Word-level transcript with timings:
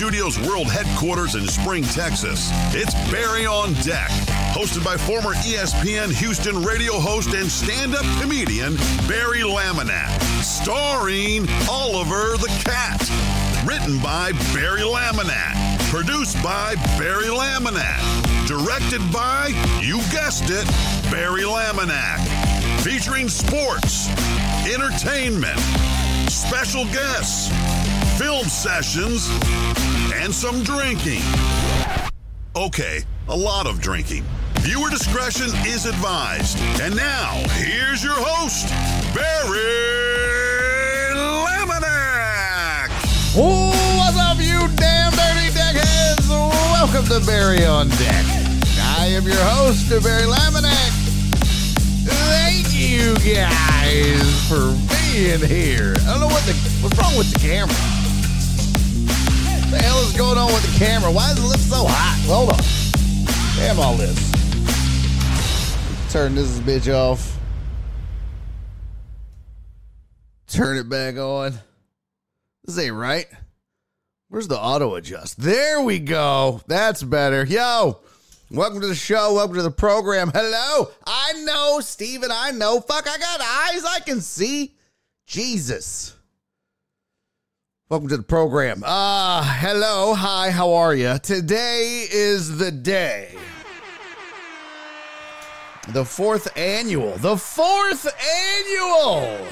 Studios 0.00 0.38
World 0.48 0.72
Headquarters 0.72 1.34
in 1.34 1.46
Spring, 1.46 1.84
Texas, 1.84 2.48
it's 2.72 2.94
Barry 3.12 3.44
on 3.44 3.74
Deck. 3.84 4.08
Hosted 4.56 4.82
by 4.82 4.96
former 4.96 5.34
ESPN 5.44 6.10
Houston 6.18 6.62
radio 6.62 6.94
host 6.94 7.34
and 7.34 7.52
stand 7.52 7.94
up 7.94 8.06
comedian 8.18 8.76
Barry 9.06 9.40
Laminack. 9.40 10.08
Starring 10.42 11.46
Oliver 11.68 12.38
the 12.38 12.48
Cat. 12.64 12.98
Written 13.68 13.98
by 13.98 14.32
Barry 14.54 14.80
Laminack. 14.80 15.78
Produced 15.90 16.42
by 16.42 16.76
Barry 16.98 17.28
Laminack. 17.28 18.00
Directed 18.48 19.02
by, 19.12 19.48
you 19.82 19.98
guessed 20.10 20.48
it, 20.48 20.64
Barry 21.12 21.42
Laminack. 21.42 22.24
Featuring 22.80 23.28
sports, 23.28 24.08
entertainment, 24.66 25.60
special 26.30 26.86
guests, 26.86 27.50
film 28.18 28.48
sessions, 28.48 29.28
and 30.20 30.34
some 30.34 30.62
drinking. 30.62 31.22
Okay, 32.54 33.00
a 33.28 33.36
lot 33.36 33.66
of 33.66 33.80
drinking. 33.80 34.22
Viewer 34.60 34.90
discretion 34.90 35.48
is 35.64 35.86
advised. 35.86 36.58
And 36.82 36.94
now, 36.94 37.40
here's 37.56 38.04
your 38.04 38.16
host, 38.16 38.68
Barry 39.14 39.56
Laminack. 41.16 42.90
What's 43.34 44.18
up, 44.18 44.36
you 44.36 44.68
damn 44.76 45.10
dirty 45.12 45.48
deckheads? 45.56 46.28
Welcome 46.28 47.06
to 47.06 47.24
Barry 47.26 47.64
on 47.64 47.88
Deck. 47.88 48.24
I 48.98 49.06
am 49.16 49.24
your 49.24 49.42
host, 49.42 49.88
Barry 49.88 50.24
Laminack. 50.24 50.92
Thank 52.04 52.66
you 52.74 53.14
guys 53.34 54.48
for 54.48 54.76
being 54.92 55.40
here. 55.40 55.94
I 56.00 56.10
don't 56.10 56.20
know 56.20 56.26
what 56.26 56.44
the 56.44 56.52
what's 56.82 56.98
wrong 56.98 57.16
with 57.16 57.32
the 57.32 57.38
camera. 57.38 57.89
The 59.70 59.78
hell 59.78 60.02
is 60.02 60.16
going 60.16 60.36
on 60.36 60.52
with 60.52 60.62
the 60.62 60.84
camera? 60.84 61.12
Why 61.12 61.28
does 61.28 61.38
it 61.38 61.46
look 61.46 61.58
so 61.58 61.86
hot? 61.88 62.18
Hold 62.26 62.50
on. 62.50 62.58
Damn 63.56 63.78
all 63.78 63.94
this. 63.94 64.18
Turn 66.12 66.34
this 66.34 66.58
bitch 66.58 66.92
off. 66.92 67.38
Turn 70.48 70.76
it 70.76 70.88
back 70.88 71.18
on. 71.18 71.54
This 72.64 72.78
ain't 72.78 72.96
right. 72.96 73.26
Where's 74.28 74.48
the 74.48 74.58
auto 74.58 74.96
adjust? 74.96 75.40
There 75.40 75.80
we 75.82 76.00
go. 76.00 76.60
That's 76.66 77.04
better. 77.04 77.44
Yo, 77.44 78.00
welcome 78.50 78.80
to 78.80 78.88
the 78.88 78.94
show. 78.96 79.34
Welcome 79.34 79.54
to 79.54 79.62
the 79.62 79.70
program. 79.70 80.32
Hello. 80.34 80.90
I 81.06 81.44
know, 81.44 81.78
Steven. 81.78 82.30
I 82.32 82.50
know. 82.50 82.80
Fuck, 82.80 83.08
I 83.08 83.18
got 83.18 83.40
eyes 83.40 83.84
I 83.84 84.00
can 84.00 84.20
see. 84.20 84.74
Jesus. 85.26 86.16
Welcome 87.90 88.08
to 88.10 88.16
the 88.18 88.22
program. 88.22 88.84
Uh, 88.86 89.42
hello. 89.42 90.14
Hi, 90.14 90.52
how 90.52 90.74
are 90.74 90.94
you? 90.94 91.18
Today 91.18 92.06
is 92.08 92.56
the 92.56 92.70
day. 92.70 93.34
The 95.88 96.04
fourth 96.04 96.56
annual. 96.56 97.16
The 97.16 97.36
fourth 97.36 98.06
annual 98.46 99.44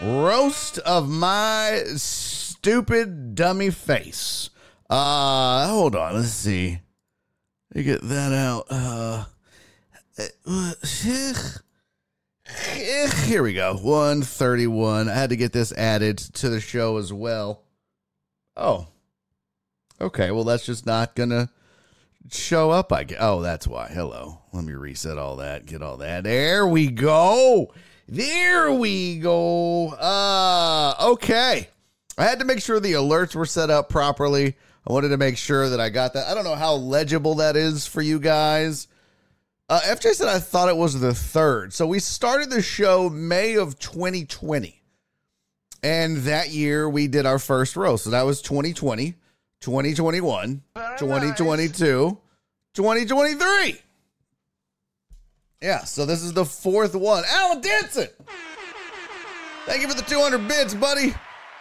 roast 0.00 0.78
of 0.78 1.08
my 1.08 1.82
stupid 1.96 3.34
dummy 3.34 3.70
face. 3.70 4.50
Uh, 4.88 5.66
hold 5.66 5.96
on. 5.96 6.14
Let's 6.14 6.28
see. 6.28 6.78
Let 7.74 7.76
me 7.76 7.82
get 7.82 8.02
that 8.02 8.32
out. 8.32 8.66
Uh, 8.70 9.24
here 13.24 13.42
we 13.42 13.54
go. 13.54 13.74
131. 13.74 15.08
I 15.08 15.14
had 15.14 15.30
to 15.30 15.36
get 15.36 15.52
this 15.52 15.72
added 15.72 16.18
to 16.18 16.48
the 16.48 16.60
show 16.60 16.96
as 16.96 17.12
well. 17.12 17.62
Oh. 18.56 18.88
Okay. 20.00 20.30
Well, 20.30 20.44
that's 20.44 20.66
just 20.66 20.86
not 20.86 21.14
going 21.14 21.30
to 21.30 21.48
show 22.30 22.70
up. 22.70 22.92
I 22.92 23.04
guess. 23.04 23.18
Oh, 23.20 23.42
that's 23.42 23.66
why. 23.66 23.88
Hello. 23.88 24.40
Let 24.52 24.64
me 24.64 24.72
reset 24.72 25.18
all 25.18 25.36
that. 25.36 25.66
Get 25.66 25.82
all 25.82 25.98
that. 25.98 26.24
There 26.24 26.66
we 26.66 26.88
go. 26.88 27.72
There 28.08 28.72
we 28.72 29.18
go. 29.18 29.90
Uh, 29.90 30.94
okay. 31.12 31.68
I 32.18 32.24
had 32.24 32.40
to 32.40 32.44
make 32.44 32.60
sure 32.60 32.80
the 32.80 32.94
alerts 32.94 33.34
were 33.34 33.46
set 33.46 33.70
up 33.70 33.88
properly. 33.88 34.56
I 34.86 34.92
wanted 34.92 35.10
to 35.10 35.16
make 35.16 35.36
sure 35.36 35.68
that 35.68 35.80
I 35.80 35.90
got 35.90 36.14
that. 36.14 36.26
I 36.26 36.34
don't 36.34 36.44
know 36.44 36.56
how 36.56 36.74
legible 36.74 37.36
that 37.36 37.56
is 37.56 37.86
for 37.86 38.02
you 38.02 38.18
guys. 38.18 38.88
Uh, 39.70 39.80
FJ 39.82 40.14
said 40.14 40.26
I 40.26 40.40
thought 40.40 40.68
it 40.68 40.76
was 40.76 40.98
the 40.98 41.14
third. 41.14 41.72
So 41.72 41.86
we 41.86 42.00
started 42.00 42.50
the 42.50 42.60
show 42.60 43.08
May 43.08 43.54
of 43.54 43.78
2020. 43.78 44.82
And 45.84 46.16
that 46.18 46.50
year 46.50 46.90
we 46.90 47.06
did 47.06 47.24
our 47.24 47.38
first 47.38 47.76
row. 47.76 47.94
So 47.94 48.10
that 48.10 48.26
was 48.26 48.42
2020, 48.42 49.14
2021, 49.60 50.62
2022, 50.98 52.18
2023. 52.74 53.80
Yeah, 55.62 55.84
so 55.84 56.04
this 56.04 56.24
is 56.24 56.32
the 56.32 56.44
fourth 56.44 56.96
one. 56.96 57.22
Alan 57.28 57.60
Denson! 57.60 58.08
Thank 59.66 59.82
you 59.82 59.88
for 59.88 59.94
the 59.94 60.02
200 60.02 60.48
bits, 60.48 60.74
buddy. 60.74 61.14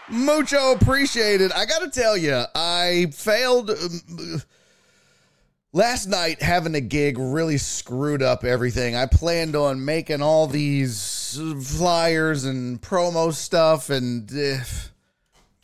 Mucho 0.09 0.71
appreciated. 0.71 1.51
I 1.51 1.65
got 1.65 1.83
to 1.83 1.91
tell 1.91 2.17
you, 2.17 2.43
I 2.55 3.11
failed. 3.13 3.69
um, 3.69 4.41
last 5.73 6.07
night, 6.07 6.41
having 6.41 6.75
a 6.75 6.81
gig 6.81 7.17
really 7.17 7.57
screwed 7.57 8.21
up 8.21 8.43
everything. 8.43 8.95
I 8.95 9.05
planned 9.05 9.55
on 9.55 9.83
making 9.83 10.21
all 10.21 10.47
these 10.47 11.39
flyers 11.63 12.45
and 12.45 12.81
promo 12.81 13.33
stuff, 13.33 13.89
and 13.89 14.31
uh, 14.31 14.57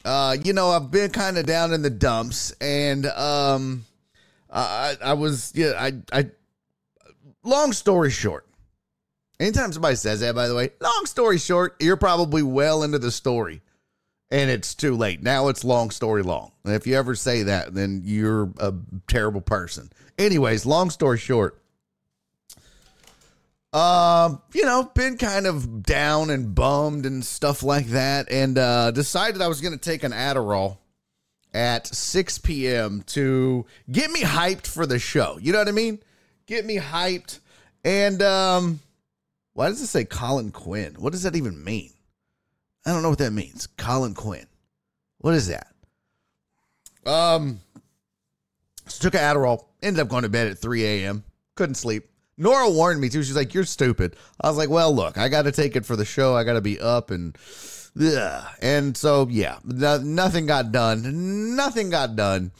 uh, 0.04 0.38
you 0.44 0.54
know, 0.54 0.70
I've 0.70 0.92
been 0.92 1.12
kind 1.12 1.38
of 1.38 1.46
down 1.46 1.74
in 1.74 1.82
the 1.82 1.90
dumps, 1.90 2.52
and 2.62 3.06
um, 3.08 3.86
I, 4.52 4.96
I 5.04 5.14
was, 5.14 5.52
yeah, 5.56 5.74
I, 5.78 5.94
I, 6.12 6.30
long 7.44 7.74
story 7.74 8.12
short, 8.12 8.46
anytime 9.40 9.72
somebody 9.72 9.96
says 9.96 10.20
that, 10.20 10.36
by 10.36 10.48
the 10.48 10.56
way, 10.56 10.72
long 10.80 11.06
story 11.06 11.38
short, 11.38 11.76
you're 11.80 11.98
probably 11.98 12.44
well 12.44 12.84
into 12.84 13.00
the 13.00 13.12
story 13.12 13.62
and 14.36 14.52
it's 14.52 14.76
too 14.76 14.98
late. 14.98 15.24
Now 15.24 15.48
it's 15.48 15.64
long 15.64 15.92
story 15.92 16.22
long. 16.22 16.52
And 16.66 16.74
if 16.74 16.86
you 16.86 16.98
ever 16.98 17.16
say 17.16 17.44
that, 17.44 17.74
then 17.74 18.02
you're 18.04 18.52
a 18.58 18.74
terrible 19.08 19.40
person. 19.40 19.90
Anyways, 20.18 20.66
long 20.66 20.90
story 20.90 21.18
short, 21.18 21.58
um, 23.72 24.42
you 24.54 24.66
know, 24.66 24.92
been 24.94 25.18
kind 25.18 25.48
of 25.48 25.84
down 25.84 26.30
and 26.30 26.54
bummed 26.54 27.06
and 27.06 27.24
stuff 27.24 27.64
like 27.64 27.88
that, 27.88 28.30
and 28.30 28.58
uh, 28.58 28.92
decided 28.92 29.42
I 29.42 29.48
was 29.48 29.62
going 29.62 29.74
to 29.74 29.80
take 29.80 30.04
an 30.04 30.12
Adderall 30.12 30.80
at 31.54 31.88
6 31.88 32.38
p.m. 32.40 33.04
to 33.08 33.66
get 33.90 34.12
me 34.12 34.22
hyped 34.22 34.68
for 34.68 34.86
the 34.86 35.00
show. 35.00 35.40
You 35.42 35.54
know 35.54 35.60
what 35.60 35.70
I 35.70 35.72
mean? 35.72 36.00
Get 36.46 36.66
me 36.66 36.78
hyped. 36.78 37.40
And 37.86 38.22
um, 38.22 38.82
why 39.54 39.70
does 39.70 39.82
it 39.82 39.88
say 39.88 40.04
Colin 40.04 40.52
Quinn? 40.52 40.96
What 41.00 41.14
does 41.14 41.24
that 41.24 41.38
even 41.38 41.64
mean? 41.64 41.92
I 42.86 42.92
don't 42.92 43.02
know 43.02 43.10
what 43.10 43.20
that 43.20 43.32
means. 43.32 43.68
Colin 43.78 44.14
Quinn. 44.14 44.46
What 45.20 45.34
is 45.34 45.48
that? 45.48 45.68
Um, 47.06 47.60
so 48.88 49.02
took 49.02 49.16
an 49.16 49.22
Adderall. 49.22 49.66
Ended 49.82 50.02
up 50.02 50.08
going 50.10 50.24
to 50.24 50.30
bed 50.30 50.48
at 50.48 50.58
3 50.58 50.84
a.m. 50.84 51.24
Couldn't 51.56 51.76
sleep. 51.76 52.10
Nora 52.38 52.70
warned 52.70 53.00
me 53.00 53.10
too. 53.10 53.24
She's 53.24 53.36
like, 53.36 53.54
"You're 53.54 53.64
stupid." 53.64 54.16
I 54.42 54.50
was 54.50 54.58
like, 54.58 54.70
"Well, 54.70 54.94
look, 54.94 55.18
I 55.18 55.30
got 55.30 55.44
to 55.44 55.52
take 55.52 55.76
it 55.76 55.86
for 55.86 55.96
the 55.96 56.06
show. 56.06 56.36
I 56.36 56.44
got 56.44 56.54
to 56.54 56.62
be 56.62 56.80
up 56.80 57.12
and." 57.12 57.38
Ugh. 58.00 58.46
And 58.62 58.98
so, 58.98 59.28
yeah, 59.30 59.60
no, 59.64 60.00
nothing 60.00 60.48
got 60.48 60.74
done. 60.74 61.56
Nothing 61.56 61.90
got 61.90 62.16
done. 62.18 62.52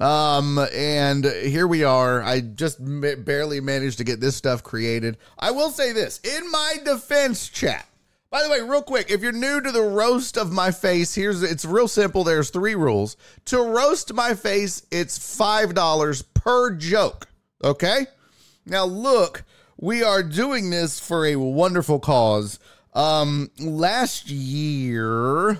Um, 0.00 0.58
and 0.72 1.24
here 1.24 1.66
we 1.66 1.84
are. 1.84 2.22
I 2.22 2.40
just 2.40 2.80
m- 2.80 3.22
barely 3.24 3.60
managed 3.60 3.98
to 3.98 4.04
get 4.04 4.18
this 4.18 4.34
stuff 4.34 4.62
created. 4.62 5.18
I 5.38 5.50
will 5.50 5.70
say 5.70 5.92
this 5.92 6.18
in 6.20 6.50
my 6.50 6.76
defense 6.84 7.48
chat. 7.48 7.86
By 8.30 8.44
the 8.44 8.50
way, 8.50 8.60
real 8.60 8.82
quick, 8.82 9.10
if 9.10 9.22
you're 9.22 9.32
new 9.32 9.60
to 9.60 9.72
the 9.72 9.82
roast 9.82 10.38
of 10.38 10.52
my 10.52 10.70
face, 10.70 11.16
here's 11.16 11.42
it's 11.42 11.64
real 11.64 11.88
simple. 11.88 12.22
There's 12.22 12.50
three 12.50 12.76
rules. 12.76 13.16
To 13.46 13.60
roast 13.60 14.14
my 14.14 14.34
face, 14.34 14.86
it's 14.92 15.18
$5 15.18 16.24
per 16.32 16.70
joke. 16.76 17.26
Okay? 17.64 18.06
Now 18.64 18.84
look, 18.84 19.42
we 19.76 20.04
are 20.04 20.22
doing 20.22 20.70
this 20.70 21.00
for 21.00 21.26
a 21.26 21.36
wonderful 21.36 21.98
cause. 21.98 22.60
Um 22.94 23.50
last 23.58 24.30
year, 24.30 25.58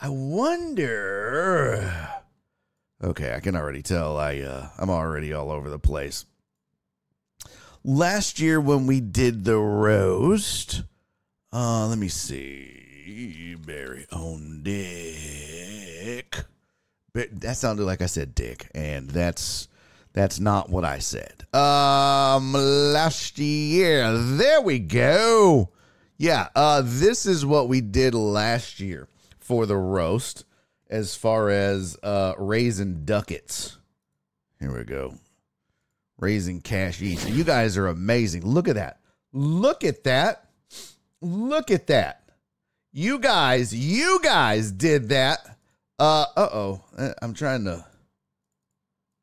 I 0.00 0.08
wonder 0.08 2.10
Okay, 3.02 3.32
I 3.32 3.40
can 3.40 3.56
already 3.56 3.82
tell 3.82 4.16
I 4.16 4.38
uh 4.38 4.68
I'm 4.78 4.90
already 4.90 5.32
all 5.32 5.50
over 5.50 5.68
the 5.68 5.78
place. 5.78 6.24
Last 7.84 8.40
year 8.40 8.60
when 8.60 8.86
we 8.86 9.00
did 9.00 9.44
the 9.44 9.58
roast, 9.58 10.82
uh, 11.52 11.86
let 11.86 11.98
me 11.98 12.08
see. 12.08 13.56
Barry 13.64 14.06
on 14.12 14.62
dick. 14.62 16.36
But 17.12 17.40
that 17.40 17.56
sounded 17.56 17.84
like 17.84 18.02
I 18.02 18.06
said 18.06 18.34
dick, 18.34 18.70
and 18.74 19.10
that's 19.10 19.68
that's 20.12 20.40
not 20.40 20.68
what 20.70 20.84
I 20.84 20.98
said. 20.98 21.46
Um, 21.54 22.52
last 22.52 23.38
year. 23.38 24.12
There 24.12 24.60
we 24.60 24.78
go. 24.78 25.70
Yeah. 26.16 26.48
Uh, 26.54 26.82
this 26.84 27.26
is 27.26 27.46
what 27.46 27.68
we 27.68 27.80
did 27.80 28.14
last 28.14 28.80
year 28.80 29.08
for 29.38 29.66
the 29.66 29.76
roast, 29.76 30.44
as 30.88 31.14
far 31.14 31.50
as 31.50 31.96
uh, 32.02 32.34
raising 32.38 33.04
ducats. 33.04 33.78
Here 34.60 34.76
we 34.76 34.84
go. 34.84 35.14
Raising 36.18 36.60
cash 36.60 37.00
each. 37.00 37.24
You 37.26 37.44
guys 37.44 37.76
are 37.76 37.86
amazing. 37.86 38.44
Look 38.44 38.66
at 38.66 38.74
that. 38.74 39.00
Look 39.32 39.84
at 39.84 40.04
that. 40.04 40.47
Look 41.20 41.70
at 41.70 41.88
that. 41.88 42.22
You 42.92 43.18
guys, 43.18 43.74
you 43.74 44.20
guys 44.22 44.72
did 44.72 45.10
that. 45.10 45.40
Uh 45.98 46.24
oh. 46.36 46.80
I'm 47.20 47.34
trying 47.34 47.64
to. 47.64 47.84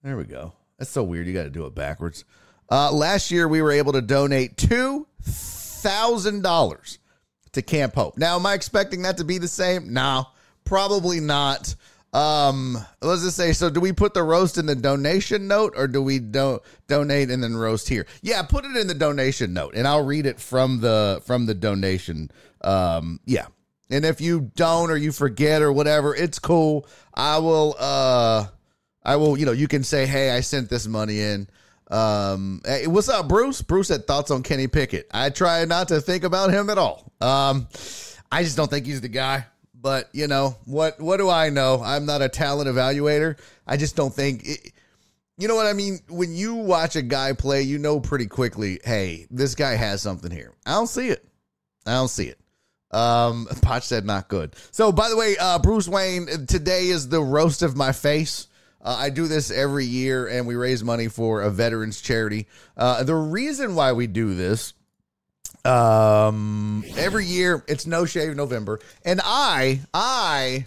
There 0.04 0.18
we 0.18 0.25
go. 0.25 0.54
That's 0.78 0.92
so 0.92 1.04
weird. 1.04 1.25
You 1.28 1.34
got 1.34 1.44
to 1.44 1.50
do 1.50 1.66
it 1.66 1.74
backwards. 1.74 2.25
Uh, 2.70 2.92
last 2.92 3.32
year, 3.32 3.48
we 3.48 3.62
were 3.62 3.72
able 3.72 3.94
to 3.94 4.02
donate 4.02 4.58
$2,000 4.58 6.98
to 7.54 7.62
Camp 7.62 7.96
Hope. 7.96 8.18
Now, 8.18 8.36
am 8.36 8.46
I 8.46 8.54
expecting 8.54 9.04
that 9.04 9.16
to 9.18 9.24
be 9.24 9.38
the 9.38 9.48
same? 9.48 9.94
No, 9.94 10.28
probably 10.64 11.20
not. 11.20 11.75
Um, 12.15 12.77
let's 13.01 13.24
just 13.24 13.36
say, 13.36 13.51
so 13.51 13.69
do 13.69 13.81
we 13.81 13.91
put 13.91 14.13
the 14.13 14.24
roast 14.24 14.57
in 14.57 14.65
the 14.65 14.75
donation 14.75 15.50
note 15.50 15.74
or 15.75 15.86
do 15.86 16.01
we 16.01 16.19
don't 16.19 16.62
donate 16.88 17.29
and 17.29 17.43
then 17.43 17.57
roast 17.57 17.89
here? 17.89 18.07
Yeah, 18.22 18.41
put 18.43 18.63
it 18.63 18.77
in 18.77 18.88
the 18.88 18.93
donation 18.93 19.53
note 19.53 19.75
and 19.75 19.86
I'll 19.86 20.05
read 20.05 20.25
it 20.25 20.39
from 20.39 20.79
the 20.79 21.22
from 21.25 21.45
the 21.45 21.53
donation. 21.53 22.31
Um, 22.62 23.19
yeah. 23.25 23.48
And 23.89 24.05
if 24.05 24.22
you 24.22 24.50
don't 24.55 24.91
or 24.91 24.95
you 24.95 25.12
forget 25.12 25.62
or 25.62 25.74
whatever, 25.74 26.15
it's 26.15 26.39
cool. 26.39 26.88
I 27.13 27.39
will 27.39 27.75
uh 27.77 28.45
I 29.03 29.17
will, 29.17 29.38
you 29.38 29.45
know, 29.45 29.51
you 29.51 29.67
can 29.67 29.84
say, 29.84 30.05
"Hey, 30.05 30.31
I 30.31 30.39
sent 30.39 30.69
this 30.69 30.88
money 30.88 31.19
in." 31.19 31.48
Um, 31.91 32.62
hey, 32.65 32.88
what's 32.88 33.10
up, 33.10 33.27
Bruce? 33.27 33.62
Bruce 33.62 33.89
had 33.89 34.07
thoughts 34.07 34.31
on 34.31 34.41
Kenny 34.41 34.67
Pickett. 34.67 35.07
I 35.13 35.29
try 35.29 35.63
not 35.65 35.89
to 35.89 36.01
think 36.01 36.24
about 36.24 36.50
him 36.50 36.69
at 36.69 36.79
all. 36.79 37.12
Um, 37.22 37.67
I 38.31 38.41
just 38.41 38.57
don't 38.57 38.69
think 38.69 38.86
he's 38.88 39.01
the 39.01 39.10
guy. 39.10 39.45
But 39.86 40.10
you 40.13 40.25
know 40.25 40.58
what? 40.65 41.00
What 41.00 41.18
do 41.18 41.30
I 41.30 41.51
know? 41.51 41.80
I'm 41.80 42.08
not 42.08 42.24
a 42.24 42.27
talent 42.27 42.68
evaluator. 42.68 43.38
I 43.68 43.77
just 43.77 43.96
don't 43.96 44.12
think. 44.12 44.42
It, 44.44 44.72
you 45.38 45.48
know 45.48 45.54
what 45.54 45.68
I 45.68 45.74
mean? 45.74 46.00
When 46.10 46.34
you 46.34 46.56
watch 46.56 46.96
a 46.96 47.04
guy 47.04 47.34
play, 47.34 47.62
you 47.62 47.77
know 47.77 48.00
pretty 48.00 48.25
quickly. 48.25 48.80
Hey, 48.84 49.27
this 49.30 49.54
guy 49.54 49.75
has 49.75 50.01
something 50.01 50.32
here. 50.32 50.56
I 50.65 50.72
don't 50.72 50.88
see 50.88 51.10
it. 51.10 51.24
I 51.86 51.92
don't 51.92 52.08
see 52.08 52.30
it. 52.30 52.39
Um, 52.89 53.48
Potch 53.62 53.84
said 53.84 54.06
not 54.06 54.27
good. 54.27 54.56
So, 54.72 54.92
by 54.92 55.08
the 55.08 55.18
way, 55.18 55.38
uh, 55.39 55.60
Bruce 55.60 55.88
Wayne, 55.88 56.48
today 56.48 56.88
is 56.88 57.08
the 57.08 57.22
roast 57.22 57.62
of 57.62 57.77
my 57.77 57.92
face. 57.92 58.48
Uh, 58.82 58.96
I 58.98 59.12
do 59.12 59.27
this 59.27 59.51
every 59.51 59.86
year, 59.86 60.25
and 60.25 60.48
we 60.48 60.56
raise 60.56 60.84
money 60.84 61.10
for 61.10 61.44
a 61.44 61.51
veterans 61.51 62.01
charity. 62.01 62.48
Uh, 62.75 63.04
the 63.04 63.13
reason 63.13 63.75
why 63.75 63.92
we 63.92 64.08
do 64.08 64.34
this 64.34 64.74
um 65.65 66.84
every 66.95 67.25
year 67.25 67.63
it's 67.67 67.86
no 67.86 68.05
shave 68.05 68.36
november. 68.36 68.79
And 69.03 69.19
i 69.24 69.81
i 69.93 70.65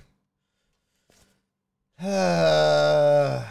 uh, 2.02 3.44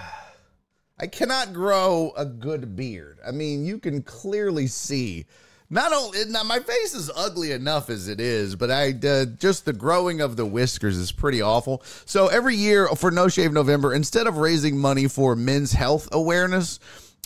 i 1.00 1.08
cannot 1.08 1.54
grow 1.54 2.14
a 2.18 2.26
good 2.26 2.76
beard. 2.76 3.20
I 3.26 3.32
mean 3.32 3.66
you 3.66 3.80
can 3.80 4.02
clearly 4.02 4.68
see. 4.68 5.26
Not 5.70 5.92
only 5.92 6.20
now 6.30 6.44
my 6.44 6.60
face 6.60 6.94
is 6.94 7.12
ugly 7.16 7.52
enough 7.52 7.90
as 7.90 8.08
it 8.08 8.20
is 8.20 8.56
but 8.56 8.70
i 8.72 8.92
uh, 8.92 9.26
just 9.26 9.66
the 9.66 9.74
growing 9.74 10.22
of 10.22 10.36
the 10.36 10.46
whiskers 10.46 10.98
is 10.98 11.12
pretty 11.12 11.42
awful. 11.42 11.82
So 12.06 12.28
every 12.28 12.56
year 12.56 12.88
for 12.90 13.12
no 13.12 13.30
shave 13.30 13.54
november 13.54 13.94
instead 13.94 14.28
of 14.28 14.38
raising 14.38 14.78
money 14.78 15.08
for 15.08 15.36
men's 15.36 15.72
health 15.72 16.10
awareness 16.12 16.80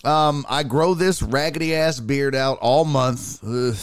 um, 0.03 0.47
I 0.49 0.63
grow 0.63 0.95
this 0.95 1.21
raggedy 1.21 1.75
ass 1.75 1.99
beard 1.99 2.33
out 2.33 2.57
all 2.59 2.85
month. 2.85 3.43
Ugh 3.43 3.75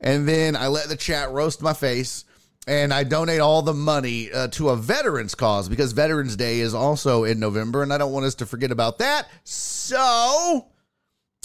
and 0.00 0.28
then 0.28 0.56
I 0.56 0.68
let 0.68 0.88
the 0.88 0.96
chat 0.96 1.30
roast 1.30 1.62
my 1.62 1.72
face. 1.72 2.24
And 2.66 2.92
I 2.92 3.04
donate 3.04 3.40
all 3.40 3.62
the 3.62 3.74
money 3.74 4.30
uh, 4.30 4.48
to 4.48 4.68
a 4.68 4.76
veterans 4.76 5.34
cause 5.34 5.68
because 5.68 5.92
Veterans 5.92 6.36
Day 6.36 6.60
is 6.60 6.74
also 6.74 7.24
in 7.24 7.40
November, 7.40 7.82
and 7.82 7.92
I 7.92 7.98
don't 7.98 8.12
want 8.12 8.26
us 8.26 8.34
to 8.36 8.46
forget 8.46 8.70
about 8.70 8.98
that. 8.98 9.28
So 9.44 10.66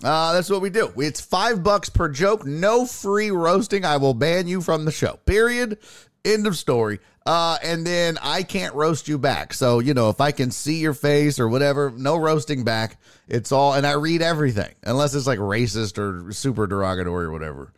uh, 0.04 0.34
that's 0.34 0.50
what 0.50 0.62
we 0.62 0.70
do. 0.70 0.92
It's 0.98 1.22
five 1.22 1.64
bucks 1.64 1.90
per 1.90 2.10
joke, 2.10 2.46
no 2.46 2.86
free 2.86 3.32
roasting. 3.32 3.86
I 3.86 3.98
will 3.98 4.14
ban 4.14 4.48
you 4.48 4.62
from 4.62 4.86
the 4.86 4.92
show. 4.92 5.18
Period. 5.26 5.80
End 6.26 6.46
of 6.48 6.58
story. 6.58 7.00
Uh, 7.26 7.58
and 7.64 7.88
then 7.88 8.18
I 8.22 8.44
can't 8.44 8.76
roast 8.76 9.08
you 9.08 9.18
back. 9.18 9.54
So, 9.54 9.80
you 9.80 9.94
know, 9.94 10.10
if 10.10 10.22
I 10.22 10.32
can 10.32 10.52
see 10.52 10.80
your 10.80 10.94
face 10.94 11.40
or 11.40 11.48
whatever, 11.48 11.92
no 11.96 12.18
roasting 12.18 12.64
back. 12.64 13.00
It's 13.28 13.52
all, 13.52 13.74
and 13.74 13.88
I 13.88 13.94
read 13.94 14.22
everything 14.22 14.76
unless 14.84 15.16
it's 15.16 15.26
like 15.26 15.40
racist 15.40 15.98
or 15.98 16.32
super 16.34 16.68
derogatory 16.68 17.26
or 17.26 17.32
whatever. 17.32 17.74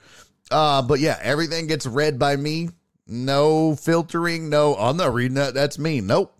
Uh, 0.49 0.81
but 0.81 0.99
yeah, 0.99 1.19
everything 1.21 1.67
gets 1.67 1.85
read 1.85 2.17
by 2.17 2.35
me. 2.35 2.69
No 3.07 3.75
filtering. 3.75 4.49
No, 4.49 4.75
I'm 4.75 4.97
not 4.97 5.13
reading 5.13 5.35
that. 5.35 5.53
That's 5.53 5.79
me. 5.79 6.01
Nope. 6.01 6.33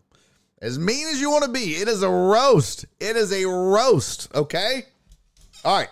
As 0.61 0.77
mean 0.79 1.07
as 1.07 1.21
you 1.21 1.29
want 1.29 1.45
to 1.45 1.51
be. 1.51 1.75
It 1.75 1.87
is 1.87 2.01
a 2.01 2.09
roast. 2.09 2.85
It 2.99 3.15
is 3.15 3.31
a 3.31 3.45
roast. 3.45 4.33
Okay. 4.33 4.85
All 5.63 5.77
right. 5.77 5.89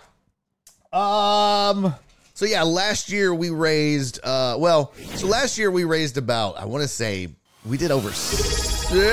Um. 0.92 1.94
So 2.34 2.44
yeah, 2.46 2.64
last 2.64 3.10
year 3.10 3.32
we 3.34 3.50
raised. 3.50 4.18
Uh. 4.24 4.56
Well, 4.58 4.92
so 5.14 5.28
last 5.28 5.56
year 5.56 5.70
we 5.70 5.84
raised 5.84 6.18
about. 6.18 6.58
I 6.58 6.64
want 6.64 6.82
to 6.82 6.88
say 6.88 7.28
we 7.64 7.76
did 7.76 7.90
over. 7.90 8.10
Hey! 8.90 9.08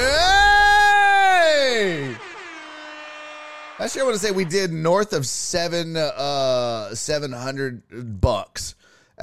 Last 3.80 3.96
year 3.96 4.04
I 4.04 4.08
want 4.08 4.20
to 4.20 4.26
say 4.26 4.32
we 4.32 4.46
did 4.46 4.74
north 4.74 5.14
of 5.14 5.28
seven. 5.28 5.96
Uh. 5.96 6.96
Seven 6.96 7.32
hundred 7.32 8.20
bucks. 8.20 8.74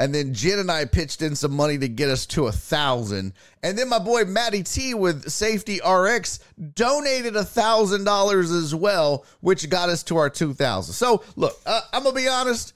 And 0.01 0.15
then 0.15 0.33
Jen 0.33 0.59
and 0.61 0.71
I 0.71 0.87
pitched 0.87 1.21
in 1.21 1.37
some 1.37 1.53
money 1.53 1.77
to 1.77 1.87
get 1.87 2.09
us 2.09 2.25
to 2.29 2.47
a 2.47 2.53
thousand. 2.53 3.35
And 3.63 3.77
then 3.77 3.91
my 3.91 3.99
boy 3.99 4.25
Matty 4.25 4.63
T 4.63 4.95
with 4.95 5.29
Safety 5.29 5.79
RX 5.87 6.41
donated 6.73 7.37
a 7.37 7.45
thousand 7.45 8.05
dollars 8.05 8.51
as 8.51 8.75
well, 8.75 9.27
which 9.41 9.69
got 9.69 9.91
us 9.91 10.03
to 10.05 10.17
our 10.17 10.31
two 10.31 10.55
thousand. 10.55 10.95
So 10.95 11.23
look, 11.37 11.61
uh, 11.67 11.83
I'm 11.93 12.03
gonna 12.03 12.17
be 12.17 12.29
honest. 12.29 12.73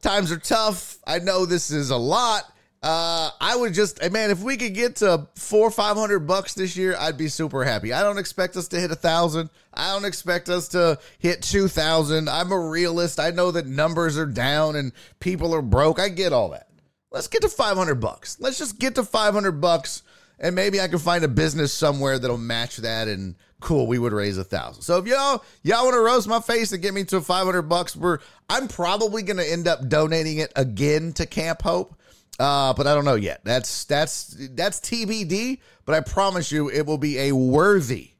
Times 0.00 0.30
are 0.30 0.38
tough. 0.38 0.98
I 1.04 1.18
know 1.18 1.44
this 1.44 1.72
is 1.72 1.90
a 1.90 1.96
lot. 1.96 2.44
Uh, 2.80 3.30
I 3.40 3.56
would 3.56 3.74
just, 3.74 4.00
man, 4.12 4.30
if 4.30 4.40
we 4.40 4.56
could 4.56 4.72
get 4.72 4.96
to 4.96 5.26
four 5.34 5.68
five 5.70 5.96
hundred 5.96 6.20
bucks 6.20 6.54
this 6.54 6.76
year, 6.76 6.96
I'd 6.96 7.18
be 7.18 7.26
super 7.26 7.64
happy. 7.64 7.92
I 7.92 8.04
don't 8.04 8.18
expect 8.18 8.56
us 8.56 8.68
to 8.68 8.78
hit 8.78 8.92
a 8.92 8.96
thousand. 8.96 9.50
I 9.74 9.92
don't 9.92 10.04
expect 10.04 10.48
us 10.48 10.68
to 10.68 10.98
hit 11.18 11.42
two 11.42 11.66
thousand. 11.66 12.28
I'm 12.28 12.52
a 12.52 12.58
realist. 12.58 13.18
I 13.18 13.30
know 13.30 13.50
that 13.50 13.66
numbers 13.66 14.16
are 14.16 14.26
down 14.26 14.76
and 14.76 14.92
people 15.18 15.54
are 15.56 15.62
broke. 15.62 15.98
I 15.98 16.08
get 16.08 16.32
all 16.32 16.50
that. 16.50 16.68
Let's 17.10 17.26
get 17.26 17.42
to 17.42 17.48
five 17.48 17.76
hundred 17.76 17.96
bucks. 17.96 18.36
Let's 18.38 18.58
just 18.58 18.78
get 18.78 18.94
to 18.94 19.02
five 19.02 19.34
hundred 19.34 19.60
bucks, 19.60 20.04
and 20.38 20.54
maybe 20.54 20.80
I 20.80 20.86
can 20.86 21.00
find 21.00 21.24
a 21.24 21.28
business 21.28 21.72
somewhere 21.72 22.16
that'll 22.20 22.38
match 22.38 22.76
that. 22.76 23.08
And 23.08 23.34
cool, 23.58 23.88
we 23.88 23.98
would 23.98 24.12
raise 24.12 24.38
a 24.38 24.44
thousand. 24.44 24.82
So 24.82 24.98
if 24.98 25.06
y'all 25.06 25.44
y'all 25.64 25.82
want 25.82 25.94
to 25.94 26.00
roast 26.00 26.28
my 26.28 26.40
face 26.40 26.70
and 26.70 26.80
get 26.80 26.94
me 26.94 27.02
to 27.06 27.20
five 27.22 27.44
hundred 27.44 27.62
bucks, 27.62 27.96
we're 27.96 28.18
I'm 28.48 28.68
probably 28.68 29.24
gonna 29.24 29.42
end 29.42 29.66
up 29.66 29.88
donating 29.88 30.38
it 30.38 30.52
again 30.54 31.12
to 31.14 31.26
Camp 31.26 31.62
Hope 31.62 31.96
uh, 32.38 32.72
but 32.74 32.86
I 32.86 32.94
don't 32.94 33.04
know 33.04 33.16
yet. 33.16 33.40
That's 33.44 33.84
that's 33.84 34.36
that's 34.52 34.80
TBD. 34.80 35.58
But 35.84 35.94
I 35.94 36.00
promise 36.00 36.52
you, 36.52 36.70
it 36.70 36.84
will 36.86 36.98
be 36.98 37.18
a 37.18 37.32
worthy, 37.32 38.10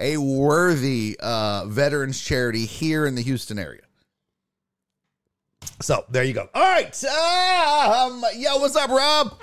a 0.00 0.16
worthy 0.16 1.16
uh, 1.20 1.66
veterans 1.66 2.20
charity 2.20 2.64
here 2.64 3.06
in 3.06 3.14
the 3.14 3.22
Houston 3.22 3.58
area. 3.58 3.82
So 5.80 6.04
there 6.10 6.24
you 6.24 6.32
go. 6.32 6.48
All 6.54 6.62
right, 6.62 7.04
um, 7.04 8.24
yo, 8.34 8.56
what's 8.56 8.76
up, 8.76 8.90
Rob? 8.90 9.38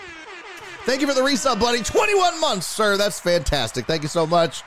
Thank 0.85 1.01
you 1.01 1.07
for 1.07 1.13
the 1.13 1.21
resub, 1.21 1.59
buddy. 1.59 1.81
Twenty-one 1.81 2.39
months, 2.41 2.67
sir. 2.67 2.97
That's 2.97 3.19
fantastic. 3.19 3.85
Thank 3.85 4.01
you 4.01 4.09
so 4.09 4.27
much. 4.27 4.63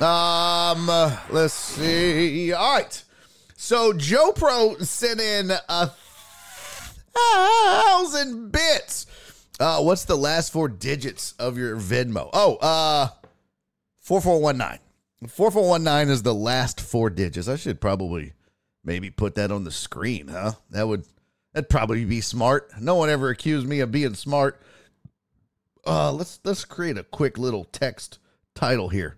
Um, 0.00 0.86
let's 1.30 1.54
see. 1.54 2.52
All 2.52 2.74
right. 2.74 3.04
So 3.56 3.92
Joe 3.92 4.32
Pro 4.32 4.76
sent 4.78 5.20
in 5.20 5.52
a 5.68 5.90
thousand 7.14 8.50
bits. 8.50 9.06
Uh, 9.62 9.80
what's 9.80 10.06
the 10.06 10.16
last 10.16 10.52
four 10.52 10.66
digits 10.66 11.34
of 11.38 11.56
your 11.56 11.76
Venmo? 11.76 12.28
Oh, 12.32 12.56
uh, 12.56 13.10
4419. 14.00 14.80
4419 15.28 16.12
is 16.12 16.24
the 16.24 16.34
last 16.34 16.80
four 16.80 17.10
digits. 17.10 17.46
I 17.46 17.54
should 17.54 17.80
probably 17.80 18.32
maybe 18.82 19.08
put 19.08 19.36
that 19.36 19.52
on 19.52 19.62
the 19.62 19.70
screen, 19.70 20.26
huh? 20.26 20.54
That 20.70 20.88
would 20.88 21.04
that'd 21.52 21.70
probably 21.70 22.04
be 22.04 22.20
smart. 22.20 22.72
No 22.80 22.96
one 22.96 23.08
ever 23.08 23.28
accused 23.28 23.68
me 23.68 23.78
of 23.78 23.92
being 23.92 24.14
smart. 24.14 24.60
Uh, 25.86 26.10
let's 26.10 26.40
let's 26.42 26.64
create 26.64 26.98
a 26.98 27.04
quick 27.04 27.38
little 27.38 27.62
text 27.62 28.18
title 28.56 28.88
here. 28.88 29.16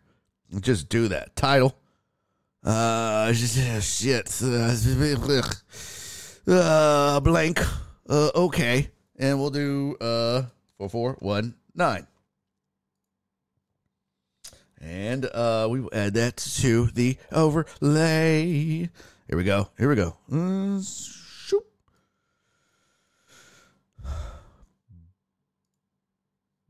Just 0.60 0.90
do 0.90 1.08
that. 1.08 1.36
Title. 1.36 1.74
Uh, 2.62 3.32
shit. 3.80 4.42
Uh, 6.46 7.20
blank. 7.20 7.58
Uh, 8.06 8.30
okay 8.34 8.90
and 9.18 9.40
we'll 9.40 9.50
do 9.50 9.96
uh 10.00 10.42
four 10.78 10.88
four 10.88 11.16
one 11.20 11.54
nine. 11.74 12.06
And 14.80 15.24
uh, 15.24 15.66
we 15.70 15.80
will 15.80 15.94
add 15.94 16.12
that 16.14 16.36
to 16.36 16.88
the 16.88 17.16
overlay. 17.32 18.90
Here 19.26 19.36
we 19.38 19.44
go. 19.44 19.70
Here 19.78 19.88
we 19.88 19.94
go. 19.94 20.18
Shoop. 20.82 21.64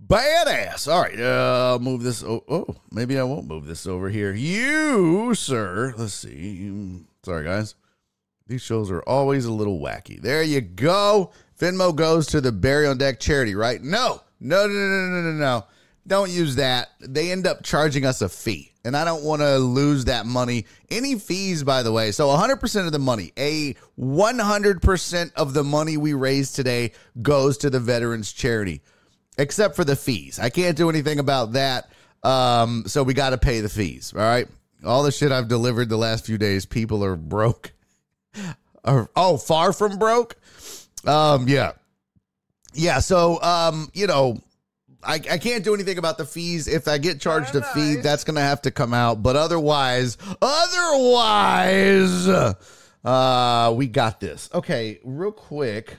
Badass. 0.00 0.86
All 0.86 1.02
right, 1.02 1.18
uh, 1.18 1.70
I'll 1.72 1.78
move 1.80 2.04
this. 2.04 2.22
Oh, 2.22 2.44
oh, 2.48 2.76
maybe 2.92 3.18
I 3.18 3.24
won't 3.24 3.48
move 3.48 3.66
this 3.66 3.84
over 3.84 4.08
here. 4.10 4.32
You, 4.32 5.34
sir. 5.34 5.92
Let's 5.96 6.14
see. 6.14 7.00
Sorry, 7.24 7.42
guys. 7.42 7.74
These 8.46 8.62
shows 8.62 8.92
are 8.92 9.02
always 9.08 9.46
a 9.46 9.52
little 9.52 9.80
wacky. 9.80 10.20
There 10.20 10.42
you 10.42 10.60
go. 10.60 11.32
Venmo 11.64 11.96
goes 11.96 12.26
to 12.26 12.42
the 12.42 12.52
Barry 12.52 12.86
on 12.86 12.98
Deck 12.98 13.18
charity, 13.18 13.54
right? 13.54 13.82
No, 13.82 14.20
no, 14.38 14.66
no, 14.66 14.72
no, 14.72 15.08
no, 15.08 15.22
no, 15.22 15.32
no. 15.32 15.64
Don't 16.06 16.30
use 16.30 16.56
that. 16.56 16.90
They 17.00 17.32
end 17.32 17.46
up 17.46 17.62
charging 17.62 18.04
us 18.04 18.20
a 18.20 18.28
fee, 18.28 18.72
and 18.84 18.94
I 18.94 19.06
don't 19.06 19.24
want 19.24 19.40
to 19.40 19.56
lose 19.56 20.04
that 20.04 20.26
money. 20.26 20.66
Any 20.90 21.18
fees, 21.18 21.62
by 21.62 21.82
the 21.82 21.90
way. 21.90 22.12
So 22.12 22.28
100% 22.28 22.84
of 22.86 22.92
the 22.92 22.98
money, 22.98 23.32
a 23.38 23.74
100% 23.98 25.32
of 25.36 25.54
the 25.54 25.64
money 25.64 25.96
we 25.96 26.12
raise 26.12 26.52
today 26.52 26.92
goes 27.22 27.56
to 27.58 27.70
the 27.70 27.80
Veterans 27.80 28.30
Charity, 28.30 28.82
except 29.38 29.74
for 29.74 29.84
the 29.84 29.96
fees. 29.96 30.38
I 30.38 30.50
can't 30.50 30.76
do 30.76 30.90
anything 30.90 31.18
about 31.18 31.52
that. 31.52 31.90
Um, 32.22 32.84
so 32.86 33.02
we 33.02 33.14
got 33.14 33.30
to 33.30 33.38
pay 33.38 33.62
the 33.62 33.70
fees. 33.70 34.12
All 34.14 34.20
right. 34.20 34.48
All 34.84 35.02
the 35.02 35.10
shit 35.10 35.32
I've 35.32 35.48
delivered 35.48 35.88
the 35.88 35.96
last 35.96 36.26
few 36.26 36.36
days, 36.36 36.66
people 36.66 37.02
are 37.02 37.16
broke. 37.16 37.72
Or, 38.86 39.08
oh, 39.16 39.38
far 39.38 39.72
from 39.72 39.98
broke. 39.98 40.36
Um, 41.06 41.48
yeah. 41.48 41.72
Yeah. 42.72 43.00
So, 43.00 43.40
um, 43.42 43.90
you 43.94 44.06
know, 44.06 44.38
I, 45.02 45.14
I 45.14 45.38
can't 45.38 45.64
do 45.64 45.74
anything 45.74 45.98
about 45.98 46.18
the 46.18 46.24
fees. 46.24 46.66
If 46.66 46.88
I 46.88 46.98
get 46.98 47.20
charged 47.20 47.54
a 47.54 47.62
fee, 47.62 47.96
that's 47.96 48.24
going 48.24 48.36
to 48.36 48.42
have 48.42 48.62
to 48.62 48.70
come 48.70 48.94
out. 48.94 49.22
But 49.22 49.36
otherwise, 49.36 50.16
otherwise, 50.40 52.26
uh, 53.04 53.74
we 53.76 53.86
got 53.86 54.20
this. 54.20 54.48
Okay, 54.52 55.00
real 55.04 55.32
quick. 55.32 55.96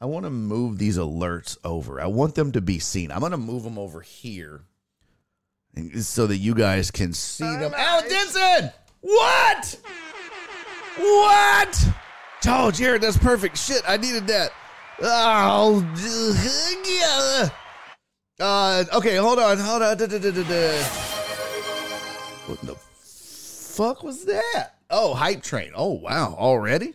I 0.00 0.06
want 0.06 0.26
to 0.26 0.30
move 0.30 0.76
these 0.76 0.98
alerts 0.98 1.56
over. 1.64 1.98
I 2.00 2.06
want 2.06 2.34
them 2.34 2.52
to 2.52 2.60
be 2.60 2.78
seen. 2.78 3.10
I'm 3.10 3.20
going 3.20 3.32
to 3.32 3.38
move 3.38 3.62
them 3.62 3.78
over 3.78 4.02
here 4.02 4.64
so 6.00 6.26
that 6.26 6.36
you 6.36 6.54
guys 6.54 6.90
can 6.90 7.14
see 7.14 7.44
them. 7.44 7.72
Alan 7.74 8.08
Denson! 8.08 8.70
What? 9.00 9.78
What? 10.98 11.88
Oh, 12.46 12.70
Jared, 12.70 13.02
that's 13.02 13.16
perfect. 13.16 13.58
Shit, 13.58 13.82
I 13.86 13.96
needed 13.96 14.26
that. 14.26 14.50
Oh, 15.02 15.80
yeah. 16.86 17.48
Uh, 18.40 18.84
okay, 18.94 19.16
hold 19.16 19.38
on, 19.38 19.58
hold 19.58 19.82
on. 19.82 19.96
Da, 19.96 20.06
da, 20.06 20.18
da, 20.18 20.82
what 22.46 22.60
the 22.62 22.74
fuck 22.74 24.02
was 24.02 24.24
that? 24.24 24.74
Oh, 24.90 25.14
hype 25.14 25.42
train. 25.42 25.72
Oh, 25.74 25.92
wow, 25.92 26.34
already? 26.38 26.94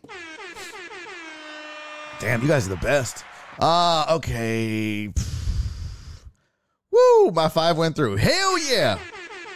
Damn, 2.20 2.41
you 2.41 2.48
guys 2.48 2.68
are 2.68 2.72
the 2.72 2.75
best. 2.77 3.24
Uh, 3.60 4.06
okay. 4.12 5.12
Woo, 6.91 7.32
my 7.32 7.47
five 7.47 7.78
went 7.78 7.95
through. 7.95 8.17
Hell 8.17 8.58
yeah. 8.60 9.00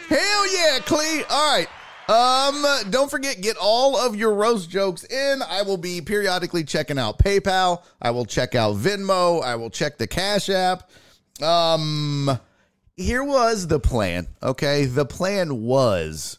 Hell 0.08 0.54
yeah, 0.54 0.78
Clee. 0.80 1.24
All 1.30 1.52
right. 1.52 1.68
Um, 2.08 2.66
don't 2.90 3.10
forget, 3.10 3.40
get 3.40 3.56
all 3.56 3.96
of 3.96 4.14
your 4.14 4.34
roast 4.34 4.68
jokes 4.68 5.04
in. 5.04 5.40
I 5.42 5.62
will 5.62 5.78
be 5.78 6.00
periodically 6.02 6.64
checking 6.64 6.98
out 6.98 7.18
PayPal. 7.18 7.82
I 8.00 8.10
will 8.10 8.26
check 8.26 8.54
out 8.54 8.76
Venmo. 8.76 9.42
I 9.42 9.56
will 9.56 9.70
check 9.70 9.96
the 9.96 10.06
Cash 10.06 10.50
App. 10.50 10.90
Um, 11.42 12.38
here 12.96 13.24
was 13.24 13.66
the 13.66 13.80
plan. 13.80 14.28
Okay, 14.42 14.84
the 14.84 15.06
plan 15.06 15.62
was 15.62 16.38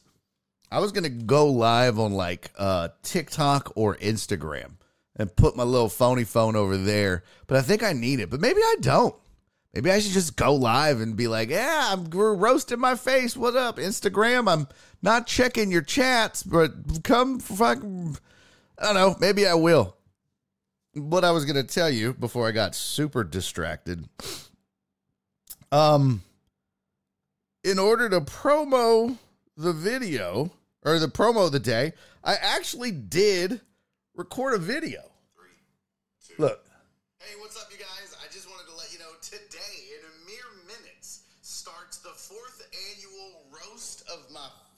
I 0.72 0.80
was 0.80 0.92
gonna 0.92 1.10
go 1.10 1.48
live 1.48 2.00
on 2.00 2.14
like 2.14 2.52
uh 2.58 2.90
TikTok 3.02 3.74
or 3.76 3.96
Instagram 3.98 4.74
and 5.16 5.36
put 5.36 5.56
my 5.56 5.64
little 5.64 5.90
phony 5.90 6.24
phone 6.24 6.56
over 6.56 6.78
there, 6.78 7.24
but 7.48 7.58
I 7.58 7.62
think 7.62 7.84
I 7.84 7.94
need 7.94 8.20
it. 8.20 8.30
But 8.30 8.42
maybe 8.42 8.62
I 8.62 8.76
don't. 8.82 9.16
Maybe 9.74 9.92
I 9.92 10.00
should 10.00 10.14
just 10.14 10.38
go 10.38 10.56
live 10.56 11.02
and 11.02 11.18
be 11.18 11.28
like, 11.28 11.50
"Yeah, 11.50 11.90
I'm 11.92 12.10
we're 12.10 12.34
roasting 12.34 12.80
my 12.80 12.96
face. 12.96 13.36
What 13.36 13.58
up, 13.58 13.78
Instagram? 13.78 14.50
I'm 14.50 14.68
not 15.06 15.28
checking 15.28 15.72
your 15.72 15.84
chats, 15.84 16.44
but 16.44 17.04
come 17.04 17.40
fuck. 17.40 17.78
I 17.78 17.84
don't 18.84 18.96
know. 18.96 19.16
Maybe 19.20 19.48
I 19.48 19.54
will." 19.54 19.96
What 20.94 21.24
I 21.24 21.32
was 21.32 21.46
gonna 21.46 21.64
tell 21.64 21.90
you 21.90 22.14
before 22.14 22.48
I 22.48 22.52
got 22.52 22.74
super 22.76 23.24
distracted. 23.24 24.10
Um, 25.72 26.22
in 27.64 27.80
order 27.80 28.10
to 28.10 28.22
promo 28.22 29.18
the 29.58 29.74
video 29.74 30.52
or 30.84 31.00
the 31.00 31.08
promo 31.08 31.46
of 31.46 31.52
the 31.52 31.60
day, 31.60 31.94
I 32.24 32.36
actually 32.36 32.92
did 32.92 33.62
record 34.16 34.54
a 34.54 34.58
video. 34.58 35.02
Three, 35.36 36.36
two, 36.36 36.42
Look. 36.42 36.65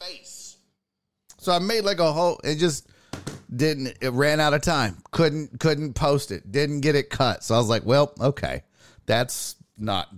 Face. 0.08 0.58
So 1.38 1.52
I 1.52 1.60
made 1.60 1.82
like 1.82 2.00
a 2.00 2.12
whole. 2.12 2.40
It 2.44 2.56
just 2.56 2.88
didn't. 3.56 3.98
It 4.02 4.10
ran 4.10 4.40
out 4.40 4.54
of 4.54 4.62
time. 4.62 4.98
Couldn't 5.12 5.60
couldn't 5.60 5.94
post 5.94 6.32
it. 6.32 6.52
Didn't 6.52 6.82
get 6.82 6.96
it 6.96 7.10
cut. 7.10 7.44
So 7.44 7.56
I 7.56 7.58
was 7.58 7.70
like, 7.70 7.86
well, 7.86 8.14
okay, 8.20 8.64
that's 9.06 9.56
not 9.78 10.10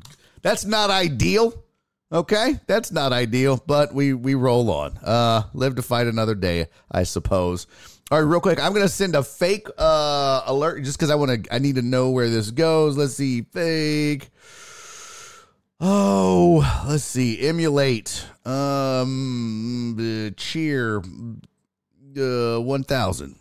that's 0.41 0.65
not 0.65 0.89
ideal. 0.89 1.63
Okay, 2.11 2.59
that's 2.65 2.91
not 2.91 3.13
ideal, 3.13 3.61
but 3.67 3.93
we 3.93 4.13
we 4.13 4.33
roll 4.33 4.71
on. 4.71 4.97
Uh, 5.03 5.43
live 5.53 5.75
to 5.75 5.83
fight 5.83 6.07
another 6.07 6.35
day, 6.35 6.67
I 6.91 7.03
suppose. 7.03 7.67
All 8.09 8.19
right, 8.19 8.27
real 8.27 8.39
quick, 8.39 8.59
I'm 8.59 8.73
gonna 8.73 8.89
send 8.89 9.15
a 9.15 9.21
fake 9.21 9.67
uh 9.77 10.41
alert 10.47 10.83
just 10.83 10.97
because 10.97 11.11
I 11.11 11.15
want 11.15 11.43
to. 11.43 11.53
I 11.53 11.59
need 11.59 11.75
to 11.75 11.83
know 11.83 12.09
where 12.09 12.29
this 12.29 12.49
goes. 12.49 12.97
Let's 12.97 13.13
see, 13.13 13.43
fake. 13.43 14.29
Oh, 15.79 16.85
let's 16.87 17.03
see. 17.03 17.39
Emulate. 17.39 18.25
Um, 18.45 19.95
uh, 19.97 20.31
cheer. 20.35 21.01
Uh, 22.17 22.59
one 22.59 22.83
thousand. 22.83 23.35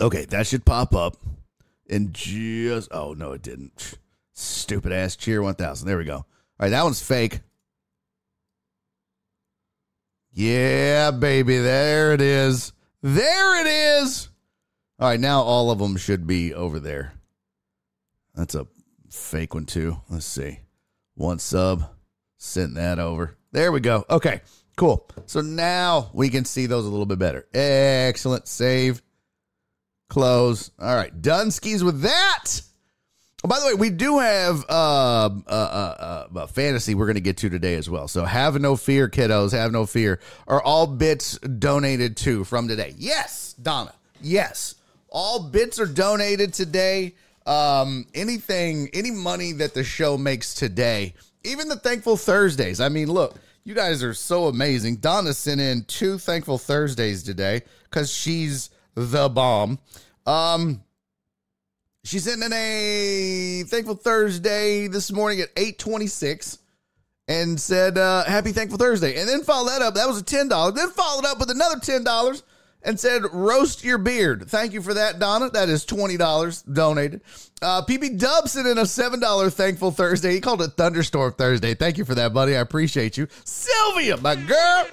Okay, 0.00 0.26
that 0.26 0.46
should 0.46 0.64
pop 0.64 0.94
up. 0.94 1.16
And 1.88 2.12
just 2.12 2.88
oh 2.92 3.14
no, 3.14 3.32
it 3.32 3.42
didn't. 3.42 3.98
Stupid 4.34 4.92
ass 4.92 5.16
cheer 5.16 5.40
one 5.40 5.54
thousand. 5.54 5.86
There 5.86 5.96
we 5.96 6.04
go. 6.04 6.16
All 6.16 6.26
right, 6.58 6.70
that 6.70 6.82
one's 6.82 7.02
fake. 7.02 7.40
Yeah, 10.32 11.12
baby, 11.12 11.58
there 11.58 12.12
it 12.12 12.20
is. 12.20 12.72
There 13.02 13.60
it 13.60 13.66
is. 13.66 14.28
All 14.98 15.08
right, 15.08 15.20
now 15.20 15.42
all 15.42 15.70
of 15.70 15.78
them 15.78 15.96
should 15.96 16.26
be 16.26 16.52
over 16.52 16.78
there. 16.78 17.14
That's 18.34 18.54
a 18.54 18.66
fake 19.16 19.54
one 19.54 19.66
too. 19.66 20.00
Let's 20.08 20.26
see. 20.26 20.60
One 21.14 21.38
sub. 21.38 21.84
Send 22.38 22.76
that 22.76 22.98
over. 22.98 23.36
There 23.52 23.72
we 23.72 23.80
go. 23.80 24.04
Okay, 24.10 24.42
cool. 24.76 25.08
So 25.26 25.40
now 25.40 26.10
we 26.12 26.28
can 26.28 26.44
see 26.44 26.66
those 26.66 26.84
a 26.84 26.90
little 26.90 27.06
bit 27.06 27.18
better. 27.18 27.46
Excellent. 27.54 28.46
Save. 28.46 29.02
Close. 30.08 30.70
All 30.78 30.94
right. 30.94 31.22
Done 31.22 31.50
skis 31.50 31.82
with 31.82 32.02
that. 32.02 32.60
Oh, 33.42 33.48
by 33.48 33.60
the 33.60 33.66
way, 33.66 33.74
we 33.74 33.90
do 33.90 34.18
have 34.18 34.64
uh, 34.68 35.30
uh, 35.46 35.50
uh, 35.50 36.26
uh, 36.34 36.46
fantasy 36.46 36.94
we're 36.94 37.06
going 37.06 37.14
to 37.14 37.20
get 37.20 37.36
to 37.38 37.48
today 37.48 37.74
as 37.74 37.88
well. 37.88 38.08
So 38.08 38.24
have 38.24 38.60
no 38.60 38.76
fear, 38.76 39.08
kiddos. 39.08 39.52
Have 39.52 39.72
no 39.72 39.86
fear. 39.86 40.20
Are 40.46 40.62
all 40.62 40.86
bits 40.86 41.38
donated 41.38 42.16
to 42.18 42.44
from 42.44 42.68
today? 42.68 42.94
Yes, 42.96 43.54
Donna. 43.54 43.94
Yes. 44.20 44.74
All 45.08 45.48
bits 45.48 45.78
are 45.78 45.86
donated 45.86 46.54
today. 46.54 47.14
Um, 47.46 48.06
anything, 48.14 48.90
any 48.92 49.10
money 49.10 49.52
that 49.52 49.72
the 49.72 49.84
show 49.84 50.18
makes 50.18 50.52
today, 50.52 51.14
even 51.44 51.68
the 51.68 51.76
Thankful 51.76 52.16
Thursdays. 52.16 52.80
I 52.80 52.88
mean, 52.88 53.10
look, 53.10 53.36
you 53.64 53.74
guys 53.74 54.02
are 54.02 54.14
so 54.14 54.46
amazing. 54.46 54.96
Donna 54.96 55.32
sent 55.32 55.60
in 55.60 55.84
two 55.84 56.18
Thankful 56.18 56.58
Thursdays 56.58 57.22
today 57.22 57.62
because 57.84 58.12
she's 58.12 58.70
the 58.94 59.28
bomb. 59.28 59.78
Um, 60.26 60.82
she 62.04 62.18
sent 62.18 62.42
in 62.42 62.52
a 62.52 63.64
Thankful 63.66 63.96
Thursday 63.96 64.86
this 64.88 65.12
morning 65.12 65.40
at 65.40 65.48
826 65.56 66.58
and 67.28 67.60
said, 67.60 67.98
uh, 67.98 68.24
Happy 68.24 68.52
Thankful 68.52 68.78
Thursday. 68.78 69.18
And 69.20 69.28
then 69.28 69.42
followed 69.42 69.70
that 69.70 69.82
up. 69.82 69.94
That 69.94 70.06
was 70.06 70.20
a 70.20 70.24
$10. 70.24 70.74
Then 70.74 70.90
followed 70.90 71.24
up 71.24 71.40
with 71.40 71.50
another 71.50 71.76
$10 71.76 72.42
and 72.86 72.98
said, 72.98 73.22
Roast 73.32 73.84
your 73.84 73.98
beard. 73.98 74.48
Thank 74.48 74.72
you 74.72 74.80
for 74.80 74.94
that, 74.94 75.18
Donna. 75.18 75.50
That 75.50 75.68
is 75.68 75.84
$20 75.84 76.72
donated. 76.72 77.20
Uh, 77.60 77.82
PB 77.82 78.18
Dub 78.18 78.48
sent 78.48 78.68
in 78.68 78.78
a 78.78 78.82
$7 78.82 79.52
Thankful 79.52 79.90
Thursday. 79.90 80.32
He 80.32 80.40
called 80.40 80.62
it 80.62 80.70
Thunderstorm 80.76 81.34
Thursday. 81.34 81.74
Thank 81.74 81.98
you 81.98 82.04
for 82.04 82.14
that, 82.14 82.32
buddy. 82.32 82.56
I 82.56 82.60
appreciate 82.60 83.16
you. 83.18 83.26
Sylvia, 83.44 84.16
my 84.18 84.36
girl. 84.36 84.86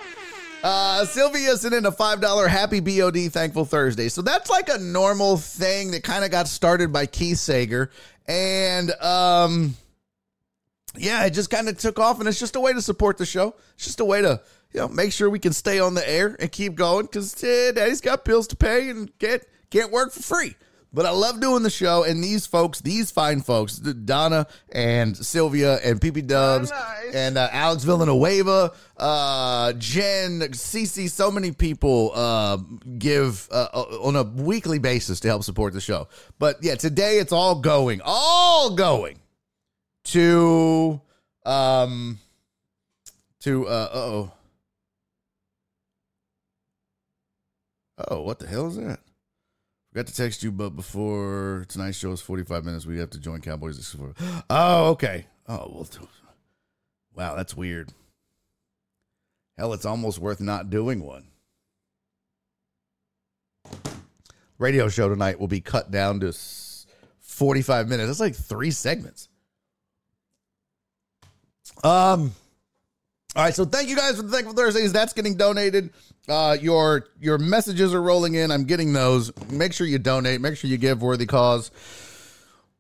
Uh, 0.63 1.06
Sylvia 1.06 1.56
sent 1.56 1.75
in 1.75 1.86
a 1.86 1.91
$5 1.91 2.47
Happy 2.49 2.79
BOD 2.79 3.32
Thankful 3.32 3.65
Thursday. 3.65 4.10
So 4.10 4.21
that's 4.21 4.49
like 4.49 4.69
a 4.69 4.79
normal 4.79 5.38
thing 5.38 5.91
that 5.91 6.03
kind 6.03 6.25
of 6.25 6.32
got 6.32 6.47
started 6.47 6.91
by 6.91 7.06
Keith 7.06 7.38
Sager. 7.38 7.91
And, 8.27 8.89
um, 9.01 9.75
yeah, 10.95 11.25
it 11.25 11.32
just 11.32 11.49
kind 11.49 11.67
of 11.69 11.77
took 11.77 11.99
off, 11.99 12.19
and 12.19 12.29
it's 12.29 12.39
just 12.39 12.56
a 12.56 12.60
way 12.60 12.71
to 12.73 12.82
support 12.82 13.17
the 13.17 13.25
show. 13.25 13.56
It's 13.75 13.86
just 13.86 13.99
a 13.99 14.06
way 14.06 14.21
to 14.21 14.41
you 14.73 14.81
know, 14.81 14.88
make 14.88 15.12
sure 15.12 15.29
we 15.29 15.39
can 15.39 15.53
stay 15.53 15.79
on 15.79 15.93
the 15.93 16.07
air 16.09 16.36
and 16.39 16.51
keep 16.51 16.75
going 16.75 17.05
because 17.05 17.41
uh, 17.43 17.71
daddy's 17.75 18.01
got 18.01 18.25
bills 18.25 18.47
to 18.47 18.55
pay 18.55 18.89
and 18.89 19.17
can't 19.19 19.43
can't 19.69 19.91
work 19.91 20.12
for 20.12 20.21
free. 20.21 20.55
But 20.95 21.07
I 21.07 21.09
love 21.09 21.41
doing 21.41 21.63
the 21.63 21.71
show, 21.71 22.03
and 22.03 22.23
these 22.23 22.45
folks, 22.45 22.79
these 22.79 23.09
fine 23.09 23.41
folks, 23.41 23.77
Donna 23.77 24.45
and 24.71 25.17
Sylvia 25.17 25.77
and 25.83 25.99
PB 25.99 26.27
Dubs 26.27 26.71
Oh, 26.71 26.75
nice. 26.75 27.15
and 27.15 27.36
uh, 27.36 27.49
Alex 27.51 27.83
Villanueva, 27.83 28.73
uh, 28.97 29.73
Jen, 29.79 30.41
CC, 30.51 31.09
so 31.09 31.31
many 31.31 31.51
people 31.51 32.12
uh, 32.13 32.57
give 32.99 33.47
uh, 33.51 33.69
on 34.03 34.15
a 34.15 34.21
weekly 34.21 34.77
basis 34.77 35.19
to 35.21 35.27
help 35.29 35.43
support 35.43 35.73
the 35.73 35.81
show. 35.81 36.07
But 36.38 36.57
yeah, 36.62 36.75
today 36.75 37.17
it's 37.17 37.31
all 37.31 37.55
going, 37.55 37.99
all 38.05 38.75
going 38.75 39.17
to 40.05 41.01
um 41.45 42.19
to 43.39 43.67
uh 43.67 43.89
oh 43.93 44.31
oh 48.09 48.21
what 48.21 48.39
the 48.39 48.47
hell 48.47 48.67
is 48.67 48.77
that? 48.77 48.99
Forgot 49.91 50.07
to 50.07 50.15
text 50.15 50.43
you 50.43 50.51
but 50.51 50.71
before 50.71 51.65
tonight's 51.67 51.97
show 51.97 52.11
is 52.11 52.21
45 52.21 52.65
minutes 52.65 52.85
we 52.85 52.99
have 52.99 53.11
to 53.11 53.19
join 53.19 53.41
cowboys 53.41 53.95
oh 54.49 54.89
okay. 54.91 55.27
Oh 55.47 55.69
well 55.71 55.87
wow 57.15 57.35
that's 57.35 57.55
weird. 57.55 57.93
Hell 59.57 59.73
it's 59.73 59.85
almost 59.85 60.19
worth 60.19 60.41
not 60.41 60.69
doing 60.69 61.03
one. 61.03 61.27
Radio 64.57 64.87
show 64.87 65.09
tonight 65.09 65.39
will 65.39 65.47
be 65.47 65.61
cut 65.61 65.91
down 65.91 66.19
to 66.21 66.33
45 67.19 67.89
minutes. 67.89 68.07
That's 68.07 68.19
like 68.19 68.35
three 68.35 68.71
segments. 68.71 69.27
Um. 71.83 72.33
All 73.35 73.43
right, 73.43 73.55
so 73.55 73.65
thank 73.65 73.89
you 73.89 73.95
guys 73.95 74.15
for 74.15 74.21
the 74.21 74.31
Thankful 74.31 74.53
Thursdays. 74.53 74.93
That's 74.93 75.13
getting 75.13 75.35
donated. 75.35 75.89
Uh, 76.29 76.55
your 76.61 77.07
your 77.19 77.39
messages 77.39 77.93
are 77.93 78.01
rolling 78.01 78.35
in. 78.35 78.51
I'm 78.51 78.65
getting 78.65 78.93
those. 78.93 79.31
Make 79.49 79.73
sure 79.73 79.87
you 79.87 79.97
donate. 79.97 80.39
Make 80.39 80.55
sure 80.55 80.69
you 80.69 80.77
give 80.77 81.01
worthy 81.01 81.25
cause. 81.25 81.71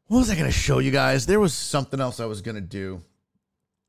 What 0.07 0.19
was 0.19 0.29
I 0.29 0.35
going 0.35 0.45
to 0.45 0.51
show 0.51 0.77
you 0.77 0.91
guys? 0.91 1.25
There 1.25 1.39
was 1.39 1.55
something 1.55 1.99
else 1.99 2.19
I 2.19 2.25
was 2.25 2.41
going 2.41 2.55
to 2.55 2.61
do. 2.61 3.01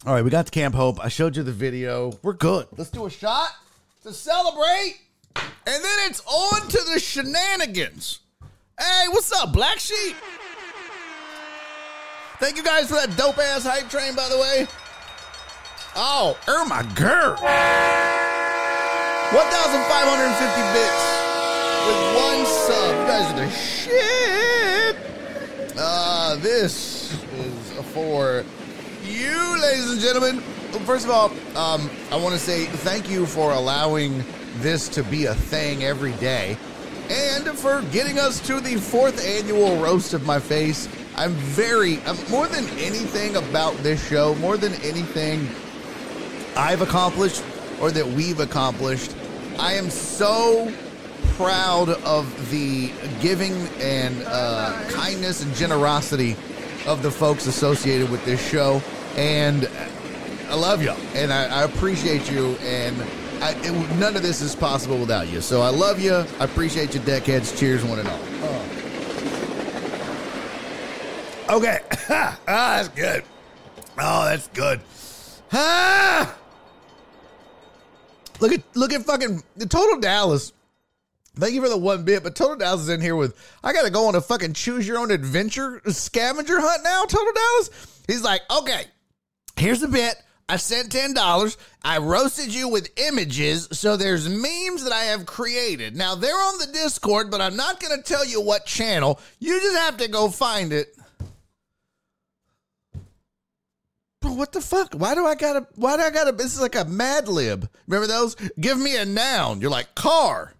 All 0.06 0.14
right, 0.14 0.24
we 0.24 0.30
got 0.30 0.46
to 0.46 0.52
Camp 0.52 0.74
Hope. 0.74 1.04
I 1.04 1.08
showed 1.08 1.36
you 1.36 1.42
the 1.42 1.52
video. 1.52 2.18
We're 2.22 2.32
good. 2.32 2.66
Let's 2.76 2.90
do 2.90 3.04
a 3.04 3.10
shot 3.10 3.50
to 4.02 4.12
celebrate, 4.12 4.96
and 5.36 5.44
then 5.66 5.98
it's 6.08 6.22
on 6.26 6.66
to 6.68 6.80
the 6.92 6.98
shenanigans. 6.98 8.20
Hey, 8.78 9.04
what's 9.08 9.32
up, 9.32 9.52
Black 9.52 9.78
Sheep? 9.78 10.16
Thank 12.38 12.56
you 12.56 12.64
guys 12.64 12.88
for 12.88 12.94
that 12.94 13.14
dope 13.16 13.38
ass 13.38 13.64
hype 13.64 13.90
train, 13.90 14.14
by 14.14 14.28
the 14.28 14.38
way. 14.38 14.66
Oh, 15.96 16.36
oh 16.48 16.64
my 16.64 16.82
girl. 16.94 17.36
1,550 19.30 20.62
bits 20.74 21.06
with 21.86 22.02
one 22.16 22.44
sub. 22.44 22.90
You 22.98 23.06
guys 23.06 23.30
are 23.30 23.38
the 23.38 23.48
shit. 23.52 24.96
Uh, 25.78 26.34
this 26.36 27.12
is 27.32 27.72
for 27.92 28.44
you, 29.04 29.62
ladies 29.62 29.92
and 29.92 30.00
gentlemen. 30.00 30.40
First 30.84 31.04
of 31.04 31.12
all, 31.12 31.30
um, 31.56 31.88
I 32.10 32.16
want 32.16 32.34
to 32.34 32.40
say 32.40 32.64
thank 32.64 33.08
you 33.08 33.24
for 33.24 33.52
allowing 33.52 34.24
this 34.56 34.88
to 34.88 35.04
be 35.04 35.26
a 35.26 35.34
thing 35.34 35.84
every 35.84 36.14
day 36.14 36.56
and 37.08 37.46
for 37.56 37.82
getting 37.92 38.18
us 38.18 38.40
to 38.48 38.58
the 38.58 38.74
fourth 38.76 39.24
annual 39.24 39.76
roast 39.76 40.12
of 40.12 40.26
my 40.26 40.40
face. 40.40 40.88
I'm 41.14 41.34
very, 41.34 42.00
more 42.30 42.48
than 42.48 42.64
anything 42.80 43.36
about 43.36 43.76
this 43.84 44.04
show, 44.08 44.34
more 44.36 44.56
than 44.56 44.72
anything 44.82 45.48
I've 46.56 46.82
accomplished 46.82 47.42
or 47.80 47.90
that 47.90 48.06
we've 48.06 48.40
accomplished, 48.40 49.14
I 49.58 49.74
am 49.74 49.90
so 49.90 50.72
proud 51.32 51.88
of 51.88 52.50
the 52.50 52.92
giving 53.20 53.52
and 53.80 54.22
uh, 54.26 54.88
kindness 54.90 55.42
and 55.42 55.54
generosity 55.54 56.36
of 56.86 57.02
the 57.02 57.10
folks 57.10 57.46
associated 57.46 58.10
with 58.10 58.24
this 58.24 58.46
show. 58.48 58.80
And 59.16 59.68
I 60.48 60.54
love 60.54 60.82
you, 60.82 60.92
and 61.14 61.32
I, 61.32 61.60
I 61.60 61.64
appreciate 61.64 62.30
you, 62.30 62.56
and 62.62 62.96
I, 63.42 63.52
it, 63.62 63.98
none 63.98 64.16
of 64.16 64.22
this 64.22 64.40
is 64.40 64.54
possible 64.54 64.98
without 64.98 65.28
you. 65.28 65.40
So 65.40 65.62
I 65.62 65.70
love 65.70 66.00
you. 66.00 66.14
I 66.14 66.44
appreciate 66.44 66.94
you, 66.94 67.00
deckheads. 67.00 67.58
Cheers, 67.58 67.84
one 67.84 67.98
and 67.98 68.08
all. 68.08 68.20
Okay. 71.56 71.80
ah, 72.08 72.38
that's 72.46 72.88
good. 72.88 73.24
Oh, 73.98 74.24
that's 74.24 74.48
good. 74.48 74.80
Ah! 75.52 76.34
Look 78.44 78.52
at 78.52 78.76
look 78.76 78.92
at 78.92 79.06
fucking 79.06 79.42
the 79.56 79.64
Total 79.64 79.98
Dallas. 79.98 80.52
Thank 81.34 81.54
you 81.54 81.62
for 81.62 81.70
the 81.70 81.78
one 81.78 82.04
bit, 82.04 82.22
but 82.22 82.34
Total 82.34 82.56
Dallas 82.56 82.82
is 82.82 82.88
in 82.90 83.00
here 83.00 83.16
with 83.16 83.34
I 83.62 83.72
gotta 83.72 83.88
go 83.88 84.06
on 84.06 84.16
a 84.16 84.20
fucking 84.20 84.52
choose 84.52 84.86
your 84.86 84.98
own 84.98 85.10
adventure 85.10 85.80
scavenger 85.86 86.60
hunt 86.60 86.84
now, 86.84 87.04
Total 87.06 87.32
Dallas. 87.32 88.02
He's 88.06 88.22
like, 88.22 88.42
okay, 88.54 88.84
here's 89.56 89.80
the 89.80 89.88
bit. 89.88 90.16
I 90.46 90.58
sent 90.58 90.92
ten 90.92 91.14
dollars. 91.14 91.56
I 91.82 91.96
roasted 91.96 92.52
you 92.54 92.68
with 92.68 92.90
images, 92.98 93.66
so 93.72 93.96
there's 93.96 94.28
memes 94.28 94.84
that 94.84 94.92
I 94.92 95.04
have 95.04 95.24
created. 95.24 95.96
Now 95.96 96.14
they're 96.14 96.34
on 96.34 96.58
the 96.58 96.66
Discord, 96.66 97.30
but 97.30 97.40
I'm 97.40 97.56
not 97.56 97.80
gonna 97.80 98.02
tell 98.02 98.26
you 98.26 98.42
what 98.42 98.66
channel. 98.66 99.20
You 99.38 99.58
just 99.58 99.78
have 99.78 99.96
to 99.96 100.08
go 100.08 100.28
find 100.28 100.70
it. 100.70 100.94
Bro, 104.24 104.32
what 104.32 104.52
the 104.52 104.62
fuck? 104.62 104.94
Why 104.94 105.14
do 105.14 105.26
I 105.26 105.34
gotta? 105.34 105.66
Why 105.74 105.98
do 105.98 106.02
I 106.02 106.08
gotta? 106.08 106.32
This 106.32 106.54
is 106.54 106.60
like 106.60 106.76
a 106.76 106.86
Mad 106.86 107.28
Lib. 107.28 107.68
Remember 107.86 108.06
those? 108.06 108.36
Give 108.58 108.78
me 108.78 108.96
a 108.96 109.04
noun. 109.04 109.60
You're 109.60 109.70
like 109.70 109.94
car. 109.94 110.54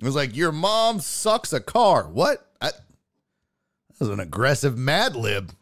It 0.00 0.04
was 0.06 0.16
like 0.16 0.34
your 0.34 0.50
mom 0.50 0.98
sucks 0.98 1.52
a 1.52 1.60
car. 1.60 2.04
What? 2.04 2.50
I, 2.62 2.68
that 2.68 4.00
was 4.00 4.08
an 4.08 4.18
aggressive 4.18 4.78
Mad 4.78 5.14
Lib. 5.14 5.52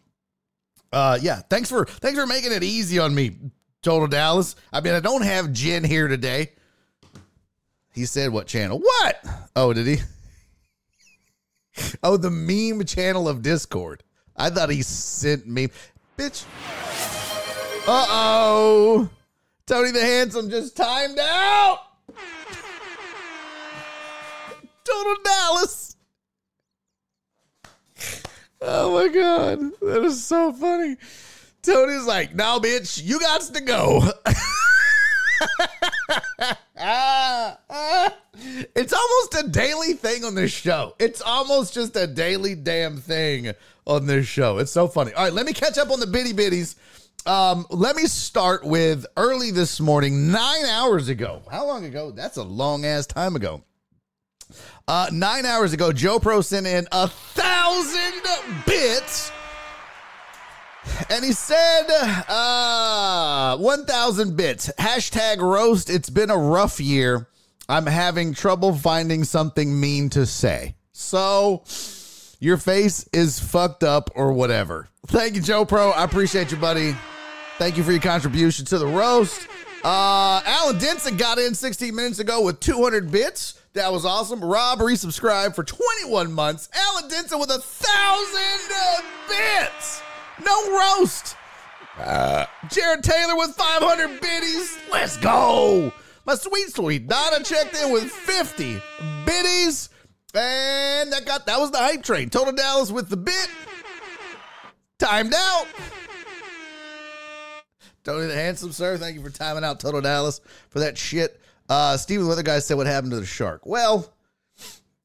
Uh, 0.92 1.18
yeah. 1.20 1.40
Thanks 1.50 1.68
for 1.68 1.86
thanks 1.86 2.20
for 2.20 2.26
making 2.26 2.52
it 2.52 2.62
easy 2.62 3.00
on 3.00 3.12
me, 3.12 3.36
Total 3.82 4.06
Dallas. 4.06 4.54
I 4.72 4.80
mean, 4.80 4.94
I 4.94 5.00
don't 5.00 5.22
have 5.22 5.52
Jen 5.52 5.82
here 5.82 6.06
today. 6.06 6.52
He 7.92 8.06
said 8.06 8.30
what 8.30 8.46
channel? 8.46 8.78
What? 8.78 9.26
Oh, 9.56 9.72
did 9.72 9.88
he? 9.88 9.96
Oh, 12.02 12.18
the 12.18 12.30
meme 12.30 12.84
channel 12.84 13.26
of 13.26 13.42
Discord. 13.42 14.02
I 14.36 14.50
thought 14.50 14.70
he 14.70 14.82
sent 14.82 15.46
me, 15.46 15.68
bitch. 16.18 16.44
Uh 17.86 18.06
oh. 18.08 19.10
Tony 19.66 19.90
the 19.90 20.00
Handsome 20.00 20.50
just 20.50 20.76
timed 20.76 21.18
out. 21.18 21.80
Total 24.84 25.16
Dallas. 25.24 25.96
Oh 28.60 28.94
my 28.94 29.08
God. 29.08 29.60
That 29.80 30.04
is 30.04 30.24
so 30.24 30.52
funny. 30.52 30.96
Tony's 31.62 32.04
like, 32.04 32.34
no, 32.34 32.60
bitch, 32.60 33.02
you 33.02 33.20
got 33.20 33.42
to 33.42 33.60
go. 33.60 34.02
It's 38.74 38.92
almost 38.92 39.34
a 39.44 39.48
daily 39.48 39.92
thing 39.92 40.24
on 40.24 40.34
this 40.34 40.50
show. 40.50 40.94
It's 40.98 41.20
almost 41.20 41.74
just 41.74 41.94
a 41.96 42.06
daily 42.06 42.54
damn 42.54 42.96
thing 42.96 43.52
on 43.86 44.06
this 44.06 44.26
show. 44.26 44.58
It's 44.58 44.72
so 44.72 44.88
funny. 44.88 45.12
All 45.12 45.24
right, 45.24 45.32
let 45.32 45.44
me 45.44 45.52
catch 45.52 45.76
up 45.76 45.90
on 45.90 46.00
the 46.00 46.06
bitty 46.06 46.32
bitties. 46.32 46.76
Um, 47.26 47.66
let 47.70 47.96
me 47.96 48.04
start 48.06 48.64
with 48.64 49.04
early 49.16 49.50
this 49.50 49.78
morning, 49.78 50.30
nine 50.30 50.64
hours 50.64 51.08
ago. 51.08 51.42
How 51.50 51.66
long 51.66 51.84
ago? 51.84 52.10
That's 52.10 52.38
a 52.38 52.42
long 52.42 52.84
ass 52.86 53.06
time 53.06 53.36
ago. 53.36 53.62
Uh, 54.88 55.08
nine 55.12 55.44
hours 55.44 55.72
ago, 55.72 55.92
Joe 55.92 56.18
Pro 56.18 56.40
sent 56.40 56.66
in 56.66 56.88
a 56.92 57.08
thousand 57.08 58.22
bits. 58.66 59.30
And 61.10 61.24
he 61.24 61.32
said, 61.32 61.86
uh, 62.28 63.56
1,000 63.58 64.36
bits. 64.36 64.70
Hashtag 64.78 65.38
roast. 65.38 65.90
It's 65.90 66.10
been 66.10 66.30
a 66.30 66.38
rough 66.38 66.80
year. 66.80 67.28
I'm 67.68 67.86
having 67.86 68.32
trouble 68.32 68.74
finding 68.74 69.24
something 69.24 69.78
mean 69.78 70.08
to 70.10 70.24
say. 70.26 70.74
So, 70.92 71.62
your 72.40 72.56
face 72.56 73.08
is 73.12 73.38
fucked 73.38 73.84
up 73.84 74.10
or 74.16 74.32
whatever. 74.32 74.88
Thank 75.06 75.36
you, 75.36 75.42
Joe 75.42 75.64
Pro. 75.64 75.90
I 75.90 76.04
appreciate 76.04 76.50
you, 76.50 76.56
buddy. 76.56 76.96
Thank 77.58 77.76
you 77.76 77.84
for 77.84 77.92
your 77.92 78.00
contribution 78.00 78.64
to 78.66 78.78
the 78.78 78.86
roast. 78.86 79.46
Uh, 79.84 80.42
Alan 80.44 80.78
Denson 80.78 81.16
got 81.16 81.38
in 81.38 81.54
16 81.54 81.94
minutes 81.94 82.18
ago 82.18 82.42
with 82.42 82.58
200 82.60 83.10
bits. 83.10 83.60
That 83.74 83.92
was 83.92 84.04
awesome. 84.04 84.42
Rob 84.42 84.78
resubscribed 84.80 85.54
for 85.54 85.62
21 85.62 86.32
months. 86.32 86.68
Alan 86.74 87.08
Denson 87.08 87.38
with 87.38 87.50
a 87.50 87.58
thousand 87.58 88.74
uh, 88.74 89.02
bits. 89.28 90.02
No 90.44 90.78
roast. 90.78 91.36
Uh, 91.98 92.46
Jared 92.70 93.04
Taylor 93.04 93.36
with 93.36 93.54
500 93.54 94.20
biddies. 94.20 94.78
Let's 94.90 95.18
go. 95.18 95.92
My 96.24 96.34
sweet, 96.34 96.70
sweet 96.70 97.06
Donna 97.06 97.44
checked 97.44 97.76
in 97.76 97.92
with 97.92 98.10
50 98.10 98.80
biddies. 99.26 99.89
And 100.34 101.12
that 101.12 101.24
got 101.26 101.46
that 101.46 101.58
was 101.58 101.70
the 101.70 101.78
hype 101.78 102.02
train. 102.02 102.30
Total 102.30 102.52
Dallas 102.52 102.90
with 102.90 103.08
the 103.08 103.16
bit. 103.16 103.48
Timed 104.98 105.34
out. 105.34 105.66
Tony 108.04 108.26
the 108.26 108.34
Handsome, 108.34 108.72
sir. 108.72 108.96
Thank 108.96 109.16
you 109.16 109.22
for 109.22 109.30
timing 109.30 109.64
out 109.64 109.80
Total 109.80 110.00
Dallas 110.00 110.40
for 110.70 110.80
that 110.80 110.96
shit. 110.96 111.40
Uh, 111.68 111.96
Steven 111.96 112.24
the 112.24 112.28
Weather 112.28 112.42
Guy 112.42 112.58
said 112.58 112.76
what 112.76 112.86
happened 112.86 113.12
to 113.12 113.20
the 113.20 113.26
shark. 113.26 113.66
Well, 113.66 114.12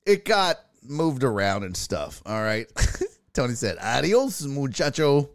it 0.05 0.25
got 0.25 0.59
moved 0.83 1.23
around 1.23 1.63
and 1.63 1.75
stuff. 1.75 2.21
All 2.25 2.41
right. 2.41 2.67
Tony 3.33 3.53
said, 3.53 3.77
Adios, 3.81 4.43
muchacho. 4.43 5.29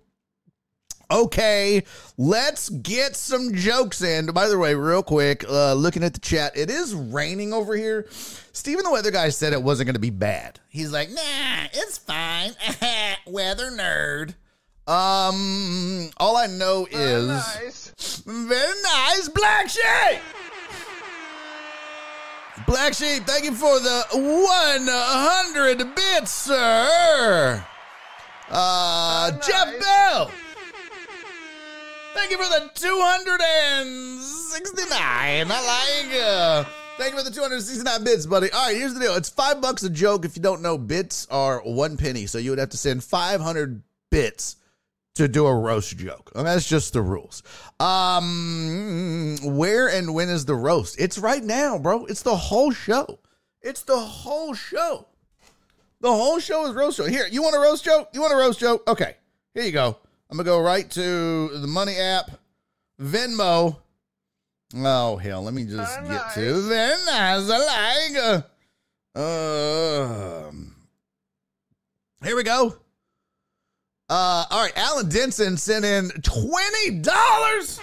Okay, 1.11 1.83
let's 2.16 2.68
get 2.68 3.16
some 3.16 3.53
jokes 3.55 4.01
in. 4.03 4.27
By 4.27 4.49
the 4.49 4.59
way, 4.59 4.75
real 4.75 5.03
quick, 5.03 5.44
uh, 5.49 5.75
looking 5.75 6.05
at 6.05 6.14
the 6.14 6.20
chat, 6.20 6.57
it 6.57 6.70
is 6.70 6.94
raining 6.94 7.53
over 7.53 7.75
here. 7.75 8.07
Steven, 8.53 8.85
the 8.85 8.92
weather 8.92 9.11
guy, 9.11 9.29
said 9.31 9.53
it 9.53 9.62
wasn't 9.62 9.87
going 9.88 9.94
to 9.94 10.01
be 10.01 10.11
bad. 10.11 10.61
He's 10.68 10.92
like, 10.92 11.11
nah, 11.11 11.64
it's 11.73 11.99
fine. 11.99 12.53
weather 13.27 13.70
nerd. 13.70 14.35
Um, 14.87 16.11
all 16.16 16.37
I 16.37 16.46
know 16.46 16.87
is 16.90 17.29
nice. 17.29 18.23
very 18.27 18.83
nice, 18.83 19.29
Black 19.29 19.68
Sheep. 19.68 20.20
Black 22.66 22.94
Sheep, 22.94 23.25
thank 23.25 23.44
you 23.44 23.55
for 23.55 23.81
the 23.81 24.05
100 24.12 25.94
bits, 25.94 26.31
sir. 26.31 27.64
Uh, 28.49 29.31
Nice. 29.33 29.46
Jeff 29.46 29.81
Bell. 29.81 30.31
Thank 32.20 32.33
you 32.33 32.38
for 32.38 32.48
the 32.50 32.70
269. 32.74 34.90
I 34.90 35.44
like 35.48 36.12
uh 36.22 36.64
Thank 36.98 37.12
you 37.12 37.18
for 37.18 37.24
the 37.24 37.30
269 37.35 38.04
bits, 38.04 38.26
buddy. 38.26 38.52
All 38.52 38.66
right, 38.66 38.76
here's 38.76 38.92
the 38.92 39.00
deal. 39.00 39.14
It's 39.14 39.30
five 39.30 39.62
bucks 39.62 39.83
a 39.85 39.90
joke. 39.90 40.26
If 40.26 40.37
you 40.37 40.42
don't 40.42 40.61
know, 40.61 40.76
bits 40.76 41.26
are 41.30 41.61
one 41.61 41.96
penny. 41.96 42.26
So 42.26 42.37
you 42.37 42.50
would 42.50 42.59
have 42.59 42.68
to 42.68 42.76
send 42.76 43.02
500 43.02 43.83
bits 44.11 44.56
to 45.14 45.28
do 45.28 45.46
a 45.46 45.54
roast 45.54 45.96
joke. 45.96 46.30
And 46.35 46.46
that's 46.46 46.68
just 46.68 46.92
the 46.92 47.00
rules. 47.00 47.42
Um, 47.80 49.38
where 49.42 49.88
and 49.88 50.12
when 50.12 50.28
is 50.28 50.44
the 50.44 50.56
roast? 50.56 51.00
It's 51.00 51.16
right 51.16 51.42
now, 51.42 51.78
bro. 51.78 52.04
It's 52.04 52.20
the 52.20 52.37
whole 52.37 52.70
show. 52.70 53.18
It's 53.62 53.80
the 53.80 53.98
whole 53.98 54.52
show. 54.52 55.06
The 56.02 56.12
whole 56.12 56.38
show 56.38 56.66
is 56.66 56.74
roast 56.74 56.98
show. 56.98 57.06
Here, 57.06 57.26
you 57.30 57.42
want 57.42 57.56
a 57.56 57.61
roast 57.61 57.83
joke? 57.83 58.11
You 58.12 58.20
want 58.20 58.35
a 58.35 58.37
roast 58.37 58.61
joke? 58.61 58.87
Okay, 58.87 59.16
here 59.54 59.64
you 59.64 59.72
go. 59.72 59.96
I'm 60.31 60.37
gonna 60.37 60.45
go 60.45 60.61
right 60.61 60.88
to 60.93 61.49
the 61.49 61.66
money 61.66 61.97
app, 61.97 62.31
Venmo. 63.01 63.79
Oh 64.77 65.16
hell, 65.16 65.43
let 65.43 65.53
me 65.53 65.64
just 65.64 66.01
get 66.07 66.33
to 66.35 66.61
very 66.69 67.05
nice. 67.05 67.51
I 67.51 68.12
like. 68.14 68.45
Uh, 69.16 70.49
um, 70.49 70.77
here 72.23 72.37
we 72.37 72.45
go. 72.45 72.77
Uh, 74.09 74.45
all 74.51 74.62
right, 74.62 74.77
Alan 74.77 75.09
Denson 75.09 75.57
sent 75.57 75.85
in 75.85 76.11
twenty 76.23 77.01
dollars. 77.01 77.81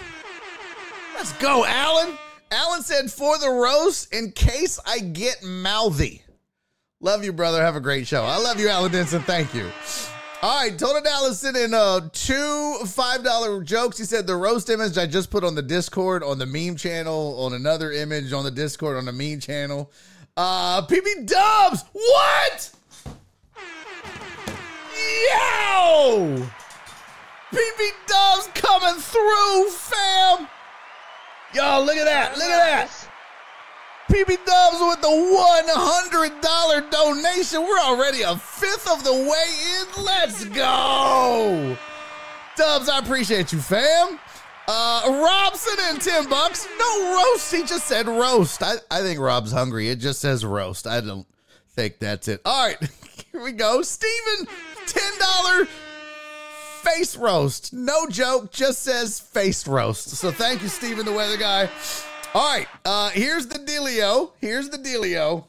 Let's 1.16 1.34
go, 1.34 1.66
Alan. 1.66 2.18
Alan 2.50 2.82
said 2.82 3.12
for 3.12 3.38
the 3.40 3.50
roast 3.50 4.14
in 4.14 4.32
case 4.32 4.80
I 4.86 5.00
get 5.00 5.44
mouthy. 5.44 6.24
Love 7.02 7.26
you, 7.26 7.34
brother. 7.34 7.62
Have 7.62 7.76
a 7.76 7.82
great 7.82 8.08
show. 8.08 8.24
I 8.24 8.38
love 8.38 8.58
you, 8.58 8.70
Alan 8.70 8.94
Denson. 8.94 9.22
Thank 9.24 9.54
you. 9.54 9.70
All 10.39 10.62
right, 10.62 10.78
Total 10.78 11.02
Dallas 11.02 11.43
in 11.43 11.73
uh, 11.73 12.10
two 12.13 12.78
five 12.86 13.23
dollar 13.23 13.63
jokes. 13.63 13.97
He 13.97 14.04
said 14.04 14.28
the 14.28 14.36
roast 14.36 14.69
image 14.69 14.95
I 14.95 15.08
just 15.08 15.32
put 15.32 15.43
on 15.43 15.56
the 15.56 15.63
Discord, 15.63 16.23
on 16.23 16.38
the 16.38 16.45
meme 16.45 16.76
channel, 16.76 17.43
on 17.43 17.54
another 17.54 17.91
image 17.91 18.32
on 18.34 18.43
the 18.43 18.52
Discord, 18.52 18.97
on 18.97 19.06
the 19.06 19.12
meme 19.12 19.39
channel. 19.39 19.91
Uh, 20.36 20.86
PB 20.86 21.26
Dubs, 21.26 21.84
what? 21.91 22.71
Yo! 25.32 26.47
PB 27.52 27.89
Dubs 28.06 28.47
coming 28.54 29.02
through, 29.02 29.69
fam. 29.71 30.47
Yo, 31.56 31.82
look 31.84 31.97
at 31.97 32.06
that! 32.06 32.38
Look 32.38 32.47
at 32.47 32.88
that! 32.89 33.07
PB 34.10 34.46
Dubs 34.46 34.80
with 34.80 35.02
the 35.02 35.08
$100 35.08 36.91
donation. 36.91 37.62
We're 37.62 37.80
already 37.80 38.22
a 38.22 38.38
fifth 38.38 38.89
of 38.89 39.04
the 39.04 39.13
way 39.13 39.98
in. 39.98 40.04
Let's 40.04 40.46
go. 40.46 41.78
Dubs, 42.56 42.89
I 42.89 43.00
appreciate 43.00 43.52
you, 43.52 43.60
fam. 43.60 44.20
Uh, 44.67 45.24
Robson 45.26 45.76
and 45.89 46.02
10 46.02 46.30
bucks. 46.30 46.67
No 46.80 47.15
roast. 47.15 47.54
He 47.54 47.63
just 47.63 47.86
said 47.86 48.08
roast. 48.08 48.63
I, 48.63 48.76
I 48.89 49.02
think 49.02 49.20
Rob's 49.20 49.52
hungry. 49.52 49.89
It 49.89 50.00
just 50.00 50.20
says 50.20 50.43
roast. 50.46 50.88
I 50.88 51.02
don't 51.02 51.28
think 51.70 52.00
that's 52.00 52.28
it. 52.28 52.41
All 52.46 52.65
right, 52.65 52.78
here 53.32 53.43
we 53.43 53.52
go. 53.52 53.82
Steven, 53.82 54.48
$10 54.86 55.67
face 56.82 57.15
roast. 57.17 57.74
No 57.74 58.08
joke, 58.08 58.52
just 58.52 58.84
says 58.84 59.20
face 59.20 59.67
roast. 59.67 60.10
So 60.10 60.32
thank 60.32 60.62
you, 60.62 60.70
Steven, 60.70 61.06
the 61.06 61.12
weather 61.12 61.38
guy. 61.38 61.70
All 62.38 62.54
right, 62.54 62.67
uh, 62.86 63.10
here's 63.10 63.47
the 63.47 63.58
dealio. 63.58 64.30
Here's 64.39 64.69
the 64.69 64.78
dealio. 64.78 65.45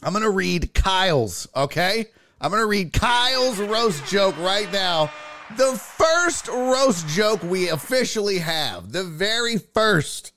I'm 0.00 0.12
gonna 0.12 0.30
read 0.30 0.72
Kyle's, 0.72 1.48
okay? 1.56 2.06
I'm 2.40 2.52
gonna 2.52 2.64
read 2.64 2.92
Kyle's 2.92 3.58
roast 3.58 4.06
joke 4.06 4.38
right 4.38 4.72
now. 4.72 5.10
The 5.56 5.72
first 5.72 6.46
roast 6.46 7.08
joke 7.08 7.42
we 7.42 7.70
officially 7.70 8.38
have. 8.38 8.92
The 8.92 9.02
very 9.02 9.58
first 9.58 10.32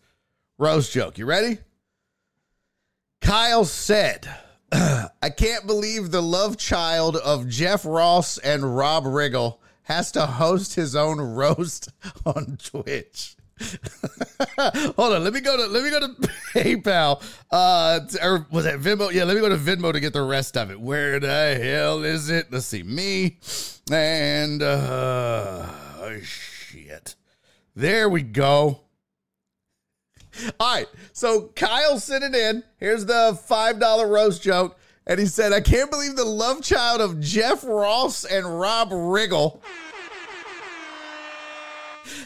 roast 0.58 0.92
joke. 0.92 1.20
You 1.20 1.28
ready? 1.28 1.60
Kyle 3.22 3.64
said, 3.64 4.28
I 4.72 5.30
can't 5.38 5.68
believe 5.68 6.10
the 6.10 6.24
love 6.24 6.58
child 6.58 7.16
of 7.16 7.48
Jeff 7.48 7.86
Ross 7.86 8.40
and 8.40 8.76
Rob 8.76 9.04
Riggle 9.04 9.60
has 9.84 10.12
to 10.14 10.26
host 10.26 10.74
his 10.74 10.96
own 10.96 11.22
roast 11.22 11.92
on 12.26 12.58
Twitch. 12.58 13.35
Hold 14.98 15.14
on, 15.14 15.24
let 15.24 15.34
me 15.34 15.40
go 15.40 15.56
to 15.56 15.68
let 15.68 15.84
me 15.84 15.90
go 15.90 16.00
to 16.02 16.08
PayPal. 16.54 17.24
Uh, 17.50 18.02
or 18.22 18.46
was 18.52 18.66
that 18.66 18.80
Venmo? 18.80 19.12
Yeah, 19.12 19.24
let 19.24 19.36
me 19.36 19.42
go 19.42 19.50
to 19.50 19.56
Venmo 19.56 19.94
to 19.94 20.00
get 20.00 20.14
the 20.14 20.22
rest 20.22 20.58
of 20.58 20.72
it. 20.72 20.80
Where 20.80 21.20
the 21.20 21.58
hell 21.62 22.04
is 22.04 22.30
it? 22.30 22.52
Let's 22.52 22.66
see, 22.66 22.84
me 22.84 23.38
and 23.92 24.62
uh, 24.62 25.68
oh, 26.00 26.20
shit. 26.22 27.16
There 27.76 28.10
we 28.10 28.24
go. 28.24 28.82
All 30.60 30.76
right, 30.76 30.88
so 31.14 31.50
Kyle 31.56 31.98
sent 31.98 32.26
it 32.26 32.36
in. 32.36 32.64
Here's 32.78 33.06
the 33.06 33.40
five 33.48 33.80
dollar 33.80 34.08
roast 34.08 34.44
joke, 34.44 34.78
and 35.08 35.18
he 35.18 35.28
said, 35.28 35.54
"I 35.54 35.62
can't 35.62 35.90
believe 35.90 36.18
the 36.18 36.26
love 36.26 36.62
child 36.62 37.00
of 37.00 37.22
Jeff 37.22 37.64
Ross 37.64 38.26
and 38.26 38.60
Rob 38.60 38.90
Riggle." 38.90 39.62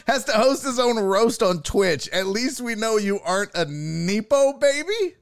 Has 0.06 0.24
to 0.24 0.32
host 0.32 0.64
his 0.64 0.78
own 0.78 0.98
roast 0.98 1.42
on 1.42 1.62
Twitch. 1.62 2.08
At 2.08 2.26
least 2.26 2.60
we 2.60 2.74
know 2.74 2.96
you 2.96 3.20
aren't 3.20 3.54
a 3.54 3.66
Nepo 3.66 4.54
baby. 4.54 5.16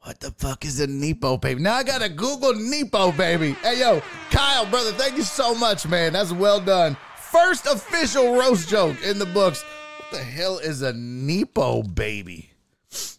What 0.00 0.18
the 0.18 0.32
fuck 0.32 0.64
is 0.64 0.80
a 0.80 0.86
Nepo 0.86 1.36
baby? 1.36 1.60
Now 1.62 1.74
I 1.74 1.84
gotta 1.84 2.08
Google 2.08 2.54
Nepo 2.54 3.12
baby. 3.12 3.52
Hey 3.62 3.80
yo, 3.80 4.02
Kyle, 4.30 4.66
brother, 4.66 4.92
thank 4.92 5.16
you 5.16 5.22
so 5.22 5.54
much, 5.54 5.86
man. 5.86 6.12
That's 6.12 6.32
well 6.32 6.60
done. 6.60 6.96
First 7.16 7.66
official 7.66 8.34
roast 8.36 8.68
joke 8.68 8.96
in 9.04 9.18
the 9.18 9.26
books. 9.26 9.64
What 9.98 10.10
the 10.10 10.24
hell 10.24 10.58
is 10.58 10.82
a 10.82 10.92
Nepo 10.92 11.82
baby? 11.82 12.50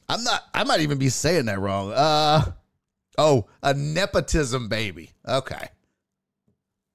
I'm 0.09 0.23
not. 0.23 0.43
I 0.53 0.63
might 0.63 0.81
even 0.81 0.97
be 0.97 1.09
saying 1.09 1.45
that 1.45 1.59
wrong. 1.59 1.93
Uh 1.93 2.51
oh, 3.17 3.47
a 3.61 3.73
nepotism 3.73 4.67
baby. 4.67 5.11
Okay. 5.27 5.69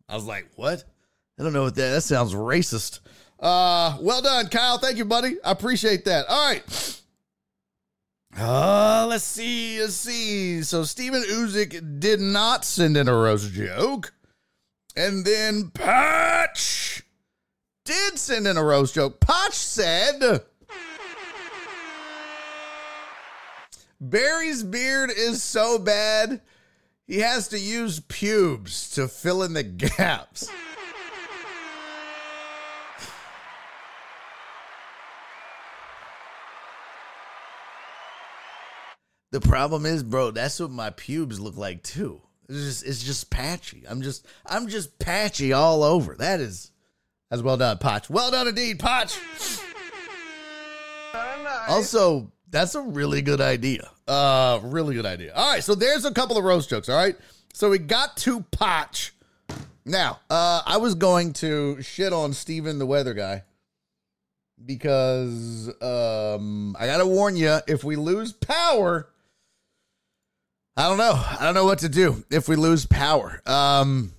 I 0.08 0.14
was 0.14 0.24
like, 0.24 0.48
what? 0.56 0.84
I 1.38 1.42
don't 1.42 1.52
know 1.52 1.64
what 1.64 1.74
that. 1.76 1.90
That 1.90 2.00
sounds 2.02 2.34
racist. 2.34 3.00
Uh, 3.38 3.96
well 4.00 4.20
done, 4.20 4.48
Kyle. 4.48 4.78
Thank 4.78 4.98
you, 4.98 5.04
buddy. 5.04 5.36
I 5.44 5.52
appreciate 5.52 6.04
that. 6.06 6.26
All 6.28 6.48
right. 6.50 7.00
Uh, 8.38 9.06
let's 9.08 9.24
see. 9.24 9.80
Let's 9.80 9.94
see. 9.94 10.62
So 10.62 10.84
Steven 10.84 11.22
Uzik 11.22 12.00
did 12.00 12.20
not 12.20 12.64
send 12.64 12.96
in 12.96 13.08
a 13.08 13.14
roast 13.14 13.52
joke. 13.52 14.12
And 14.96 15.24
then 15.24 15.70
Patch 15.70 17.02
did 17.84 18.18
send 18.18 18.46
in 18.46 18.56
a 18.56 18.64
roast 18.64 18.94
joke. 18.94 19.20
Patch 19.20 19.54
said 19.54 20.42
Barry's 24.00 24.62
beard 24.62 25.10
is 25.16 25.42
so 25.42 25.78
bad 25.78 26.40
he 27.06 27.20
has 27.20 27.48
to 27.48 27.58
use 27.58 28.00
pubes 28.00 28.90
to 28.90 29.08
fill 29.08 29.42
in 29.42 29.54
the 29.54 29.62
gaps. 29.96 30.50
The 39.30 39.40
problem 39.40 39.84
is, 39.84 40.02
bro, 40.02 40.30
that's 40.30 40.58
what 40.58 40.70
my 40.70 40.90
pubes 40.90 41.38
look 41.38 41.56
like 41.56 41.82
too. 41.82 42.22
It's 42.48 42.58
just 42.58 42.86
it's 42.86 43.04
just 43.04 43.30
patchy. 43.30 43.84
I'm 43.88 44.00
just 44.00 44.26
I'm 44.46 44.68
just 44.68 44.98
patchy 44.98 45.52
all 45.52 45.82
over. 45.82 46.14
That 46.14 46.40
is 46.40 46.70
that's 47.30 47.42
well 47.42 47.58
done, 47.58 47.76
Potch. 47.76 48.08
Well 48.08 48.30
done 48.30 48.48
indeed, 48.48 48.78
Potch. 48.78 49.18
Also, 51.68 52.32
that's 52.50 52.74
a 52.74 52.80
really 52.80 53.20
good 53.20 53.42
idea. 53.42 53.90
Uh 54.06 54.60
really 54.62 54.94
good 54.94 55.04
idea. 55.04 55.34
All 55.34 55.52
right, 55.52 55.62
so 55.62 55.74
there's 55.74 56.06
a 56.06 56.12
couple 56.12 56.38
of 56.38 56.44
roast 56.44 56.70
jokes, 56.70 56.88
all 56.88 56.96
right? 56.96 57.16
So 57.52 57.68
we 57.68 57.78
got 57.78 58.16
to 58.18 58.40
Potch. 58.50 59.12
Now, 59.84 60.20
uh 60.30 60.62
I 60.64 60.78
was 60.78 60.94
going 60.94 61.34
to 61.34 61.82
shit 61.82 62.14
on 62.14 62.32
Steven 62.32 62.78
the 62.78 62.86
weather 62.86 63.12
guy 63.12 63.42
because 64.64 65.68
um 65.82 66.74
I 66.78 66.86
got 66.86 66.98
to 66.98 67.06
warn 67.06 67.36
you 67.36 67.58
if 67.68 67.84
we 67.84 67.96
lose 67.96 68.32
power 68.32 69.10
I 70.78 70.88
don't 70.88 70.96
know. 70.96 71.12
I 71.12 71.38
don't 71.44 71.54
know 71.54 71.64
what 71.64 71.80
to 71.80 71.88
do 71.88 72.24
if 72.30 72.48
we 72.48 72.54
lose 72.54 72.86
power. 72.86 73.42
Um 73.46 74.12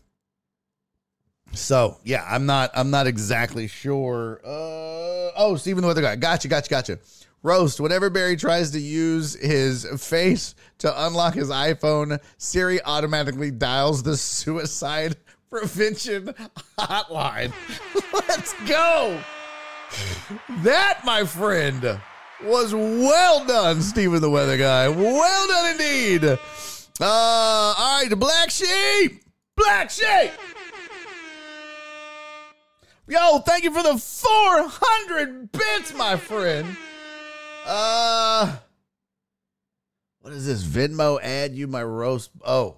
so 1.54 1.98
yeah, 2.04 2.26
I'm 2.30 2.45
not 2.45 2.72
I'm 2.74 2.91
not 2.91 3.08
exactly 3.08 3.67
sure. 3.69 4.41
Uh 4.43 5.32
oh, 5.38 5.56
Stephen 5.58 5.84
the 5.84 5.88
weather 5.88 6.02
guy. 6.02 6.17
Gotcha, 6.17 6.50
gotcha, 6.50 6.69
gotcha. 6.69 7.00
Roast, 7.43 7.80
whenever 7.80 8.10
Barry 8.10 8.36
tries 8.36 8.72
to 8.72 8.80
use 8.80 9.36
his 9.36 9.86
face 10.06 10.54
to 10.80 11.06
unlock 11.08 11.36
his 11.36 11.48
iPhone, 11.48 12.19
Siri 12.38 12.84
automatically 12.84 13.52
dials 13.52 14.04
the 14.04 14.17
suicide 14.17 15.15
prevention 15.50 16.34
hotline. 16.78 17.54
Let's 18.28 18.54
go. 18.67 19.17
That, 20.63 21.00
my 21.04 21.24
friend, 21.24 22.00
was 22.43 22.73
well 22.73 23.45
done, 23.45 23.82
Stephen 23.82 24.21
the 24.21 24.30
Weather 24.30 24.58
Guy. 24.58 24.88
Well 24.88 25.47
done 25.47 25.71
indeed. 25.71 26.23
Uh, 26.25 27.06
all 27.06 28.02
right, 28.02 28.10
Black 28.17 28.49
Sheep. 28.49 29.23
Black 29.56 29.89
Sheep. 29.89 30.32
Yo, 33.08 33.39
thank 33.39 33.63
you 33.63 33.71
for 33.71 33.82
the 33.82 33.97
400 33.97 35.52
bits, 35.52 35.93
my 35.95 36.15
friend. 36.15 36.78
Uh, 37.65 38.56
what 40.21 40.34
is 40.34 40.45
this? 40.45 40.63
Venmo 40.63 41.19
add 41.21 41.54
you 41.56 41.67
my 41.67 41.84
roast. 41.84 42.30
Oh, 42.45 42.78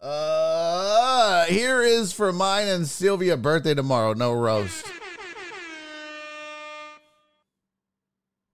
uh, 0.00 1.44
here 1.44 1.82
is 1.82 2.12
for 2.12 2.32
mine 2.32 2.66
and 2.66 2.88
Sylvia 2.88 3.36
birthday 3.36 3.74
tomorrow. 3.74 4.14
No 4.14 4.32
roast. 4.32 4.84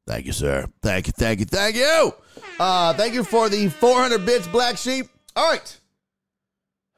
Thank 0.08 0.24
you, 0.24 0.32
sir. 0.32 0.66
Thank 0.80 1.06
you, 1.06 1.12
thank 1.14 1.38
you, 1.38 1.44
thank 1.44 1.76
you. 1.76 2.14
Uh, 2.58 2.94
thank 2.94 3.12
you 3.12 3.22
for 3.22 3.50
the 3.50 3.68
400 3.68 4.24
bits, 4.24 4.46
Black 4.48 4.78
Sheep. 4.78 5.06
All 5.36 5.50
right. 5.50 5.80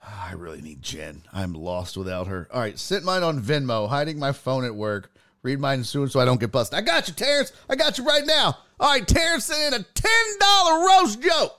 I 0.01 0.35
really 0.35 0.63
need 0.63 0.81
Jen. 0.81 1.23
I'm 1.33 1.53
lost 1.53 1.97
without 1.97 2.29
her. 2.29 2.47
All 2.53 2.61
right, 2.61 2.79
sent 2.79 3.05
mine 3.05 3.25
on 3.25 3.43
Venmo, 3.43 3.89
hiding 3.89 4.21
my 4.21 4.31
phone 4.31 4.65
at 4.65 4.77
work. 4.77 5.11
Read 5.43 5.59
mine 5.59 5.83
soon 5.83 6.09
so 6.09 6.21
I 6.21 6.25
don't 6.25 6.39
get 6.39 6.53
busted. 6.53 6.79
I 6.79 6.83
got 6.83 7.09
you, 7.09 7.15
Terrence. 7.15 7.53
I 7.69 7.75
got 7.75 7.99
you 7.99 8.05
right 8.05 8.25
now. 8.25 8.57
All 8.79 8.93
right, 8.93 9.07
Terrence 9.07 9.47
sent 9.47 9.75
in 9.75 9.81
a 9.81 9.85
$10 9.85 10.87
roast 10.87 11.21
joke. 11.21 11.59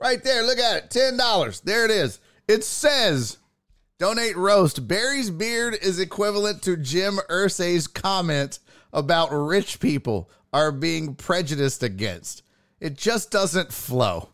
Right 0.00 0.22
there. 0.24 0.42
Look 0.42 0.58
at 0.58 0.84
it. 0.84 0.90
$10. 0.90 1.62
There 1.62 1.84
it 1.84 1.92
is. 1.92 2.18
It 2.48 2.64
says, 2.64 3.36
donate 4.00 4.36
roast. 4.36 4.88
Barry's 4.88 5.30
beard 5.30 5.78
is 5.80 6.00
equivalent 6.00 6.62
to 6.62 6.76
Jim 6.76 7.20
Irsay's 7.30 7.86
comment 7.86 8.58
about 8.92 9.28
rich 9.30 9.78
people 9.78 10.28
are 10.52 10.72
being 10.72 11.14
prejudiced 11.14 11.82
against. 11.82 12.42
It 12.80 12.96
just 12.96 13.30
doesn't 13.30 13.72
flow. 13.72 14.28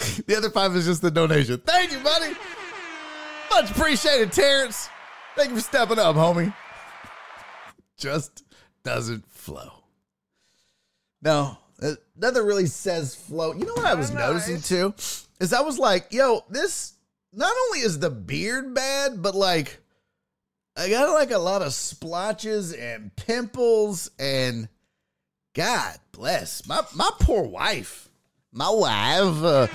the 0.26 0.36
other 0.36 0.50
five 0.50 0.74
is 0.76 0.86
just 0.86 1.02
the 1.02 1.10
donation. 1.10 1.60
Thank 1.66 1.92
you, 1.92 1.98
buddy. 1.98 2.34
Much 3.50 3.70
appreciated, 3.70 4.32
Terrence. 4.32 4.88
Thank 5.36 5.50
you 5.50 5.56
for 5.56 5.62
stepping 5.62 5.98
up, 5.98 6.16
homie. 6.16 6.54
Just 7.96 8.44
doesn't 8.84 9.28
flow. 9.30 9.72
No, 11.22 11.58
nothing 12.16 12.44
really 12.44 12.66
says 12.66 13.14
flow. 13.14 13.52
You 13.52 13.66
know 13.66 13.74
what 13.74 13.84
I 13.84 13.94
was 13.94 14.10
noticing 14.10 14.60
too? 14.60 14.94
Is 15.40 15.52
I 15.52 15.60
was 15.60 15.78
like, 15.78 16.06
yo, 16.10 16.44
this 16.48 16.94
not 17.32 17.52
only 17.66 17.80
is 17.80 17.98
the 17.98 18.10
beard 18.10 18.74
bad, 18.74 19.20
but 19.20 19.34
like 19.34 19.80
I 20.80 20.88
got 20.88 21.12
like 21.12 21.30
a 21.30 21.38
lot 21.38 21.60
of 21.60 21.74
splotches 21.74 22.72
and 22.72 23.14
pimples 23.14 24.10
and 24.18 24.66
God 25.52 25.98
bless 26.10 26.66
my 26.66 26.80
my 26.94 27.10
poor 27.20 27.42
wife. 27.42 28.08
My 28.50 28.70
wife, 28.70 29.44
uh, 29.44 29.66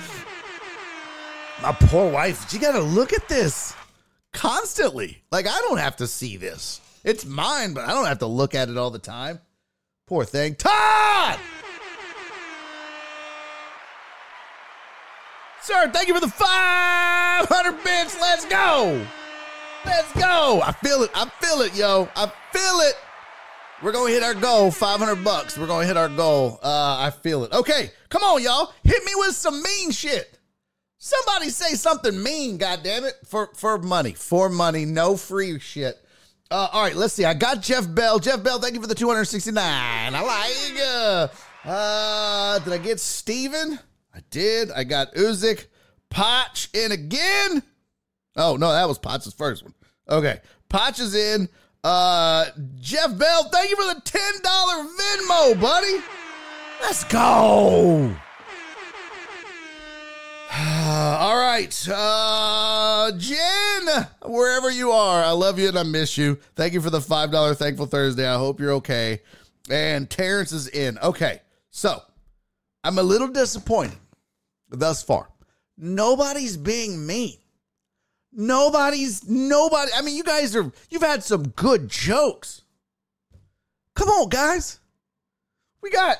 my 1.62 1.70
poor 1.72 2.10
wife. 2.10 2.50
She 2.50 2.58
got 2.58 2.72
to 2.72 2.80
look 2.80 3.12
at 3.12 3.28
this 3.28 3.72
constantly. 4.32 5.22
Like 5.30 5.46
I 5.46 5.56
don't 5.60 5.78
have 5.78 5.94
to 5.98 6.08
see 6.08 6.36
this. 6.36 6.80
It's 7.04 7.24
mine, 7.24 7.72
but 7.72 7.84
I 7.84 7.92
don't 7.92 8.06
have 8.06 8.18
to 8.18 8.26
look 8.26 8.56
at 8.56 8.68
it 8.68 8.76
all 8.76 8.90
the 8.90 8.98
time. 8.98 9.38
Poor 10.08 10.24
thing. 10.24 10.56
Todd! 10.56 11.38
Sir, 15.62 15.88
thank 15.92 16.08
you 16.08 16.14
for 16.14 16.20
the 16.20 16.28
500 16.28 17.84
bits. 17.84 18.20
Let's 18.20 18.44
go. 18.46 19.06
Let's 19.86 20.12
go. 20.12 20.60
I 20.62 20.72
feel 20.72 21.02
it. 21.02 21.10
I 21.14 21.28
feel 21.40 21.62
it, 21.62 21.74
yo. 21.74 22.08
I 22.14 22.26
feel 22.52 22.80
it. 22.80 22.94
We're 23.82 23.92
going 23.92 24.08
to 24.08 24.14
hit 24.14 24.22
our 24.22 24.34
goal, 24.34 24.70
500 24.70 25.22
bucks. 25.22 25.56
We're 25.56 25.66
going 25.66 25.82
to 25.82 25.86
hit 25.86 25.96
our 25.96 26.08
goal. 26.08 26.58
Uh, 26.62 26.96
I 26.98 27.10
feel 27.10 27.44
it. 27.44 27.52
Okay, 27.52 27.90
come 28.08 28.22
on, 28.22 28.42
y'all. 28.42 28.72
Hit 28.82 29.04
me 29.04 29.12
with 29.16 29.34
some 29.34 29.62
mean 29.62 29.90
shit. 29.90 30.38
Somebody 30.98 31.50
say 31.50 31.74
something 31.74 32.22
mean, 32.22 32.58
goddammit, 32.58 33.08
it, 33.08 33.14
for, 33.26 33.50
for 33.54 33.78
money. 33.78 34.12
For 34.12 34.48
money, 34.48 34.86
no 34.86 35.16
free 35.16 35.58
shit. 35.60 35.96
Uh, 36.50 36.68
all 36.72 36.82
right, 36.82 36.96
let's 36.96 37.12
see. 37.12 37.24
I 37.24 37.34
got 37.34 37.60
Jeff 37.60 37.92
Bell. 37.94 38.18
Jeff 38.18 38.42
Bell, 38.42 38.58
thank 38.58 38.74
you 38.74 38.80
for 38.80 38.86
the 38.86 38.94
269. 38.94 39.62
I 39.62 40.20
like 40.20 40.82
uh, 40.82 41.68
uh 41.68 42.58
did 42.60 42.72
I 42.72 42.78
get 42.78 42.98
Steven? 42.98 43.78
I 44.14 44.20
did. 44.30 44.70
I 44.70 44.84
got 44.84 45.14
Uzik, 45.14 45.66
Potch 46.08 46.70
in 46.72 46.92
again. 46.92 47.62
Oh, 48.36 48.56
no, 48.56 48.72
that 48.72 48.88
was 48.88 48.98
Potch's 48.98 49.34
first 49.34 49.62
one. 49.62 49.74
Okay. 50.08 50.40
Potch 50.68 51.00
is 51.00 51.14
in. 51.14 51.48
Uh 51.84 52.46
Jeff 52.80 53.16
Bell, 53.16 53.44
thank 53.50 53.70
you 53.70 53.76
for 53.76 53.94
the 53.94 54.00
$10 54.00 54.42
Venmo, 54.98 55.60
buddy. 55.60 56.02
Let's 56.80 57.04
go. 57.04 58.14
All 60.58 61.36
right. 61.36 61.88
Uh, 61.88 63.12
Jen, 63.18 64.06
wherever 64.24 64.70
you 64.70 64.90
are, 64.92 65.22
I 65.22 65.32
love 65.32 65.58
you 65.58 65.68
and 65.68 65.78
I 65.78 65.82
miss 65.82 66.16
you. 66.16 66.38
Thank 66.54 66.72
you 66.72 66.80
for 66.80 66.90
the 66.90 67.00
$5 67.00 67.56
Thankful 67.56 67.86
Thursday. 67.86 68.26
I 68.26 68.36
hope 68.36 68.60
you're 68.60 68.72
okay. 68.74 69.20
And 69.68 70.08
Terrence 70.08 70.52
is 70.52 70.68
in. 70.68 70.98
Okay. 70.98 71.40
So 71.70 72.00
I'm 72.84 72.98
a 72.98 73.02
little 73.02 73.28
disappointed 73.28 73.98
thus 74.70 75.02
far. 75.02 75.28
Nobody's 75.76 76.56
being 76.56 77.06
mean. 77.06 77.36
Nobody's, 78.38 79.26
nobody. 79.26 79.90
I 79.96 80.02
mean, 80.02 80.14
you 80.14 80.22
guys 80.22 80.54
are, 80.54 80.70
you've 80.90 81.02
had 81.02 81.24
some 81.24 81.48
good 81.48 81.88
jokes. 81.88 82.62
Come 83.94 84.10
on, 84.10 84.28
guys. 84.28 84.78
We 85.80 85.90
got 85.90 86.18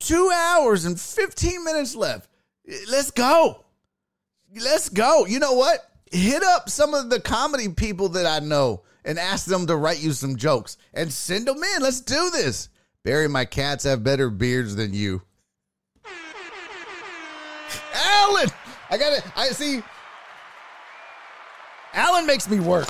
two 0.00 0.28
hours 0.34 0.84
and 0.84 1.00
15 1.00 1.62
minutes 1.62 1.94
left. 1.94 2.28
Let's 2.90 3.12
go. 3.12 3.64
Let's 4.60 4.88
go. 4.88 5.24
You 5.24 5.38
know 5.38 5.52
what? 5.52 5.88
Hit 6.10 6.42
up 6.42 6.68
some 6.68 6.94
of 6.94 7.10
the 7.10 7.20
comedy 7.20 7.68
people 7.68 8.08
that 8.10 8.26
I 8.26 8.44
know 8.44 8.82
and 9.04 9.20
ask 9.20 9.46
them 9.46 9.68
to 9.68 9.76
write 9.76 10.02
you 10.02 10.12
some 10.12 10.34
jokes 10.34 10.78
and 10.92 11.12
send 11.12 11.46
them 11.46 11.62
in. 11.62 11.82
Let's 11.82 12.00
do 12.00 12.30
this. 12.30 12.70
Barry, 13.04 13.28
my 13.28 13.44
cats 13.44 13.84
have 13.84 14.02
better 14.02 14.30
beards 14.30 14.74
than 14.74 14.92
you. 14.94 15.22
Alan, 17.94 18.48
I 18.90 18.98
got 18.98 19.12
it. 19.12 19.22
I 19.36 19.48
see. 19.50 19.82
Alan 21.98 22.26
makes 22.26 22.48
me 22.48 22.60
work 22.60 22.88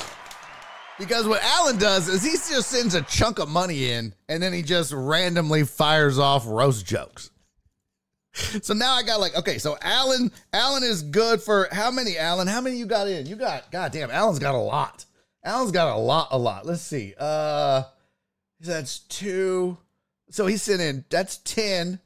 because 0.98 1.26
what 1.26 1.42
Alan 1.42 1.78
does 1.78 2.08
is 2.08 2.22
he 2.22 2.32
just 2.32 2.68
sends 2.68 2.94
a 2.94 3.00
chunk 3.00 3.38
of 3.38 3.48
money 3.48 3.90
in 3.90 4.12
and 4.28 4.42
then 4.42 4.52
he 4.52 4.60
just 4.60 4.92
randomly 4.92 5.64
fires 5.64 6.18
off 6.18 6.44
roast 6.46 6.84
jokes. 6.84 7.30
So 8.60 8.74
now 8.74 8.92
I 8.92 9.02
got 9.02 9.18
like, 9.18 9.34
okay, 9.34 9.56
so 9.56 9.78
Alan, 9.80 10.30
Alan 10.52 10.82
is 10.82 11.02
good 11.02 11.40
for 11.40 11.68
how 11.72 11.90
many, 11.90 12.18
Alan? 12.18 12.46
How 12.46 12.60
many 12.60 12.76
you 12.76 12.84
got 12.84 13.08
in? 13.08 13.24
You 13.24 13.36
got, 13.36 13.72
goddamn, 13.72 14.10
Alan's 14.10 14.40
got 14.40 14.54
a 14.54 14.58
lot. 14.58 15.06
Alan's 15.42 15.72
got 15.72 15.96
a 15.96 15.98
lot, 15.98 16.28
a 16.30 16.38
lot. 16.38 16.66
Let's 16.66 16.82
see. 16.82 17.14
Uh, 17.18 17.84
that's 18.60 18.98
two. 18.98 19.78
So 20.28 20.46
he 20.46 20.58
sent 20.58 20.82
in, 20.82 21.06
that's 21.08 21.38
10. 21.38 21.98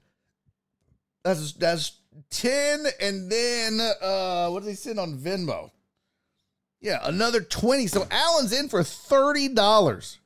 That's, 1.24 1.52
that's 1.54 1.98
10. 2.30 2.84
And 3.00 3.28
then, 3.28 3.80
uh, 4.00 4.50
what 4.50 4.62
did 4.62 4.68
he 4.68 4.76
send 4.76 5.00
on 5.00 5.18
Venmo? 5.18 5.72
Yeah, 6.82 6.98
another 7.04 7.40
20. 7.40 7.86
So 7.86 8.06
Alan's 8.10 8.52
in 8.52 8.68
for 8.68 8.80
$30 8.80 10.18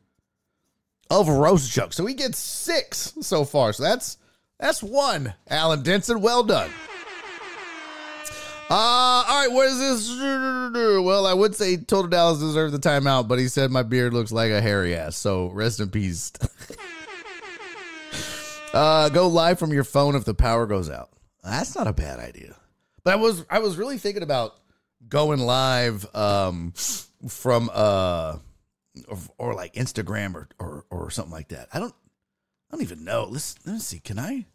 of 1.10 1.28
roast 1.28 1.70
jokes. 1.70 1.96
So 1.96 2.06
he 2.06 2.14
gets 2.14 2.38
six 2.38 3.14
so 3.20 3.44
far. 3.44 3.74
So 3.74 3.82
that's, 3.82 4.16
that's 4.58 4.82
one. 4.82 5.34
Alan 5.48 5.82
Denson, 5.82 6.22
well 6.22 6.42
done. 6.42 6.70
Uh, 8.68 8.74
all 9.28 9.42
right, 9.42 9.52
what 9.52 9.68
is 9.68 9.78
this? 9.78 10.18
Well, 10.18 11.24
I 11.26 11.34
would 11.34 11.54
say 11.54 11.76
Total 11.76 12.08
Dallas 12.08 12.40
deserves 12.40 12.72
the 12.72 12.80
timeout, 12.80 13.28
but 13.28 13.38
he 13.38 13.46
said 13.46 13.70
my 13.70 13.84
beard 13.84 14.12
looks 14.12 14.32
like 14.32 14.50
a 14.50 14.60
hairy 14.60 14.96
ass. 14.96 15.14
So 15.14 15.50
rest 15.50 15.78
in 15.78 15.90
peace. 15.90 16.32
uh, 18.74 19.08
go 19.10 19.28
live 19.28 19.60
from 19.60 19.72
your 19.72 19.84
phone 19.84 20.16
if 20.16 20.24
the 20.24 20.34
power 20.34 20.66
goes 20.66 20.90
out. 20.90 21.10
That's 21.44 21.76
not 21.76 21.86
a 21.86 21.92
bad 21.92 22.18
idea. 22.18 22.56
But 23.04 23.12
I 23.12 23.16
was 23.16 23.44
I 23.48 23.60
was 23.60 23.76
really 23.76 23.98
thinking 23.98 24.24
about 24.24 24.56
going 25.08 25.40
live 25.40 26.06
um 26.14 26.72
from 27.28 27.70
uh 27.72 28.38
or, 29.08 29.18
or 29.38 29.54
like 29.54 29.74
Instagram 29.74 30.34
or, 30.34 30.48
or 30.58 30.84
or 30.90 31.10
something 31.10 31.32
like 31.32 31.48
that. 31.48 31.68
I 31.72 31.78
don't 31.78 31.94
I 32.70 32.76
don't 32.76 32.82
even 32.82 33.04
know. 33.04 33.28
Let's 33.30 33.54
let 33.66 33.74
me 33.74 33.78
see. 33.78 34.00
Can 34.00 34.18
I? 34.18 34.46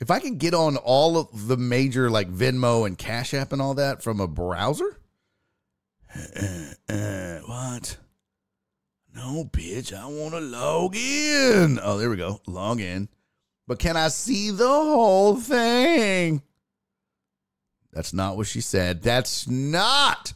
if 0.00 0.10
I 0.10 0.18
can 0.18 0.36
get 0.36 0.52
on 0.54 0.76
all 0.76 1.16
of 1.16 1.48
the 1.48 1.56
major 1.56 2.10
like 2.10 2.30
Venmo 2.30 2.86
and 2.86 2.98
Cash 2.98 3.32
App 3.32 3.52
and 3.52 3.62
all 3.62 3.74
that 3.74 4.02
from 4.02 4.20
a 4.20 4.28
browser. 4.28 4.98
What? 7.46 7.98
No, 9.14 9.44
bitch. 9.44 9.92
I 9.92 10.06
want 10.06 10.34
to 10.34 10.40
log 10.40 10.96
in. 10.96 11.78
Oh, 11.82 11.98
there 11.98 12.10
we 12.10 12.16
go. 12.16 12.40
Log 12.46 12.80
in. 12.80 13.08
But 13.66 13.78
can 13.78 13.96
I 13.96 14.08
see 14.08 14.50
the 14.50 14.66
whole 14.66 15.36
thing? 15.36 16.42
That's 17.94 18.12
not 18.12 18.36
what 18.36 18.48
she 18.48 18.60
said. 18.60 19.02
That's 19.02 19.48
not. 19.48 20.34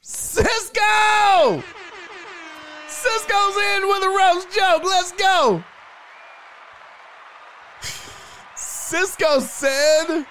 Cisco! 0.00 1.62
Cisco's 2.86 3.56
in 3.56 3.88
with 3.88 4.02
a 4.04 4.14
roast 4.16 4.50
joke. 4.54 4.84
Let's 4.84 5.12
go. 5.12 5.64
Cisco 8.54 9.40
said, 9.40 10.24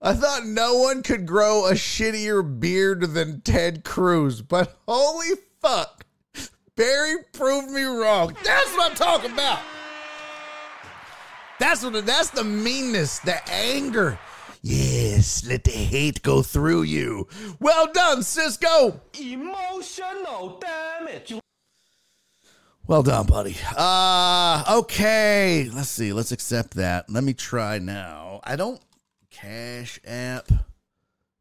I 0.00 0.14
thought 0.14 0.44
no 0.44 0.76
one 0.76 1.02
could 1.02 1.26
grow 1.26 1.66
a 1.66 1.72
shittier 1.72 2.60
beard 2.60 3.14
than 3.14 3.40
Ted 3.40 3.84
Cruz, 3.84 4.42
but 4.42 4.78
holy 4.86 5.36
fuck, 5.60 6.04
Barry 6.76 7.16
proved 7.32 7.70
me 7.70 7.82
wrong. 7.82 8.36
That's 8.44 8.70
what 8.76 8.90
I'm 8.90 8.96
talking 8.96 9.32
about. 9.32 9.60
That's 11.58 11.82
what 11.82 12.06
that's 12.06 12.30
the 12.30 12.44
meanness, 12.44 13.18
the 13.20 13.36
anger. 13.50 14.18
Yes, 14.62 15.46
let 15.46 15.64
the 15.64 15.70
hate 15.70 16.22
go 16.22 16.42
through 16.42 16.82
you. 16.82 17.28
Well 17.60 17.92
done, 17.92 18.22
Cisco. 18.22 19.00
Emotional 19.18 20.58
damage. 20.58 21.34
Well 22.86 23.02
done, 23.02 23.26
buddy. 23.26 23.56
Uh 23.76 24.64
okay. 24.78 25.68
Let's 25.72 25.90
see. 25.90 26.12
Let's 26.12 26.32
accept 26.32 26.72
that. 26.74 27.10
Let 27.10 27.22
me 27.22 27.34
try 27.34 27.78
now. 27.78 28.40
I 28.44 28.56
don't 28.56 28.80
Cash 29.30 30.00
App. 30.06 30.50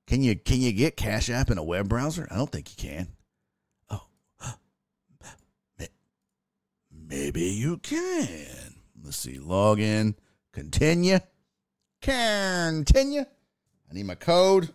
Can 0.08 0.22
you 0.22 0.36
can 0.36 0.62
you 0.62 0.72
get 0.74 0.98
Cash 0.98 1.30
App 1.30 1.50
in 1.50 1.58
a 1.58 1.64
web 1.64 1.88
browser? 1.88 2.28
I 2.30 2.36
don't 2.36 2.52
think 2.52 2.70
you 2.72 2.90
can. 2.90 3.08
Oh. 3.90 4.04
Maybe 6.92 7.44
you 7.44 7.78
can. 7.78 8.76
Let's 9.02 9.18
see. 9.18 9.40
Log 9.40 9.80
in. 9.80 10.16
Continue. 10.52 11.20
Continue. 12.02 13.22
I 13.22 13.94
need 13.94 14.06
my 14.06 14.16
code. 14.16 14.70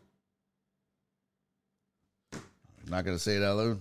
I'm 2.32 2.90
not 2.90 3.04
going 3.04 3.16
to 3.16 3.22
say 3.22 3.36
it 3.36 3.42
out 3.42 3.56
loud. 3.56 3.80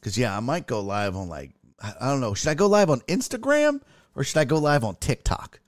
Because, 0.00 0.18
yeah, 0.18 0.36
I 0.36 0.40
might 0.40 0.66
go 0.66 0.80
live 0.80 1.16
on 1.16 1.28
like, 1.28 1.52
I 1.82 1.94
I 2.00 2.08
don't 2.08 2.20
know. 2.20 2.34
Should 2.34 2.50
I 2.50 2.54
go 2.54 2.66
live 2.66 2.90
on 2.90 3.00
Instagram 3.02 3.80
or 4.14 4.24
should 4.24 4.38
I 4.38 4.44
go 4.44 4.58
live 4.58 4.84
on 4.84 4.96
TikTok? 4.96 5.60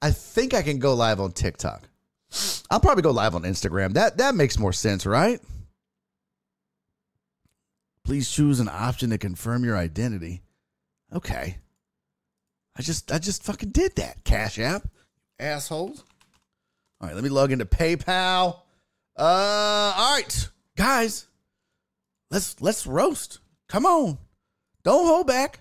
I 0.00 0.10
think 0.10 0.54
I 0.54 0.62
can 0.62 0.78
go 0.78 0.94
live 0.94 1.20
on 1.20 1.32
TikTok. 1.32 1.88
I'll 2.70 2.80
probably 2.80 3.02
go 3.02 3.10
live 3.10 3.34
on 3.34 3.42
Instagram. 3.42 3.92
That 3.92 4.16
that 4.16 4.34
makes 4.34 4.58
more 4.58 4.72
sense, 4.72 5.04
right? 5.04 5.40
Please 8.04 8.30
choose 8.30 8.58
an 8.58 8.68
option 8.68 9.10
to 9.10 9.18
confirm 9.18 9.64
your 9.64 9.76
identity. 9.76 10.42
Okay. 11.12 11.58
I 12.76 12.82
just 12.82 13.12
I 13.12 13.18
just 13.18 13.42
fucking 13.44 13.70
did 13.70 13.96
that. 13.96 14.24
Cash 14.24 14.58
app. 14.58 14.88
Assholes. 15.38 16.04
All 17.00 17.08
right, 17.08 17.14
let 17.14 17.24
me 17.24 17.30
log 17.30 17.52
into 17.52 17.66
PayPal. 17.66 18.60
Uh 19.16 19.92
all 19.96 20.14
right. 20.14 20.48
Guys, 20.76 21.26
let's 22.30 22.60
let's 22.60 22.86
roast. 22.86 23.40
Come 23.68 23.84
on. 23.84 24.18
Don't 24.84 25.06
hold 25.06 25.26
back. 25.26 25.60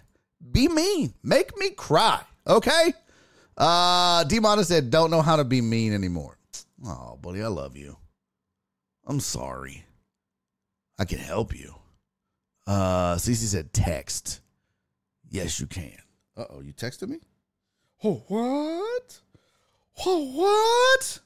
Be 0.52 0.68
mean. 0.68 1.14
Make 1.24 1.58
me 1.58 1.72
cry. 1.72 2.22
Okay? 2.48 2.94
Uh 3.58 4.24
Demona 4.24 4.66
said, 4.66 4.90
don't 4.90 5.12
know 5.12 5.22
how 5.22 5.36
to 5.36 5.44
be 5.44 5.62
mean 5.62 5.94
anymore. 5.94 6.38
Oh, 6.86 7.18
buddy, 7.22 7.44
I 7.44 7.48
love 7.48 7.76
you. 7.76 7.98
I'm 9.06 9.20
sorry. 9.20 9.84
I 10.98 11.06
can 11.06 11.20
help 11.20 11.58
you. 11.58 11.76
Uh 12.66 13.16
Cece 13.16 13.48
said 13.48 13.74
text. 13.74 14.40
Yes, 15.30 15.60
you 15.60 15.68
can. 15.68 16.01
Uh 16.38 16.46
oh, 16.50 16.62
you 16.62 16.74
texted 16.74 17.10
me? 17.10 17.20
Oh, 18.04 18.24
what? 18.28 19.20
Oh, 20.06 20.26
what? 20.32 21.20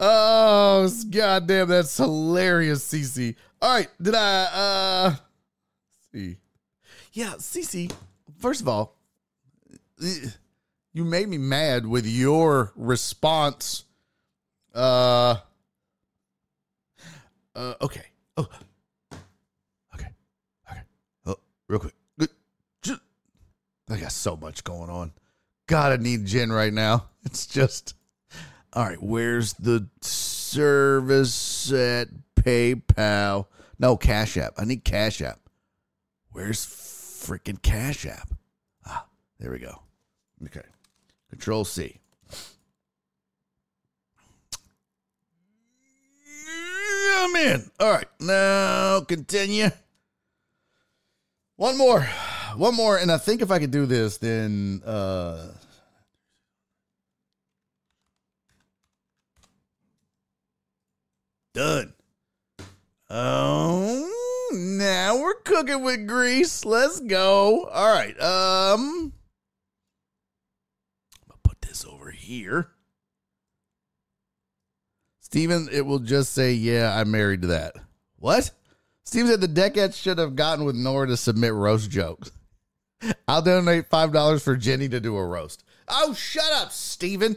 Oh, 0.00 0.88
goddamn, 1.10 1.68
that's 1.68 1.96
hilarious, 1.96 2.86
Cece. 2.92 3.34
All 3.60 3.74
right, 3.74 3.88
did 4.00 4.14
I 4.14 4.44
uh 4.44 5.14
see? 6.12 6.36
Yeah, 7.12 7.34
Cece, 7.38 7.92
first 8.38 8.60
of 8.60 8.68
all, 8.68 8.96
you 9.98 11.04
made 11.04 11.28
me 11.28 11.38
mad 11.38 11.84
with 11.86 12.06
your 12.06 12.72
response. 12.76 13.84
Uh 14.72 15.36
uh 17.58 17.74
okay. 17.82 18.04
Oh. 18.36 18.48
Okay. 19.94 20.08
Okay. 20.70 20.80
Oh, 21.26 21.36
real 21.66 21.80
quick. 21.80 21.94
I 23.90 23.96
got 23.96 24.12
so 24.12 24.36
much 24.36 24.64
going 24.64 24.90
on. 24.90 25.12
I 25.70 25.96
need 25.96 26.26
gin 26.26 26.52
right 26.52 26.72
now. 26.72 27.06
It's 27.24 27.46
just 27.46 27.94
all 28.72 28.84
right, 28.84 29.02
where's 29.02 29.52
the 29.54 29.86
service 30.00 31.70
at 31.72 32.08
PayPal? 32.36 33.46
No, 33.78 33.96
Cash 33.96 34.36
App. 34.38 34.54
I 34.56 34.64
need 34.64 34.84
Cash 34.84 35.20
App. 35.20 35.40
Where's 36.32 36.64
freaking 36.64 37.60
Cash 37.60 38.06
App? 38.06 38.32
Ah, 38.86 39.04
there 39.38 39.50
we 39.50 39.58
go. 39.58 39.82
Okay. 40.46 40.62
Control 41.28 41.64
C. 41.64 42.00
I'm 47.14 47.36
in. 47.36 47.70
All 47.80 47.92
right. 47.92 48.08
Now 48.20 49.00
continue. 49.00 49.70
One 51.56 51.76
more. 51.76 52.02
One 52.56 52.74
more. 52.74 52.96
And 52.98 53.10
I 53.10 53.18
think 53.18 53.42
if 53.42 53.50
I 53.50 53.58
could 53.58 53.70
do 53.70 53.86
this, 53.86 54.18
then 54.18 54.82
uh 54.84 55.48
done. 61.54 61.92
Oh, 63.10 64.50
now 64.52 65.18
we're 65.18 65.34
cooking 65.34 65.82
with 65.82 66.06
grease. 66.06 66.64
Let's 66.64 67.00
go. 67.00 67.64
All 67.64 67.92
right. 67.92 68.14
Um, 68.20 69.12
I'll 71.30 71.38
put 71.42 71.60
this 71.62 71.84
over 71.84 72.10
here. 72.10 72.70
Steven, 75.30 75.68
it 75.70 75.84
will 75.84 75.98
just 75.98 76.32
say, 76.32 76.52
yeah, 76.52 76.98
I'm 76.98 77.10
married 77.10 77.42
to 77.42 77.48
that. 77.48 77.74
What? 78.18 78.50
Steven 79.04 79.30
said 79.30 79.40
the 79.42 79.48
decade 79.48 79.94
should 79.94 80.18
have 80.18 80.36
gotten 80.36 80.64
with 80.64 80.74
Nora 80.74 81.06
to 81.08 81.16
submit 81.18 81.52
roast 81.52 81.90
jokes. 81.90 82.32
I'll 83.28 83.42
donate 83.42 83.90
$5 83.90 84.42
for 84.42 84.56
Jenny 84.56 84.88
to 84.88 85.00
do 85.00 85.16
a 85.16 85.24
roast. 85.24 85.64
Oh, 85.86 86.14
shut 86.14 86.50
up, 86.52 86.72
Steven. 86.72 87.36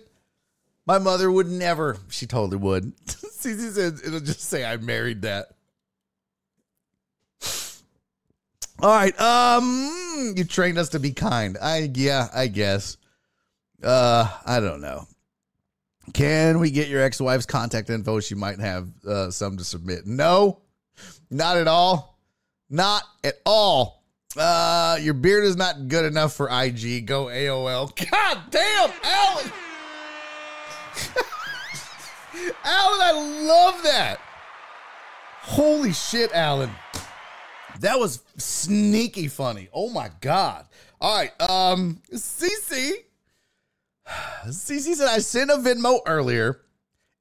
My 0.85 0.99
mother 0.99 1.29
would 1.29 1.47
never. 1.47 1.97
She 2.09 2.25
totally 2.27 2.57
would. 2.57 2.95
Cece 3.05 4.05
it'll 4.05 4.19
just 4.21 4.41
say 4.41 4.63
I 4.65 4.77
married 4.77 5.23
that. 5.23 5.47
All 8.81 8.89
right. 8.89 9.19
Um, 9.19 10.33
you 10.35 10.43
trained 10.43 10.77
us 10.77 10.89
to 10.89 10.99
be 10.99 11.11
kind. 11.11 11.57
I 11.61 11.91
yeah, 11.93 12.29
I 12.33 12.47
guess. 12.47 12.97
Uh, 13.83 14.27
I 14.45 14.59
don't 14.59 14.81
know. 14.81 15.05
Can 16.13 16.59
we 16.59 16.71
get 16.71 16.87
your 16.87 17.01
ex-wife's 17.01 17.45
contact 17.45 17.89
info? 17.89 18.19
She 18.19 18.35
might 18.35 18.59
have 18.59 18.89
uh, 19.05 19.31
some 19.31 19.57
to 19.57 19.63
submit. 19.63 20.05
No, 20.05 20.61
not 21.29 21.57
at 21.57 21.67
all. 21.67 22.19
Not 22.69 23.03
at 23.23 23.35
all. 23.45 24.03
Uh, 24.37 24.97
your 25.01 25.13
beard 25.13 25.43
is 25.43 25.57
not 25.57 25.87
good 25.87 26.05
enough 26.05 26.33
for 26.33 26.47
IG. 26.47 27.05
Go 27.05 27.25
AOL. 27.25 27.95
God 28.11 28.39
damn, 28.49 28.91
Alan. 29.03 29.51
Alan, 32.63 33.01
I 33.01 33.11
love 33.45 33.83
that. 33.83 34.19
Holy 35.41 35.91
shit, 35.91 36.31
Alan. 36.33 36.71
That 37.79 37.99
was 37.99 38.23
sneaky 38.37 39.27
funny. 39.27 39.69
Oh 39.73 39.89
my 39.89 40.09
god. 40.21 40.65
All 40.99 41.17
right. 41.17 41.31
Um, 41.41 42.01
CC. 42.13 42.60
CC 44.47 44.95
said 44.95 45.07
I 45.07 45.19
sent 45.19 45.51
a 45.51 45.55
Venmo 45.55 45.99
earlier. 46.05 46.61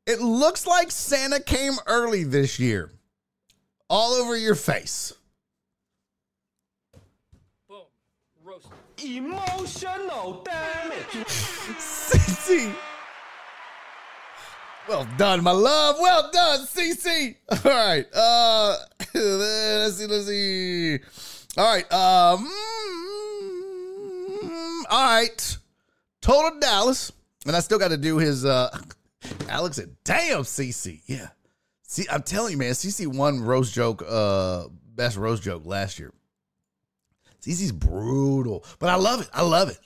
It 0.07 0.21
looks 0.21 0.67
like 0.67 0.91
Santa 0.91 1.41
came 1.41 1.75
early 1.87 2.25
this 2.25 2.59
year. 2.59 2.91
All 3.89 4.13
over 4.13 4.37
your 4.37 4.55
face. 4.55 5.13
Boom. 7.69 7.83
Emotional 9.05 10.43
damage. 10.45 11.07
CC. 11.79 12.75
Well 14.89 15.07
done, 15.17 15.45
my 15.45 15.53
love. 15.53 15.97
Well 16.01 16.31
done, 16.33 16.67
CC. 16.67 17.37
All 17.65 17.71
right. 17.71 18.07
Uh 18.15 18.77
let's 19.15 19.97
see, 19.97 20.07
let's 20.07 20.27
see. 20.27 20.99
All 21.57 21.65
right. 21.65 21.93
Um, 21.93 22.49
all 24.89 25.05
right. 25.05 25.57
Total 26.21 26.59
Dallas. 26.61 27.13
And 27.47 27.57
I 27.57 27.61
still 27.61 27.79
got 27.79 27.89
to 27.89 27.97
do 27.97 28.19
his 28.19 28.45
uh 28.45 28.77
Alex 29.49 29.77
said, 29.77 29.97
damn, 30.05 30.43
CC. 30.43 31.01
Yeah. 31.07 31.29
See, 31.83 32.07
I'm 32.11 32.23
telling 32.23 32.53
you, 32.53 32.59
man, 32.59 32.73
CC 32.73 33.07
won 33.07 33.41
roast 33.41 33.75
joke, 33.75 34.05
uh, 34.09 34.69
best 34.95 35.17
roast 35.17 35.43
joke 35.43 35.67
last 35.67 35.99
year. 35.99 36.13
CC's 37.43 37.73
brutal, 37.73 38.65
but 38.79 38.91
I 38.91 38.97
love 38.97 39.23
it. 39.23 39.29
I 39.33 39.43
love 39.43 39.71
it. 39.71 39.79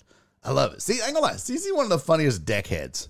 I 0.42 0.52
love 0.52 0.74
it. 0.74 0.82
See, 0.82 1.00
I 1.00 1.06
ain't 1.06 1.14
gonna 1.14 1.26
lie. 1.26 1.34
CC 1.34 1.74
one 1.74 1.84
of 1.84 1.90
the 1.90 1.98
funniest 1.98 2.44
deckheads 2.44 3.08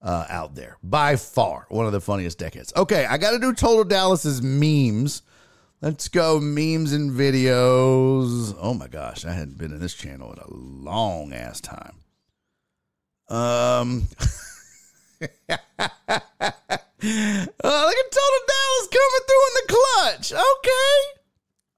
uh, 0.00 0.26
out 0.28 0.54
there 0.54 0.78
by 0.82 1.16
far. 1.16 1.66
One 1.68 1.86
of 1.86 1.92
the 1.92 2.00
funniest 2.00 2.38
deckheads. 2.38 2.74
Okay, 2.76 3.04
I 3.04 3.18
got 3.18 3.32
to 3.32 3.38
do 3.38 3.52
Total 3.52 3.84
Dallas's 3.84 4.40
memes. 4.40 5.22
Let's 5.82 6.08
go 6.08 6.40
memes 6.40 6.92
and 6.92 7.10
videos. 7.10 8.56
Oh 8.58 8.72
my 8.72 8.88
gosh, 8.88 9.26
I 9.26 9.32
hadn't 9.32 9.58
been 9.58 9.72
in 9.72 9.80
this 9.80 9.94
channel 9.94 10.32
in 10.32 10.38
a 10.38 10.50
long 10.50 11.34
ass 11.34 11.60
time. 11.60 12.03
Um. 13.28 14.08
oh, 15.20 15.26
look 17.86 17.96
at 17.96 18.12
Total 18.12 18.42
Dallas 18.46 18.88
coming 18.90 19.24
through 19.26 19.46
in 19.48 19.54
the 19.54 19.66
clutch. 19.68 20.32
Okay. 20.32 20.96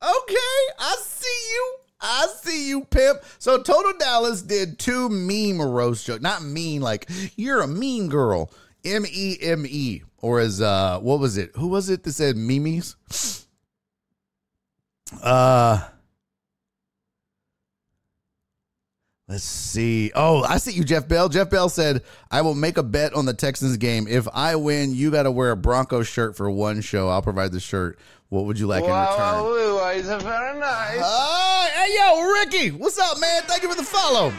Okay. 0.03 0.61
I 0.79 0.97
see 1.01 1.53
you. 1.53 1.77
I 2.01 2.27
see 2.41 2.69
you, 2.69 2.85
pimp. 2.85 3.23
So 3.39 3.63
Total 3.63 3.93
Dallas 3.99 4.43
did 4.43 4.79
two 4.79 5.09
meme 5.09 5.61
roast 5.61 6.07
jokes. 6.07 6.23
Not 6.23 6.43
mean 6.43 6.83
like 6.83 7.09
you're 7.37 7.63
a 7.63 7.69
mean 7.69 8.09
girl. 8.09 8.51
M 8.85 9.05
E 9.11 9.37
M 9.41 9.65
E. 9.67 10.03
Or 10.19 10.41
as 10.41 10.61
uh 10.61 10.99
what 11.01 11.21
was 11.21 11.37
it? 11.37 11.53
Who 11.57 11.69
was 11.69 11.89
it 11.89 12.03
that 12.05 12.13
said 12.13 12.37
memes? 12.37 12.97
Uh 15.23 15.89
Let's 19.29 19.43
see. 19.43 20.13
Oh, 20.15 20.45
I 20.45 20.59
see 20.59 20.71
you, 20.71 20.85
Jeff 20.85 21.09
Bell. 21.09 21.29
Jeff 21.29 21.51
Bell 21.51 21.69
said, 21.69 22.05
I 22.31 22.43
will 22.43 22.55
make 22.55 22.79
a 22.79 22.83
bet 22.85 23.13
on 23.13 23.27
the 23.27 23.35
Texans 23.35 23.77
game. 23.77 24.07
If 24.09 24.29
I 24.33 24.55
win, 24.55 24.95
you 24.95 25.11
got 25.11 25.25
to 25.25 25.33
wear 25.33 25.51
a 25.51 25.57
Broncos 25.57 26.07
shirt 26.07 26.37
for 26.37 26.49
one 26.49 26.81
show. 26.81 27.09
I'll 27.09 27.23
provide 27.23 27.51
the 27.51 27.59
shirt. 27.59 27.99
What 28.29 28.45
would 28.45 28.57
you 28.57 28.69
like 28.69 28.85
in 28.85 28.91
return? 28.91 28.97
Wow, 28.97 29.91
it's 29.95 30.07
very 30.07 30.61
nice. 30.61 31.01
Oh, 31.03 31.69
hey, 31.75 31.95
yo, 31.97 32.23
Ricky. 32.23 32.71
What's 32.71 32.99
up, 33.01 33.21
man? 33.21 33.43
Thank 33.47 33.65
you 33.65 33.69
for 33.69 33.77
the 33.77 33.83
follow. 33.83 34.33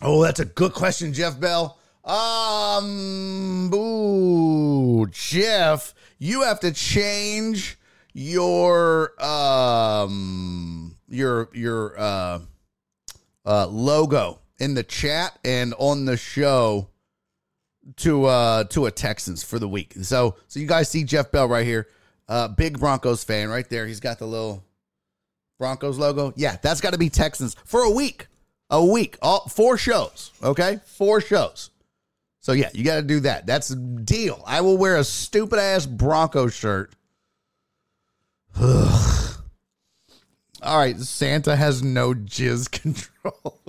Oh, 0.00 0.22
that's 0.22 0.40
a 0.40 0.46
good 0.46 0.72
question, 0.72 1.12
Jeff 1.12 1.38
Bell. 1.38 1.78
Um, 2.04 3.68
boo, 3.70 5.06
Jeff, 5.08 5.94
you 6.18 6.42
have 6.42 6.60
to 6.60 6.72
change 6.72 7.78
your 8.12 9.12
um 9.22 10.96
your 11.08 11.50
your 11.52 11.98
uh 11.98 12.38
uh 13.46 13.66
logo 13.66 14.40
in 14.58 14.74
the 14.74 14.82
chat 14.82 15.38
and 15.44 15.74
on 15.78 16.04
the 16.04 16.16
show 16.16 16.88
to 17.96 18.24
uh 18.26 18.64
to 18.64 18.86
a 18.86 18.90
Texans 18.90 19.42
for 19.42 19.58
the 19.58 19.68
week. 19.68 19.94
So 20.02 20.36
so 20.48 20.60
you 20.60 20.66
guys 20.66 20.88
see 20.88 21.04
Jeff 21.04 21.30
Bell 21.30 21.48
right 21.48 21.66
here. 21.66 21.88
Uh 22.28 22.48
big 22.48 22.78
Broncos 22.78 23.24
fan 23.24 23.48
right 23.48 23.68
there. 23.68 23.86
He's 23.86 24.00
got 24.00 24.18
the 24.18 24.26
little 24.26 24.64
Broncos 25.58 25.98
logo. 25.98 26.32
Yeah, 26.36 26.56
that's 26.60 26.80
got 26.80 26.92
to 26.92 26.98
be 26.98 27.08
Texans 27.08 27.56
for 27.64 27.82
a 27.82 27.90
week. 27.90 28.26
A 28.68 28.84
week. 28.84 29.16
All 29.22 29.48
four 29.48 29.78
shows, 29.78 30.32
okay? 30.42 30.80
Four 30.84 31.20
shows. 31.20 31.70
So 32.40 32.52
yeah, 32.52 32.70
you 32.74 32.84
got 32.84 32.96
to 32.96 33.02
do 33.02 33.20
that. 33.20 33.46
That's 33.46 33.68
deal. 33.68 34.42
I 34.46 34.60
will 34.60 34.76
wear 34.76 34.96
a 34.96 35.04
stupid 35.04 35.58
ass 35.58 35.86
Bronco 35.86 36.48
shirt. 36.48 36.92
All 40.66 40.78
right, 40.78 40.98
Santa 40.98 41.54
has 41.54 41.84
no 41.84 42.12
jizz 42.12 42.68
control. 42.82 43.60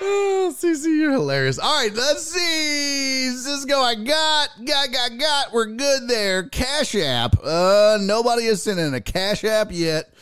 Oh, 0.00 0.52
CC, 0.58 0.86
you're 0.98 1.12
hilarious. 1.12 1.60
All 1.60 1.72
right, 1.80 1.94
let's 1.94 2.24
see. 2.24 3.30
Cisco, 3.36 3.78
I 3.78 3.94
got, 3.94 4.48
got, 4.64 4.90
got, 4.90 5.16
got. 5.16 5.52
We're 5.52 5.66
good 5.66 6.08
there. 6.08 6.48
Cash 6.48 6.96
App. 6.96 7.36
Uh, 7.40 7.98
nobody 8.00 8.46
has 8.46 8.60
sent 8.64 8.80
in 8.80 8.94
a 8.94 9.00
Cash 9.00 9.44
App 9.44 9.68
yet. 9.70 10.12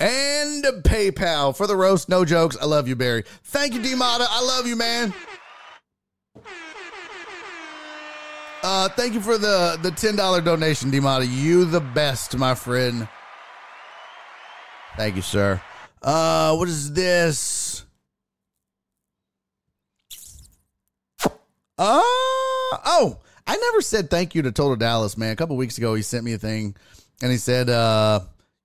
And 0.00 0.64
PayPal 0.82 1.54
for 1.54 1.66
the 1.66 1.76
roast. 1.76 2.08
No 2.08 2.24
jokes. 2.24 2.56
I 2.58 2.64
love 2.64 2.88
you, 2.88 2.96
Barry. 2.96 3.24
Thank 3.44 3.74
you, 3.74 3.82
D-Mata. 3.82 4.26
I 4.26 4.42
love 4.42 4.66
you, 4.66 4.76
man. 4.76 5.12
Uh, 8.62 8.88
thank 8.88 9.12
you 9.12 9.20
for 9.20 9.36
the 9.36 9.78
the 9.82 9.90
ten 9.90 10.16
dollar 10.16 10.40
donation, 10.40 10.90
D-Mata. 10.90 11.26
You 11.26 11.66
the 11.66 11.80
best, 11.80 12.36
my 12.38 12.54
friend. 12.54 13.06
Thank 14.96 15.16
you, 15.16 15.22
sir. 15.22 15.60
Uh, 16.02 16.54
what 16.56 16.68
is 16.68 16.92
this? 16.92 17.84
Uh, 21.22 21.30
oh, 21.78 23.18
I 23.46 23.56
never 23.56 23.80
said 23.80 24.10
thank 24.10 24.34
you 24.34 24.42
to 24.42 24.52
Total 24.52 24.76
Dallas, 24.76 25.16
man. 25.16 25.32
A 25.32 25.36
couple 25.36 25.56
weeks 25.56 25.78
ago, 25.78 25.94
he 25.94 26.02
sent 26.02 26.24
me 26.24 26.34
a 26.34 26.38
thing 26.38 26.76
and 27.22 27.32
he 27.32 27.38
said, 27.38 27.70
uh, 27.70 28.20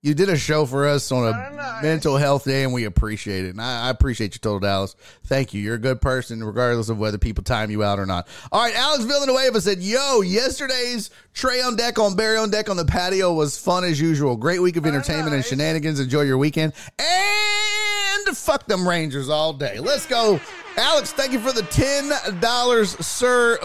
you 0.06 0.14
did 0.14 0.30
a 0.30 0.38
show 0.38 0.68
for 0.68 0.88
us 0.88 1.12
on 1.12 1.34
a 1.34 1.80
mental 1.82 2.16
health 2.16 2.44
day 2.44 2.64
and 2.64 2.72
we 2.72 2.86
appreciate 2.86 3.44
it. 3.46 3.50
And 3.50 3.60
I, 3.60 3.88
I 3.88 3.90
appreciate 3.90 4.36
you, 4.36 4.40
Total 4.40 4.60
Dallas. 4.60 4.96
Thank 5.24 5.52
you. 5.52 5.64
You're 5.64 5.76
a 5.76 5.80
good 5.80 6.00
person, 6.00 6.44
regardless 6.44 6.90
of 6.90 7.00
whether 7.00 7.18
people 7.18 7.44
time 7.44 7.72
you 7.72 7.84
out 7.84 7.98
or 7.98 8.06
not. 8.06 8.28
All 8.52 8.62
right, 8.62 8.76
Alex 8.76 9.04
Villanueva 9.04 9.60
said, 9.60 9.80
Yo, 9.80 10.22
yesterday's 10.22 11.10
Trey 11.34 11.60
on 11.60 11.76
deck 11.76 11.98
on 11.98 12.16
Barry 12.16 12.38
on 12.38 12.52
deck 12.52 12.70
on 12.70 12.78
the 12.78 12.86
patio 12.86 13.34
was 13.34 13.58
fun 13.58 13.84
as 13.84 14.00
usual. 14.00 14.36
Great 14.36 14.62
week 14.62 14.78
of 14.78 14.86
entertainment 14.86 15.34
and 15.34 15.44
shenanigans. 15.44 16.00
Enjoy 16.00 16.22
your 16.22 16.38
weekend. 16.38 16.74
And 17.00 18.38
fuck 18.38 18.68
them 18.68 18.88
Rangers 18.88 19.28
all 19.28 19.54
day. 19.54 19.80
Let's 19.80 20.06
go. 20.06 20.40
Alex, 20.78 21.14
thank 21.14 21.34
you 21.34 21.40
for 21.40 21.52
the 21.52 21.62
$10, 21.64 23.04
Sir 23.04 23.58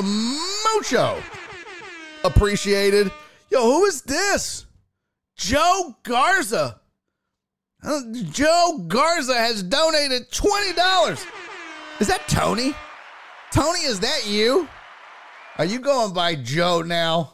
Mucho. 0.74 1.22
Appreciated. 2.24 3.12
Yo, 3.50 3.62
who 3.62 3.84
is 3.84 4.00
this? 4.02 4.64
Joe 5.40 5.96
Garza. 6.02 6.80
Joe 8.30 8.84
Garza 8.86 9.34
has 9.34 9.62
donated 9.62 10.30
$20. 10.30 11.26
Is 11.98 12.08
that 12.08 12.28
Tony? 12.28 12.74
Tony, 13.50 13.80
is 13.80 14.00
that 14.00 14.26
you? 14.26 14.68
Are 15.56 15.64
you 15.64 15.78
going 15.80 16.12
by 16.12 16.34
Joe 16.34 16.82
now? 16.82 17.32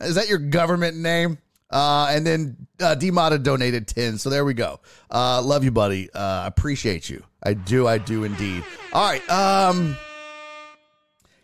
Is 0.00 0.14
that 0.14 0.30
your 0.30 0.38
government 0.38 0.96
name? 0.96 1.36
Uh, 1.70 2.08
and 2.10 2.26
then 2.26 2.56
uh, 2.80 2.94
D-Mata 2.94 3.38
donated 3.38 3.86
10. 3.86 4.16
So 4.16 4.30
there 4.30 4.46
we 4.46 4.54
go. 4.54 4.80
Uh, 5.10 5.42
love 5.42 5.62
you, 5.62 5.70
buddy. 5.70 6.08
Uh, 6.10 6.46
appreciate 6.46 7.10
you. 7.10 7.22
I 7.42 7.52
do. 7.52 7.86
I 7.86 7.98
do 7.98 8.24
indeed. 8.24 8.64
All 8.94 9.06
right. 9.06 9.30
Um, 9.30 9.94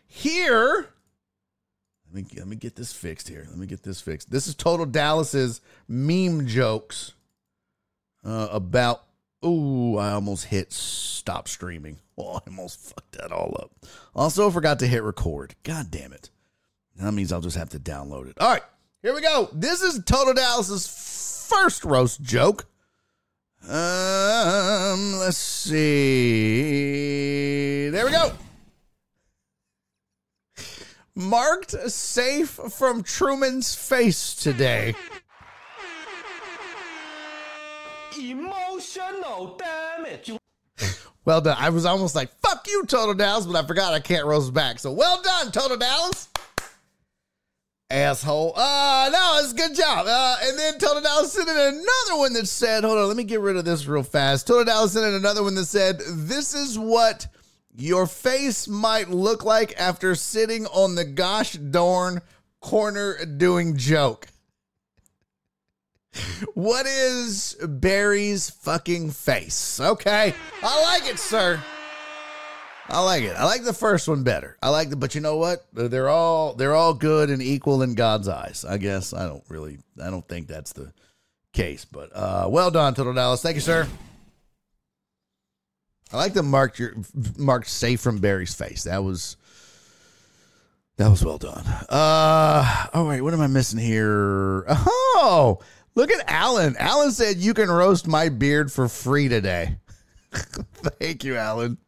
here, 0.06 0.88
let 2.12 2.24
me, 2.24 2.26
let 2.38 2.46
me 2.46 2.56
get 2.56 2.76
this 2.76 2.92
fixed 2.92 3.28
here. 3.28 3.46
Let 3.48 3.58
me 3.58 3.66
get 3.66 3.82
this 3.82 4.00
fixed. 4.00 4.30
This 4.30 4.46
is 4.46 4.54
Total 4.54 4.86
Dallas's 4.86 5.60
meme 5.86 6.46
jokes 6.46 7.12
uh, 8.24 8.48
about. 8.50 9.02
Ooh, 9.44 9.96
I 9.96 10.12
almost 10.12 10.46
hit 10.46 10.72
stop 10.72 11.48
streaming. 11.48 11.98
Oh, 12.20 12.34
I 12.34 12.40
almost 12.48 12.80
fucked 12.80 13.12
that 13.12 13.30
all 13.30 13.56
up. 13.62 13.70
Also, 14.12 14.50
forgot 14.50 14.80
to 14.80 14.88
hit 14.88 15.04
record. 15.04 15.54
God 15.62 15.88
damn 15.88 16.12
it. 16.12 16.30
That 16.96 17.12
means 17.12 17.32
I'll 17.32 17.40
just 17.40 17.56
have 17.56 17.68
to 17.68 17.78
download 17.78 18.28
it. 18.28 18.36
All 18.40 18.50
right, 18.50 18.64
here 19.02 19.14
we 19.14 19.20
go. 19.20 19.48
This 19.52 19.82
is 19.82 20.02
Total 20.04 20.34
Dallas's 20.34 20.88
first 21.48 21.84
roast 21.84 22.20
joke. 22.20 22.66
Um, 23.62 25.18
let's 25.20 25.36
see. 25.36 25.78
There 27.90 28.04
we 28.04 28.10
go. 28.10 28.32
Marked 31.18 31.72
safe 31.90 32.48
from 32.48 33.02
Truman's 33.02 33.74
face 33.74 34.36
today. 34.36 34.94
Emotional 38.16 39.58
damage. 39.58 40.30
Well 41.24 41.40
done. 41.40 41.56
I 41.58 41.70
was 41.70 41.84
almost 41.84 42.14
like, 42.14 42.30
fuck 42.40 42.68
you, 42.68 42.86
Total 42.86 43.14
Dallas, 43.14 43.46
but 43.46 43.56
I 43.56 43.66
forgot 43.66 43.94
I 43.94 43.98
can't 43.98 44.26
roast 44.26 44.54
back. 44.54 44.78
So 44.78 44.92
well 44.92 45.20
done, 45.20 45.50
Total 45.50 45.76
Dallas. 45.76 46.28
Asshole. 47.90 48.52
Uh, 48.54 49.10
no, 49.12 49.40
it's 49.42 49.52
a 49.52 49.56
good 49.56 49.74
job. 49.74 50.06
Uh, 50.08 50.36
and 50.44 50.56
then 50.56 50.78
Total 50.78 51.02
Dallas 51.02 51.32
sent 51.32 51.48
in 51.48 51.56
another 51.56 52.16
one 52.16 52.32
that 52.34 52.46
said, 52.46 52.84
hold 52.84 52.96
on, 52.96 53.08
let 53.08 53.16
me 53.16 53.24
get 53.24 53.40
rid 53.40 53.56
of 53.56 53.64
this 53.64 53.86
real 53.86 54.04
fast. 54.04 54.46
Total 54.46 54.64
Dallas 54.64 54.92
sent 54.92 55.04
in 55.04 55.14
another 55.14 55.42
one 55.42 55.56
that 55.56 55.64
said, 55.64 55.98
this 55.98 56.54
is 56.54 56.78
what 56.78 57.26
your 57.78 58.06
face 58.06 58.66
might 58.66 59.08
look 59.08 59.44
like 59.44 59.78
after 59.78 60.14
sitting 60.14 60.66
on 60.66 60.96
the 60.96 61.04
gosh 61.04 61.52
darn 61.52 62.20
corner 62.60 63.24
doing 63.24 63.76
joke. 63.76 64.26
What 66.54 66.86
is 66.86 67.56
Barry's 67.62 68.50
fucking 68.50 69.10
face? 69.10 69.78
Okay. 69.78 70.34
I 70.62 70.82
like 70.82 71.08
it, 71.08 71.18
sir. 71.18 71.62
I 72.88 73.00
like 73.04 73.22
it. 73.22 73.36
I 73.36 73.44
like 73.44 73.62
the 73.62 73.74
first 73.74 74.08
one 74.08 74.24
better. 74.24 74.56
I 74.62 74.70
like 74.70 74.90
the, 74.90 74.96
but 74.96 75.14
you 75.14 75.20
know 75.20 75.36
what? 75.36 75.66
They're 75.72 76.08
all 76.08 76.54
they're 76.54 76.74
all 76.74 76.94
good 76.94 77.30
and 77.30 77.42
equal 77.42 77.82
in 77.82 77.94
God's 77.94 78.26
eyes. 78.26 78.64
I 78.68 78.78
guess 78.78 79.12
I 79.12 79.26
don't 79.26 79.44
really 79.48 79.78
I 80.02 80.10
don't 80.10 80.26
think 80.26 80.48
that's 80.48 80.72
the 80.72 80.92
case. 81.52 81.84
But 81.84 82.10
uh, 82.14 82.48
well 82.50 82.70
done, 82.70 82.94
Total 82.94 83.12
Dallas. 83.12 83.42
Thank 83.42 83.56
you, 83.56 83.60
sir. 83.60 83.86
I 86.12 86.16
like 86.16 86.32
the 86.32 86.42
marked 86.42 86.78
your 86.78 86.94
marked 87.36 87.68
safe 87.68 88.00
from 88.00 88.18
Barry's 88.18 88.54
face. 88.54 88.84
That 88.84 89.04
was 89.04 89.36
that 90.96 91.08
was 91.08 91.24
well 91.24 91.38
done. 91.38 91.64
Uh, 91.88 92.86
all 92.92 93.06
right, 93.06 93.22
what 93.22 93.34
am 93.34 93.40
I 93.40 93.46
missing 93.46 93.78
here? 93.78 94.64
Oh, 95.20 95.60
look 95.94 96.10
at 96.10 96.24
Alan. 96.30 96.76
Alan 96.78 97.12
said 97.12 97.36
you 97.36 97.54
can 97.54 97.70
roast 97.70 98.06
my 98.06 98.28
beard 98.28 98.72
for 98.72 98.88
free 98.88 99.28
today. 99.28 99.76
Thank 100.32 101.24
you, 101.24 101.36
Alan. 101.36 101.78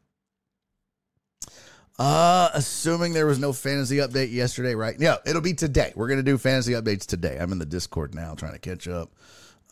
Uh, 1.98 2.48
assuming 2.54 3.12
there 3.12 3.26
was 3.26 3.38
no 3.38 3.52
fantasy 3.52 3.96
update 3.98 4.32
yesterday, 4.32 4.74
right? 4.74 4.96
Yeah, 4.98 5.16
it'll 5.26 5.42
be 5.42 5.54
today. 5.54 5.92
We're 5.94 6.08
gonna 6.08 6.22
do 6.22 6.38
fantasy 6.38 6.72
updates 6.72 7.04
today. 7.04 7.36
I'm 7.38 7.52
in 7.52 7.58
the 7.58 7.66
Discord 7.66 8.14
now, 8.14 8.34
trying 8.34 8.52
to 8.52 8.58
catch 8.58 8.88
up. 8.88 9.10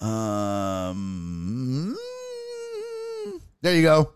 Um, 0.03 1.97
there 3.63 3.75
you 3.75 3.83
go. 3.83 4.13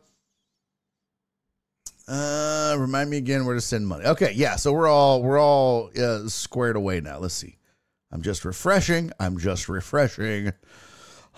Uh, 2.13 2.77
remind 2.79 3.09
me 3.09 3.17
again 3.17 3.47
where 3.47 3.55
to 3.55 3.61
send 3.61 3.87
money. 3.87 4.05
Okay, 4.05 4.33
yeah. 4.33 4.57
So 4.57 4.71
we're 4.71 4.87
all 4.87 5.23
we're 5.23 5.41
all 5.41 5.91
uh, 5.99 6.29
squared 6.29 6.77
away 6.77 7.01
now. 7.01 7.19
Let's 7.19 7.33
see. 7.33 7.57
I'm 8.11 8.21
just 8.21 8.45
refreshing. 8.45 9.13
I'm 9.19 9.39
just 9.39 9.67
refreshing. 9.67 10.53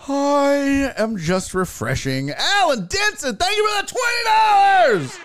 I 0.09 0.93
am 0.97 1.15
just 1.15 1.53
refreshing. 1.53 2.31
Alan 2.31 2.87
Denson, 2.87 3.37
thank 3.37 3.55
you 3.55 3.69
for 3.69 3.83
the 3.83 3.87
twenty 3.87 4.23
dollars 4.25 5.17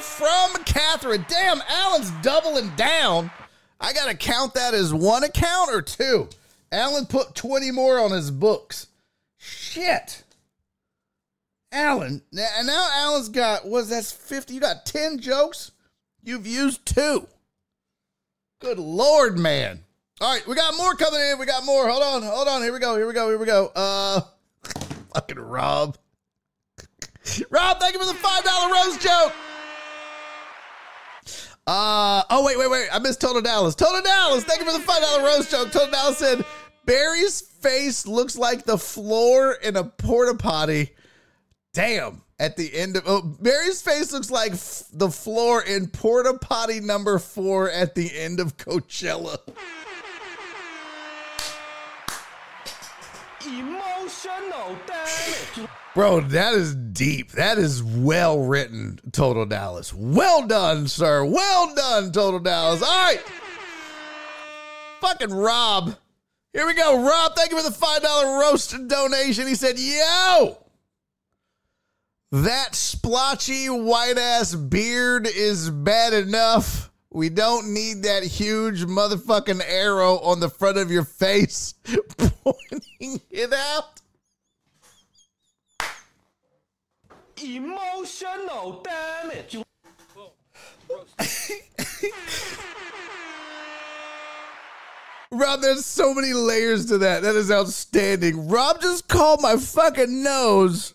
from 0.00 0.62
Catherine. 0.62 1.26
Damn, 1.28 1.60
Alan's 1.68 2.12
doubling 2.22 2.70
down. 2.76 3.32
I 3.80 3.92
gotta 3.92 4.16
count 4.16 4.54
that 4.54 4.72
as 4.72 4.94
one 4.94 5.24
account 5.24 5.70
or 5.72 5.82
two. 5.82 6.28
Alan 6.70 7.06
put 7.06 7.34
twenty 7.34 7.72
more 7.72 7.98
on 7.98 8.12
his 8.12 8.30
books. 8.30 8.86
Shit. 9.36 10.22
Alan, 11.70 12.22
now, 12.32 12.48
now 12.64 12.88
Alan's 12.92 13.28
got 13.28 13.66
was 13.66 13.90
that's 13.90 14.10
fifty. 14.10 14.54
You 14.54 14.60
got 14.60 14.86
ten 14.86 15.18
jokes. 15.18 15.72
You've 16.22 16.46
used 16.46 16.84
two. 16.86 17.26
Good 18.60 18.78
lord, 18.78 19.38
man. 19.38 19.84
All 20.20 20.32
right, 20.32 20.46
we 20.46 20.54
got 20.54 20.76
more 20.76 20.94
coming 20.94 21.20
in. 21.20 21.38
We 21.38 21.46
got 21.46 21.64
more. 21.64 21.88
Hold 21.88 22.02
on, 22.02 22.22
hold 22.22 22.48
on. 22.48 22.62
Here 22.62 22.72
we 22.72 22.80
go. 22.80 22.96
Here 22.96 23.06
we 23.06 23.12
go. 23.12 23.28
Here 23.28 23.38
we 23.38 23.46
go. 23.46 23.70
Uh, 23.74 24.20
fucking 25.14 25.38
Rob. 25.38 25.96
Rob, 27.50 27.78
thank 27.78 27.94
you 27.94 28.00
for 28.00 28.06
the 28.06 28.14
five 28.14 28.42
dollar 28.44 28.72
rose 28.72 28.96
joke. 28.98 29.32
Uh 31.66 32.22
oh 32.30 32.42
wait 32.46 32.58
wait 32.58 32.70
wait 32.70 32.88
I 32.90 32.98
missed 32.98 33.20
Total 33.20 33.42
Dallas. 33.42 33.74
Total 33.74 34.00
Dallas, 34.00 34.42
thank 34.44 34.60
you 34.60 34.66
for 34.66 34.72
the 34.72 34.84
five 34.84 35.02
dollar 35.02 35.22
rose 35.22 35.50
joke. 35.50 35.70
Total 35.70 35.90
Dallas 35.90 36.16
said 36.16 36.44
Barry's 36.86 37.42
face 37.42 38.06
looks 38.06 38.38
like 38.38 38.64
the 38.64 38.78
floor 38.78 39.52
in 39.62 39.76
a 39.76 39.84
porta 39.84 40.34
potty. 40.34 40.94
Damn. 41.78 42.22
At 42.40 42.56
the 42.56 42.74
end 42.74 42.96
of 42.96 43.04
oh, 43.06 43.22
Barry's 43.22 43.80
face 43.80 44.12
looks 44.12 44.32
like 44.32 44.50
f- 44.50 44.86
the 44.92 45.10
floor 45.10 45.62
in 45.62 45.86
porta 45.86 46.36
potty 46.36 46.80
number 46.80 47.20
four 47.20 47.70
at 47.70 47.94
the 47.94 48.10
end 48.18 48.40
of 48.40 48.56
Coachella. 48.56 49.38
Emotional 53.46 54.76
damage. 54.88 55.68
Bro, 55.94 56.22
that 56.22 56.54
is 56.54 56.74
deep. 56.74 57.30
That 57.32 57.58
is 57.58 57.84
well 57.84 58.40
written, 58.40 58.98
Total 59.12 59.46
Dallas. 59.46 59.94
Well 59.94 60.48
done, 60.48 60.88
sir. 60.88 61.24
Well 61.24 61.76
done, 61.76 62.10
Total 62.10 62.40
Dallas. 62.40 62.82
All 62.82 62.88
right. 62.88 63.22
Fucking 65.00 65.30
Rob. 65.30 65.94
Here 66.52 66.66
we 66.66 66.74
go. 66.74 67.06
Rob, 67.06 67.36
thank 67.36 67.52
you 67.52 67.56
for 67.56 67.70
the 67.70 67.76
$5 67.76 68.40
roast 68.40 68.88
donation. 68.88 69.46
He 69.46 69.54
said, 69.54 69.78
Yo, 69.78 70.58
that 72.30 72.74
splotchy 72.74 73.68
white 73.68 74.18
ass 74.18 74.54
beard 74.54 75.26
is 75.26 75.70
bad 75.70 76.12
enough. 76.12 76.90
We 77.10 77.30
don't 77.30 77.72
need 77.72 78.02
that 78.02 78.22
huge 78.22 78.84
motherfucking 78.84 79.62
arrow 79.66 80.18
on 80.18 80.40
the 80.40 80.50
front 80.50 80.76
of 80.76 80.90
your 80.90 81.04
face 81.04 81.72
pointing 82.18 83.22
it 83.30 83.52
out. 83.54 84.02
Emotional 87.42 88.82
damage. 88.82 89.56
Rob, 95.30 95.60
there's 95.60 95.84
so 95.86 96.12
many 96.12 96.32
layers 96.32 96.86
to 96.86 96.98
that. 96.98 97.22
That 97.22 97.36
is 97.36 97.50
outstanding. 97.50 98.48
Rob 98.48 98.82
just 98.82 99.08
called 99.08 99.40
my 99.40 99.56
fucking 99.56 100.22
nose 100.22 100.94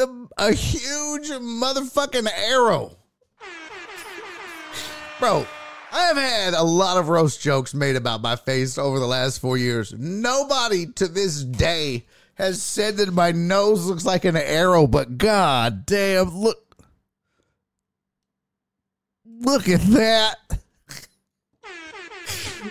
the 0.00 0.28
a 0.38 0.52
huge 0.52 1.28
motherfucking 1.28 2.28
arrow. 2.48 2.96
Bro, 5.18 5.46
I 5.92 6.06
have 6.06 6.16
had 6.16 6.54
a 6.54 6.62
lot 6.62 6.96
of 6.96 7.10
roast 7.10 7.42
jokes 7.42 7.74
made 7.74 7.96
about 7.96 8.22
my 8.22 8.36
face 8.36 8.78
over 8.78 8.98
the 8.98 9.06
last 9.06 9.40
four 9.40 9.58
years. 9.58 9.92
Nobody 9.92 10.86
to 10.94 11.06
this 11.06 11.44
day 11.44 12.06
has 12.34 12.62
said 12.62 12.96
that 12.96 13.12
my 13.12 13.32
nose 13.32 13.84
looks 13.84 14.06
like 14.06 14.24
an 14.24 14.36
arrow, 14.36 14.86
but 14.86 15.18
god 15.18 15.84
damn, 15.84 16.34
look. 16.34 16.58
Look 19.26 19.68
at 19.68 19.80
that. 19.82 20.36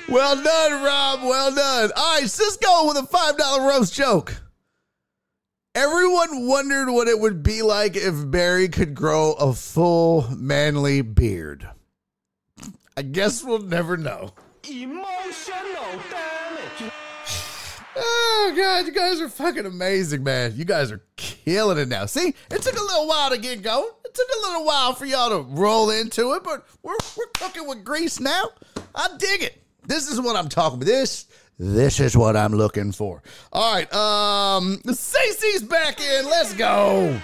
Well 0.08 0.36
done, 0.44 0.84
Rob. 0.84 1.22
Well 1.22 1.54
done. 1.54 1.92
All 1.96 2.20
right, 2.20 2.30
Cisco 2.30 2.88
with 2.88 2.98
a 2.98 3.02
$5 3.02 3.70
roast 3.70 3.94
joke. 3.94 4.36
Everyone 5.76 6.48
wondered 6.48 6.90
what 6.92 7.08
it 7.08 7.20
would 7.20 7.44
be 7.44 7.62
like 7.62 7.96
if 7.96 8.30
Barry 8.32 8.70
could 8.70 8.96
grow 8.96 9.34
a 9.34 9.54
full 9.54 10.28
manly 10.36 11.02
beard. 11.04 11.70
I 12.98 13.04
guess 13.04 13.44
we'll 13.44 13.60
never 13.60 13.96
know. 13.96 14.34
Emotional 14.68 15.06
damage. 16.10 16.92
Oh 17.96 18.54
god, 18.56 18.88
you 18.88 18.92
guys 18.92 19.22
are 19.22 19.30
fucking 19.30 19.68
amazing, 19.68 20.24
man. 20.24 20.54
You 20.56 20.66
guys 20.66 20.92
are 20.92 21.04
killing 21.18 21.78
it 21.78 21.88
now. 21.88 22.08
See, 22.08 22.34
it 22.50 22.62
took 22.62 22.76
a 22.76 22.82
little 22.82 23.08
while 23.08 23.30
to 23.30 23.38
get 23.38 23.62
going. 23.62 23.90
It 24.06 24.14
took 24.14 24.28
a 24.28 24.48
little 24.48 24.66
while 24.66 24.94
for 24.94 25.06
y'all 25.06 25.30
to 25.30 25.48
roll 25.52 25.92
into 25.92 26.34
it, 26.34 26.44
but 26.44 26.66
we're 26.82 26.98
we're 27.16 27.28
cooking 27.36 27.68
with 27.68 27.84
grease 27.84 28.20
now. 28.20 28.50
I 28.96 29.10
dig 29.18 29.44
it. 29.44 29.64
This 29.86 30.10
is 30.10 30.20
what 30.20 30.36
I'm 30.36 30.50
talking 30.50 30.78
about. 30.78 30.88
This 30.88 31.28
this 31.60 32.00
is 32.00 32.16
what 32.16 32.38
I'm 32.38 32.54
looking 32.54 32.94
for. 32.94 33.22
All 33.52 33.74
right, 33.74 33.94
um, 33.94 34.78
Cece's 34.86 35.62
back 35.64 36.00
in. 36.00 36.26
Let's 36.26 36.54
go. 36.54 37.20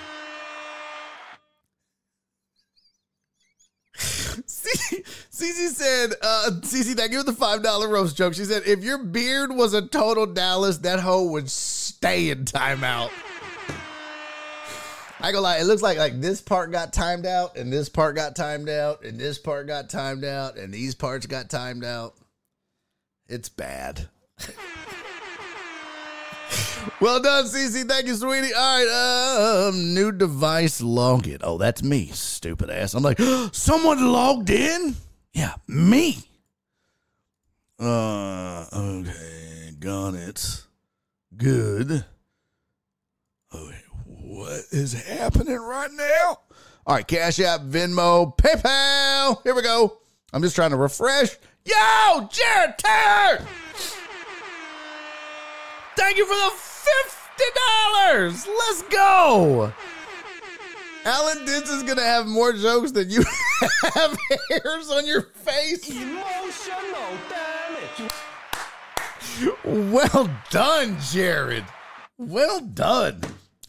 Cece 3.96 5.70
said, 5.70 6.14
uh, 6.22 6.52
Cece, 6.62 6.96
thank 6.96 7.14
you 7.14 7.20
for 7.20 7.32
the 7.32 7.32
$5 7.32 7.90
roast 7.90 8.18
joke. 8.18 8.34
She 8.34 8.44
said, 8.44 8.64
if 8.66 8.84
your 8.84 8.98
beard 8.98 9.54
was 9.54 9.74
a 9.74 9.82
total 9.82 10.26
Dallas, 10.26 10.80
that 10.80 11.00
hoe 11.00 11.24
would 11.32 11.50
stay 11.50 12.30
in 12.30 12.44
timeout. 12.46 13.12
I 15.22 15.32
go 15.32 15.40
like, 15.40 15.62
it 15.62 15.66
looks 15.66 15.82
like 15.82 15.98
like 15.98 16.20
this 16.20 16.42
part 16.42 16.72
got 16.72 16.92
timed 16.92 17.26
out, 17.26 17.58
and 17.58 17.72
this 17.72 17.88
part 17.88 18.16
got 18.16 18.36
timed 18.36 18.70
out, 18.70 19.04
and 19.04 19.18
this 19.18 19.40
part 19.40 19.66
got 19.66 19.90
timed 19.90 20.26
out, 20.26 20.58
and 20.58 20.74
these 20.74 20.94
parts 20.94 21.26
got 21.26 21.50
timed 21.50 21.86
out. 21.86 22.16
It's 23.28 23.50
bad. 23.50 24.10
Well 27.00 27.20
done, 27.22 27.46
Cece. 27.46 27.88
Thank 27.88 28.08
you, 28.08 28.16
sweetie. 28.16 28.54
All 28.54 28.80
right, 28.80 29.68
um, 29.70 29.94
new 29.94 30.12
device 30.12 30.82
log 30.82 31.28
in. 31.28 31.40
Oh, 31.42 31.58
that's 31.58 31.84
me, 31.84 32.08
stupid 32.08 32.70
ass. 32.70 32.94
I'm 32.94 33.04
like, 33.04 33.20
someone 33.52 34.12
logged 34.12 34.50
in? 34.50 34.96
Yeah, 35.34 35.56
me. 35.68 36.18
Uh, 37.80 38.66
okay, 38.74 39.72
got 39.80 40.14
it. 40.16 40.64
Good. 41.36 42.06
Okay, 43.54 43.82
what 44.06 44.62
is 44.72 44.94
happening 44.94 45.58
right 45.58 45.92
now? 45.92 46.40
All 46.88 46.96
right, 46.96 47.08
Cash 47.08 47.40
App, 47.40 47.62
Venmo, 47.62 48.38
PayPal. 48.38 49.42
Here 49.44 49.56
we 49.56 49.62
go. 49.62 49.98
I'm 50.32 50.42
just 50.42 50.56
trying 50.56 50.72
to 50.72 50.78
refresh. 50.78 51.36
Yo, 51.66 52.30
Jared 52.32 52.78
Taylor! 52.78 53.48
Thank 55.96 56.18
you 56.18 56.26
for 56.26 56.36
the 56.36 56.52
$50. 58.18 58.48
Let's 58.48 58.82
go. 58.84 59.74
Alan 61.06 61.46
Denson's 61.46 61.84
going 61.84 61.98
to 61.98 62.04
have 62.04 62.26
more 62.26 62.52
jokes 62.52 62.92
than 62.92 63.10
you 63.10 63.24
have 63.94 64.18
hairs 64.50 64.90
on 64.90 65.06
your 65.06 65.22
face. 65.22 65.90
Emotional 65.90 67.18
damage. 67.30 68.12
Well 69.64 70.30
done, 70.50 70.98
Jared. 71.12 71.66
Well 72.18 72.60
done. 72.62 73.22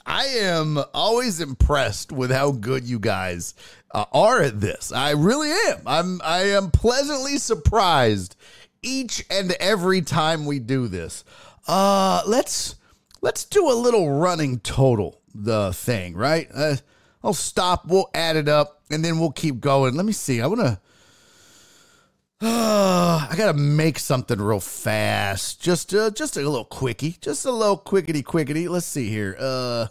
I 0.07 0.27
am 0.27 0.79
always 0.95 1.41
impressed 1.41 2.13
with 2.13 2.31
how 2.31 2.53
good 2.53 2.85
you 2.85 2.99
guys 2.99 3.55
uh, 3.91 4.05
are 4.13 4.41
at 4.41 4.61
this. 4.61 4.93
I 4.93 5.11
really 5.11 5.51
am. 5.51 5.81
I'm 5.85 6.21
I 6.23 6.43
am 6.51 6.71
pleasantly 6.71 7.39
surprised 7.39 8.37
each 8.83 9.25
and 9.29 9.53
every 9.59 10.01
time 10.03 10.47
we 10.47 10.61
do 10.61 10.87
this. 10.87 11.25
Uh 11.67 12.23
let's 12.27 12.77
let's 13.21 13.45
do 13.45 13.71
a 13.71 13.75
little 13.75 14.11
running 14.11 14.61
total 14.61 15.21
the 15.35 15.73
thing, 15.73 16.15
right? 16.15 16.49
Uh, 16.55 16.77
I'll 17.23 17.35
stop, 17.35 17.87
we'll 17.87 18.11
add 18.15 18.37
it 18.37 18.49
up 18.49 18.83
and 18.91 19.05
then 19.05 19.19
we'll 19.19 19.33
keep 19.33 19.61
going. 19.61 19.95
Let 19.95 20.07
me 20.07 20.13
see. 20.13 20.41
I 20.41 20.47
want 20.47 20.61
to 20.61 20.81
uh, 22.39 23.29
I 23.31 23.35
gotta 23.37 23.55
make 23.55 23.99
something 23.99 24.39
real 24.39 24.61
fast. 24.61 25.61
Just, 25.61 25.95
uh, 25.95 26.11
just 26.11 26.37
a 26.37 26.41
little 26.41 26.67
quickie. 26.67 27.17
Just 27.21 27.47
a 27.47 27.51
little 27.51 27.79
quickity 27.79 28.23
quickity. 28.23 28.69
Let's 28.69 28.87
see 28.87 29.09
here. 29.09 29.37
Uh, 29.39 29.87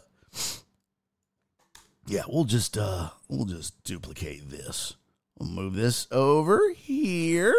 yeah, 2.06 2.22
we'll 2.28 2.44
just, 2.44 2.78
uh, 2.78 3.10
we'll 3.28 3.46
just 3.46 3.84
duplicate 3.84 4.50
this. 4.50 4.96
We'll 5.40 5.50
move 5.50 5.74
this 5.74 6.08
over 6.12 6.72
here, 6.76 7.56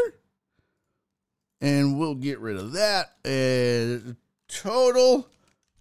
and 1.61 1.99
we'll 1.99 2.15
get 2.15 2.39
rid 2.41 2.57
of 2.57 2.73
that. 2.73 3.13
And 3.25 4.17
total 4.49 5.29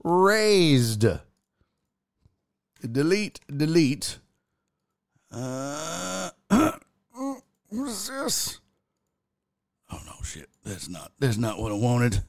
raised. 0.04 1.06
Delete, 2.92 3.40
delete. 3.56 4.20
Uh, 5.32 6.30
what 6.50 7.88
is 7.88 8.08
this? 8.08 8.60
Oh 9.92 10.00
no, 10.06 10.14
shit. 10.24 10.50
That's 10.64 10.88
not 10.90 11.12
that's 11.20 11.38
not 11.38 11.60
what 11.60 11.72
I 11.72 11.76
wanted. 11.76 12.24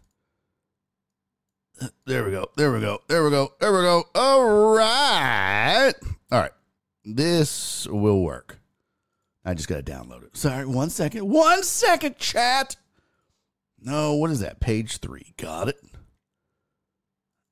Uh, 1.81 1.89
There 2.07 2.25
we 2.25 2.31
go. 2.31 2.49
There 2.57 2.73
we 2.73 2.81
go. 2.81 3.01
There 3.07 3.23
we 3.25 3.31
go. 3.31 3.53
There 3.61 3.73
we 3.73 3.81
go. 3.83 4.05
All 4.15 4.75
right. 4.77 5.93
All 6.33 6.41
right. 6.41 6.53
This 7.05 7.87
will 7.87 8.23
work. 8.23 8.59
I 9.45 9.55
just 9.55 9.69
got 9.69 9.85
to 9.85 9.93
download 9.93 10.25
it. 10.25 10.37
Sorry, 10.37 10.67
one 10.67 10.91
second. 10.91 11.29
One 11.29 11.63
second, 11.63 12.19
chat. 12.19 12.75
No, 13.87 14.15
what 14.15 14.33
is 14.33 14.41
that? 14.41 14.59
Page 14.59 14.99
three. 14.99 15.33
Got 15.37 15.69
it. 15.69 15.81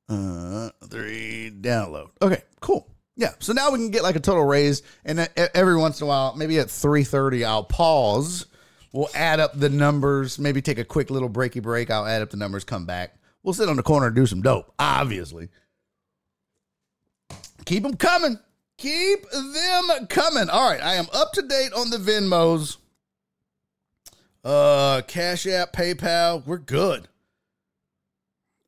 Uh, 0.09 0.69
three, 0.89 1.51
download. 1.51 2.11
Okay, 2.21 2.43
cool. 2.61 2.91
Yeah, 3.17 3.31
so 3.39 3.53
now 3.53 3.71
we 3.71 3.79
can 3.79 3.91
get 3.91 4.03
like 4.03 4.17
a 4.17 4.21
total 4.21 4.45
raise, 4.45 4.83
and 5.05 5.31
every 5.37 5.77
once 5.77 6.01
in 6.01 6.05
a 6.05 6.09
while, 6.09 6.35
maybe 6.37 6.59
at 6.59 6.69
three 6.69 7.05
thirty, 7.05 7.45
I'll 7.45 7.63
pause. 7.63 8.47
We'll 8.93 9.09
add 9.15 9.39
up 9.39 9.59
the 9.59 9.69
numbers. 9.69 10.39
Maybe 10.39 10.61
take 10.61 10.79
a 10.79 10.85
quick 10.85 11.09
little 11.09 11.31
breaky 11.31 11.63
break. 11.63 11.91
I'll 11.91 12.07
add 12.07 12.21
up 12.21 12.31
the 12.31 12.37
numbers. 12.37 12.65
Come 12.65 12.85
back. 12.85 13.15
We'll 13.45 13.55
sit 13.55 13.69
on 13.69 13.77
the 13.77 13.83
corner 13.85 14.09
and 14.09 14.17
do 14.17 14.27
some 14.27 14.43
dope. 14.43 14.75
Obviously, 14.79 15.51
keep 17.65 17.85
them 17.85 17.97
coming. 17.97 18.41
Keep 18.77 19.31
them 19.31 20.07
coming. 20.09 20.51
All 20.51 20.69
right, 20.69 20.83
I 20.83 20.95
am 20.95 21.07
up 21.15 21.33
to 21.35 21.43
date 21.43 21.73
on 21.73 21.91
the 21.91 21.99
Venmos. 21.99 22.79
Uh, 24.45 25.01
Cash 25.07 25.47
App, 25.47 25.73
PayPal, 25.73 26.45
we're 26.47 26.59
good. 26.59 27.09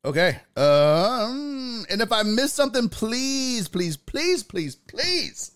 Okay. 0.04 0.38
Um, 0.56 1.84
and 1.90 2.00
if 2.00 2.12
I 2.12 2.22
miss 2.22 2.52
something, 2.52 2.88
please, 2.88 3.68
please, 3.68 3.96
please, 3.96 4.42
please, 4.42 4.76
please 4.76 5.52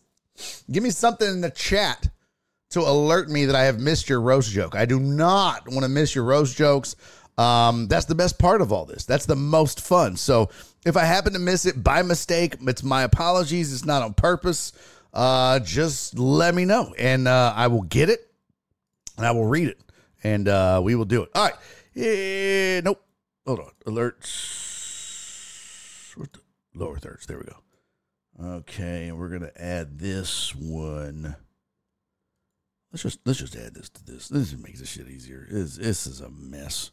give 0.71 0.83
me 0.83 0.91
something 0.91 1.29
in 1.29 1.41
the 1.41 1.51
chat 1.51 2.09
to 2.71 2.81
alert 2.81 3.29
me 3.29 3.47
that 3.47 3.57
I 3.57 3.65
have 3.65 3.81
missed 3.81 4.09
your 4.09 4.21
roast 4.21 4.51
joke. 4.51 4.75
I 4.75 4.85
do 4.85 5.01
not 5.01 5.69
want 5.69 5.83
to 5.83 5.89
miss 5.89 6.15
your 6.15 6.25
roast 6.25 6.57
jokes. 6.57 6.97
Um, 7.39 7.89
that's 7.89 8.07
the 8.07 8.15
best 8.15 8.39
part 8.39 8.61
of 8.61 8.73
all 8.73 8.85
this. 8.85 9.05
That's 9.05 9.27
the 9.27 9.37
most 9.37 9.81
fun. 9.81 10.17
So 10.17 10.51
if 10.85 10.97
I 10.97 11.05
happen 11.05 11.33
to 11.33 11.39
miss 11.39 11.65
it 11.65 11.83
by 11.83 12.03
mistake, 12.03 12.57
it's 12.61 12.83
my 12.83 13.03
apologies. 13.03 13.73
It's 13.73 13.85
not 13.85 14.03
on 14.03 14.15
purpose. 14.15 14.73
Uh, 15.13 15.59
just 15.61 16.19
let 16.19 16.55
me 16.55 16.65
know, 16.65 16.95
and 16.97 17.27
uh, 17.27 17.53
I 17.57 17.67
will 17.67 17.83
get 17.83 18.11
it, 18.11 18.31
and 19.17 19.27
I 19.27 19.33
will 19.33 19.47
read 19.47 19.69
it, 19.69 19.81
and 20.23 20.49
uh, 20.49 20.81
we 20.83 20.95
will 20.95 21.05
do 21.05 21.23
it. 21.23 21.31
All 21.35 21.45
right. 21.45 21.55
Eh, 21.97 22.81
nope. 22.85 23.03
Hold 23.47 23.61
on. 23.61 23.73
Alerts. 23.87 24.57
Lower 26.75 26.99
thirds. 26.99 27.27
There 27.27 27.39
we 27.39 27.45
go. 27.45 27.57
Okay, 28.43 29.09
and 29.09 29.19
we're 29.19 29.29
gonna 29.29 29.53
add 29.57 29.99
this 29.99 30.55
one. 30.55 31.37
Let's 32.93 33.03
just 33.03 33.21
let's 33.27 33.39
just 33.39 33.55
add 33.57 33.75
this 33.75 33.89
to 33.91 34.05
this. 34.05 34.29
This 34.29 34.57
makes 34.57 34.81
this 34.81 34.89
shit 34.89 35.09
easier. 35.09 35.47
This, 35.51 35.77
this 35.77 36.07
is 36.07 36.21
a 36.21 36.31
mess. 36.31 36.91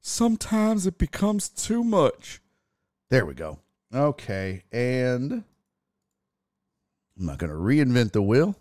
Sometimes 0.00 0.86
it 0.86 0.96
becomes 0.96 1.48
too 1.48 1.82
much. 1.82 2.40
There 3.10 3.26
we 3.26 3.34
go. 3.34 3.58
Okay, 3.92 4.62
and 4.70 5.32
I'm 7.18 7.26
not 7.26 7.38
gonna 7.38 7.54
reinvent 7.54 8.12
the 8.12 8.22
wheel. 8.22 8.54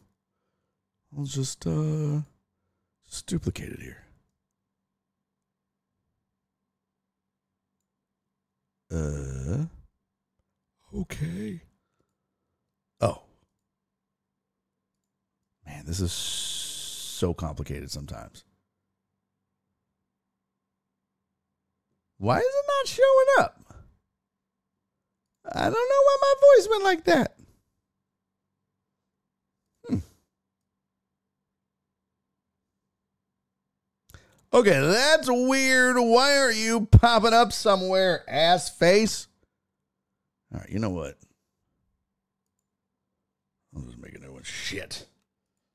I'll 1.16 1.26
just 1.26 1.68
uh 1.68 2.22
just 3.10 3.26
duplicate 3.28 3.72
it 3.72 3.80
here. 3.80 4.04
Uh 8.92 9.66
okay. 10.96 11.62
Oh. 13.02 13.22
Man, 15.66 15.84
this 15.86 16.00
is 16.00 16.12
so 16.12 17.34
complicated 17.34 17.92
sometimes. 17.92 18.44
Why 22.18 22.40
is 22.40 22.46
it 22.46 22.66
not 22.68 22.88
showing 22.88 23.26
up? 23.40 23.68
I 25.54 25.64
don't 25.64 25.74
know 25.74 25.78
why 25.78 26.18
my 26.22 26.34
voice 26.42 26.68
went 26.70 26.84
like 26.84 27.04
that. 27.06 27.36
Hmm. 29.88 29.98
Okay, 34.58 34.80
that's 34.80 35.30
weird. 35.30 35.98
Why 35.98 36.38
are 36.38 36.52
you 36.52 36.88
popping 36.88 37.32
up 37.32 37.54
somewhere, 37.54 38.24
ass 38.28 38.72
face? 38.72 39.28
All 40.52 40.60
right, 40.60 40.68
you 40.68 40.80
know 40.80 40.90
what? 40.90 41.16
I'll 43.76 43.84
just 43.84 44.00
make 44.00 44.16
a 44.16 44.20
new 44.20 44.34
one. 44.34 44.42
Shit. 44.42 45.06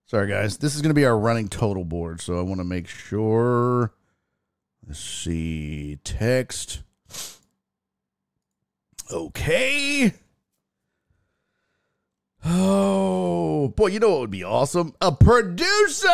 Sorry, 0.07 0.27
guys. 0.27 0.57
This 0.57 0.75
is 0.75 0.83
going 0.83 0.91
to 0.91 0.95
be 0.95 1.05
our 1.05 1.17
running 1.17 1.47
total 1.47 1.85
board, 1.85 2.21
so 2.21 2.37
I 2.37 2.43
want 2.43 2.59
to 2.59 2.65
make 2.65 2.89
sure. 2.89 3.93
Let's 4.85 4.99
see. 4.99 6.01
Text. 6.03 6.83
Okay. 9.13 10.13
Oh, 12.45 13.69
boy, 13.69 13.89
you 13.89 14.01
know 14.01 14.11
what 14.11 14.21
would 14.21 14.31
be 14.31 14.45
awesome? 14.45 14.95
A 15.01 15.13
producer! 15.13 16.09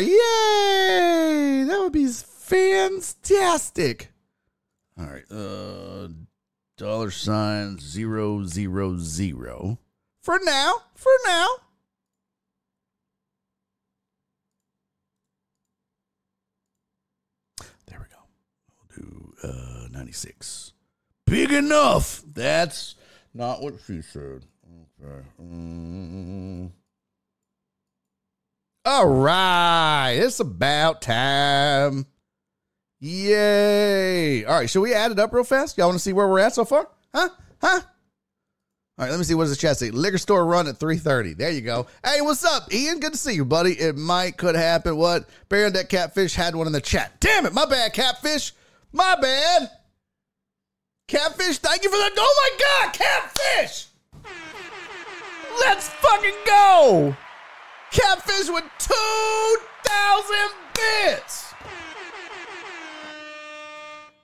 Yay! 0.00 1.64
That 1.66 1.78
would 1.80 1.92
be 1.92 2.06
fantastic. 2.06 4.12
All 4.98 5.06
right. 5.06 5.24
Uh, 5.30 6.08
dollar 6.76 7.10
sign 7.10 7.78
zero 7.80 8.44
zero 8.44 8.96
zero. 8.98 9.78
For 10.22 10.38
now. 10.42 10.82
For 10.94 11.12
now. 11.26 11.46
There 17.86 17.98
we 17.98 18.06
go. 18.06 18.22
We'll 18.78 18.88
do 18.96 19.34
uh 19.42 19.88
96. 19.90 20.72
Big 21.26 21.50
enough. 21.52 22.22
That's 22.32 22.94
not 23.34 23.60
what 23.60 23.74
she 23.86 24.00
said. 24.02 24.46
Okay. 25.02 25.26
Mm. 25.42 26.70
All 28.84 29.08
right. 29.08 30.12
It's 30.12 30.40
about 30.40 31.02
time. 31.02 32.06
Yay. 33.00 34.44
All 34.44 34.58
right. 34.58 34.70
Should 34.70 34.80
we 34.80 34.94
add 34.94 35.12
it 35.12 35.18
up 35.18 35.32
real 35.32 35.44
fast? 35.44 35.76
Y'all 35.76 35.88
want 35.88 35.96
to 35.96 36.02
see 36.02 36.12
where 36.12 36.28
we're 36.28 36.38
at 36.38 36.54
so 36.54 36.64
far? 36.64 36.88
Huh? 37.14 37.28
Huh? 37.60 37.80
All 38.98 39.04
right, 39.04 39.10
let 39.10 39.18
me 39.18 39.24
see. 39.24 39.34
What 39.34 39.44
does 39.44 39.50
the 39.50 39.56
chat 39.56 39.76
say? 39.76 39.90
Liquor 39.90 40.16
store 40.16 40.46
run 40.46 40.66
at 40.68 40.78
3.30. 40.78 41.36
There 41.36 41.50
you 41.50 41.60
go. 41.60 41.86
Hey, 42.02 42.22
what's 42.22 42.44
up, 42.46 42.72
Ian? 42.72 42.98
Good 42.98 43.12
to 43.12 43.18
see 43.18 43.34
you, 43.34 43.44
buddy. 43.44 43.72
It 43.72 43.94
might, 43.94 44.38
could 44.38 44.54
happen. 44.54 44.96
What? 44.96 45.28
Baron 45.50 45.74
that 45.74 45.90
catfish 45.90 46.34
had 46.34 46.56
one 46.56 46.66
in 46.66 46.72
the 46.72 46.80
chat. 46.80 47.20
Damn 47.20 47.44
it. 47.44 47.52
My 47.52 47.66
bad, 47.66 47.92
catfish. 47.92 48.54
My 48.92 49.14
bad. 49.20 49.70
Catfish, 51.08 51.58
thank 51.58 51.84
you 51.84 51.90
for 51.90 51.96
that. 51.96 52.12
Oh 52.16 52.58
my 52.58 52.86
God, 52.86 52.92
catfish! 52.94 53.86
Let's 55.60 55.88
fucking 55.88 56.34
go! 56.44 57.16
Catfish 57.90 58.48
with 58.50 58.64
2,000 58.78 60.36
bits! 60.74 61.54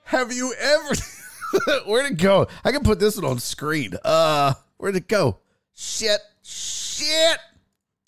Have 0.05 0.31
you 0.31 0.53
ever. 0.59 0.95
Where'd 1.87 2.11
it 2.11 2.17
go? 2.17 2.47
I 2.63 2.71
can 2.71 2.83
put 2.83 2.99
this 2.99 3.15
one 3.15 3.25
on 3.25 3.39
screen. 3.39 3.93
Uh, 4.03 4.53
where'd 4.77 4.95
it 4.95 5.07
go? 5.07 5.39
Shit. 5.73 6.19
Shit. 6.43 7.39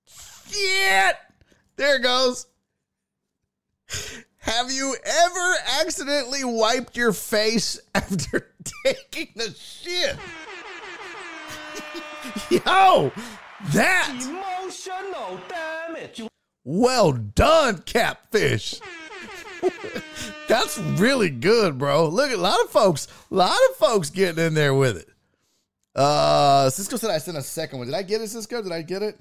Shit. 0.06 1.16
There 1.78 1.96
it 1.96 2.04
goes. 2.04 2.46
Have 4.38 4.72
you 4.72 4.96
ever 5.04 5.56
accidentally 5.82 6.44
wiped 6.44 6.96
your 6.96 7.14
face 7.14 7.80
after 7.96 8.52
taking 8.86 9.30
the 9.36 9.52
shit? 9.58 10.16
Yo, 12.50 13.12
that 13.74 14.12
Emotional 14.22 15.39
damage. 15.48 16.22
well 16.64 17.12
done, 17.14 17.80
catfish. 17.80 18.80
That's 20.48 20.78
really 20.78 21.30
good, 21.30 21.78
bro. 21.78 22.08
Look, 22.10 22.32
a 22.32 22.38
lot 22.38 22.60
of 22.64 22.70
folks, 22.70 23.08
a 23.32 23.36
lot 23.36 23.58
of 23.70 23.76
folks 23.78 24.10
getting 24.10 24.43
in 24.43 24.54
there 24.54 24.74
with 24.74 24.98
it. 24.98 25.10
Uh, 25.96 26.70
Cisco 26.70 26.98
said 26.98 27.10
I 27.10 27.18
sent 27.20 27.38
a 27.38 27.41
second 27.41 27.80
one. 27.80 27.88
Did 27.88 27.96
I 27.96 28.04
get 28.04 28.22
it, 28.22 28.28
Cisco? 28.30 28.62
Did 28.62 28.72
I 28.72 28.82
get 28.82 29.02
it? 29.02 29.18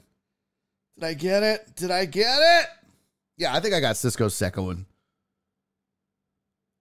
Did 0.99 1.05
I 1.05 1.15
get 1.15 1.43
it? 1.43 1.77
Did 1.77 1.91
I 1.91 2.05
get 2.05 2.39
it? 2.41 2.67
Yeah, 3.37 3.55
I 3.55 3.61
think 3.61 3.75
I 3.75 3.81
got 3.81 3.97
Cisco's 3.97 4.35
second 4.35 4.67
one. 4.67 4.87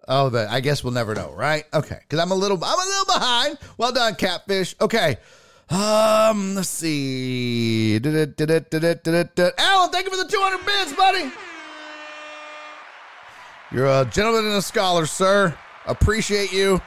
Oh, 0.07 0.29
the 0.29 0.47
I 0.49 0.59
guess 0.59 0.83
we'll 0.83 0.93
never 0.93 1.15
know, 1.15 1.31
right? 1.31 1.63
Okay, 1.73 1.99
because 2.01 2.19
I'm 2.19 2.31
a 2.31 2.35
little, 2.35 2.57
I'm 2.63 2.79
a 2.79 2.85
little 2.85 3.05
behind. 3.05 3.57
Well 3.77 3.93
done, 3.93 4.15
catfish. 4.15 4.75
Okay, 4.81 5.17
um, 5.69 6.55
let's 6.55 6.69
see. 6.69 7.95
Alan, 7.95 9.91
thank 9.91 10.05
you 10.05 10.11
for 10.11 10.17
the 10.17 10.27
200 10.29 10.65
bits, 10.65 10.93
buddy. 10.93 11.31
You're 13.71 13.87
a 13.87 14.05
gentleman 14.05 14.45
and 14.45 14.55
a 14.55 14.61
scholar, 14.61 15.05
sir. 15.05 15.57
Appreciate 15.85 16.53
you. 16.53 16.79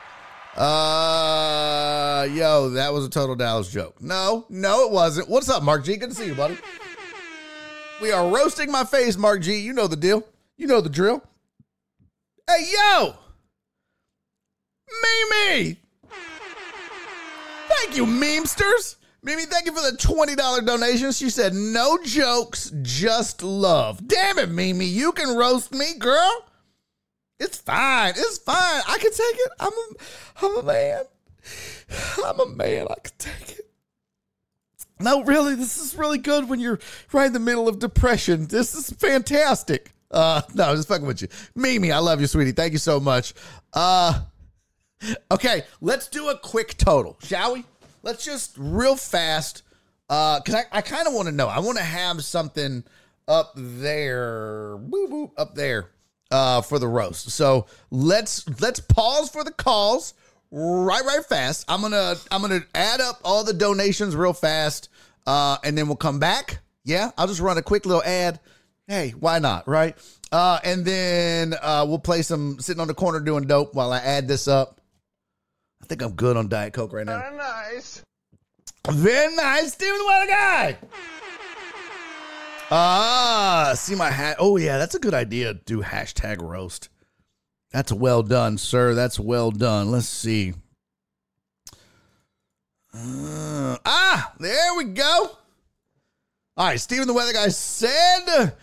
Uh, 0.56 2.26
yo, 2.32 2.70
that 2.70 2.92
was 2.92 3.04
a 3.04 3.10
total 3.10 3.34
Dallas 3.34 3.70
joke. 3.70 4.00
No, 4.00 4.46
no, 4.48 4.86
it 4.86 4.92
wasn't. 4.92 5.28
What's 5.28 5.48
up, 5.48 5.62
Mark 5.62 5.84
G? 5.84 5.96
Good 5.96 6.10
to 6.10 6.16
see 6.16 6.26
you, 6.26 6.34
buddy. 6.34 6.56
We 8.00 8.12
are 8.12 8.28
roasting 8.28 8.70
my 8.70 8.84
face, 8.84 9.16
Mark 9.16 9.42
G. 9.42 9.58
You 9.58 9.72
know 9.72 9.86
the 9.86 9.96
deal. 9.96 10.22
You 10.56 10.66
know 10.66 10.80
the 10.80 10.88
drill. 10.88 11.22
Hey, 12.48 12.70
yo, 12.72 13.14
Mimi. 15.02 15.78
Thank 17.68 17.96
you, 17.96 18.06
memesters. 18.06 18.96
Mimi, 19.22 19.44
thank 19.46 19.66
you 19.66 19.72
for 19.72 19.90
the 19.90 19.96
$20 19.96 20.64
donation. 20.66 21.10
She 21.10 21.30
said, 21.30 21.52
no 21.52 21.98
jokes, 22.04 22.70
just 22.82 23.42
love. 23.42 24.06
Damn 24.06 24.38
it, 24.38 24.50
Mimi. 24.50 24.84
You 24.84 25.10
can 25.12 25.36
roast 25.36 25.72
me, 25.72 25.94
girl. 25.98 26.44
It's 27.40 27.58
fine. 27.58 28.10
It's 28.10 28.38
fine. 28.38 28.82
I 28.86 28.98
can 28.98 29.10
take 29.10 29.34
it. 29.34 29.50
I'm 29.58 29.72
a, 29.72 30.46
I'm 30.46 30.58
a 30.58 30.62
man. 30.62 31.02
I'm 32.24 32.40
a 32.40 32.46
man. 32.46 32.86
I 32.88 32.94
can 33.02 33.12
take 33.18 33.58
it. 33.58 33.70
No, 34.98 35.24
really, 35.24 35.54
this 35.54 35.76
is 35.76 35.94
really 35.96 36.18
good 36.18 36.48
when 36.48 36.60
you're 36.60 36.78
right 37.12 37.26
in 37.26 37.32
the 37.32 37.40
middle 37.40 37.68
of 37.68 37.78
depression. 37.78 38.46
This 38.46 38.74
is 38.74 38.90
fantastic. 38.90 39.90
Uh, 40.10 40.40
no, 40.54 40.74
just 40.74 40.88
fucking 40.88 41.06
with 41.06 41.20
you. 41.20 41.28
Mimi, 41.54 41.92
I 41.92 41.98
love 41.98 42.20
you, 42.20 42.26
sweetie. 42.26 42.52
Thank 42.52 42.72
you 42.72 42.78
so 42.78 43.00
much. 43.00 43.34
Uh, 43.72 44.20
okay, 45.30 45.62
let's 45.80 46.08
do 46.08 46.28
a 46.28 46.38
quick 46.38 46.76
total, 46.76 47.18
shall 47.22 47.54
we? 47.54 47.64
Let's 48.02 48.24
just 48.24 48.54
real 48.58 48.96
fast. 48.96 49.62
Uh, 50.08 50.40
cause 50.40 50.54
I, 50.54 50.78
I 50.78 50.80
kind 50.82 51.08
of 51.08 51.14
want 51.14 51.26
to 51.26 51.32
know. 51.32 51.48
I 51.48 51.58
want 51.58 51.78
to 51.78 51.84
have 51.84 52.24
something 52.24 52.84
up 53.26 53.52
there, 53.56 54.76
boop, 54.78 55.10
boop, 55.10 55.30
up 55.36 55.54
there, 55.54 55.90
uh, 56.30 56.62
for 56.62 56.78
the 56.78 56.86
roast. 56.86 57.30
So 57.30 57.66
let's 57.90 58.48
let's 58.60 58.80
pause 58.80 59.28
for 59.28 59.44
the 59.44 59.50
calls 59.50 60.14
right 60.50 61.04
right 61.04 61.24
fast. 61.24 61.64
I'm 61.68 61.80
gonna 61.80 62.14
I'm 62.30 62.40
gonna 62.40 62.64
add 62.74 63.00
up 63.00 63.20
all 63.24 63.44
the 63.44 63.52
donations 63.52 64.14
real 64.14 64.32
fast, 64.32 64.88
uh, 65.26 65.58
and 65.64 65.76
then 65.76 65.86
we'll 65.86 65.96
come 65.96 66.18
back. 66.18 66.60
Yeah, 66.84 67.10
I'll 67.18 67.26
just 67.26 67.40
run 67.40 67.58
a 67.58 67.62
quick 67.62 67.84
little 67.86 68.04
ad. 68.04 68.40
Hey, 68.86 69.10
why 69.18 69.40
not, 69.40 69.66
right? 69.66 69.96
Uh, 70.30 70.60
and 70.62 70.84
then 70.84 71.54
uh, 71.60 71.84
we'll 71.88 71.98
play 71.98 72.22
some 72.22 72.60
sitting 72.60 72.80
on 72.80 72.86
the 72.86 72.94
corner 72.94 73.20
doing 73.20 73.44
dope 73.46 73.74
while 73.74 73.92
I 73.92 73.98
add 73.98 74.28
this 74.28 74.46
up. 74.46 74.80
I 75.82 75.86
think 75.86 76.02
I'm 76.02 76.12
good 76.12 76.36
on 76.36 76.48
Diet 76.48 76.72
Coke 76.72 76.92
right 76.92 77.06
now. 77.06 77.18
Very 77.18 77.36
nice. 77.36 78.02
Very 78.88 79.34
nice, 79.34 79.72
Steven 79.72 79.98
the 79.98 80.06
Weather 80.06 80.26
Guy. 80.26 80.78
Ah, 82.70 83.72
see 83.76 83.94
my 83.94 84.10
hat. 84.10 84.36
Oh 84.40 84.56
yeah, 84.56 84.78
that's 84.78 84.94
a 84.94 84.98
good 84.98 85.14
idea. 85.14 85.54
Do 85.54 85.82
hashtag 85.82 86.40
roast. 86.40 86.88
That's 87.70 87.92
well 87.92 88.22
done, 88.22 88.58
sir. 88.58 88.94
That's 88.94 89.20
well 89.20 89.50
done. 89.50 89.90
Let's 89.90 90.08
see. 90.08 90.54
Uh, 92.94 93.76
ah, 93.84 94.32
there 94.40 94.74
we 94.76 94.84
go. 94.84 95.30
All 96.56 96.66
right, 96.66 96.80
Steven 96.80 97.06
the 97.06 97.12
Weather 97.12 97.34
Guy 97.34 97.48
said 97.48 98.54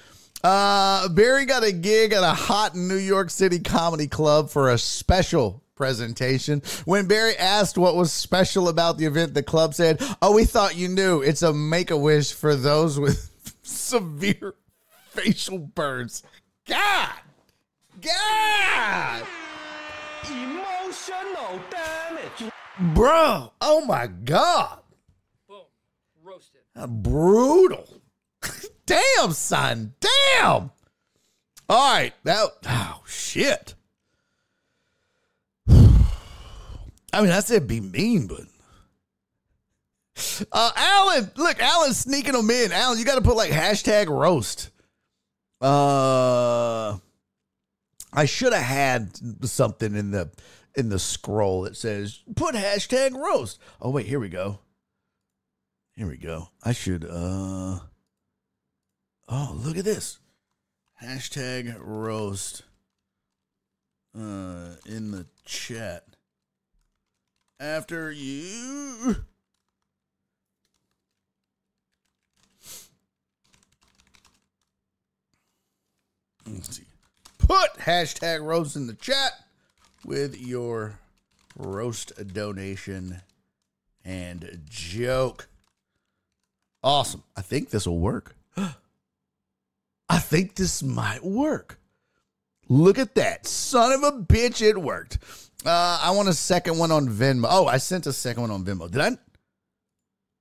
uh, 0.44 1.08
Barry 1.10 1.46
got 1.46 1.64
a 1.64 1.72
gig 1.72 2.12
at 2.12 2.24
a 2.24 2.34
hot 2.34 2.76
New 2.76 2.98
York 2.98 3.30
City 3.30 3.60
comedy 3.60 4.08
club 4.08 4.50
for 4.50 4.72
a 4.72 4.78
special 4.78 5.63
presentation. 5.84 6.62
When 6.86 7.08
Barry 7.08 7.36
asked 7.36 7.78
what 7.78 7.98
was 7.98 8.14
special 8.14 8.70
about 8.70 8.98
the 8.98 9.04
event, 9.04 9.34
the 9.34 9.44
club 9.44 9.74
said, 9.74 10.02
Oh, 10.22 10.32
we 10.32 10.46
thought 10.46 10.78
you 10.78 10.88
knew. 10.88 11.22
It's 11.22 11.42
a 11.42 11.52
make 11.52 11.92
a 11.92 11.98
wish 11.98 12.32
for 12.32 12.56
those 12.56 12.98
with 12.98 13.30
severe 13.64 14.56
facial 15.10 15.58
burns. 15.58 16.24
God! 16.66 17.10
God! 18.00 19.28
Emotional 20.26 21.60
damage. 21.70 22.54
Bro, 22.96 23.52
oh 23.60 23.86
my 23.86 24.08
God. 24.08 24.80
Boom. 25.50 25.64
Roasted. 26.24 26.62
Brutal. 27.04 28.02
Damn, 28.86 29.34
son. 29.34 29.96
Damn. 30.00 30.72
All 31.68 31.94
right. 31.94 32.14
That 32.24 32.52
oh 32.70 33.04
shit. 33.06 33.76
I 37.14 37.22
mean, 37.22 37.32
I 37.32 37.40
said 37.42 37.68
be 37.68 37.80
mean, 37.80 38.28
but 38.28 38.42
uh 40.52 40.72
Alan, 40.76 41.32
look, 41.38 41.62
Alan's 41.62 42.00
sneaking 42.00 42.34
them 42.34 42.50
in. 42.50 42.72
Alan, 42.72 42.98
you 42.98 43.06
gotta 43.06 43.22
put 43.22 43.36
like 43.36 43.52
hashtag 43.52 44.08
roast. 44.08 44.72
Uh 45.62 46.98
I 48.12 48.26
should 48.26 48.54
have 48.54 48.64
had 48.64 49.12
something 49.48 49.96
in 49.96 50.12
the 50.12 50.32
in 50.76 50.90
the 50.90 51.00
scroll 51.00 51.62
that 51.64 51.78
says 51.78 52.24
put 52.36 52.56
hashtag 52.56 53.14
roast. 53.14 53.60
Oh 53.80 53.92
wait, 53.92 54.08
here 54.08 54.20
we 54.20 54.30
go. 54.30 54.60
Here 55.96 56.08
we 56.08 56.18
go. 56.18 56.50
I 56.64 56.74
should 56.74 57.06
uh 57.06 57.80
Oh, 59.30 59.54
look 59.56 59.78
at 59.78 59.86
this. 59.86 60.20
Hashtag 61.02 61.76
roast 61.80 62.64
uh 64.16 64.76
in 64.86 65.12
the 65.12 65.28
chat. 65.46 66.13
After 67.60 68.12
you 68.12 69.16
Let's 76.46 76.78
see. 76.78 76.84
Put 77.38 77.74
hashtag 77.80 78.44
roast 78.44 78.76
in 78.76 78.88
the 78.88 78.94
chat 78.94 79.32
with 80.06 80.40
your 80.40 81.00
roast 81.58 82.14
donation 82.34 83.22
and 84.04 84.62
joke. 84.70 85.48
Awesome. 86.84 87.24
I 87.36 87.42
think 87.42 87.70
this 87.70 87.88
will 87.88 88.00
work. 88.00 88.36
I 88.58 90.20
think 90.20 90.56
this 90.56 90.84
might 90.84 91.24
work. 91.24 91.80
Look 92.70 92.98
at 92.98 93.16
that. 93.16 93.46
Son 93.48 93.92
of 93.92 94.04
a 94.04 94.18
bitch, 94.18 94.62
it 94.62 94.78
worked. 94.78 95.20
Uh, 95.66 96.00
I 96.02 96.12
want 96.12 96.28
a 96.30 96.34
second 96.34 96.78
one 96.78 96.92
on 96.92 97.08
Venmo. 97.08 97.48
Oh, 97.50 97.68
I 97.68 97.78
sent 97.78 98.08
a 98.08 98.14
second 98.14 98.42
one 98.42 98.52
on 98.52 98.66
Venmo. 98.66 98.90
Did 98.90 99.02
I? 99.02 99.18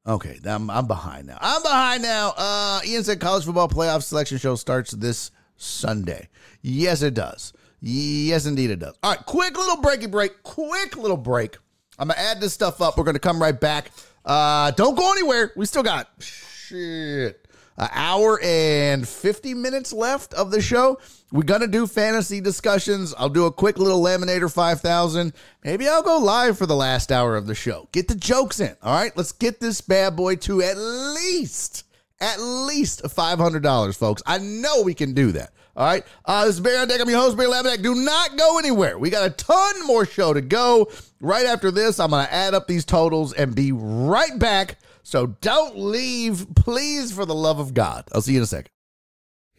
Okay, 0.04 0.38
I'm, 0.44 0.68
I'm 0.68 0.88
behind 0.88 1.28
now. 1.28 1.38
I'm 1.40 1.62
behind 1.62 2.02
now. 2.02 2.34
Uh, 2.36 2.80
Ian 2.84 3.04
said 3.04 3.20
college 3.20 3.44
football 3.44 3.68
playoff 3.68 4.02
selection 4.02 4.38
show 4.38 4.56
starts 4.56 4.90
this 4.90 5.30
Sunday. 5.56 6.28
Yes, 6.60 7.02
it 7.02 7.14
does. 7.14 7.52
Yes, 7.80 8.46
indeed, 8.46 8.70
it 8.70 8.80
does. 8.80 8.96
All 9.02 9.12
right, 9.12 9.24
quick 9.26 9.56
little 9.56 9.76
breaky 9.76 10.10
break. 10.10 10.42
Quick 10.42 10.96
little 10.96 11.16
break. 11.16 11.56
I'm 11.98 12.08
gonna 12.08 12.18
add 12.20 12.40
this 12.40 12.52
stuff 12.52 12.80
up. 12.80 12.98
We're 12.98 13.04
gonna 13.04 13.20
come 13.20 13.40
right 13.40 13.58
back. 13.58 13.92
Uh, 14.24 14.72
don't 14.72 14.96
go 14.96 15.12
anywhere. 15.12 15.52
We 15.56 15.66
still 15.66 15.82
got 15.82 16.08
shit 16.20 17.41
an 17.76 17.88
hour 17.92 18.40
and 18.42 19.06
50 19.06 19.54
minutes 19.54 19.92
left 19.92 20.34
of 20.34 20.50
the 20.50 20.60
show. 20.60 20.98
We're 21.30 21.42
going 21.42 21.62
to 21.62 21.66
do 21.66 21.86
fantasy 21.86 22.40
discussions. 22.40 23.14
I'll 23.16 23.28
do 23.28 23.46
a 23.46 23.52
quick 23.52 23.78
little 23.78 24.02
Laminator 24.02 24.52
5000. 24.52 25.32
Maybe 25.64 25.88
I'll 25.88 26.02
go 26.02 26.18
live 26.18 26.58
for 26.58 26.66
the 26.66 26.76
last 26.76 27.10
hour 27.10 27.36
of 27.36 27.46
the 27.46 27.54
show. 27.54 27.88
Get 27.92 28.08
the 28.08 28.14
jokes 28.14 28.60
in. 28.60 28.76
All 28.82 28.94
right, 28.94 29.16
let's 29.16 29.32
get 29.32 29.60
this 29.60 29.80
bad 29.80 30.16
boy 30.16 30.36
to 30.36 30.62
at 30.62 30.76
least, 30.76 31.84
at 32.20 32.38
least 32.38 33.02
$500, 33.02 33.96
folks. 33.96 34.22
I 34.26 34.38
know 34.38 34.82
we 34.82 34.94
can 34.94 35.14
do 35.14 35.32
that. 35.32 35.52
All 35.74 35.86
right. 35.86 36.04
Uh, 36.26 36.44
this 36.44 36.56
is 36.56 36.60
Barry 36.60 36.76
on 36.76 36.88
Deck. 36.88 37.00
I'm 37.00 37.08
your 37.08 37.18
host, 37.18 37.36
Barry 37.36 37.48
Laminack. 37.48 37.82
Do 37.82 37.94
not 37.94 38.36
go 38.36 38.58
anywhere. 38.58 38.98
We 38.98 39.08
got 39.08 39.26
a 39.26 39.30
ton 39.30 39.86
more 39.86 40.04
show 40.04 40.34
to 40.34 40.42
go. 40.42 40.90
Right 41.20 41.46
after 41.46 41.70
this, 41.70 41.98
I'm 41.98 42.10
going 42.10 42.26
to 42.26 42.32
add 42.32 42.52
up 42.52 42.66
these 42.66 42.84
totals 42.84 43.32
and 43.32 43.54
be 43.54 43.72
right 43.72 44.38
back. 44.38 44.76
So 45.02 45.26
don't 45.26 45.76
leave, 45.78 46.46
please, 46.54 47.12
for 47.12 47.26
the 47.26 47.34
love 47.34 47.58
of 47.58 47.74
God. 47.74 48.04
I'll 48.12 48.22
see 48.22 48.32
you 48.32 48.38
in 48.38 48.44
a 48.44 48.46
second. 48.46 48.70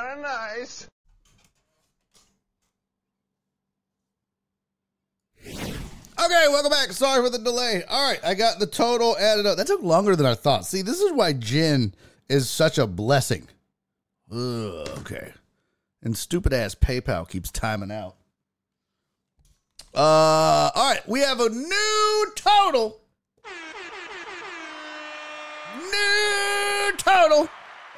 Very 0.00 0.22
nice. 0.22 0.86
Okay, 5.44 6.46
welcome 6.48 6.70
back. 6.70 6.92
Sorry 6.92 7.20
for 7.20 7.30
the 7.30 7.38
delay. 7.38 7.82
All 7.88 8.08
right, 8.08 8.20
I 8.24 8.34
got 8.34 8.60
the 8.60 8.66
total 8.66 9.16
added 9.18 9.46
up. 9.46 9.56
That 9.56 9.66
took 9.66 9.82
longer 9.82 10.14
than 10.14 10.26
I 10.26 10.34
thought. 10.34 10.66
See, 10.66 10.82
this 10.82 11.00
is 11.00 11.12
why 11.12 11.32
gin 11.32 11.94
is 12.28 12.48
such 12.48 12.78
a 12.78 12.86
blessing. 12.86 13.48
Ugh, 14.30 14.88
okay. 15.00 15.32
And 16.02 16.16
stupid 16.16 16.52
ass 16.52 16.76
PayPal 16.76 17.28
keeps 17.28 17.50
timing 17.50 17.90
out. 17.90 18.14
Uh, 19.94 20.70
all 20.74 20.90
right, 20.90 21.08
we 21.08 21.20
have 21.20 21.40
a 21.40 21.48
new 21.48 22.32
total. 22.36 23.00
New 25.76 26.96
total. 26.98 27.48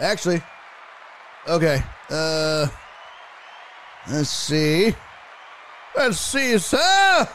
Actually, 0.01 0.43
okay. 1.49 1.83
Uh, 2.09 2.67
let's 4.11 4.31
see. 4.31 4.95
Let's 5.97 6.19
see, 6.19 6.59
sir. 6.59 7.29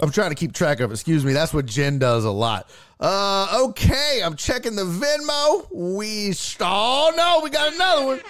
I'm 0.00 0.10
trying 0.10 0.30
to 0.30 0.36
keep 0.36 0.54
track 0.54 0.80
of. 0.80 0.90
Excuse 0.90 1.22
me. 1.22 1.34
That's 1.34 1.52
what 1.52 1.66
Jen 1.66 1.98
does 1.98 2.24
a 2.24 2.30
lot. 2.30 2.70
Uh, 2.98 3.66
okay. 3.68 4.22
I'm 4.24 4.36
checking 4.36 4.74
the 4.74 4.84
Venmo. 4.84 5.68
We. 5.70 6.34
Oh 6.60 7.12
no, 7.14 7.40
we 7.44 7.50
got 7.50 7.74
another 7.74 8.06
one. 8.06 8.20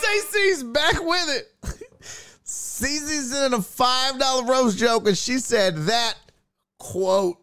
Cece's 0.00 0.62
back 0.64 1.02
with 1.02 1.28
it. 1.28 1.48
Cece's 2.44 3.32
in 3.32 3.54
a 3.54 3.62
five 3.62 4.18
dollar 4.18 4.44
roast 4.44 4.78
joke, 4.78 5.06
and 5.06 5.16
she 5.16 5.38
said 5.38 5.76
that 5.86 6.14
quote 6.78 7.38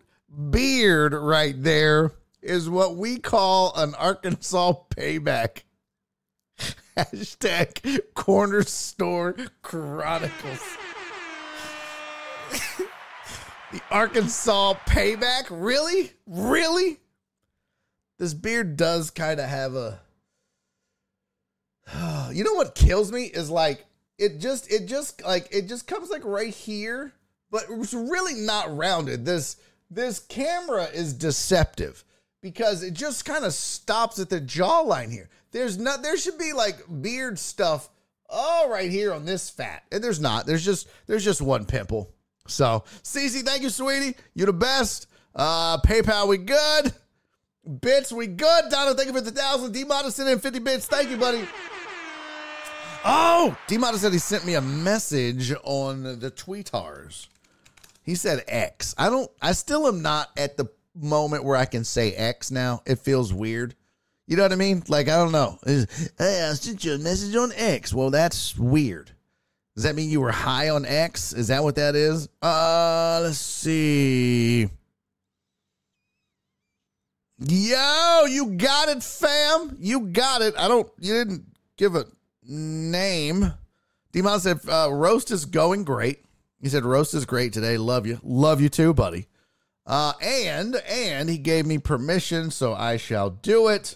beard 0.51 1.14
right 1.14 1.55
there 1.62 2.12
is 2.41 2.69
what 2.69 2.95
we 2.95 3.18
call 3.18 3.73
an 3.76 3.95
Arkansas 3.95 4.73
payback. 4.90 5.64
Hashtag 6.98 7.99
corner 8.14 8.64
store 8.64 9.36
chronicles. 9.61 10.77
the 13.72 13.81
Arkansas 13.91 14.73
payback? 14.88 15.48
Really? 15.49 16.11
Really? 16.26 16.99
This 18.18 18.34
beard 18.34 18.77
does 18.77 19.11
kind 19.11 19.40
of 19.40 19.48
have 19.48 19.76
a. 19.76 19.99
You 22.38 22.43
know 22.43 22.53
what 22.53 22.76
kills 22.76 23.11
me 23.11 23.23
is 23.23 23.49
like 23.49 23.84
it 24.19 24.38
just 24.38 24.72
it 24.72 24.85
just 24.85 25.23
like 25.23 25.47
it 25.49 25.68
just 25.68 25.88
comes 25.88 26.11
like 26.11 26.23
right 26.23 26.53
here, 26.53 27.11
but 27.49 27.65
it's 27.68 27.95
really 27.95 28.35
not 28.35 28.77
rounded. 28.77 29.26
This 29.26 29.55
this 29.89 30.19
camera 30.19 30.84
is 30.84 31.14
deceptive 31.14 32.03
because 32.43 32.84
it 32.84 32.93
just 32.93 33.26
kind 33.26 33.43
of 33.43 33.55
stops 33.55 34.19
at 34.19 34.30
the 34.30 34.39
jawline 34.39 35.11
here. 35.11 35.30
There's 35.49 35.80
not 35.80 36.03
there 36.03 36.15
should 36.15 36.38
be 36.38 36.53
like 36.53 36.76
beard 37.01 37.39
stuff 37.39 37.89
all 38.30 38.69
right 38.69 38.91
here 38.91 39.14
on 39.14 39.26
this 39.26 39.49
fat. 39.49 39.81
And 39.91 40.03
there's 40.03 40.19
not. 40.19 40.45
There's 40.45 40.64
just 40.64 40.88
there's 41.07 41.26
just 41.26 41.41
one 41.41 41.65
pimple. 41.65 42.14
So, 42.45 42.84
Cece, 43.01 43.41
thank 43.41 43.64
you, 43.64 43.72
sweetie. 43.72 44.15
You're 44.35 44.45
the 44.45 44.53
best. 44.53 45.07
Uh, 45.34 45.80
PayPal, 45.80 46.27
we 46.27 46.38
good. 46.38 46.93
Bits, 47.81 48.11
we 48.11 48.27
good. 48.27 48.65
Donna, 48.69 48.93
thank 48.93 49.07
you 49.07 49.14
for 49.14 49.22
the 49.22 49.31
thousand. 49.31 49.72
D 49.72 49.84
sent 50.11 50.30
in 50.30 50.38
50 50.38 50.59
bits. 50.59 50.85
Thank 50.85 51.09
you, 51.09 51.18
buddy. 51.18 51.43
Oh, 53.09 53.57
D 53.67 53.77
Modest 53.77 54.03
said 54.03 54.11
he 54.11 54.19
sent 54.19 54.45
me 54.45 54.55
a 54.55 54.61
message 54.61 55.53
on 55.63 56.03
the 56.03 56.29
tweetars. 56.29 57.27
He 58.03 58.15
said 58.15 58.43
X. 58.49 58.93
I 58.97 59.09
don't, 59.09 59.31
I 59.41 59.53
still 59.53 59.88
am 59.88 60.01
not 60.01 60.29
at 60.35 60.57
the 60.57 60.65
moment 60.93 61.45
where 61.45 61.55
I 61.55 61.63
can 61.63 61.85
say 61.85 62.11
X 62.11 62.51
now. 62.51 62.81
It 62.85 62.99
feels 62.99 63.34
weird. 63.34 63.75
You 64.27 64.35
know 64.35 64.43
what 64.43 64.51
I 64.51 64.57
mean? 64.57 64.84
Like, 64.89 65.07
I 65.07 65.15
don't 65.15 65.31
know. 65.31 65.57
It's, 65.65 66.09
hey, 66.17 66.49
I 66.49 66.53
sent 66.55 66.84
you 66.84 66.95
a 66.95 66.97
message 66.97 67.34
on 67.38 67.53
X. 67.55 67.93
Well, 67.93 68.09
that's 68.09 68.57
weird. 68.57 69.11
Does 69.75 69.85
that 69.85 69.95
mean 69.95 70.09
you 70.09 70.19
were 70.19 70.34
high 70.34 70.69
on 70.69 70.85
X? 70.85 71.31
Is 71.31 71.47
that 71.47 71.63
what 71.63 71.75
that 71.75 71.95
is? 71.95 72.27
Uh, 72.41 73.21
let's 73.23 73.38
see. 73.38 74.69
Yo, 77.39 78.25
you 78.27 78.47
got 78.57 78.89
it, 78.89 79.01
fam. 79.01 79.77
You 79.79 80.01
got 80.07 80.41
it. 80.41 80.55
I 80.57 80.67
don't, 80.67 80.91
you 80.99 81.13
didn't 81.13 81.45
give 81.77 81.95
a 81.95 82.05
name. 82.48 83.53
Demon 84.11 84.40
said, 84.40 84.60
uh, 84.68 84.90
roast 84.91 85.32
is 85.32 85.45
going 85.45 85.84
great. 85.84 86.24
He 86.61 86.69
said, 86.69 86.86
roast 86.86 87.14
is 87.14 87.26
great 87.26 87.53
today. 87.53 87.78
Love 87.78 88.07
you. 88.07 88.19
Love 88.24 88.61
you 88.61 88.69
too, 88.69 88.94
buddy. 88.94 89.28
Uh, 89.86 90.14
and, 90.22 90.76
and 90.90 91.30
he 91.30 91.38
gave 91.38 91.65
me 91.65 91.78
permission, 91.78 92.52
so 92.52 92.74
I 92.74 92.98
shall 92.98 93.30
do 93.30 93.68
it. 93.69 93.95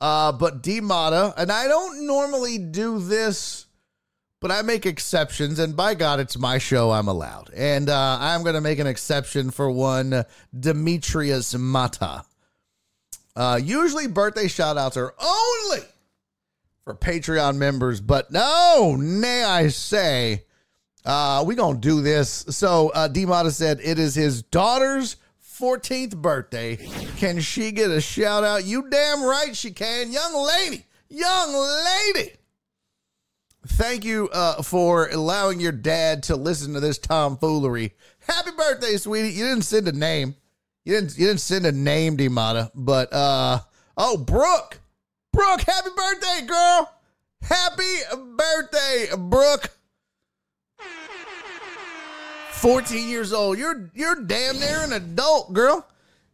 Uh, 0.00 0.32
but 0.32 0.62
Demata, 0.62 1.34
and 1.36 1.50
I 1.50 1.66
don't 1.68 2.06
normally 2.06 2.58
do 2.58 2.98
this, 3.00 3.66
but 4.40 4.50
I 4.50 4.62
make 4.62 4.86
exceptions, 4.86 5.58
and 5.58 5.76
by 5.76 5.94
God, 5.94 6.20
it's 6.20 6.38
my 6.38 6.58
show. 6.58 6.92
I'm 6.92 7.08
allowed. 7.08 7.50
And 7.54 7.88
uh, 7.88 8.18
I'm 8.20 8.42
going 8.42 8.54
to 8.54 8.60
make 8.60 8.78
an 8.78 8.86
exception 8.86 9.50
for 9.50 9.70
one 9.70 10.24
Demetrius 10.58 11.54
Mata. 11.54 12.24
Uh, 13.34 13.60
usually, 13.62 14.06
birthday 14.06 14.48
shout 14.48 14.76
outs 14.76 14.96
are 14.96 15.14
only 15.20 15.84
for 16.88 16.94
Patreon 16.94 17.56
members, 17.56 18.00
but 18.00 18.32
no, 18.32 18.96
nay, 18.98 19.44
I 19.44 19.68
say, 19.68 20.46
uh, 21.04 21.44
we 21.46 21.54
to 21.54 21.74
do 21.78 22.00
this. 22.00 22.46
So, 22.48 22.88
uh, 22.94 23.10
Demata 23.10 23.52
said 23.52 23.80
it 23.84 23.98
is 23.98 24.14
his 24.14 24.42
daughter's 24.42 25.16
14th 25.60 26.16
birthday. 26.16 26.76
Can 27.18 27.40
she 27.40 27.72
get 27.72 27.90
a 27.90 28.00
shout 28.00 28.42
out? 28.42 28.64
You 28.64 28.88
damn 28.88 29.22
right 29.22 29.54
she 29.54 29.70
can. 29.70 30.10
Young 30.10 30.32
lady, 30.34 30.86
young 31.10 31.52
lady. 32.14 32.32
Thank 33.66 34.06
you 34.06 34.30
uh, 34.32 34.62
for 34.62 35.10
allowing 35.10 35.60
your 35.60 35.72
dad 35.72 36.22
to 36.22 36.36
listen 36.36 36.72
to 36.72 36.80
this 36.80 36.96
tomfoolery. 36.96 37.92
Happy 38.20 38.52
birthday, 38.56 38.96
sweetie. 38.96 39.34
You 39.34 39.44
didn't 39.44 39.64
send 39.64 39.88
a 39.88 39.92
name. 39.92 40.36
You 40.86 40.94
didn't 40.94 41.18
you 41.18 41.26
didn't 41.26 41.40
send 41.40 41.66
a 41.66 41.72
name, 41.72 42.16
Demata, 42.16 42.70
but 42.74 43.12
uh 43.12 43.58
oh, 43.98 44.16
Brooke. 44.16 44.80
Brooke, 45.38 45.60
happy 45.60 45.90
birthday, 45.96 46.46
girl. 46.48 46.92
Happy 47.42 47.94
birthday, 48.36 49.06
Brooke. 49.16 49.70
14 52.54 53.08
years 53.08 53.32
old. 53.32 53.56
You're 53.56 53.88
you're 53.94 54.16
damn 54.16 54.58
near 54.58 54.80
an 54.82 54.92
adult, 54.92 55.52
girl. 55.52 55.86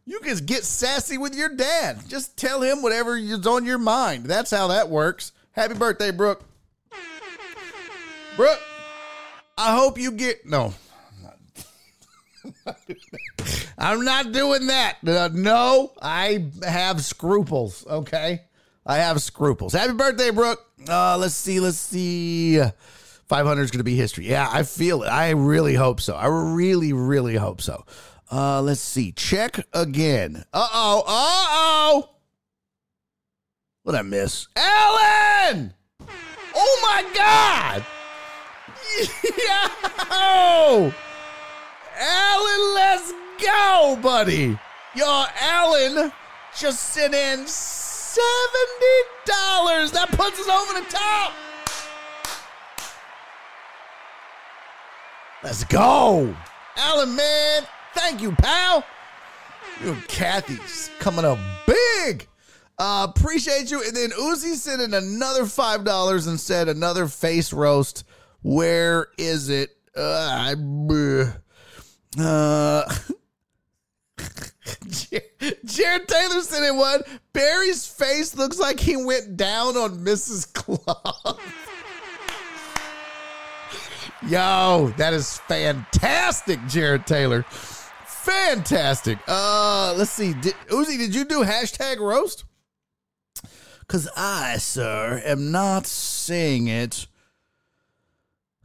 You 0.05 0.21
can 0.21 0.35
get 0.37 0.63
sassy 0.63 1.19
with 1.19 1.35
your 1.35 1.49
dad. 1.49 1.99
Just 2.07 2.35
tell 2.35 2.63
him 2.63 2.81
whatever 2.81 3.15
is 3.15 3.45
on 3.45 3.63
your 3.63 3.77
mind. 3.77 4.25
That's 4.25 4.49
how 4.49 4.69
that 4.69 4.89
works. 4.89 5.33
Happy 5.51 5.75
birthday, 5.75 6.09
Brooke. 6.09 6.43
Brooke, 8.35 8.61
I 9.55 9.75
hope 9.75 9.99
you 9.99 10.13
get 10.13 10.47
no. 10.47 10.73
I'm 13.77 14.03
not 14.03 14.31
doing 14.31 14.65
that. 14.65 14.97
Uh, 15.05 15.29
no, 15.31 15.93
I 16.01 16.47
have 16.63 17.05
scruples. 17.05 17.85
Okay, 17.85 18.41
I 18.85 18.97
have 18.97 19.21
scruples. 19.21 19.73
Happy 19.73 19.93
birthday, 19.93 20.29
Brooke. 20.29 20.63
Uh, 20.87 21.17
let's 21.17 21.33
see. 21.33 21.59
Let's 21.59 21.77
see. 21.77 22.59
500 22.59 23.61
is 23.63 23.71
going 23.71 23.79
to 23.79 23.83
be 23.83 23.95
history. 23.95 24.27
Yeah, 24.27 24.47
I 24.51 24.63
feel 24.63 25.03
it. 25.03 25.07
I 25.07 25.31
really 25.31 25.73
hope 25.73 25.99
so. 25.99 26.15
I 26.15 26.27
really, 26.27 26.93
really 26.93 27.35
hope 27.35 27.61
so. 27.61 27.83
Uh, 28.31 28.61
let's 28.61 28.81
see. 28.81 29.11
Check 29.11 29.65
again. 29.73 30.45
Uh 30.53 30.67
oh. 30.73 30.99
Uh 30.99 31.05
oh. 31.07 32.09
What 33.83 33.93
did 33.93 33.99
I 33.99 34.01
miss? 34.03 34.47
Ellen! 34.55 35.73
Oh 36.55 36.79
my 36.81 37.05
God! 37.15 37.85
Yo! 39.37 40.91
Alan, 41.99 42.73
let's 42.73 43.13
go, 43.39 43.99
buddy. 44.01 44.57
Yo, 44.95 45.25
Alan 45.39 46.11
just 46.57 46.79
sent 46.93 47.13
in 47.13 47.45
$70. 48.15 49.91
That 49.91 50.09
puts 50.11 50.39
us 50.39 50.47
over 50.47 50.79
the 50.79 50.85
top. 50.89 51.33
Let's 55.43 55.63
go. 55.65 56.35
Alan, 56.77 57.15
man, 57.15 57.63
thank 57.93 58.21
you, 58.21 58.31
pal. 58.33 58.83
You 59.83 59.91
and 59.91 60.07
Kathy's 60.07 60.89
coming 60.99 61.25
up 61.25 61.37
big. 61.67 62.27
Uh, 62.77 63.07
appreciate 63.15 63.69
you. 63.71 63.81
And 63.83 63.95
then 63.95 64.09
Uzi 64.11 64.55
sent 64.55 64.81
in 64.81 64.93
another 64.93 65.43
$5 65.43 66.27
and 66.27 66.39
said 66.39 66.67
another 66.67 67.07
face 67.07 67.53
roast. 67.53 68.03
Where 68.41 69.07
is 69.17 69.49
it? 69.49 69.69
Uh, 69.95 70.55
I- 70.55 71.31
Uh, 72.19 72.95
Jared 75.65 76.07
Taylor 76.07 76.41
sent 76.41 76.65
in 76.65 76.77
one. 76.77 77.01
Barry's 77.33 77.85
face 77.85 78.35
looks 78.35 78.59
like 78.59 78.79
he 78.79 78.95
went 78.95 79.37
down 79.37 79.77
on 79.77 79.99
Mrs. 79.99 80.51
Claus. 80.53 81.39
Yo, 84.27 84.91
that 84.97 85.13
is 85.13 85.37
fantastic, 85.39 86.59
Jared 86.67 87.05
Taylor. 87.05 87.43
Fantastic. 88.05 89.19
Uh, 89.27 89.93
let's 89.95 90.09
see. 90.09 90.33
Did, 90.33 90.55
Uzi, 90.69 90.97
did 90.97 91.13
you 91.13 91.25
do 91.25 91.43
hashtag 91.43 91.99
roast? 91.99 92.43
Cause 93.87 94.09
I, 94.17 94.57
sir, 94.57 95.21
am 95.23 95.51
not 95.51 95.85
seeing 95.85 96.67
it. 96.67 97.05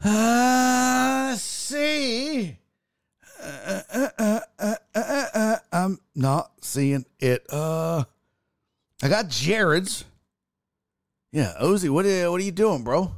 Uh, 0.02 1.34
see. 1.36 2.59
Uh, 3.40 3.80
uh, 3.92 4.08
uh, 4.18 4.40
uh, 4.58 4.74
uh, 4.94 5.26
uh, 5.34 5.56
I'm 5.72 5.98
not 6.14 6.52
seeing 6.60 7.06
it. 7.18 7.46
Uh, 7.50 8.04
I 9.02 9.08
got 9.08 9.28
Jared's. 9.28 10.04
Yeah, 11.32 11.54
Uzi, 11.62 11.88
what 11.88 12.04
are, 12.06 12.30
what 12.30 12.40
are 12.40 12.44
you 12.44 12.52
doing, 12.52 12.82
bro? 12.82 13.12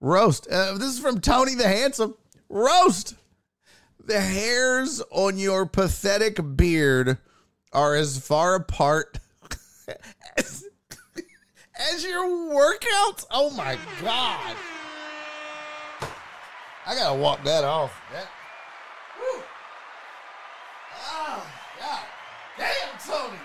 Roast. 0.00 0.48
Uh, 0.50 0.78
this 0.78 0.94
is 0.94 1.00
from 1.00 1.20
Tony 1.20 1.54
the 1.54 1.68
Handsome. 1.68 2.14
Roast. 2.48 3.16
The 4.06 4.20
hairs 4.20 5.02
on 5.10 5.38
your 5.38 5.66
pathetic 5.66 6.38
beard 6.56 7.18
are 7.72 7.94
as 7.94 8.18
far 8.18 8.54
apart 8.54 9.18
as, 10.36 10.64
as 11.92 12.04
your 12.04 12.24
workouts. 12.24 13.26
Oh 13.30 13.50
my 13.56 13.78
God. 14.00 14.56
I 16.86 16.94
gotta 16.94 17.18
walk 17.18 17.42
that 17.44 17.64
off. 17.64 17.98
That. 18.12 18.28
Ah, 21.16 21.38
oh, 21.38 21.46
God. 21.80 22.02
Damn, 22.58 22.98
Tony. 23.06 23.38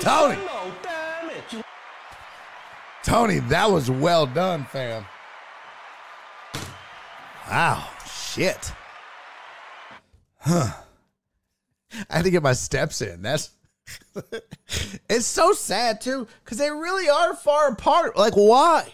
Tony. 0.00 0.38
Tony, 3.02 3.40
that 3.40 3.70
was 3.70 3.90
well 3.90 4.26
done, 4.26 4.64
fam. 4.64 5.04
Wow, 7.50 7.88
shit. 8.06 8.72
Huh. 10.38 10.72
I 12.08 12.16
had 12.16 12.24
to 12.24 12.30
get 12.30 12.44
my 12.44 12.52
steps 12.52 13.02
in. 13.02 13.22
That's 13.22 13.50
it's 15.08 15.26
so 15.26 15.52
sad 15.52 16.00
too, 16.00 16.28
because 16.44 16.58
they 16.58 16.70
really 16.70 17.08
are 17.08 17.34
far 17.34 17.72
apart. 17.72 18.16
Like, 18.16 18.34
why? 18.34 18.92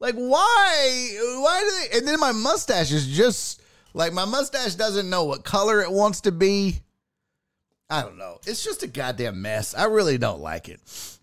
Like, 0.00 0.14
why? 0.14 1.16
Why 1.40 1.60
do 1.60 1.70
they? 1.70 1.98
And 1.98 2.08
then 2.08 2.20
my 2.20 2.32
mustache 2.32 2.92
is 2.92 3.06
just 3.08 3.60
like 3.94 4.12
my 4.12 4.24
mustache 4.24 4.74
doesn't 4.74 5.10
know 5.10 5.24
what 5.24 5.44
color 5.44 5.80
it 5.80 5.90
wants 5.90 6.20
to 6.22 6.32
be. 6.32 6.80
I 7.90 8.02
don't 8.02 8.18
know. 8.18 8.38
It's 8.46 8.62
just 8.62 8.82
a 8.82 8.86
goddamn 8.86 9.40
mess. 9.40 9.74
I 9.74 9.84
really 9.84 10.18
don't 10.18 10.40
like 10.40 10.68
it. 10.68 10.80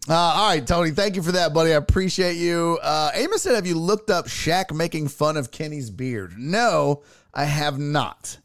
Uh, 0.10 0.14
all 0.16 0.50
right, 0.50 0.66
Tony. 0.66 0.92
Thank 0.92 1.16
you 1.16 1.22
for 1.22 1.32
that, 1.34 1.54
buddy. 1.54 1.72
I 1.72 1.78
appreciate 1.78 2.38
you. 2.38 2.80
Uh, 2.82 3.12
Amos 3.14 3.44
said, 3.44 3.56
"Have 3.56 3.68
you 3.68 3.78
looked 3.78 4.10
up 4.10 4.26
Shaq 4.28 4.74
making 4.74 5.08
fun 5.08 5.38
of 5.38 5.52
Kenny's 5.52 5.90
beard?" 5.90 6.34
No, 6.38 7.04
I 7.34 7.46
have 7.46 7.78
not. 7.80 8.40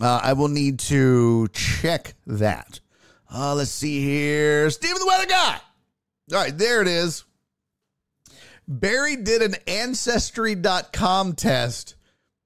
Uh, 0.00 0.20
I 0.22 0.32
will 0.34 0.48
need 0.48 0.78
to 0.80 1.48
check 1.48 2.14
that. 2.26 2.80
Uh, 3.32 3.54
let's 3.54 3.70
see 3.70 4.02
here. 4.02 4.70
Steven 4.70 4.98
the 4.98 5.06
Weather 5.06 5.26
Guy. 5.26 5.60
All 6.32 6.38
right, 6.38 6.56
there 6.56 6.82
it 6.82 6.88
is. 6.88 7.24
Barry 8.68 9.16
did 9.16 9.40
an 9.40 9.54
Ancestry.com 9.66 11.32
test 11.32 11.94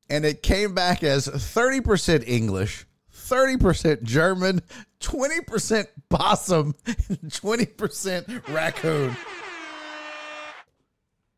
and 0.08 0.24
it 0.24 0.40
came 0.40 0.72
back 0.72 1.02
as 1.02 1.26
30% 1.26 2.28
English, 2.28 2.86
30% 3.12 4.04
German, 4.04 4.62
20% 5.00 5.86
possum, 6.08 6.76
and 6.86 7.18
20% 7.18 8.48
raccoon. 8.54 9.16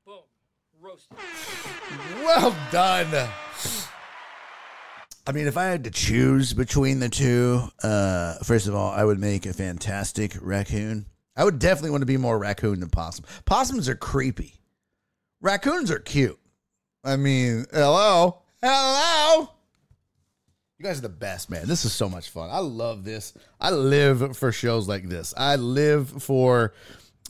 Boom. 0.05 0.19
Roasted. 0.83 1.17
Well 2.17 2.55
done. 2.71 3.31
I 5.27 5.33
mean, 5.33 5.47
if 5.47 5.57
I 5.57 5.65
had 5.65 5.85
to 5.85 5.91
choose 5.91 6.53
between 6.53 6.99
the 6.99 7.09
two, 7.09 7.63
uh, 7.83 8.35
first 8.43 8.69
of 8.69 8.75
all, 8.75 8.91
I 8.91 9.03
would 9.03 9.19
make 9.19 9.47
a 9.47 9.55
fantastic 9.55 10.37
raccoon. 10.43 11.07
I 11.37 11.45
would 11.45 11.59
definitely 11.59 11.91
want 11.91 12.03
to 12.03 12.07
be 12.07 12.19
more 12.19 12.39
raccoon 12.39 12.81
than 12.81 12.91
possum. 12.91 13.25
Possums 13.47 13.89
are 13.89 13.95
creepy. 13.95 14.57
Raccoons 15.45 15.91
are 15.91 15.99
cute. 15.99 16.41
I 17.05 17.17
mean, 17.17 17.67
hello, 17.71 18.39
hello. 18.63 19.51
You 20.79 20.85
guys 20.87 21.01
are 21.01 21.03
the 21.03 21.11
best, 21.11 21.51
man. 21.51 21.67
This 21.67 21.85
is 21.85 21.93
so 21.93 22.09
much 22.09 22.31
fun. 22.31 22.49
I 22.51 22.61
love 22.61 23.05
this. 23.05 23.35
I 23.61 23.71
live 23.71 24.39
for 24.39 24.53
shows 24.53 24.89
like 24.89 25.07
this. 25.07 25.35
I 25.37 25.57
live 25.57 26.23
for 26.23 26.73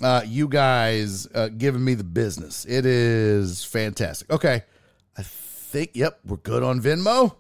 uh, 0.01 0.23
you 0.25 0.47
guys 0.47 1.27
uh, 1.35 1.49
giving 1.49 1.85
me 1.85 1.95
the 1.95 2.05
business. 2.05 2.65
It 2.67 2.87
is 2.87 3.65
fantastic. 3.65 4.31
Okay, 4.31 4.63
I 5.19 5.23
think. 5.25 5.91
Yep, 5.95 6.21
we're 6.25 6.37
good 6.37 6.63
on 6.63 6.81
Venmo. 6.81 7.35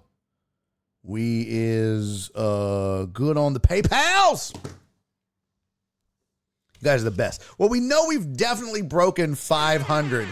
We 1.04 1.46
is 1.46 2.32
uh 2.34 3.06
good 3.12 3.36
on 3.36 3.54
the 3.54 3.60
PayPal's. 3.60 4.52
You 6.80 6.82
guys 6.82 7.02
are 7.02 7.04
the 7.04 7.12
best. 7.12 7.44
Well, 7.58 7.68
we 7.68 7.78
know 7.78 8.06
we've 8.08 8.36
definitely 8.36 8.82
broken 8.82 9.36
500. 9.36 10.26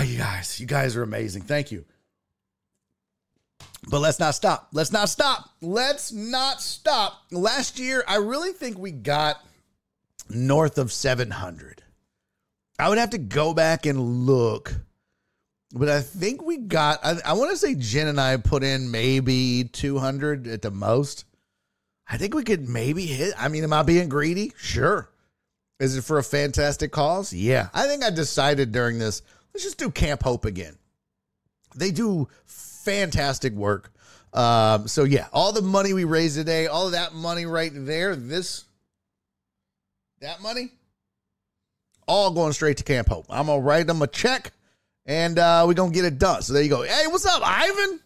Ah, 0.00 0.02
you 0.02 0.16
guys, 0.16 0.58
you 0.58 0.66
guys 0.66 0.96
are 0.96 1.02
amazing. 1.02 1.42
Thank 1.42 1.70
you. 1.70 1.84
But 3.90 4.00
let's 4.00 4.18
not 4.18 4.34
stop. 4.34 4.68
Let's 4.72 4.92
not 4.92 5.10
stop. 5.10 5.50
Let's 5.60 6.10
not 6.10 6.62
stop. 6.62 7.24
Last 7.30 7.78
year, 7.78 8.02
I 8.08 8.16
really 8.16 8.52
think 8.52 8.78
we 8.78 8.92
got 8.92 9.44
north 10.30 10.78
of 10.78 10.90
700. 10.90 11.82
I 12.78 12.88
would 12.88 12.96
have 12.96 13.10
to 13.10 13.18
go 13.18 13.52
back 13.52 13.84
and 13.84 14.00
look, 14.00 14.74
but 15.74 15.90
I 15.90 16.00
think 16.00 16.42
we 16.42 16.56
got, 16.56 17.00
I, 17.04 17.16
I 17.26 17.32
want 17.34 17.50
to 17.50 17.56
say 17.58 17.74
Jen 17.74 18.08
and 18.08 18.18
I 18.18 18.38
put 18.38 18.62
in 18.62 18.90
maybe 18.90 19.68
200 19.70 20.46
at 20.46 20.62
the 20.62 20.70
most. 20.70 21.26
I 22.08 22.16
think 22.16 22.34
we 22.34 22.42
could 22.42 22.70
maybe 22.70 23.04
hit. 23.04 23.34
I 23.36 23.48
mean, 23.48 23.64
am 23.64 23.74
I 23.74 23.82
being 23.82 24.08
greedy? 24.08 24.54
Sure. 24.56 25.10
Is 25.78 25.94
it 25.94 26.04
for 26.04 26.16
a 26.16 26.24
fantastic 26.24 26.90
cause? 26.90 27.34
Yeah. 27.34 27.68
I 27.74 27.86
think 27.86 28.02
I 28.02 28.08
decided 28.08 28.72
during 28.72 28.98
this, 28.98 29.20
let's 29.52 29.64
just 29.64 29.78
do 29.78 29.90
Camp 29.90 30.22
Hope 30.22 30.44
again. 30.44 30.76
They 31.74 31.90
do 31.90 32.28
fantastic 32.46 33.52
work. 33.52 33.92
Um, 34.32 34.86
so 34.86 35.04
yeah, 35.04 35.26
all 35.32 35.52
the 35.52 35.62
money 35.62 35.92
we 35.92 36.04
raised 36.04 36.36
today, 36.36 36.66
all 36.66 36.86
of 36.86 36.92
that 36.92 37.14
money 37.14 37.46
right 37.46 37.72
there, 37.74 38.14
this, 38.14 38.64
that 40.20 40.40
money, 40.40 40.70
all 42.06 42.30
going 42.32 42.52
straight 42.52 42.76
to 42.78 42.84
Camp 42.84 43.08
Hope. 43.08 43.26
I'm 43.28 43.46
gonna 43.46 43.60
write 43.60 43.86
them 43.86 44.02
a 44.02 44.06
check, 44.06 44.52
and 45.06 45.38
uh, 45.38 45.64
we're 45.66 45.74
gonna 45.74 45.92
get 45.92 46.04
it 46.04 46.18
done. 46.18 46.42
So 46.42 46.52
there 46.52 46.62
you 46.62 46.68
go. 46.68 46.82
Hey, 46.82 47.06
what's 47.08 47.26
up, 47.26 47.42
Ivan? 47.44 48.00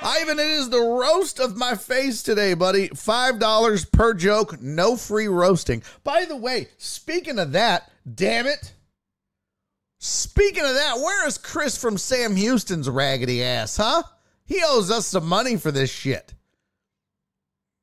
Ivan, 0.00 0.38
it 0.38 0.46
is 0.46 0.70
the 0.70 0.80
roast 0.80 1.40
of 1.40 1.56
my 1.56 1.74
face 1.74 2.22
today, 2.22 2.54
buddy. 2.54 2.88
$5 2.90 3.92
per 3.92 4.14
joke, 4.14 4.60
no 4.62 4.96
free 4.96 5.26
roasting. 5.26 5.82
By 6.04 6.24
the 6.24 6.36
way, 6.36 6.68
speaking 6.76 7.40
of 7.40 7.52
that, 7.52 7.90
damn 8.14 8.46
it. 8.46 8.74
Speaking 9.98 10.64
of 10.64 10.74
that, 10.74 10.98
where 10.98 11.26
is 11.26 11.38
Chris 11.38 11.76
from 11.76 11.98
Sam 11.98 12.36
Houston's 12.36 12.88
raggedy 12.88 13.42
ass, 13.42 13.76
huh? 13.76 14.02
He 14.44 14.62
owes 14.64 14.90
us 14.90 15.06
some 15.06 15.26
money 15.26 15.56
for 15.56 15.72
this 15.72 15.90
shit. 15.90 16.34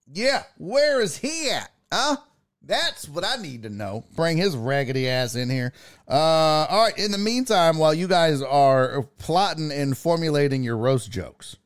Yeah, 0.08 0.44
where 0.58 1.02
is 1.02 1.18
he 1.18 1.50
at, 1.50 1.72
huh? 1.92 2.18
That's 2.62 3.08
what 3.08 3.24
I 3.24 3.36
need 3.36 3.64
to 3.64 3.70
know. 3.70 4.06
Bring 4.16 4.38
his 4.38 4.56
raggedy 4.56 5.08
ass 5.08 5.36
in 5.36 5.50
here. 5.50 5.72
Uh, 6.10 6.66
all 6.68 6.84
right. 6.86 6.98
In 6.98 7.12
the 7.12 7.18
meantime, 7.20 7.78
while 7.78 7.94
you 7.94 8.08
guys 8.08 8.42
are 8.42 9.04
plotting 9.20 9.72
and 9.72 9.96
formulating 9.96 10.64
your 10.64 10.78
roast 10.78 11.12
jokes, 11.12 11.58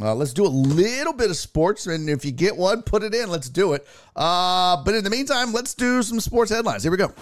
uh, 0.00 0.14
let's 0.14 0.32
do 0.32 0.46
a 0.46 0.48
little 0.48 1.12
bit 1.12 1.28
of 1.28 1.36
sports, 1.36 1.86
and 1.86 2.08
if 2.08 2.24
you 2.24 2.32
get 2.32 2.56
one, 2.56 2.82
put 2.82 3.02
it 3.02 3.14
in. 3.14 3.28
Let's 3.28 3.50
do 3.50 3.74
it. 3.74 3.86
Uh, 4.14 4.82
but 4.84 4.94
in 4.94 5.04
the 5.04 5.10
meantime, 5.10 5.52
let's 5.52 5.74
do 5.74 6.02
some 6.02 6.20
sports 6.20 6.50
headlines. 6.50 6.82
Here 6.82 6.92
we 6.92 6.98
go. 6.98 7.12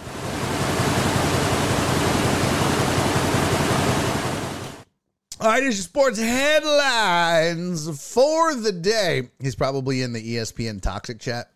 Your 5.44 5.72
sports 5.72 6.18
headlines 6.18 7.86
for 8.12 8.54
the 8.54 8.72
day. 8.72 9.28
He's 9.38 9.54
probably 9.54 10.00
in 10.00 10.14
the 10.14 10.36
ESPN 10.36 10.80
Toxic 10.80 11.20
chat. 11.20 11.50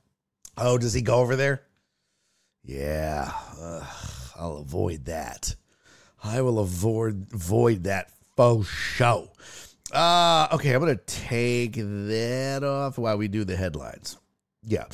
Oh, 0.59 0.77
does 0.77 0.93
he 0.93 1.01
go 1.01 1.15
over 1.15 1.37
there? 1.37 1.63
Yeah, 2.63 3.33
Ugh, 3.59 3.87
I'll 4.37 4.57
avoid 4.59 5.07
that. 5.07 5.55
I 6.23 6.43
will 6.43 6.59
avoid 6.59 7.33
avoid 7.33 7.85
that 7.85 8.11
faux 8.37 8.69
show. 8.69 9.31
Uh, 9.91 10.49
okay, 10.53 10.75
I'm 10.75 10.81
gonna 10.81 10.97
take 11.07 11.77
that 11.77 12.63
off 12.63 12.99
while 12.99 13.17
we 13.17 13.27
do 13.27 13.45
the 13.45 13.57
headlines. 13.57 14.19
Yeah. 14.63 14.85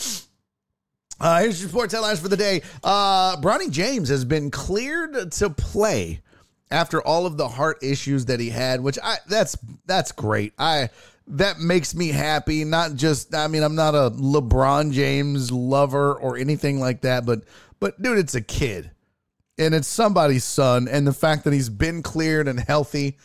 Uh, 1.18 1.40
here's 1.40 1.60
your 1.60 1.68
sports 1.68 1.92
headlines 1.92 2.20
for 2.20 2.28
the 2.28 2.36
day. 2.36 2.62
Uh, 2.84 3.36
Bronny 3.38 3.70
James 3.70 4.08
has 4.08 4.24
been 4.24 4.52
cleared 4.52 5.32
to 5.32 5.50
play 5.50 6.20
after 6.70 7.00
all 7.02 7.26
of 7.26 7.36
the 7.36 7.48
heart 7.48 7.78
issues 7.82 8.26
that 8.26 8.40
he 8.40 8.50
had, 8.50 8.80
which 8.80 8.98
I 9.02 9.16
that's 9.28 9.56
that's 9.86 10.12
great. 10.12 10.52
I 10.58 10.90
that 11.26 11.58
makes 11.58 11.94
me 11.94 12.08
happy. 12.08 12.64
Not 12.64 12.94
just 12.94 13.34
I 13.34 13.48
mean 13.48 13.62
I'm 13.62 13.74
not 13.74 13.94
a 13.94 14.10
LeBron 14.10 14.92
James 14.92 15.50
lover 15.50 16.14
or 16.14 16.36
anything 16.36 16.80
like 16.80 17.02
that, 17.02 17.26
but 17.26 17.42
but 17.80 18.00
dude, 18.00 18.18
it's 18.18 18.34
a 18.34 18.40
kid 18.40 18.90
and 19.58 19.74
it's 19.74 19.88
somebody's 19.88 20.44
son, 20.44 20.88
and 20.88 21.06
the 21.06 21.12
fact 21.12 21.44
that 21.44 21.52
he's 21.52 21.68
been 21.68 22.02
cleared 22.02 22.48
and 22.48 22.58
healthy, 22.58 23.18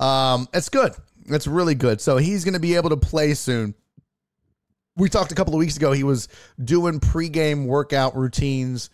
um, 0.00 0.48
it's 0.52 0.68
good. 0.68 0.94
It's 1.26 1.46
really 1.46 1.74
good. 1.74 2.00
So 2.00 2.16
he's 2.16 2.44
going 2.44 2.54
to 2.54 2.60
be 2.60 2.74
able 2.76 2.90
to 2.90 2.96
play 2.96 3.34
soon. 3.34 3.74
We 4.96 5.08
talked 5.08 5.32
a 5.32 5.34
couple 5.34 5.54
of 5.54 5.58
weeks 5.58 5.76
ago. 5.76 5.92
He 5.92 6.04
was 6.04 6.28
doing 6.62 7.00
pregame 7.00 7.66
workout 7.66 8.16
routines 8.16 8.90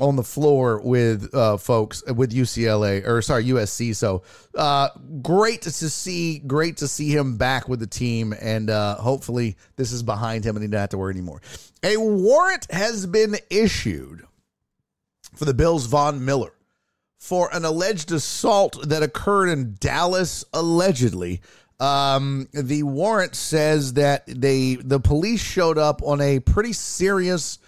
on 0.00 0.16
the 0.16 0.24
floor 0.24 0.80
with 0.80 1.32
uh, 1.34 1.56
folks 1.56 2.02
with 2.04 2.32
UCLA 2.32 3.06
or 3.06 3.22
sorry 3.22 3.44
USC. 3.44 3.94
So 3.94 4.22
uh, 4.56 4.88
great 5.22 5.62
to 5.62 5.70
see, 5.70 6.40
great 6.40 6.78
to 6.78 6.88
see 6.88 7.14
him 7.14 7.36
back 7.36 7.68
with 7.68 7.80
the 7.80 7.86
team, 7.86 8.34
and 8.40 8.70
uh, 8.70 8.96
hopefully 8.96 9.56
this 9.76 9.92
is 9.92 10.02
behind 10.02 10.44
him 10.44 10.56
and 10.56 10.62
he 10.64 10.68
doesn't 10.68 10.80
have 10.80 10.90
to 10.90 10.98
worry 10.98 11.12
anymore. 11.12 11.40
A 11.82 11.96
warrant 11.96 12.66
has 12.70 13.06
been 13.06 13.36
issued 13.50 14.24
for 15.34 15.44
the 15.44 15.54
Bills' 15.54 15.86
Von 15.86 16.24
Miller 16.24 16.52
for 17.18 17.48
an 17.54 17.64
alleged 17.64 18.12
assault 18.12 18.88
that 18.88 19.02
occurred 19.02 19.48
in 19.48 19.76
Dallas, 19.80 20.44
allegedly. 20.52 21.40
Um, 21.80 22.48
the 22.52 22.82
warrant 22.82 23.34
says 23.34 23.94
that 23.94 24.24
they 24.26 24.76
the 24.76 25.00
police 25.00 25.42
showed 25.42 25.78
up 25.78 26.02
on 26.02 26.20
a 26.20 26.38
pretty 26.40 26.72
serious 26.72 27.58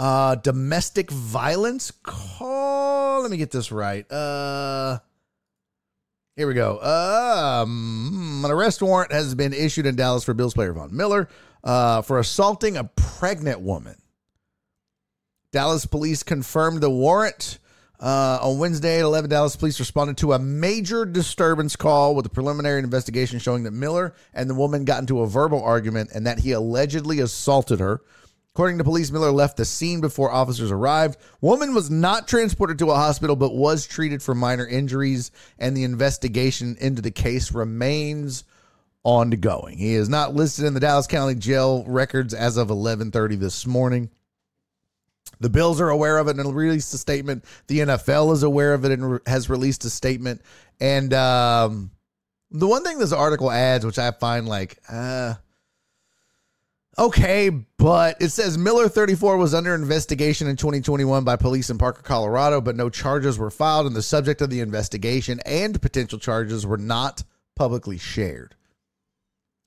uh, 0.00 0.34
domestic 0.36 1.10
violence 1.10 1.90
call. 2.02 3.20
Let 3.20 3.30
me 3.30 3.36
get 3.36 3.50
this 3.50 3.70
right. 3.70 4.10
Uh, 4.10 4.98
here 6.36 6.48
we 6.48 6.54
go. 6.54 6.80
Um, 6.80 8.40
an 8.42 8.50
arrest 8.50 8.80
warrant 8.80 9.12
has 9.12 9.34
been 9.34 9.52
issued 9.52 9.84
in 9.84 9.96
Dallas 9.96 10.24
for 10.24 10.32
Bills 10.32 10.54
player 10.54 10.72
Von 10.72 10.96
Miller 10.96 11.28
uh, 11.62 12.00
for 12.00 12.18
assaulting 12.18 12.78
a 12.78 12.84
pregnant 12.84 13.60
woman. 13.60 13.96
Dallas 15.52 15.84
police 15.84 16.22
confirmed 16.22 16.80
the 16.80 16.90
warrant. 16.90 17.58
Uh, 17.98 18.38
on 18.40 18.58
Wednesday 18.58 19.00
at 19.00 19.04
11, 19.04 19.28
Dallas 19.28 19.56
police 19.56 19.78
responded 19.78 20.16
to 20.16 20.32
a 20.32 20.38
major 20.38 21.04
disturbance 21.04 21.76
call 21.76 22.14
with 22.14 22.24
a 22.24 22.30
preliminary 22.30 22.78
investigation 22.78 23.38
showing 23.38 23.64
that 23.64 23.72
Miller 23.72 24.14
and 24.32 24.48
the 24.48 24.54
woman 24.54 24.86
got 24.86 25.00
into 25.00 25.20
a 25.20 25.26
verbal 25.26 25.62
argument 25.62 26.08
and 26.14 26.26
that 26.26 26.38
he 26.38 26.52
allegedly 26.52 27.20
assaulted 27.20 27.80
her. 27.80 28.00
According 28.54 28.78
to 28.78 28.84
police, 28.84 29.12
Miller 29.12 29.30
left 29.30 29.56
the 29.56 29.64
scene 29.64 30.00
before 30.00 30.32
officers 30.32 30.72
arrived. 30.72 31.18
Woman 31.40 31.72
was 31.72 31.88
not 31.88 32.26
transported 32.26 32.78
to 32.80 32.90
a 32.90 32.96
hospital 32.96 33.36
but 33.36 33.54
was 33.54 33.86
treated 33.86 34.22
for 34.22 34.34
minor 34.34 34.66
injuries, 34.66 35.30
and 35.58 35.76
the 35.76 35.84
investigation 35.84 36.76
into 36.80 37.00
the 37.00 37.12
case 37.12 37.52
remains 37.52 38.44
ongoing. 39.04 39.78
He 39.78 39.94
is 39.94 40.08
not 40.08 40.34
listed 40.34 40.64
in 40.64 40.74
the 40.74 40.80
Dallas 40.80 41.06
County 41.06 41.36
Jail 41.36 41.84
records 41.86 42.34
as 42.34 42.56
of 42.56 42.68
11:30 42.68 43.36
this 43.36 43.66
morning. 43.66 44.10
The 45.38 45.48
Bills 45.48 45.80
are 45.80 45.88
aware 45.88 46.18
of 46.18 46.28
it 46.28 46.38
and 46.38 46.54
released 46.54 46.92
a 46.92 46.98
statement. 46.98 47.44
The 47.68 47.80
NFL 47.80 48.32
is 48.32 48.42
aware 48.42 48.74
of 48.74 48.84
it 48.84 48.92
and 48.92 49.12
re- 49.12 49.18
has 49.26 49.48
released 49.48 49.84
a 49.84 49.90
statement. 49.90 50.42
And 50.80 51.14
um, 51.14 51.92
the 52.50 52.66
one 52.66 52.84
thing 52.84 52.98
this 52.98 53.12
article 53.12 53.50
adds, 53.50 53.86
which 53.86 53.98
I 53.98 54.10
find 54.10 54.46
like, 54.46 54.78
uh, 54.88 55.34
okay, 56.98 57.50
But 57.80 58.20
it 58.20 58.28
says 58.28 58.58
Miller 58.58 58.90
34 58.90 59.38
was 59.38 59.54
under 59.54 59.74
investigation 59.74 60.46
in 60.46 60.56
2021 60.56 61.24
by 61.24 61.36
police 61.36 61.70
in 61.70 61.78
Parker, 61.78 62.02
Colorado, 62.02 62.60
but 62.60 62.76
no 62.76 62.90
charges 62.90 63.38
were 63.38 63.50
filed, 63.50 63.86
and 63.86 63.96
the 63.96 64.02
subject 64.02 64.42
of 64.42 64.50
the 64.50 64.60
investigation 64.60 65.40
and 65.46 65.80
potential 65.80 66.18
charges 66.18 66.66
were 66.66 66.76
not 66.76 67.24
publicly 67.56 67.96
shared. 67.96 68.54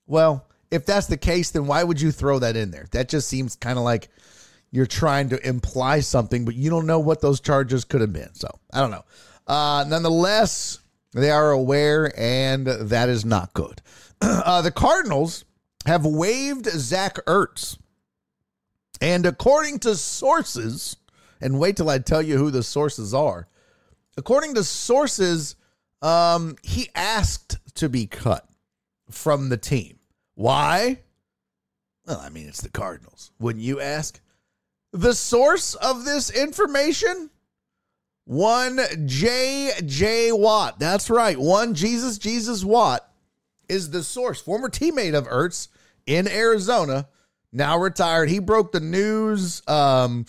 Well, 0.05 0.45
if 0.69 0.85
that's 0.85 1.07
the 1.07 1.17
case, 1.17 1.49
then 1.49 1.65
why 1.65 1.83
would 1.83 1.99
you 1.99 2.11
throw 2.11 2.37
that 2.37 2.55
in 2.55 2.69
there? 2.69 2.85
That 2.91 3.09
just 3.09 3.27
seems 3.27 3.55
kind 3.55 3.79
of 3.79 3.83
like 3.83 4.09
you're 4.69 4.85
trying 4.85 5.29
to 5.29 5.47
imply 5.47 6.01
something, 6.01 6.45
but 6.45 6.53
you 6.53 6.69
don't 6.69 6.85
know 6.85 6.99
what 6.99 7.19
those 7.19 7.39
charges 7.39 7.83
could 7.83 8.01
have 8.01 8.13
been. 8.13 8.35
So 8.35 8.47
I 8.71 8.81
don't 8.81 8.91
know. 8.91 9.05
Uh, 9.47 9.85
nonetheless, 9.87 10.77
they 11.13 11.31
are 11.31 11.49
aware, 11.49 12.13
and 12.15 12.67
that 12.67 13.09
is 13.09 13.25
not 13.25 13.53
good. 13.53 13.81
Uh, 14.21 14.61
the 14.61 14.71
Cardinals 14.71 15.43
have 15.87 16.05
waived 16.05 16.67
Zach 16.67 17.15
Ertz. 17.25 17.77
And 19.03 19.25
according 19.25 19.79
to 19.79 19.97
sources, 19.97 20.95
and 21.41 21.59
wait 21.59 21.75
till 21.75 21.89
I 21.89 21.99
tell 21.99 22.21
you 22.21 22.37
who 22.37 22.51
the 22.51 22.63
sources 22.63 23.13
are. 23.13 23.49
According 24.15 24.53
to 24.53 24.63
sources, 24.63 25.57
um, 26.01 26.55
he 26.63 26.89
asked 26.95 27.57
to 27.75 27.89
be 27.89 28.07
cut 28.07 28.47
from 29.11 29.49
the 29.49 29.57
team. 29.57 29.99
Why? 30.35 30.99
Well, 32.07 32.21
I 32.21 32.29
mean, 32.29 32.47
it's 32.47 32.61
the 32.61 32.69
Cardinals. 32.69 33.31
Wouldn't 33.39 33.65
you 33.65 33.81
ask? 33.81 34.21
The 34.93 35.13
source 35.13 35.75
of 35.75 36.05
this 36.05 36.29
information? 36.29 37.29
One 38.23 38.79
J. 39.05 39.71
J. 39.85 40.31
Watt. 40.31 40.79
That's 40.79 41.09
right. 41.09 41.37
One 41.37 41.73
Jesus 41.73 42.17
Jesus 42.17 42.63
Watt 42.63 43.05
is 43.67 43.89
the 43.89 44.01
source. 44.01 44.39
Former 44.39 44.69
teammate 44.69 45.13
of 45.13 45.27
Ertz 45.27 45.67
in 46.05 46.25
Arizona, 46.29 47.09
now 47.53 47.77
retired. 47.77 48.29
He 48.29 48.39
broke 48.39 48.71
the 48.71 48.79
news 48.79 49.61
um, 49.67 50.25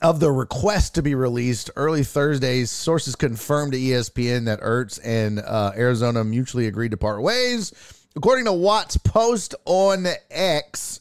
of 0.00 0.20
the 0.20 0.30
request 0.30 0.94
to 0.94 1.02
be 1.02 1.14
released 1.14 1.70
early 1.76 2.04
Thursdays. 2.04 2.70
Sources 2.70 3.16
confirmed 3.16 3.72
to 3.72 3.78
ESPN 3.78 4.46
that 4.46 4.60
Ertz 4.60 5.00
and 5.04 5.40
uh, 5.40 5.72
Arizona 5.76 6.24
mutually 6.24 6.66
agreed 6.66 6.92
to 6.92 6.96
part 6.96 7.22
ways. 7.22 7.72
According 8.14 8.44
to 8.44 8.52
Watt's 8.52 8.96
post 8.98 9.54
on 9.64 10.06
X, 10.30 11.00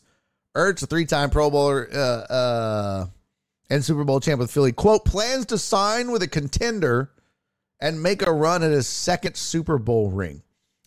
Ertz, 0.55 0.83
a 0.83 0.87
three-time 0.87 1.29
Pro 1.29 1.49
Bowler 1.49 1.87
uh, 1.93 1.97
uh, 1.97 3.05
and 3.69 3.83
Super 3.83 4.03
Bowl 4.03 4.19
champ 4.19 4.39
with 4.39 4.51
Philly, 4.51 4.71
quote, 4.71 5.05
plans 5.05 5.45
to 5.47 5.57
sign 5.57 6.11
with 6.11 6.23
a 6.23 6.27
contender 6.27 7.11
and 7.79 8.01
make 8.01 8.21
a 8.21 8.31
run 8.31 8.63
at 8.63 8.71
his 8.71 8.87
second 8.87 9.35
Super 9.35 9.77
Bowl 9.77 10.09
ring. 10.09 10.41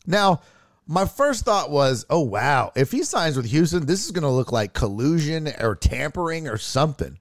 Now, 0.06 0.43
my 0.86 1.06
first 1.06 1.44
thought 1.44 1.70
was, 1.70 2.05
oh, 2.11 2.20
wow, 2.20 2.73
if 2.77 2.93
he 2.93 3.02
signs 3.02 3.36
with 3.36 3.47
Houston, 3.47 3.86
this 3.86 4.05
is 4.05 4.11
going 4.11 4.23
to 4.23 4.28
look 4.28 4.52
like 4.52 4.74
collusion 4.74 5.48
or 5.61 5.74
tampering 5.74 6.48
or 6.48 6.59
something 6.59 7.19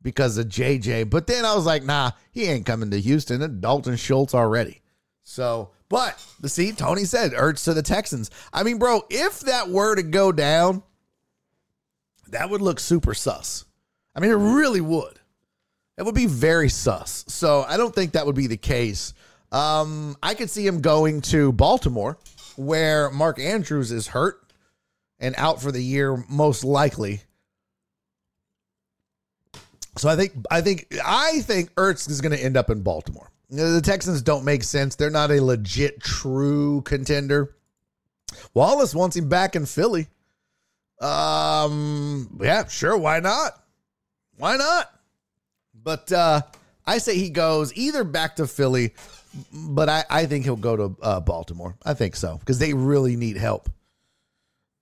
because 0.00 0.38
of 0.38 0.46
JJ. 0.46 1.10
But 1.10 1.26
then 1.26 1.44
I 1.44 1.54
was 1.54 1.66
like, 1.66 1.84
nah, 1.84 2.12
he 2.30 2.44
ain't 2.44 2.66
coming 2.66 2.90
to 2.90 3.00
Houston. 3.00 3.42
And 3.42 3.60
Dalton 3.60 3.96
Schultz 3.96 4.34
already. 4.34 4.80
So, 5.22 5.70
but 5.88 6.24
the 6.40 6.48
see, 6.48 6.72
Tony 6.72 7.04
said 7.04 7.32
Ertz 7.32 7.64
to 7.64 7.74
the 7.74 7.82
Texans. 7.82 8.30
I 8.52 8.62
mean, 8.62 8.78
bro, 8.78 9.02
if 9.10 9.40
that 9.40 9.68
were 9.68 9.94
to 9.94 10.02
go 10.02 10.32
down, 10.32 10.82
that 12.28 12.50
would 12.50 12.62
look 12.62 12.80
super 12.80 13.14
sus. 13.14 13.64
I 14.14 14.20
mean, 14.20 14.30
it 14.30 14.34
really 14.34 14.80
would. 14.80 15.18
It 15.98 16.04
would 16.04 16.14
be 16.14 16.26
very 16.26 16.68
sus. 16.68 17.24
So 17.28 17.64
I 17.68 17.76
don't 17.76 17.94
think 17.94 18.12
that 18.12 18.26
would 18.26 18.34
be 18.34 18.46
the 18.46 18.56
case. 18.56 19.14
Um, 19.52 20.16
I 20.22 20.34
could 20.34 20.48
see 20.48 20.66
him 20.66 20.80
going 20.80 21.20
to 21.22 21.52
Baltimore, 21.52 22.18
where 22.66 23.10
Mark 23.10 23.38
Andrews 23.38 23.92
is 23.92 24.08
hurt 24.08 24.52
and 25.18 25.34
out 25.38 25.62
for 25.62 25.70
the 25.72 25.82
year, 25.82 26.24
most 26.28 26.64
likely. 26.64 27.20
So 29.96 30.08
I 30.08 30.16
think 30.16 30.32
I 30.50 30.60
think 30.60 30.86
I 31.04 31.40
think 31.40 31.72
Ertz 31.74 32.08
is 32.08 32.20
going 32.20 32.36
to 32.36 32.42
end 32.42 32.56
up 32.56 32.70
in 32.70 32.82
Baltimore. 32.82 33.30
The 33.50 33.82
Texans 33.82 34.22
don't 34.22 34.44
make 34.44 34.62
sense. 34.64 34.94
They're 34.94 35.10
not 35.10 35.30
a 35.30 35.42
legit 35.42 36.00
true 36.00 36.80
contender. 36.82 37.54
Wallace 38.54 38.94
wants 38.94 39.16
him 39.16 39.28
back 39.28 39.54
in 39.54 39.66
Philly. 39.66 40.08
Um, 41.00 42.38
yeah, 42.40 42.66
sure, 42.68 42.96
why 42.96 43.20
not? 43.20 43.52
Why 44.38 44.56
not? 44.56 44.90
But 45.74 46.10
uh 46.10 46.42
I 46.86 46.98
say 46.98 47.16
he 47.16 47.30
goes 47.30 47.74
either 47.76 48.04
back 48.04 48.36
to 48.36 48.46
Philly, 48.46 48.94
but 49.52 49.88
I, 49.88 50.04
I 50.10 50.26
think 50.26 50.44
he'll 50.44 50.56
go 50.56 50.76
to 50.76 50.96
uh, 51.02 51.20
Baltimore. 51.20 51.76
I 51.84 51.94
think 51.94 52.16
so 52.16 52.38
because 52.38 52.58
they 52.58 52.74
really 52.74 53.16
need 53.16 53.36
help. 53.36 53.68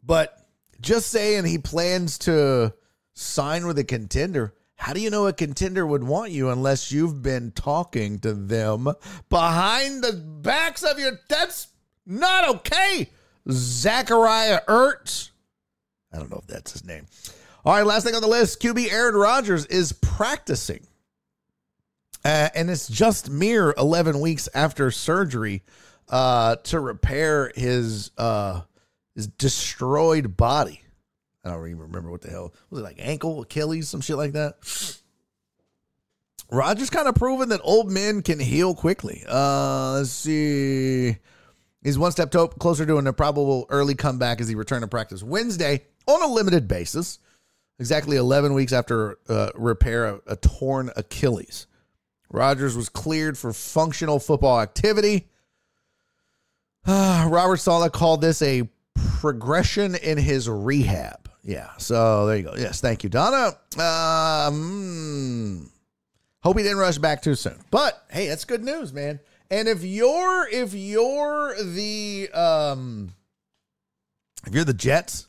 But 0.03 0.37
just 0.81 1.11
saying 1.11 1.45
he 1.45 1.59
plans 1.59 2.19
to 2.19 2.75
sign 3.15 3.67
with 3.67 3.79
a 3.79 3.85
contender. 3.85 4.55
How 4.77 4.95
do 4.95 5.01
you 5.01 5.11
know 5.11 5.27
a 5.27 5.33
contender 5.33 5.87
would 5.87 6.03
want 6.03 6.33
you 6.33 6.49
unless 6.49 6.91
you've 6.91 7.23
been 7.23 7.51
talking 7.51 8.19
to 8.21 8.33
them 8.33 8.89
behind 9.29 10.03
the 10.03 10.15
backs 10.15 10.83
of 10.83 10.99
your? 10.99 11.21
That's 11.29 11.69
not 12.07 12.49
okay. 12.49 13.11
Zachariah 13.51 14.61
Ertz. 14.67 15.31
I 16.13 16.19
don't 16.19 16.31
know 16.31 16.39
if 16.39 16.47
that's 16.47 16.73
his 16.73 16.85
name. 16.85 17.07
All 17.65 17.75
right, 17.75 17.85
last 17.85 18.05
thing 18.05 18.15
on 18.15 18.23
the 18.23 18.29
list 18.29 18.61
QB 18.63 18.91
Aaron 18.91 19.15
Rodgers 19.15 19.67
is 19.67 19.93
practicing. 19.93 20.87
Uh, 22.25 22.49
and 22.55 22.71
it's 22.71 22.89
just 22.89 23.31
mere 23.31 23.75
11 23.79 24.21
weeks 24.21 24.49
after 24.55 24.91
surgery 24.91 25.63
uh, 26.09 26.57
to 26.57 26.81
repair 26.81 27.53
his 27.55 28.11
uh, 28.19 28.61
his 29.15 29.27
destroyed 29.27 30.37
body. 30.37 30.83
I 31.45 31.51
don't 31.51 31.67
even 31.67 31.79
remember 31.81 32.11
what 32.11 32.21
the 32.21 32.31
hell 32.31 32.53
was 32.69 32.81
it 32.81 32.85
like 32.85 32.97
ankle, 32.99 33.43
Achilles, 33.43 33.89
some 33.89 34.01
shit 34.01 34.17
like 34.17 34.33
that. 34.33 34.57
Rodgers 36.51 36.91
kind 36.91 37.09
of 37.09 37.15
proven 37.15 37.51
that 37.51 37.61
old 37.63 37.91
men 37.91 38.23
can 38.23 38.41
heal 38.41 38.75
quickly. 38.75 39.23
Uh, 39.27 39.93
let's 39.93 40.11
see. 40.11 41.17
He's 41.83 41.99
one 41.99 42.13
step 42.13 42.31
to- 42.33 42.49
closer 42.49 42.85
to 42.85 42.99
an 42.99 43.07
improbable 43.07 43.67
early 43.71 43.95
comeback 43.95 44.41
as 44.41 44.49
he 44.49 44.55
returned 44.55 44.83
to 44.83 44.89
practice 44.89 45.23
Wednesday 45.23 45.85
on 46.07 46.23
a 46.23 46.27
limited 46.27 46.67
basis, 46.69 47.21
exactly 47.79 48.17
11 48.17 48.53
weeks 48.53 48.73
after 48.73 49.19
uh, 49.29 49.51
repair 49.55 50.07
a, 50.07 50.21
a 50.27 50.37
torn 50.37 50.91
Achilles. 50.97 51.67
Rodgers 52.31 52.77
was 52.77 52.89
cleared 52.89 53.37
for 53.37 53.53
functional 53.53 54.19
football 54.19 54.61
activity. 54.61 55.29
Robert 56.87 57.59
Saleh 57.59 57.93
called 57.93 58.21
this 58.21 58.41
a 58.43 58.69
progression 59.19 59.95
in 59.97 60.19
his 60.19 60.49
rehab. 60.49 61.31
Yeah, 61.43 61.71
so 61.79 62.27
there 62.27 62.37
you 62.37 62.43
go. 62.43 62.55
Yes, 62.57 62.81
thank 62.81 63.03
you, 63.03 63.11
Donna. 63.11 63.57
Um, 63.79 65.71
hope 66.43 66.57
he 66.57 66.63
didn't 66.63 66.79
rush 66.79 66.99
back 66.99 67.23
too 67.23 67.35
soon. 67.35 67.59
But 67.71 68.03
hey, 68.11 68.29
that's 68.29 68.45
good 68.45 68.63
news, 68.63 68.93
man. 68.93 69.21
And 69.51 69.67
if 69.67 69.83
you're 69.83 70.49
if 70.49 70.75
you're 70.75 71.55
the 71.63 72.31
um 72.33 73.15
if 74.47 74.55
you're 74.55 74.65
the 74.65 74.75
Jets, 74.75 75.27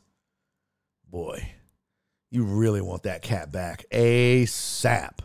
boy, 1.10 1.54
you 2.30 2.44
really 2.44 2.82
want 2.82 3.04
that 3.04 3.22
cat 3.22 3.52
back 3.52 3.86
ASAP. 3.92 5.20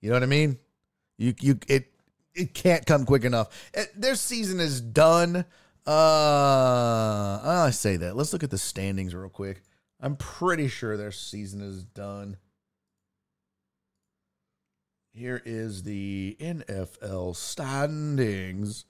You 0.00 0.10
know 0.10 0.16
what 0.16 0.22
I 0.22 0.26
mean? 0.26 0.58
You 1.18 1.34
you 1.40 1.58
it 1.68 1.92
it 2.34 2.54
can't 2.54 2.84
come 2.86 3.04
quick 3.04 3.24
enough. 3.24 3.70
It, 3.72 3.90
their 3.94 4.16
season 4.16 4.60
is 4.60 4.80
done. 4.80 5.44
Uh, 5.86 7.40
I 7.42 7.70
say 7.72 7.96
that. 7.98 8.16
Let's 8.16 8.32
look 8.32 8.42
at 8.42 8.50
the 8.50 8.58
standings 8.58 9.14
real 9.14 9.28
quick. 9.28 9.62
I'm 10.00 10.16
pretty 10.16 10.68
sure 10.68 10.96
their 10.96 11.12
season 11.12 11.60
is 11.60 11.84
done. 11.84 12.36
Here 15.12 15.40
is 15.44 15.84
the 15.84 16.36
NFL 16.40 17.36
standings 17.36 18.84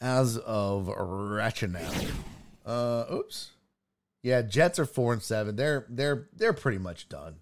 as 0.00 0.36
of 0.38 0.88
right 0.88 1.62
now. 1.62 1.90
Uh, 2.66 3.04
oops. 3.12 3.52
Yeah, 4.22 4.42
Jets 4.42 4.78
are 4.78 4.86
four 4.86 5.12
and 5.12 5.22
seven. 5.22 5.56
They're 5.56 5.86
they're 5.88 6.28
they're 6.34 6.52
pretty 6.52 6.78
much 6.78 7.08
done. 7.08 7.36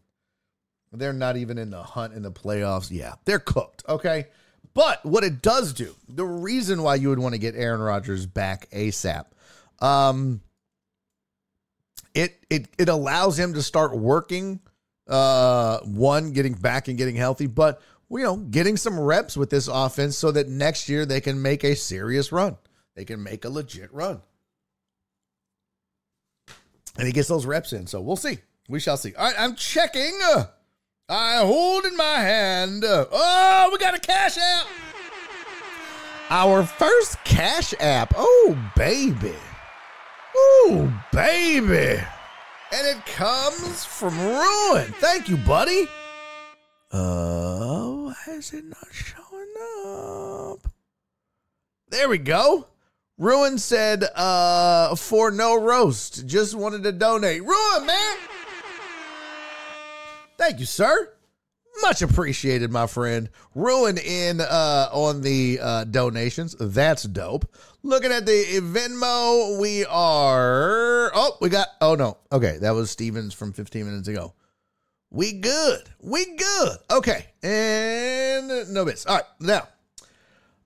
They're 0.93 1.13
not 1.13 1.37
even 1.37 1.59
in 1.59 1.71
the 1.71 1.83
hunt 1.83 2.15
in 2.15 2.23
the 2.23 2.33
playoffs. 2.33 2.91
Yeah, 2.91 3.15
they're 3.25 3.39
cooked. 3.39 3.85
Okay. 3.89 4.27
But 4.75 5.05
what 5.05 5.25
it 5.25 5.43
does 5.43 5.73
do, 5.73 5.95
the 6.09 6.25
reason 6.25 6.83
why 6.83 6.97
you 6.97 7.09
would 7.09 7.19
want 7.19 7.35
to 7.35 7.39
get 7.39 7.55
Aaron 7.57 7.81
Rodgers 7.81 8.27
back 8.27 8.71
ASAP, 8.71 9.27
um, 9.81 10.41
it 12.15 12.39
it 12.49 12.69
it 12.79 12.89
allows 12.89 13.39
him 13.39 13.55
to 13.55 13.63
start 13.63 13.97
working. 13.97 14.61
Uh, 15.07 15.79
one, 15.81 16.33
getting 16.33 16.53
back 16.53 16.89
and 16.89 16.99
getting 16.99 17.17
healthy, 17.17 17.47
but 17.47 17.81
you 18.11 18.23
know, 18.23 18.37
getting 18.37 18.77
some 18.77 18.99
reps 18.99 19.37
with 19.37 19.51
this 19.51 19.69
offense 19.69 20.17
so 20.17 20.31
that 20.33 20.49
next 20.49 20.89
year 20.89 21.07
they 21.07 21.21
can 21.21 21.41
make 21.41 21.65
a 21.65 21.75
serious 21.75 22.33
run. 22.33 22.57
They 22.95 23.05
can 23.05 23.23
make 23.23 23.45
a 23.45 23.51
legit 23.51 23.93
run. 23.93 24.21
And 26.97 27.07
he 27.07 27.13
gets 27.13 27.29
those 27.29 27.47
reps 27.47 27.73
in. 27.73 27.87
So 27.87 28.01
we'll 28.01 28.17
see. 28.17 28.39
We 28.69 28.81
shall 28.81 28.97
see. 28.97 29.15
All 29.15 29.25
right, 29.25 29.35
I'm 29.39 29.55
checking. 29.55 30.19
I 31.11 31.39
hold 31.39 31.87
in 31.87 31.97
my 31.97 32.17
hand. 32.17 32.85
Oh, 32.87 33.71
we 33.73 33.79
got 33.79 33.95
a 33.95 33.99
cash 33.99 34.37
app. 34.37 34.67
Our 36.29 36.65
first 36.65 37.17
cash 37.25 37.73
app. 37.81 38.13
Oh, 38.15 38.59
baby. 38.77 39.33
Oh, 40.37 41.03
baby. 41.11 42.03
And 42.73 42.87
it 42.87 43.07
comes 43.07 43.87
from 43.87 44.19
Ruin. 44.21 44.93
Thank 44.99 45.31
you, 45.31 45.39
buddy. 45.39 45.89
Oh, 46.93 48.13
why 48.27 48.35
is 48.35 48.53
it 48.53 48.65
not 48.67 48.89
showing 48.93 49.55
up? 49.87 50.71
There 51.89 52.11
we 52.11 52.19
go. 52.19 52.67
Ruin 53.17 53.57
said, 53.57 54.05
uh, 54.15 54.95
for 54.95 55.31
no 55.31 55.59
roast. 55.59 56.27
Just 56.27 56.55
wanted 56.55 56.83
to 56.83 56.93
donate. 56.93 57.43
Ruin, 57.43 57.87
man. 57.87 58.17
Thank 60.39 60.61
you, 60.61 60.67
sir. 60.67 61.13
Much 61.83 62.01
appreciated, 62.03 62.71
my 62.73 62.87
friend. 62.87 63.29
Ruin 63.55 63.99
in 63.99 64.41
uh 64.41 64.89
on 64.93 65.21
the 65.21 65.59
uh 65.61 65.85
donations. 65.85 66.57
That's 66.59 67.03
dope. 67.05 67.45
Looking 67.83 68.11
at 68.13 68.27
the 68.27 68.61
Venmo, 68.63 69.61
we 69.61 69.85
are 69.85 71.11
oh, 71.15 71.37
we 71.41 71.49
got 71.49 71.69
oh 71.81 71.95
no. 71.95 72.19
Okay, 72.33 72.59
that 72.59 72.71
was 72.71 72.91
Stevens 72.91 73.35
from 73.35 73.53
15 73.53 73.85
minutes 73.85 74.09
ago. 74.09 74.35
We 75.11 75.33
good. 75.33 75.89
We 76.01 76.37
good. 76.37 76.79
Okay. 76.91 77.27
And 77.43 78.73
no 78.73 78.85
bits. 78.85 79.07
All 79.07 79.17
right. 79.17 79.25
Now. 79.41 79.69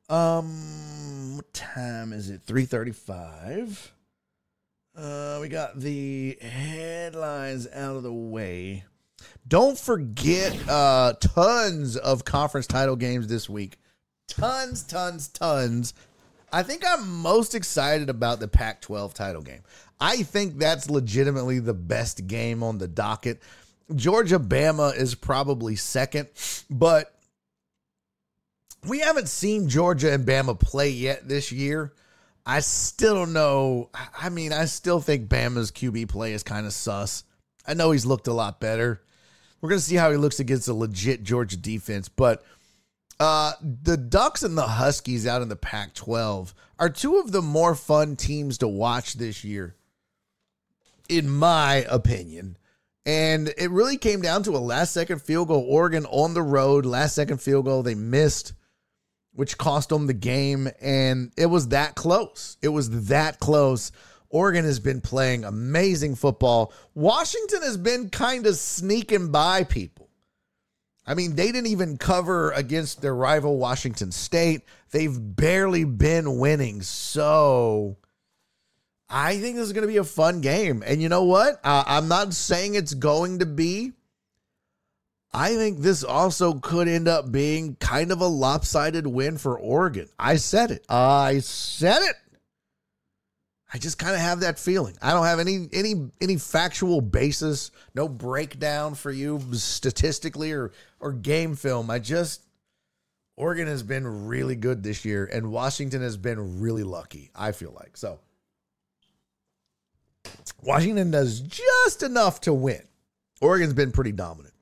Um 0.08 1.36
what 1.36 1.52
time 1.52 2.12
is 2.12 2.30
it? 2.30 2.42
335. 2.46 3.92
Uh 4.96 5.38
we 5.40 5.48
got 5.48 5.78
the 5.78 6.38
headlines 6.40 7.66
out 7.72 7.96
of 7.96 8.02
the 8.02 8.12
way. 8.12 8.84
Don't 9.46 9.78
forget 9.78 10.56
uh 10.68 11.14
tons 11.20 11.96
of 11.96 12.24
conference 12.24 12.66
title 12.66 12.96
games 12.96 13.26
this 13.26 13.48
week. 13.48 13.78
Tons, 14.28 14.82
tons, 14.82 15.28
tons. 15.28 15.94
I 16.52 16.62
think 16.62 16.84
I'm 16.86 17.22
most 17.22 17.54
excited 17.54 18.10
about 18.10 18.38
the 18.38 18.48
Pac 18.48 18.82
12 18.82 19.14
title 19.14 19.42
game. 19.42 19.62
I 20.00 20.22
think 20.22 20.58
that's 20.58 20.90
legitimately 20.90 21.60
the 21.60 21.74
best 21.74 22.26
game 22.26 22.62
on 22.62 22.78
the 22.78 22.88
docket. 22.88 23.40
Georgia 23.94 24.38
Bama 24.38 24.96
is 24.96 25.14
probably 25.14 25.76
second, 25.76 26.28
but 26.68 27.14
we 28.86 29.00
haven't 29.00 29.28
seen 29.28 29.68
Georgia 29.68 30.12
and 30.12 30.26
Bama 30.26 30.58
play 30.58 30.90
yet 30.90 31.28
this 31.28 31.52
year. 31.52 31.92
I 32.44 32.60
still 32.60 33.14
don't 33.14 33.32
know. 33.32 33.90
I 34.18 34.28
mean, 34.28 34.52
I 34.52 34.64
still 34.64 35.00
think 35.00 35.28
Bama's 35.28 35.70
QB 35.70 36.08
play 36.08 36.32
is 36.32 36.42
kind 36.42 36.66
of 36.66 36.72
sus. 36.72 37.24
I 37.66 37.74
know 37.74 37.92
he's 37.92 38.06
looked 38.06 38.26
a 38.26 38.32
lot 38.32 38.60
better. 38.60 39.02
We're 39.62 39.68
going 39.68 39.78
to 39.78 39.84
see 39.84 39.94
how 39.96 40.10
he 40.10 40.16
looks 40.16 40.40
against 40.40 40.68
a 40.68 40.74
legit 40.74 41.22
Georgia 41.22 41.56
defense, 41.56 42.08
but 42.08 42.44
uh, 43.20 43.52
the 43.60 43.96
Ducks 43.96 44.42
and 44.42 44.58
the 44.58 44.62
Huskies 44.62 45.26
out 45.26 45.40
in 45.40 45.48
the 45.48 45.54
Pac 45.54 45.94
12 45.94 46.52
are 46.80 46.90
two 46.90 47.18
of 47.18 47.30
the 47.30 47.40
more 47.40 47.76
fun 47.76 48.16
teams 48.16 48.58
to 48.58 48.66
watch 48.66 49.14
this 49.14 49.44
year, 49.44 49.76
in 51.08 51.30
my 51.30 51.86
opinion. 51.88 52.56
And 53.06 53.54
it 53.56 53.70
really 53.70 53.96
came 53.96 54.20
down 54.20 54.42
to 54.44 54.56
a 54.56 54.58
last 54.58 54.92
second 54.92 55.22
field 55.22 55.48
goal. 55.48 55.64
Oregon 55.68 56.06
on 56.06 56.34
the 56.34 56.42
road, 56.42 56.84
last 56.84 57.14
second 57.14 57.40
field 57.40 57.64
goal. 57.64 57.84
They 57.84 57.94
missed, 57.94 58.54
which 59.32 59.58
cost 59.58 59.90
them 59.90 60.08
the 60.08 60.14
game. 60.14 60.68
And 60.80 61.30
it 61.36 61.46
was 61.46 61.68
that 61.68 61.94
close. 61.94 62.56
It 62.62 62.68
was 62.68 63.06
that 63.06 63.38
close. 63.38 63.92
Oregon 64.32 64.64
has 64.64 64.80
been 64.80 65.00
playing 65.00 65.44
amazing 65.44 66.16
football. 66.16 66.72
Washington 66.94 67.62
has 67.62 67.76
been 67.76 68.08
kind 68.08 68.46
of 68.46 68.56
sneaking 68.56 69.30
by 69.30 69.62
people. 69.62 70.08
I 71.06 71.14
mean, 71.14 71.36
they 71.36 71.52
didn't 71.52 71.66
even 71.66 71.98
cover 71.98 72.50
against 72.52 73.02
their 73.02 73.14
rival 73.14 73.58
Washington 73.58 74.10
State. 74.10 74.62
They've 74.90 75.16
barely 75.18 75.84
been 75.84 76.38
winning. 76.38 76.80
So 76.80 77.98
I 79.10 79.38
think 79.38 79.56
this 79.56 79.66
is 79.66 79.74
going 79.74 79.86
to 79.86 79.92
be 79.92 79.98
a 79.98 80.04
fun 80.04 80.40
game. 80.40 80.82
And 80.86 81.02
you 81.02 81.10
know 81.10 81.24
what? 81.24 81.60
Uh, 81.62 81.84
I'm 81.86 82.08
not 82.08 82.32
saying 82.32 82.74
it's 82.74 82.94
going 82.94 83.40
to 83.40 83.46
be. 83.46 83.92
I 85.34 85.56
think 85.56 85.80
this 85.80 86.04
also 86.04 86.54
could 86.54 86.88
end 86.88 87.08
up 87.08 87.30
being 87.32 87.76
kind 87.76 88.12
of 88.12 88.20
a 88.20 88.26
lopsided 88.26 89.06
win 89.06 89.38
for 89.38 89.58
Oregon. 89.58 90.08
I 90.18 90.36
said 90.36 90.70
it. 90.70 90.84
I 90.88 91.40
said 91.40 92.02
it. 92.02 92.16
I 93.72 93.78
just 93.78 93.98
kind 93.98 94.14
of 94.14 94.20
have 94.20 94.40
that 94.40 94.58
feeling. 94.58 94.96
I 95.00 95.12
don't 95.12 95.24
have 95.24 95.40
any 95.40 95.66
any 95.72 96.10
any 96.20 96.36
factual 96.36 97.00
basis, 97.00 97.70
no 97.94 98.06
breakdown 98.06 98.94
for 98.94 99.10
you 99.10 99.40
statistically 99.52 100.52
or 100.52 100.72
or 101.00 101.12
game 101.12 101.56
film. 101.56 101.90
I 101.90 101.98
just 101.98 102.44
Oregon 103.36 103.66
has 103.68 103.82
been 103.82 104.26
really 104.26 104.56
good 104.56 104.82
this 104.82 105.06
year 105.06 105.24
and 105.32 105.50
Washington 105.50 106.02
has 106.02 106.18
been 106.18 106.60
really 106.60 106.82
lucky. 106.82 107.30
I 107.34 107.52
feel 107.52 107.72
like. 107.72 107.96
So 107.96 108.20
Washington 110.62 111.10
does 111.10 111.40
just 111.40 112.02
enough 112.02 112.42
to 112.42 112.52
win. 112.52 112.82
Oregon's 113.40 113.72
been 113.72 113.90
pretty 113.90 114.12
dominant. 114.12 114.54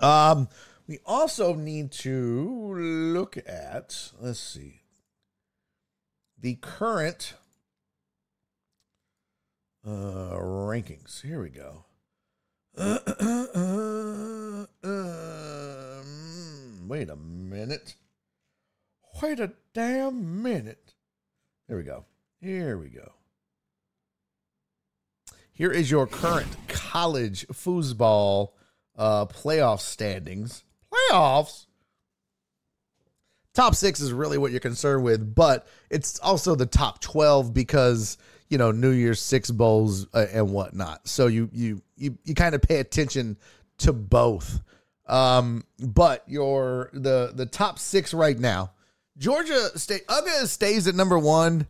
Um 0.00 0.48
we 0.88 0.98
also 1.06 1.54
need 1.54 1.92
to 1.92 2.74
look 2.74 3.36
at 3.46 4.10
let's 4.20 4.40
see. 4.40 4.80
The 6.40 6.56
current 6.56 7.34
uh, 9.86 10.38
rankings. 10.38 11.22
Here 11.22 11.42
we 11.42 11.50
go. 11.50 11.84
um, 12.76 14.68
wait 16.88 17.08
a 17.08 17.16
minute. 17.16 17.94
Wait 19.22 19.40
a 19.40 19.52
damn 19.72 20.42
minute. 20.42 20.94
There 21.68 21.76
we 21.76 21.82
go. 21.82 22.04
Here 22.40 22.76
we 22.76 22.88
go. 22.88 23.12
Here 25.52 25.70
is 25.70 25.90
your 25.90 26.06
current 26.06 26.56
college 26.66 27.46
foosball 27.48 28.50
uh, 28.96 29.26
playoff 29.26 29.80
standings. 29.80 30.64
Playoffs? 30.92 31.66
Top 33.54 33.76
six 33.76 34.00
is 34.00 34.12
really 34.12 34.36
what 34.36 34.50
you're 34.50 34.58
concerned 34.58 35.04
with, 35.04 35.32
but 35.32 35.68
it's 35.88 36.18
also 36.18 36.56
the 36.56 36.66
top 36.66 37.00
12 37.00 37.54
because 37.54 38.18
you 38.48 38.58
know 38.58 38.70
New 38.70 38.90
Year's 38.90 39.20
Six 39.20 39.50
bowls 39.50 40.06
uh, 40.14 40.26
and 40.32 40.52
whatnot. 40.52 41.06
So 41.08 41.26
you 41.26 41.48
you 41.52 41.82
you 41.96 42.18
you 42.24 42.34
kind 42.34 42.54
of 42.54 42.62
pay 42.62 42.80
attention 42.80 43.36
to 43.78 43.92
both. 43.92 44.60
Um, 45.06 45.64
but 45.78 46.22
your 46.26 46.90
the 46.92 47.32
the 47.34 47.46
top 47.46 47.78
six 47.78 48.14
right 48.14 48.38
now, 48.38 48.72
Georgia 49.18 49.78
State 49.78 50.06
Uga 50.06 50.46
stays 50.46 50.86
at 50.86 50.94
number 50.94 51.18
one. 51.18 51.66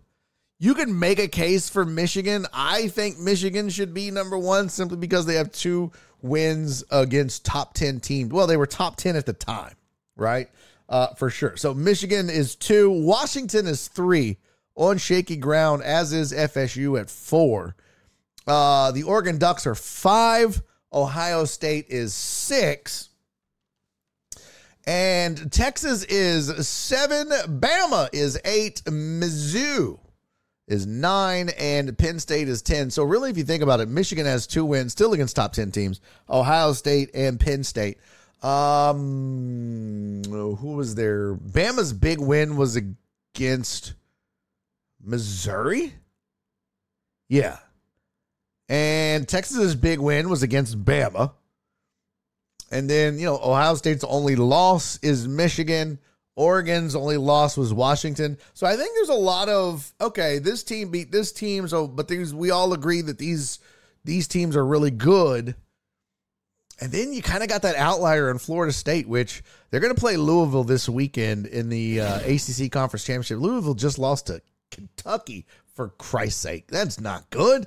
You 0.61 0.75
can 0.75 0.99
make 0.99 1.19
a 1.19 1.29
case 1.29 1.69
for 1.69 1.85
Michigan. 1.85 2.47
I 2.53 2.89
think 2.89 3.19
Michigan 3.19 3.69
should 3.69 3.93
be 3.93 4.11
number 4.11 4.39
one 4.39 4.69
simply 4.69 4.97
because 4.97 5.27
they 5.27 5.35
have 5.35 5.51
two 5.51 5.91
wins 6.23 6.85
against 6.91 7.45
top 7.45 7.75
ten 7.75 8.01
teams. 8.01 8.33
Well, 8.33 8.47
they 8.47 8.57
were 8.57 8.67
top 8.67 8.97
ten 8.97 9.17
at 9.17 9.27
the 9.27 9.33
time, 9.33 9.75
right? 10.17 10.49
Uh, 10.89 11.09
for 11.15 11.29
sure. 11.29 11.57
So 11.57 11.75
Michigan 11.75 12.31
is 12.31 12.55
two. 12.55 12.91
Washington 12.91 13.67
is 13.67 13.89
three 13.89 14.39
on 14.77 14.99
shaky 14.99 15.37
ground, 15.37 15.83
as 15.83 16.13
is 16.13 16.33
FSU 16.33 16.99
at 17.01 17.11
four. 17.11 17.77
Uh, 18.47 18.91
the 18.93 19.05
Oregon 19.05 19.39
Ducks 19.39 19.67
are 19.67 19.75
five. 19.75 20.63
Ohio 20.93 21.45
State 21.45 21.87
is 21.89 22.15
six. 22.15 23.09
And 24.87 25.51
Texas 25.51 26.05
is 26.05 26.69
seven. 26.69 27.29
Bama 27.29 28.11
is 28.13 28.39
eight. 28.45 28.83
Mizzou 28.85 29.99
is 30.69 30.87
nine. 30.87 31.51
And 31.59 31.97
Penn 31.97 32.19
State 32.19 32.49
is 32.49 32.61
10. 32.61 32.91
So, 32.91 33.03
really, 33.03 33.31
if 33.31 33.39
you 33.39 33.45
think 33.45 33.63
about 33.63 33.81
it, 33.81 33.89
Michigan 33.89 34.27
has 34.27 34.47
two 34.47 34.65
wins 34.65 34.93
still 34.93 35.15
against 35.15 35.37
top 35.37 35.53
10 35.53 35.71
teams 35.71 36.01
Ohio 36.29 36.75
State 36.75 37.11
and 37.15 37.41
Penn 37.41 37.65
State. 37.65 37.99
Um, 38.43 40.23
who 40.27 40.75
was 40.77 40.95
there? 40.97 41.35
Bama's 41.35 41.95
big 41.95 42.21
win 42.21 42.57
was 42.57 42.77
against 42.77 43.95
Missouri. 45.05 45.95
Yeah. 47.29 47.59
And 48.69 49.29
Texas's 49.29 49.75
big 49.75 49.99
win 49.99 50.29
was 50.29 50.43
against 50.43 50.83
Bama. 50.85 51.33
And 52.71 52.89
then, 52.89 53.19
you 53.19 53.27
know, 53.27 53.37
Ohio 53.37 53.75
State's 53.75 54.05
only 54.05 54.37
loss 54.37 54.99
is 55.03 55.29
Michigan. 55.29 55.99
Oregon's 56.37 56.97
only 56.97 57.17
loss 57.17 57.57
was 57.57 57.73
Washington. 57.73 58.39
So 58.55 58.67
I 58.67 58.77
think 58.77 58.95
there's 58.95 59.11
a 59.11 59.15
lot 59.15 59.49
of 59.49 59.93
okay, 60.01 60.39
this 60.39 60.65
team 60.65 60.91
beat 60.91 61.13
this 61.13 61.31
team. 61.31 61.69
So, 61.69 61.87
but 61.87 62.11
we 62.11 62.51
all 62.51 62.73
agree 62.73 63.03
that 63.03 63.19
these 63.19 63.61
these 64.05 64.27
teams 64.27 64.57
are 64.57 64.67
really 64.67 64.91
good. 64.91 65.55
And 66.81 66.91
then 66.91 67.13
you 67.13 67.23
kind 67.23 67.45
of 67.45 67.49
got 67.49 67.63
that 67.63 67.77
outlier 67.77 68.31
in 68.31 68.39
Florida 68.39 68.73
State, 68.73 69.09
which 69.09 69.45
they're 69.71 69.79
going 69.81 69.95
to 69.95 70.01
play 70.01 70.17
Louisville 70.17 70.65
this 70.65 70.89
weekend 70.89 71.47
in 71.47 71.69
the 71.69 72.01
uh, 72.01 72.19
ACC 72.19 72.73
Conference 72.73 73.05
Championship. 73.05 73.39
Louisville 73.39 73.75
just 73.75 73.97
lost 73.97 74.27
to 74.27 74.43
Kentucky, 74.75 75.47
for 75.75 75.89
Christ's 75.89 76.41
sake. 76.41 76.69
That's 76.69 77.01
not 77.01 77.31
good. 77.31 77.67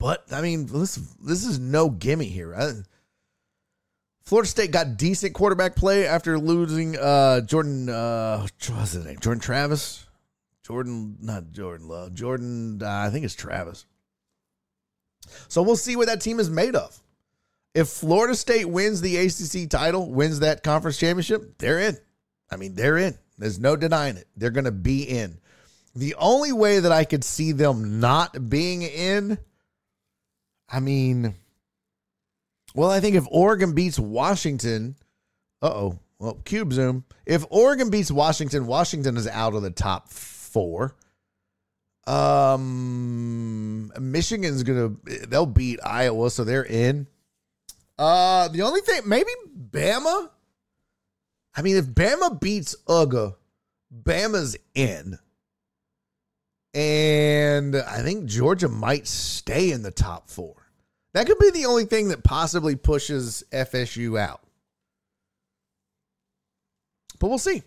But, 0.00 0.24
I 0.32 0.40
mean, 0.40 0.66
this, 0.66 0.96
this 1.22 1.44
is 1.44 1.58
no 1.58 1.90
gimme 1.90 2.26
here. 2.26 2.54
I, 2.54 2.72
Florida 4.22 4.48
State 4.48 4.70
got 4.70 4.96
decent 4.96 5.34
quarterback 5.34 5.74
play 5.74 6.06
after 6.06 6.38
losing 6.38 6.96
uh, 6.98 7.40
Jordan, 7.40 7.88
uh, 7.88 8.46
what's 8.68 8.92
his 8.92 9.04
name? 9.04 9.18
Jordan 9.20 9.40
Travis? 9.40 10.06
Jordan, 10.62 11.16
not 11.20 11.50
Jordan 11.50 11.88
Love. 11.88 12.14
Jordan, 12.14 12.82
uh, 12.82 12.88
I 12.88 13.10
think 13.10 13.24
it's 13.24 13.34
Travis. 13.34 13.86
So 15.48 15.62
we'll 15.62 15.76
see 15.76 15.96
what 15.96 16.08
that 16.08 16.20
team 16.20 16.40
is 16.40 16.50
made 16.50 16.76
of. 16.76 17.02
If 17.74 17.88
Florida 17.88 18.34
State 18.34 18.66
wins 18.66 19.00
the 19.00 19.16
ACC 19.16 19.70
title, 19.70 20.10
wins 20.10 20.40
that 20.40 20.62
conference 20.62 20.98
championship, 20.98 21.56
they're 21.58 21.78
in. 21.78 21.96
I 22.50 22.56
mean, 22.56 22.74
they're 22.74 22.98
in. 22.98 23.16
There's 23.38 23.58
no 23.58 23.76
denying 23.76 24.16
it. 24.16 24.26
They're 24.36 24.50
going 24.50 24.64
to 24.64 24.72
be 24.72 25.04
in. 25.04 25.38
The 25.98 26.14
only 26.14 26.52
way 26.52 26.78
that 26.78 26.92
I 26.92 27.02
could 27.02 27.24
see 27.24 27.50
them 27.50 27.98
not 27.98 28.48
being 28.48 28.82
in, 28.82 29.36
I 30.68 30.78
mean, 30.78 31.34
well, 32.72 32.88
I 32.88 33.00
think 33.00 33.16
if 33.16 33.26
Oregon 33.28 33.72
beats 33.72 33.98
Washington, 33.98 34.94
uh 35.60 35.66
oh, 35.66 35.98
well, 36.20 36.34
cube 36.44 36.72
zoom. 36.72 37.04
If 37.26 37.44
Oregon 37.50 37.90
beats 37.90 38.12
Washington, 38.12 38.68
Washington 38.68 39.16
is 39.16 39.26
out 39.26 39.56
of 39.56 39.62
the 39.62 39.72
top 39.72 40.08
four. 40.08 40.94
Um, 42.06 43.92
Michigan's 43.98 44.62
gonna 44.62 44.94
they'll 45.26 45.46
beat 45.46 45.80
Iowa, 45.84 46.30
so 46.30 46.44
they're 46.44 46.64
in. 46.64 47.08
Uh, 47.98 48.46
the 48.46 48.62
only 48.62 48.82
thing 48.82 49.02
maybe 49.04 49.30
Bama. 49.72 50.30
I 51.56 51.62
mean, 51.62 51.76
if 51.76 51.86
Bama 51.86 52.40
beats 52.40 52.76
UGA, 52.86 53.34
Bama's 53.92 54.56
in. 54.76 55.18
And 56.74 57.76
I 57.76 58.02
think 58.02 58.26
Georgia 58.26 58.68
might 58.68 59.06
stay 59.06 59.72
in 59.72 59.82
the 59.82 59.90
top 59.90 60.28
four. 60.28 60.54
That 61.14 61.26
could 61.26 61.38
be 61.38 61.50
the 61.50 61.66
only 61.66 61.86
thing 61.86 62.08
that 62.08 62.22
possibly 62.22 62.76
pushes 62.76 63.42
FSU 63.50 64.20
out. 64.20 64.42
But 67.18 67.28
we'll 67.28 67.38
see. 67.38 67.62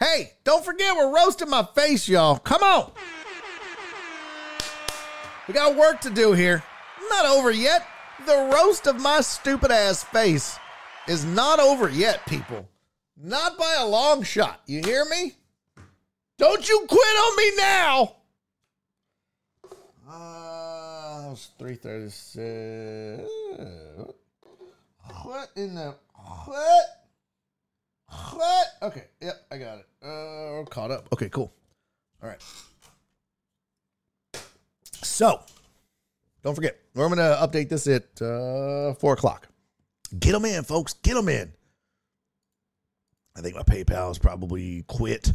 Hey, 0.00 0.32
don't 0.44 0.64
forget 0.64 0.96
we're 0.96 1.14
roasting 1.14 1.50
my 1.50 1.66
face, 1.74 2.08
y'all. 2.08 2.38
Come 2.38 2.62
on. 2.62 2.92
We 5.46 5.54
got 5.54 5.76
work 5.76 6.00
to 6.02 6.10
do 6.10 6.32
here. 6.32 6.62
Not 7.10 7.26
over 7.26 7.50
yet. 7.50 7.86
The 8.26 8.50
roast 8.52 8.86
of 8.86 9.00
my 9.00 9.20
stupid 9.20 9.70
ass 9.70 10.02
face 10.04 10.58
is 11.06 11.24
not 11.24 11.58
over 11.60 11.88
yet, 11.88 12.26
people. 12.26 12.68
Not 13.16 13.58
by 13.58 13.76
a 13.78 13.86
long 13.86 14.22
shot. 14.22 14.60
You 14.66 14.82
hear 14.84 15.04
me? 15.04 15.36
Don't 16.36 16.68
you 16.68 16.84
quit 16.88 17.00
on 17.00 17.36
me 17.36 17.52
now. 17.56 18.16
Was 21.28 21.50
336. 21.58 23.28
What 25.24 25.50
in 25.56 25.74
the 25.74 25.94
what? 26.46 26.86
What? 28.32 28.66
Okay, 28.80 29.04
yep, 29.20 29.44
I 29.50 29.58
got 29.58 29.80
it. 29.80 29.86
Uh, 30.02 30.64
caught 30.70 30.90
up. 30.90 31.08
Okay, 31.12 31.28
cool. 31.28 31.52
All 32.22 32.30
right. 32.30 32.42
So, 35.02 35.42
don't 36.42 36.54
forget, 36.54 36.78
we're 36.94 37.06
going 37.08 37.18
to 37.18 37.38
update 37.46 37.68
this 37.68 37.86
at 37.88 38.22
uh, 38.22 38.94
4 38.94 39.12
o'clock. 39.12 39.48
Get 40.18 40.32
them 40.32 40.46
in, 40.46 40.64
folks. 40.64 40.94
Get 40.94 41.12
them 41.12 41.28
in. 41.28 41.52
I 43.36 43.42
think 43.42 43.54
my 43.54 43.64
PayPal 43.64 44.10
is 44.12 44.18
probably 44.18 44.82
quit. 44.86 45.34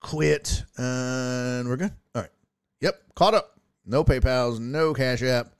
Quit. 0.00 0.64
And 0.76 1.68
we're 1.68 1.76
good. 1.76 1.92
All 2.16 2.22
right. 2.22 2.32
Yep, 2.80 3.00
caught 3.14 3.34
up. 3.34 3.53
No 3.86 4.04
PayPals, 4.04 4.60
no 4.60 4.94
Cash 4.94 5.22
App, 5.22 5.54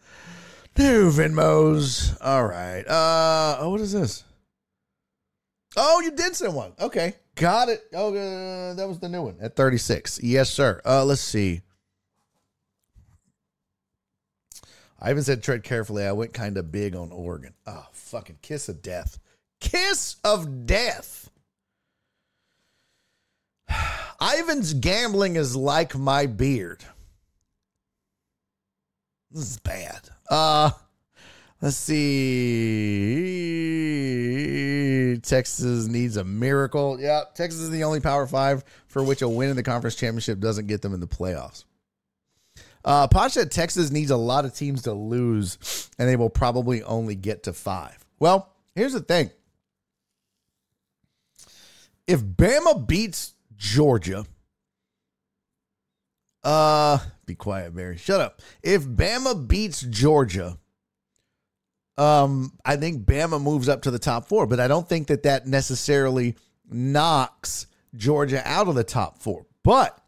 no 0.76 1.10
Venmos. 1.10 2.16
All 2.20 2.46
right. 2.46 2.86
Uh, 2.86 3.58
oh, 3.60 3.70
what 3.70 3.80
is 3.80 3.92
this? 3.92 4.24
Oh, 5.76 6.00
you 6.00 6.12
did 6.12 6.34
send 6.34 6.54
one. 6.54 6.72
Okay. 6.80 7.14
Got 7.34 7.68
it. 7.68 7.82
Oh, 7.92 8.14
uh, 8.14 8.74
that 8.74 8.88
was 8.88 8.98
the 9.00 9.08
new 9.08 9.22
one 9.22 9.36
at 9.40 9.56
36. 9.56 10.22
Yes, 10.22 10.50
sir. 10.50 10.80
Uh, 10.84 11.04
let's 11.04 11.20
see. 11.20 11.62
I 15.00 15.10
even 15.10 15.22
said 15.22 15.42
tread 15.42 15.64
carefully. 15.64 16.04
I 16.04 16.12
went 16.12 16.32
kind 16.32 16.56
of 16.56 16.72
big 16.72 16.94
on 16.94 17.12
Oregon. 17.12 17.54
Oh, 17.66 17.86
fucking 17.92 18.38
kiss 18.40 18.68
of 18.68 18.82
death. 18.82 19.18
Kiss 19.60 20.16
of 20.24 20.66
death. 20.66 21.30
Ivan's 24.20 24.74
gambling 24.74 25.36
is 25.36 25.56
like 25.56 25.96
my 25.96 26.26
beard. 26.26 26.84
This 29.34 29.50
is 29.50 29.58
bad. 29.58 30.08
Uh 30.30 30.70
let's 31.60 31.76
see. 31.76 31.94
Texas 35.22 35.86
needs 35.88 36.16
a 36.16 36.24
miracle. 36.24 37.00
Yeah, 37.00 37.22
Texas 37.34 37.62
is 37.62 37.70
the 37.70 37.82
only 37.84 37.98
Power 38.00 38.26
Five 38.28 38.62
for 38.86 39.02
which 39.02 39.22
a 39.22 39.28
win 39.28 39.50
in 39.50 39.56
the 39.56 39.62
conference 39.64 39.96
championship 39.96 40.38
doesn't 40.38 40.68
get 40.68 40.82
them 40.82 40.94
in 40.94 41.00
the 41.00 41.08
playoffs. 41.08 41.64
Uh, 42.84 43.08
Potch 43.08 43.32
said 43.32 43.50
Texas 43.50 43.90
needs 43.90 44.10
a 44.10 44.16
lot 44.16 44.44
of 44.44 44.54
teams 44.54 44.82
to 44.82 44.92
lose, 44.92 45.90
and 45.98 46.08
they 46.08 46.16
will 46.16 46.30
probably 46.30 46.82
only 46.82 47.14
get 47.14 47.42
to 47.44 47.52
five. 47.52 48.04
Well, 48.18 48.52
here's 48.74 48.92
the 48.92 49.00
thing: 49.00 49.30
if 52.06 52.22
Bama 52.22 52.86
beats 52.86 53.34
Georgia, 53.56 54.26
uh, 56.44 56.98
be 57.26 57.34
quiet, 57.34 57.74
Barry. 57.74 57.96
Shut 57.96 58.20
up. 58.20 58.42
If 58.62 58.84
Bama 58.84 59.48
beats 59.48 59.80
Georgia, 59.80 60.58
um, 61.96 62.52
I 62.64 62.76
think 62.76 63.06
Bama 63.06 63.40
moves 63.40 63.68
up 63.68 63.82
to 63.82 63.90
the 63.90 63.98
top 63.98 64.26
four, 64.26 64.46
but 64.46 64.60
I 64.60 64.68
don't 64.68 64.88
think 64.88 65.08
that 65.08 65.22
that 65.22 65.46
necessarily 65.46 66.36
knocks 66.70 67.66
Georgia 67.96 68.42
out 68.44 68.68
of 68.68 68.74
the 68.74 68.84
top 68.84 69.22
four. 69.22 69.46
But 69.62 69.98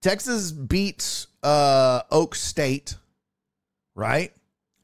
Texas 0.00 0.52
beats 0.52 1.26
uh, 1.42 2.02
Oak 2.10 2.34
State, 2.34 2.96
right? 3.94 4.32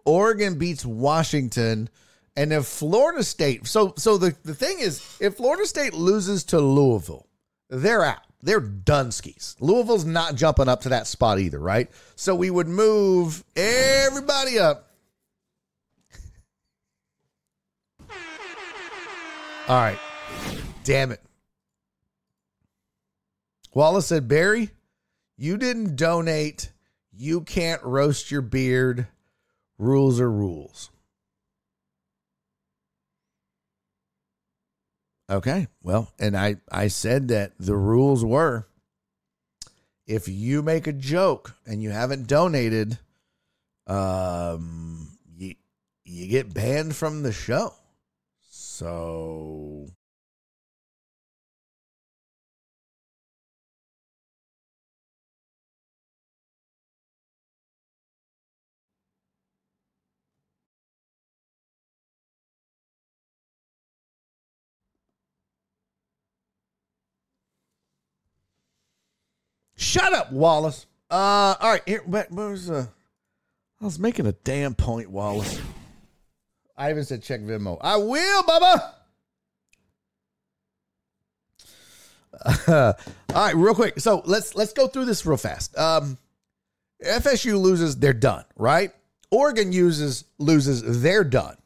Oregon 0.05 0.59
beats 0.59 0.85
Washington, 0.85 1.89
and 2.37 2.53
if 2.53 2.67
Florida 2.67 3.23
State, 3.23 3.67
so 3.67 3.95
so 3.97 4.17
the, 4.17 4.35
the 4.45 4.55
thing 4.55 4.79
is, 4.81 5.19
if 5.21 5.37
Florida 5.37 5.67
State 5.67 5.95
loses 5.95 6.45
to 6.45 6.59
Louisville, 6.59 7.27
they're 7.69 8.05
out. 8.05 8.23
They're 8.43 8.61
done 8.61 9.13
skis. 9.13 9.57
Louisville's 9.61 10.05
not 10.05 10.35
jumping 10.35 10.69
up 10.69 10.83
to 10.83 10.91
that 10.91 11.07
spot 11.07 11.39
either, 11.39 11.59
right? 11.59 11.91
So 12.17 12.35
we 12.35 12.51
would 12.51 12.69
move 12.69 13.45
everybody 13.55 14.59
up. 14.59 14.91
All 19.69 19.77
right. 19.77 19.99
Damn 20.85 21.13
it. 21.13 21.21
Wallace 23.73 24.07
said, 24.07 24.27
Barry, 24.27 24.71
you 25.37 25.57
didn't 25.57 25.97
donate. 25.97 26.73
You 27.13 27.43
can't 27.43 27.83
roast 27.83 28.31
your 28.31 28.43
beard. 28.43 29.07
Rules 29.79 30.19
are 30.19 30.31
rules. 30.31 30.91
Okay. 35.31 35.69
Well, 35.83 36.13
and 36.19 36.37
I 36.37 36.57
I 36.71 36.89
said 36.89 37.29
that 37.29 37.53
the 37.59 37.77
rules 37.77 38.25
were 38.25 38.67
if 40.11 40.27
you 40.27 40.61
make 40.61 40.89
a 40.89 40.93
joke 40.93 41.55
and 41.65 41.81
you 41.81 41.91
haven't 41.91 42.27
donated, 42.27 42.99
um, 43.87 45.17
you 45.37 45.55
you 46.05 46.27
get 46.27 46.53
banned 46.53 46.97
from 46.97 47.23
the 47.23 47.33
show. 47.33 47.75
So 48.51 49.89
Shut 69.81 70.13
up, 70.13 70.31
Wallace. 70.31 70.85
Uh, 71.11 71.55
all 71.59 71.71
right. 71.71 71.81
Here, 71.87 72.03
what 72.05 72.31
was 72.31 72.71
uh? 72.71 72.85
I 73.81 73.85
was 73.85 73.99
making 73.99 74.27
a 74.27 74.33
damn 74.33 74.75
point, 74.75 75.11
Wallace. 75.11 75.59
I 76.77 76.91
even 76.91 77.03
said 77.03 77.23
check 77.23 77.41
Venmo. 77.41 77.79
I 77.81 77.97
will, 77.97 78.43
Bubba. 78.43 78.93
Uh, 82.45 82.93
all 83.35 83.35
right, 83.35 83.57
real 83.57 83.75
quick. 83.75 83.99
So 84.01 84.21
let's 84.27 84.55
let's 84.55 84.75
go 84.75 84.87
through 84.87 85.07
this 85.07 85.25
real 85.25 85.39
fast. 85.39 85.77
Um, 85.79 86.19
FSU 87.03 87.59
loses, 87.59 87.97
they're 87.97 88.13
done, 88.13 88.45
right? 88.57 88.93
Oregon 89.31 89.73
uses 89.73 90.25
loses, 90.39 91.01
they're 91.01 91.25
done. 91.25 91.57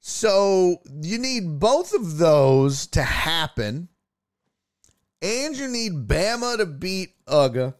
So 0.00 0.78
you 1.00 1.18
need 1.18 1.60
both 1.60 1.94
of 1.94 2.18
those 2.18 2.88
to 2.88 3.04
happen 3.04 3.88
and 5.22 5.56
you 5.56 5.68
need 5.68 6.08
Bama 6.08 6.56
to 6.58 6.66
beat 6.66 7.14
UGA, 7.26 7.74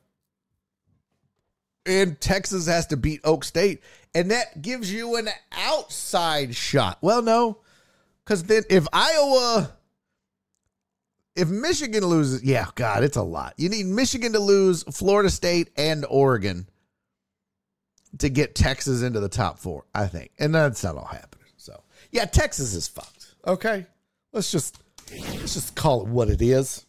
and 1.86 2.20
Texas 2.20 2.66
has 2.66 2.86
to 2.88 2.96
beat 2.96 3.20
Oak 3.24 3.44
State, 3.44 3.82
and 4.14 4.30
that 4.30 4.62
gives 4.62 4.92
you 4.92 5.16
an 5.16 5.28
outside 5.52 6.54
shot. 6.54 6.98
Well, 7.00 7.22
no, 7.22 7.58
because 8.24 8.44
then 8.44 8.64
if 8.70 8.86
Iowa, 8.92 9.72
if 11.36 11.48
Michigan 11.48 12.04
loses, 12.04 12.42
yeah, 12.44 12.66
God, 12.74 13.04
it's 13.04 13.16
a 13.16 13.22
lot. 13.22 13.54
You 13.56 13.68
need 13.68 13.86
Michigan 13.86 14.32
to 14.32 14.40
lose, 14.40 14.82
Florida 14.84 15.30
State, 15.30 15.70
and 15.76 16.04
Oregon. 16.08 16.66
to 18.18 18.28
get 18.28 18.54
Texas 18.54 19.02
into 19.02 19.20
the 19.20 19.28
top 19.28 19.58
four, 19.58 19.84
I 19.94 20.06
think. 20.08 20.32
And 20.38 20.54
that's 20.54 20.82
not 20.82 20.96
all 20.96 21.04
happening. 21.04 21.46
So 21.56 21.82
yeah, 22.10 22.24
Texas 22.24 22.74
is 22.74 22.88
fucked. 22.88 23.34
Okay. 23.46 23.86
Let's 24.32 24.50
just 24.50 24.78
let's 25.12 25.54
just 25.54 25.74
call 25.76 26.02
it 26.02 26.08
what 26.08 26.28
it 26.28 26.42
is. 26.42 26.84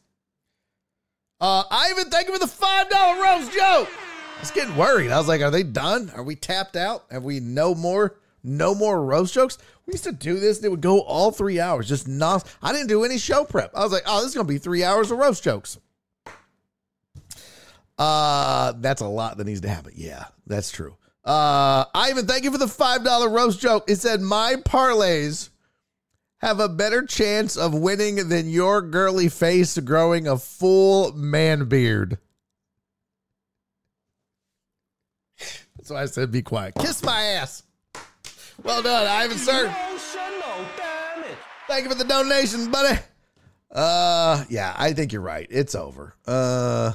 Uh 1.41 1.63
Ivan, 1.71 2.11
thank 2.11 2.27
you 2.27 2.33
for 2.33 2.39
the 2.39 2.45
five 2.47 2.87
dollar 2.89 3.21
roast 3.21 3.51
joke. 3.51 3.89
I 3.89 4.39
was 4.39 4.51
getting 4.51 4.75
worried. 4.75 5.11
I 5.11 5.17
was 5.17 5.27
like, 5.27 5.41
are 5.41 5.49
they 5.51 5.63
done? 5.63 6.11
Are 6.15 6.21
we 6.23 6.35
tapped 6.35 6.75
out? 6.75 7.05
Have 7.09 7.23
we 7.23 7.39
no 7.39 7.73
more 7.73 8.15
no 8.43 8.75
more 8.75 9.03
roast 9.03 9.33
jokes? 9.33 9.57
We 9.87 9.93
used 9.93 10.03
to 10.03 10.11
do 10.11 10.39
this 10.39 10.57
and 10.57 10.65
it 10.65 10.69
would 10.69 10.81
go 10.81 11.01
all 11.01 11.31
three 11.31 11.59
hours. 11.59 11.89
Just 11.89 12.07
not 12.07 12.47
I 12.61 12.71
didn't 12.73 12.89
do 12.89 13.03
any 13.03 13.17
show 13.17 13.43
prep. 13.43 13.71
I 13.75 13.83
was 13.83 13.91
like, 13.91 14.03
oh, 14.05 14.19
this 14.21 14.29
is 14.29 14.35
gonna 14.35 14.47
be 14.47 14.59
three 14.59 14.83
hours 14.83 15.09
of 15.09 15.17
roast 15.17 15.43
jokes. 15.43 15.79
Uh 17.97 18.73
that's 18.77 19.01
a 19.01 19.07
lot 19.07 19.37
that 19.37 19.45
needs 19.45 19.61
to 19.61 19.69
happen. 19.69 19.93
Yeah, 19.95 20.25
that's 20.45 20.71
true. 20.71 20.95
Uh 21.25 21.85
Ivan, 21.95 22.27
thank 22.27 22.43
you 22.43 22.51
for 22.51 22.57
the 22.59 22.67
five 22.67 23.03
dollar 23.03 23.29
roast 23.29 23.59
joke. 23.59 23.89
It 23.89 23.95
said 23.97 24.21
my 24.21 24.55
parlays 24.63 25.49
have 26.41 26.59
a 26.59 26.69
better 26.69 27.05
chance 27.05 27.55
of 27.55 27.73
winning 27.73 28.27
than 28.29 28.49
your 28.49 28.81
girly 28.81 29.29
face 29.29 29.77
growing 29.77 30.27
a 30.27 30.37
full 30.37 31.13
man 31.13 31.65
beard. 31.65 32.17
That's 35.77 35.89
why 35.89 36.01
I 36.01 36.05
said 36.05 36.31
be 36.31 36.41
quiet. 36.41 36.75
Kiss 36.79 37.03
my 37.03 37.21
ass. 37.21 37.63
Well 38.63 38.81
done, 38.81 39.07
Ivan, 39.07 39.37
sir. 39.37 39.75
Thank 41.67 41.83
you 41.83 41.89
for 41.89 41.95
the 41.95 42.03
donation, 42.03 42.69
buddy. 42.69 42.99
Uh, 43.71 44.43
yeah, 44.49 44.75
I 44.77 44.93
think 44.93 45.13
you're 45.13 45.21
right. 45.21 45.47
It's 45.49 45.75
over. 45.75 46.13
Uh, 46.27 46.93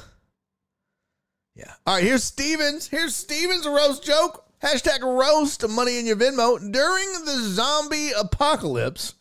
yeah. 1.55 1.73
All 1.87 1.95
right, 1.95 2.05
here's 2.05 2.23
Stevens. 2.23 2.87
Here's 2.89 3.17
Stevens' 3.17 3.67
roast 3.67 4.05
joke. 4.05 4.45
Hashtag 4.63 5.01
roast 5.03 5.67
money 5.69 5.99
in 5.99 6.07
your 6.07 6.17
Venmo. 6.17 6.59
During 6.59 7.13
the 7.25 7.39
zombie 7.41 8.11
apocalypse, 8.13 9.15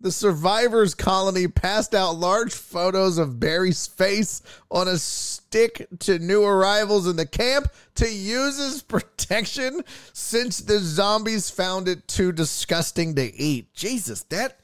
the 0.00 0.10
survivors 0.10 0.94
colony 0.94 1.46
passed 1.46 1.94
out 1.94 2.16
large 2.16 2.54
photos 2.54 3.18
of 3.18 3.38
Barry's 3.38 3.86
face 3.86 4.42
on 4.70 4.88
a 4.88 4.96
stick 4.96 5.86
to 6.00 6.18
new 6.18 6.42
arrivals 6.42 7.06
in 7.06 7.16
the 7.16 7.26
camp 7.26 7.68
to 7.96 8.10
use 8.10 8.58
as 8.58 8.82
protection 8.88 9.82
since 10.12 10.60
the 10.60 10.78
zombies 10.78 11.50
found 11.50 11.86
it 11.86 12.08
too 12.08 12.32
disgusting 12.32 13.14
to 13.16 13.34
eat. 13.34 13.72
Jesus, 13.74 14.22
that 14.24 14.58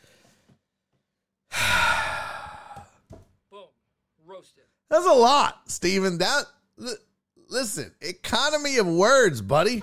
Boom. 3.50 3.60
Roasted. 4.26 4.64
that's 4.88 5.06
a 5.06 5.12
lot, 5.12 5.70
Steven. 5.70 6.18
That 6.18 6.44
li- 6.78 6.94
listen, 7.48 7.92
economy 8.00 8.78
of 8.78 8.86
words, 8.86 9.42
buddy. 9.42 9.82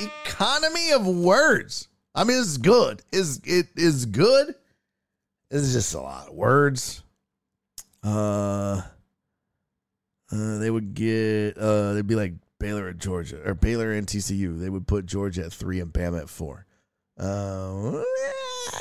Economy 0.00 0.90
of 0.90 1.06
words. 1.06 1.88
I 2.14 2.24
mean, 2.24 2.38
it's 2.38 2.58
good. 2.58 3.02
Is 3.12 3.40
it 3.44 3.68
is 3.76 4.06
good? 4.06 4.54
It's 5.50 5.72
just 5.72 5.94
a 5.94 6.00
lot 6.00 6.28
of 6.28 6.34
words. 6.34 7.02
Uh, 8.02 8.82
uh, 10.30 10.58
they 10.58 10.70
would 10.70 10.94
get 10.94 11.58
uh, 11.58 11.94
they'd 11.94 12.06
be 12.06 12.14
like 12.14 12.34
Baylor 12.60 12.88
at 12.88 12.98
Georgia 12.98 13.40
or 13.44 13.54
Baylor 13.54 13.92
and 13.92 14.06
TCU. 14.06 14.60
They 14.60 14.70
would 14.70 14.86
put 14.86 15.06
Georgia 15.06 15.44
at 15.44 15.52
three 15.52 15.80
and 15.80 15.92
Bama 15.92 16.20
at 16.20 16.28
four. 16.28 16.66
Uh, 17.18 18.02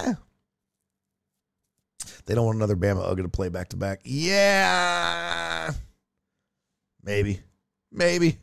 yeah. 0.06 0.14
They 2.26 2.36
don't 2.36 2.46
want 2.46 2.58
another 2.58 2.76
Bama 2.76 3.04
Ugga 3.04 3.24
to 3.24 3.30
play 3.30 3.50
back 3.50 3.70
to 3.70 3.78
back. 3.78 4.02
Yeah, 4.04 5.72
maybe, 7.04 7.42
maybe. 7.92 8.38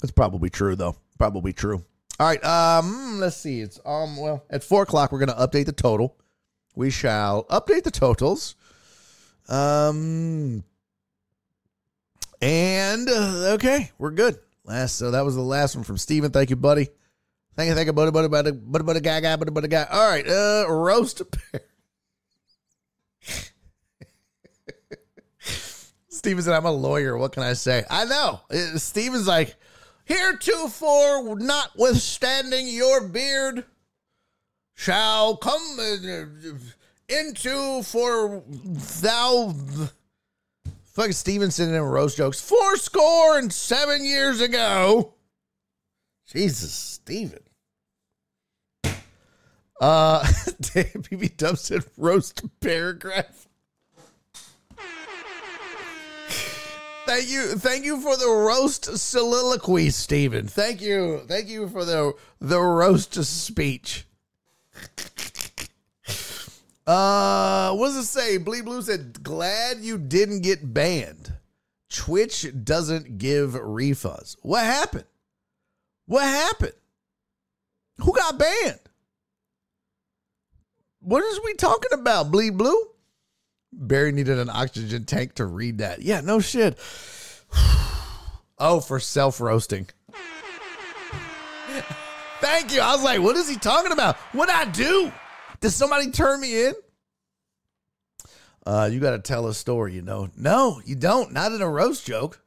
That's 0.00 0.12
probably 0.12 0.50
true 0.50 0.76
though. 0.76 0.96
Probably 1.24 1.54
true. 1.54 1.82
All 2.20 2.26
right. 2.26 2.44
Um, 2.44 3.18
let's 3.18 3.38
see. 3.38 3.62
It's 3.62 3.80
um 3.86 4.18
well 4.18 4.44
at 4.50 4.62
four 4.62 4.82
o'clock 4.82 5.10
we're 5.10 5.20
gonna 5.20 5.32
update 5.32 5.64
the 5.64 5.72
total. 5.72 6.18
We 6.76 6.90
shall 6.90 7.44
update 7.44 7.84
the 7.84 7.90
totals. 7.90 8.56
Um 9.48 10.64
and 12.42 13.08
uh, 13.08 13.54
okay, 13.54 13.90
we're 13.96 14.10
good. 14.10 14.36
Last 14.66 14.96
so 14.96 15.12
that 15.12 15.24
was 15.24 15.34
the 15.34 15.40
last 15.40 15.76
one 15.76 15.84
from 15.84 15.96
Steven. 15.96 16.30
Thank 16.30 16.50
you, 16.50 16.56
buddy. 16.56 16.88
Thank 17.56 17.70
you, 17.70 17.74
thank 17.74 17.86
you, 17.86 17.94
buddy, 17.94 18.10
buddy, 18.10 18.28
buddy, 18.28 18.50
buddy, 18.50 18.84
buddy, 18.84 19.00
guy, 19.00 19.20
guy, 19.20 19.36
buddy, 19.36 19.50
buddy, 19.50 19.68
guy. 19.68 19.86
All 19.90 20.10
right, 20.10 20.28
uh, 20.28 20.66
roast 20.68 21.22
a 21.22 21.24
pear. 21.24 21.62
Steven 26.10 26.42
said, 26.42 26.52
I'm 26.52 26.66
a 26.66 26.70
lawyer. 26.70 27.16
What 27.16 27.32
can 27.32 27.44
I 27.44 27.54
say? 27.54 27.82
I 27.88 28.04
know. 28.04 28.40
Steven's 28.76 29.26
like, 29.26 29.56
heretofore, 30.04 31.36
notwithstanding 31.36 32.68
your 32.68 33.06
beard, 33.08 33.64
shall 34.74 35.36
come 35.36 35.78
uh, 35.78 36.24
into 37.08 37.82
for 37.82 38.42
thou. 39.00 39.54
Fucking 40.94 41.12
Steven 41.12 41.50
sending 41.50 41.74
in 41.74 41.82
roast 41.82 42.16
jokes. 42.16 42.40
Four 42.40 42.76
score 42.76 43.38
and 43.38 43.52
seven 43.52 44.04
years 44.04 44.40
ago. 44.40 45.14
Jesus, 46.26 46.72
Steven. 46.72 47.40
Uh, 49.80 50.22
PB 50.24 51.36
Dub 51.36 51.58
said 51.58 51.84
roast 51.96 52.42
paragraph. 52.60 53.48
Thank 57.06 57.28
you, 57.28 57.42
thank 57.56 57.84
you 57.84 58.00
for 58.00 58.16
the 58.16 58.28
roast 58.28 58.96
soliloquy, 58.96 59.90
Steven. 59.90 60.48
Thank 60.48 60.80
you, 60.80 61.20
thank 61.28 61.48
you 61.48 61.68
for 61.68 61.84
the 61.84 62.14
the 62.40 62.60
roast 62.60 63.14
speech. 63.24 64.06
Uh, 66.86 67.74
what 67.74 67.88
does 67.88 67.96
it 67.96 68.04
say? 68.04 68.36
Bleed 68.38 68.64
Blue 68.64 68.82
said, 68.82 69.22
"Glad 69.22 69.78
you 69.80 69.98
didn't 69.98 70.40
get 70.40 70.74
banned. 70.74 71.34
Twitch 71.88 72.46
doesn't 72.64 73.18
give 73.18 73.52
refunds. 73.52 74.36
What 74.42 74.64
happened? 74.64 75.04
What 76.06 76.24
happened? 76.24 76.74
Who 77.98 78.12
got 78.12 78.38
banned? 78.38 78.80
What 81.00 81.22
is 81.22 81.40
we 81.44 81.54
talking 81.54 81.92
about? 81.92 82.30
Bleed 82.30 82.56
Blue? 82.58 82.88
Barry 83.76 84.12
needed 84.12 84.38
an 84.38 84.50
oxygen 84.50 85.04
tank 85.04 85.34
to 85.34 85.46
read 85.46 85.78
that. 85.78 86.02
Yeah, 86.02 86.20
no 86.20 86.40
shit. 86.40 86.78
Oh, 88.56 88.78
for 88.78 89.00
self 89.00 89.40
roasting. 89.40 89.88
Thank 92.40 92.72
you. 92.72 92.80
I 92.80 92.94
was 92.94 93.02
like, 93.02 93.20
what 93.20 93.34
is 93.34 93.48
he 93.48 93.56
talking 93.56 93.90
about? 93.90 94.14
What 94.32 94.48
I 94.48 94.64
do? 94.66 95.12
Did 95.58 95.70
somebody 95.70 96.12
turn 96.12 96.40
me 96.40 96.66
in? 96.66 96.74
Uh, 98.64 98.88
you 98.90 99.00
got 99.00 99.10
to 99.10 99.18
tell 99.18 99.48
a 99.48 99.54
story, 99.54 99.92
you 99.94 100.02
know. 100.02 100.30
No, 100.36 100.80
you 100.84 100.94
don't. 100.94 101.32
Not 101.32 101.50
in 101.50 101.62
a 101.62 101.68
roast 101.68 102.06
joke. 102.06 102.40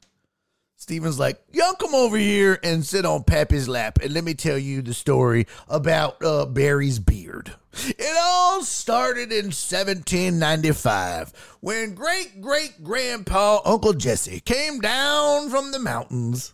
Steven's 0.80 1.18
like, 1.18 1.42
y'all 1.52 1.74
come 1.74 1.96
over 1.96 2.18
here 2.18 2.60
and 2.62 2.86
sit 2.86 3.04
on 3.04 3.24
Pappy's 3.24 3.68
lap 3.68 3.98
and 4.04 4.14
let 4.14 4.24
me 4.24 4.36
tell 4.36 4.60
you 4.60 4.84
the 4.84 4.94
story 4.94 5.48
about 5.68 6.24
uh, 6.24 6.46
Barry's 6.46 7.00
beard. 7.00 7.52
It 7.74 8.18
all 8.22 8.62
started 8.62 9.32
in 9.32 9.46
1795 9.46 11.58
when 11.62 11.96
great 11.96 12.42
great 12.42 12.84
grandpa 12.84 13.60
Uncle 13.66 13.94
Jesse 13.94 14.40
came 14.40 14.80
down 14.80 15.50
from 15.50 15.72
the 15.72 15.80
mountains. 15.80 16.54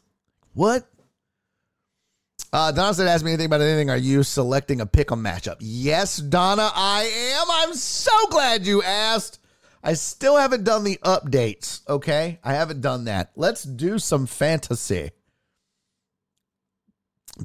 What? 0.53 0.87
Uh, 2.53 2.71
Donna 2.71 2.93
said, 2.93 3.07
ask 3.07 3.25
me 3.25 3.31
anything 3.31 3.47
about 3.47 3.61
anything. 3.61 3.89
Are 3.89 3.97
you 3.97 4.23
selecting 4.23 4.79
a 4.79 4.85
pick'em 4.85 5.21
matchup? 5.21 5.57
Yes, 5.59 6.17
Donna, 6.17 6.71
I 6.73 7.03
am. 7.41 7.47
I'm 7.49 7.73
so 7.73 8.11
glad 8.29 8.65
you 8.65 8.83
asked. 8.83 9.39
I 9.83 9.93
still 9.95 10.37
haven't 10.37 10.63
done 10.63 10.85
the 10.85 10.97
updates, 11.03 11.81
okay? 11.89 12.39
I 12.43 12.53
haven't 12.53 12.81
done 12.81 13.05
that. 13.05 13.31
Let's 13.35 13.63
do 13.63 13.99
some 13.99 14.25
fantasy. 14.25 15.11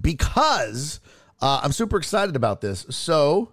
Because 0.00 1.00
uh, 1.40 1.60
I'm 1.62 1.72
super 1.72 1.96
excited 1.96 2.36
about 2.36 2.60
this. 2.60 2.86
So 2.90 3.52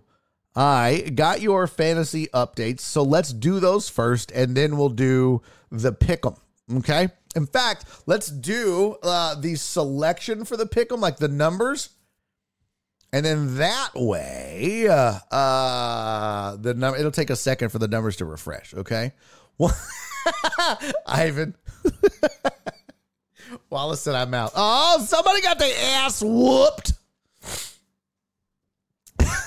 I 0.56 1.12
got 1.16 1.41
your 1.41 1.66
fantasy 1.66 2.28
updates. 2.28 2.82
So 2.82 3.02
let's 3.02 3.34
do 3.34 3.60
those 3.60 3.90
first, 3.90 4.32
and 4.32 4.56
then 4.56 4.78
we'll 4.78 4.90
do 4.90 5.41
the 5.72 5.91
pick'em. 5.91 6.38
Okay. 6.78 7.10
In 7.36 7.48
fact, 7.48 7.86
let's 8.06 8.28
do 8.28 8.98
uh, 9.03 9.36
the 9.36 9.56
selection 9.56 10.45
for 10.45 10.57
the 10.57 10.66
pick'em, 10.66 10.99
like 10.99 11.18
the 11.18 11.28
numbers. 11.28 11.90
And 13.16 13.26
then 13.26 13.56
that 13.56 13.92
way, 13.96 14.90
uh, 14.90 15.20
uh, 15.34 16.58
the 16.58 16.74
number 16.74 17.00
it'll 17.00 17.12
take 17.12 17.30
a 17.30 17.38
second 17.38 17.70
for 17.70 17.80
the 17.80 17.88
numbers 17.88 18.18
to 18.18 18.26
refresh. 18.26 18.74
Okay, 18.74 19.14
well, 19.58 19.74
Ivan, 21.08 21.56
Wallace 23.70 24.02
said 24.02 24.16
I'm 24.16 24.34
out. 24.34 24.52
Oh, 24.54 25.02
somebody 25.08 25.40
got 25.42 25.60
their 25.60 25.74
ass 25.96 26.22
whooped. 26.22 26.92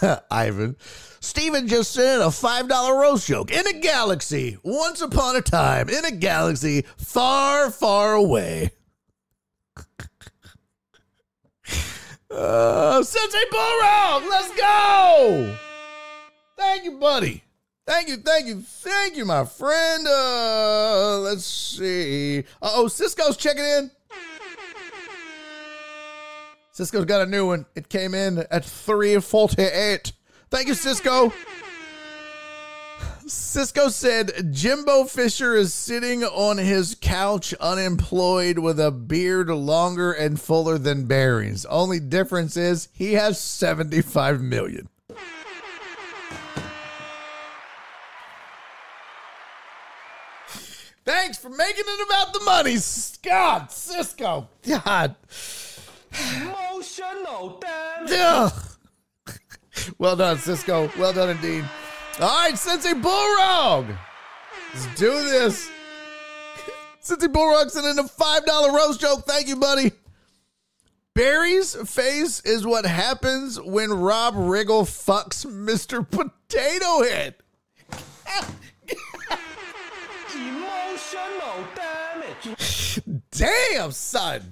Ivan, 0.30 0.74
Steven 1.20 1.68
just 1.68 1.90
sent 1.90 2.22
a 2.22 2.28
$5 2.28 2.98
roast 2.98 3.26
joke. 3.26 3.50
In 3.50 3.66
a 3.66 3.80
galaxy, 3.80 4.56
once 4.62 5.02
upon 5.02 5.36
a 5.36 5.42
time, 5.42 5.90
in 5.90 6.06
a 6.06 6.12
galaxy 6.12 6.86
far, 6.96 7.70
far 7.70 8.14
away. 8.14 8.70
Uh, 12.30 13.02
Sensei 13.02 13.44
Bullrock, 13.50 14.28
let's 14.28 14.54
go! 14.54 15.56
Thank 16.56 16.84
you, 16.84 16.98
buddy. 16.98 17.42
Thank 17.86 18.08
you, 18.08 18.18
thank 18.18 18.46
you, 18.46 18.60
thank 18.60 19.16
you, 19.16 19.24
my 19.24 19.46
friend. 19.46 20.06
Uh, 20.06 21.20
let's 21.20 21.46
see. 21.46 22.40
Uh 22.60 22.70
oh, 22.74 22.88
Cisco's 22.88 23.36
checking 23.38 23.64
in. 23.64 23.90
Cisco's 26.72 27.06
got 27.06 27.22
a 27.22 27.26
new 27.26 27.46
one. 27.46 27.64
It 27.74 27.88
came 27.88 28.14
in 28.14 28.44
at 28.50 28.64
348. 28.64 30.12
Thank 30.50 30.68
you, 30.68 30.74
Cisco. 30.74 31.32
Cisco 33.28 33.88
said 33.88 34.52
Jimbo 34.52 35.04
Fisher 35.04 35.54
is 35.54 35.74
sitting 35.74 36.24
on 36.24 36.56
his 36.56 36.96
couch 36.98 37.52
unemployed 37.54 38.58
with 38.58 38.80
a 38.80 38.90
beard 38.90 39.48
longer 39.48 40.12
and 40.12 40.40
fuller 40.40 40.78
than 40.78 41.04
Barry's. 41.04 41.66
Only 41.66 42.00
difference 42.00 42.56
is 42.56 42.88
he 42.92 43.14
has 43.14 43.38
75 43.38 44.40
million. 44.40 44.88
Thanks 51.04 51.38
for 51.38 51.48
making 51.50 51.84
it 51.86 52.06
about 52.06 52.32
the 52.34 52.40
money, 52.40 52.76
God, 53.22 53.70
Cisco. 53.70 54.48
God. 54.66 55.14
Emotional 56.36 57.60
damage. 57.60 58.52
Well 59.98 60.16
done, 60.16 60.38
Cisco. 60.38 60.90
Well 60.98 61.12
done 61.12 61.30
indeed. 61.30 61.64
All 62.20 62.26
right, 62.26 62.58
Sensei 62.58 62.94
Bullrog. 62.94 63.96
Let's 64.74 64.86
do 64.96 65.10
this. 65.22 65.70
Sensei 67.00 67.28
Bullrog 67.28 67.70
sent 67.70 67.86
in 67.86 67.98
a 68.00 68.08
$5 68.08 68.74
roast 68.74 69.00
joke. 69.00 69.24
Thank 69.24 69.46
you, 69.46 69.54
buddy. 69.54 69.92
Barry's 71.14 71.76
face 71.88 72.40
is 72.40 72.66
what 72.66 72.86
happens 72.86 73.60
when 73.60 73.92
Rob 73.92 74.34
Riggle 74.34 74.82
fucks 74.82 75.46
Mr. 75.46 76.04
Potato 76.08 77.04
Head. 77.04 77.36
Emotional 80.34 81.64
damage. 81.76 83.00
Damn, 83.30 83.92
son. 83.92 84.42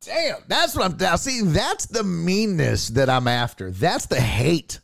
Damn, 0.00 0.38
that's 0.48 0.74
what 0.74 0.90
I'm 0.90 0.96
now. 0.98 1.16
See, 1.16 1.40
that's 1.42 1.86
the 1.86 2.02
meanness 2.02 2.88
that 2.88 3.08
I'm 3.08 3.28
after. 3.28 3.70
That's 3.70 4.06
the 4.06 4.20
hate 4.20 4.80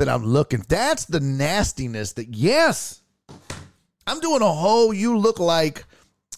that 0.00 0.08
I'm 0.08 0.24
looking. 0.24 0.64
That's 0.66 1.04
the 1.04 1.20
nastiness 1.20 2.14
that 2.14 2.34
yes. 2.34 3.02
I'm 4.06 4.18
doing 4.20 4.40
a 4.40 4.50
whole 4.50 4.94
you 4.94 5.16
look 5.16 5.38
like 5.38 5.84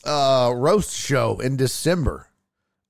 uh 0.05 0.53
roast 0.55 0.95
show 0.97 1.39
in 1.39 1.57
December 1.57 2.27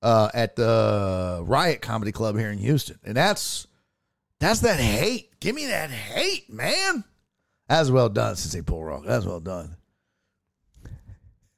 uh 0.00 0.30
at 0.32 0.56
the 0.56 1.42
Riot 1.44 1.82
Comedy 1.82 2.10
Club 2.10 2.38
here 2.38 2.50
in 2.50 2.56
Houston. 2.56 2.98
And 3.04 3.14
that's 3.14 3.66
that's 4.40 4.60
that 4.60 4.80
hate. 4.80 5.38
Give 5.40 5.54
me 5.54 5.66
that 5.66 5.90
hate, 5.90 6.50
man. 6.50 7.04
That's 7.68 7.90
well 7.90 8.08
done, 8.08 8.36
Sensei 8.36 8.62
Paul 8.62 8.84
Rock. 8.84 9.02
That's 9.06 9.26
well 9.26 9.40
done. 9.40 9.76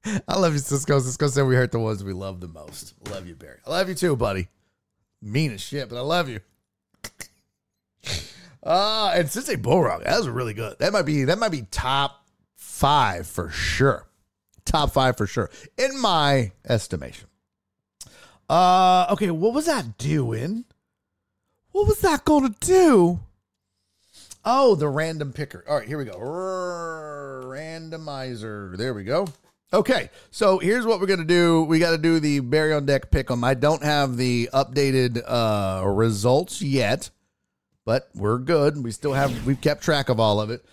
I 0.28 0.36
love 0.36 0.54
you, 0.54 0.58
Cisco. 0.58 0.98
Cisco 0.98 1.28
said 1.28 1.46
we 1.46 1.54
hurt 1.54 1.70
the 1.70 1.78
ones 1.78 2.02
we 2.02 2.12
love 2.12 2.40
the 2.40 2.48
most. 2.48 2.94
Love 3.10 3.28
you, 3.28 3.36
Barry. 3.36 3.58
I 3.64 3.70
love 3.70 3.88
you 3.88 3.94
too, 3.94 4.16
buddy. 4.16 4.48
Mean 5.22 5.52
as 5.52 5.60
shit, 5.60 5.88
but 5.88 5.98
I 5.98 6.02
love 6.02 6.28
you. 6.28 6.40
Uh, 8.64 9.12
and 9.14 9.30
Sensei 9.30 9.56
Bullrock, 9.56 10.04
that 10.04 10.16
was 10.16 10.28
really 10.28 10.54
good. 10.54 10.78
That 10.78 10.92
might 10.92 11.02
be 11.02 11.24
that 11.24 11.38
might 11.38 11.50
be 11.50 11.66
top 11.70 12.24
five 12.56 13.26
for 13.26 13.50
sure. 13.50 14.08
Top 14.64 14.92
five 14.92 15.16
for 15.18 15.26
sure. 15.26 15.50
In 15.76 16.00
my 16.00 16.52
estimation. 16.66 17.28
Uh 18.48 19.06
okay, 19.10 19.30
what 19.30 19.52
was 19.52 19.66
that 19.66 19.98
doing? 19.98 20.64
What 21.72 21.86
was 21.86 22.00
that 22.00 22.24
gonna 22.24 22.54
do? 22.60 23.20
Oh, 24.44 24.74
the 24.74 24.88
random 24.88 25.32
picker. 25.32 25.64
All 25.68 25.76
right, 25.78 25.88
here 25.88 25.98
we 25.98 26.04
go. 26.04 26.18
Randomizer. 27.44 28.76
There 28.76 28.94
we 28.94 29.04
go. 29.04 29.26
Okay, 29.72 30.10
so 30.30 30.58
here's 30.58 30.86
what 30.86 31.00
we're 31.00 31.06
gonna 31.06 31.24
do. 31.24 31.64
We 31.64 31.78
got 31.78 31.90
to 31.92 31.98
do 31.98 32.20
the 32.20 32.40
Barry 32.40 32.72
on 32.72 32.86
deck 32.86 33.10
pick 33.10 33.30
'em. 33.30 33.42
I 33.42 33.54
don't 33.54 33.82
have 33.82 34.16
the 34.16 34.48
updated 34.52 35.22
uh, 35.26 35.82
results 35.86 36.62
yet, 36.62 37.10
but 37.84 38.08
we're 38.14 38.38
good. 38.38 38.82
We 38.82 38.90
still 38.90 39.12
have. 39.12 39.46
We've 39.46 39.60
kept 39.60 39.82
track 39.82 40.08
of 40.08 40.18
all 40.20 40.40
of 40.40 40.50
it. 40.50 40.64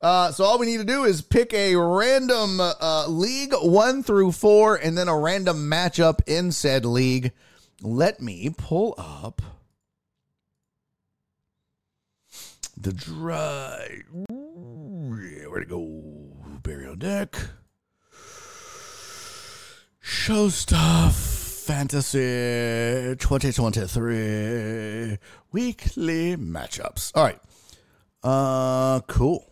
Uh, 0.00 0.30
so 0.30 0.44
all 0.44 0.58
we 0.58 0.66
need 0.66 0.78
to 0.78 0.84
do 0.84 1.04
is 1.04 1.22
pick 1.22 1.52
a 1.54 1.74
random 1.76 2.60
uh, 2.60 3.06
league 3.08 3.54
one 3.54 4.02
through 4.02 4.32
four, 4.32 4.76
and 4.76 4.96
then 4.96 5.08
a 5.08 5.18
random 5.18 5.70
matchup 5.70 6.20
in 6.26 6.52
said 6.52 6.84
league. 6.84 7.32
Let 7.82 8.20
me 8.20 8.50
pull 8.56 8.94
up 8.98 9.42
the 12.76 12.92
dry. 12.92 14.02
Where'd 14.28 15.62
it 15.62 15.68
go? 15.68 15.78
On 15.78 16.98
deck. 16.98 17.36
Show 20.00 20.48
stuff. 20.48 21.35
Fantasy 21.66 23.16
2023 23.16 25.18
weekly 25.50 26.36
matchups. 26.36 27.10
All 27.16 27.24
right. 27.24 27.40
Uh 28.22 29.00
cool. 29.08 29.50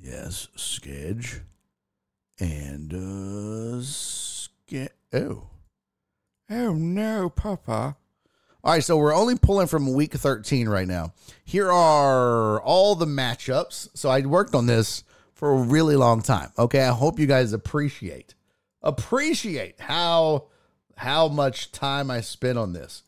Yes, 0.00 0.48
Sketch. 0.56 1.40
And 2.40 2.94
uh 2.94 3.82
Ske- 3.82 4.88
Oh. 5.12 5.48
Oh 6.48 6.72
no, 6.72 7.28
Papa. 7.28 7.98
All 8.64 8.72
right, 8.72 8.82
so 8.82 8.96
we're 8.96 9.14
only 9.14 9.36
pulling 9.36 9.66
from 9.66 9.92
week 9.92 10.14
13 10.14 10.66
right 10.66 10.88
now. 10.88 11.12
Here 11.44 11.70
are 11.70 12.58
all 12.62 12.94
the 12.94 13.04
matchups. 13.04 13.90
So 13.92 14.08
I 14.08 14.22
worked 14.22 14.54
on 14.54 14.64
this 14.64 15.04
for 15.34 15.52
a 15.52 15.58
really 15.62 15.96
long 15.96 16.22
time. 16.22 16.52
Okay, 16.58 16.80
I 16.80 16.92
hope 16.92 17.18
you 17.18 17.26
guys 17.26 17.52
appreciate 17.52 18.34
appreciate 18.82 19.80
how 19.80 20.48
how 20.96 21.28
much 21.28 21.72
time 21.72 22.10
I 22.10 22.20
spent 22.20 22.58
on 22.58 22.72
this. 22.72 23.02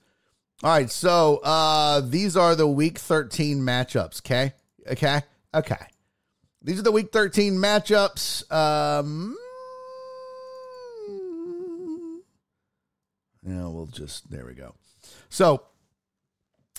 All 0.62 0.70
right, 0.70 0.90
so 0.90 1.38
uh 1.44 2.00
these 2.00 2.36
are 2.36 2.54
the 2.54 2.66
week 2.68 2.98
13 2.98 3.60
matchups, 3.60 4.20
okay? 4.20 4.54
Okay? 4.90 5.22
Okay. 5.54 5.86
These 6.62 6.78
are 6.78 6.82
the 6.82 6.92
week 6.92 7.12
13 7.12 7.54
matchups. 7.54 8.50
Um 8.52 9.36
Yeah, 13.46 13.66
we'll 13.68 13.86
just 13.86 14.30
there 14.30 14.46
we 14.46 14.54
go. 14.54 14.74
So 15.28 15.64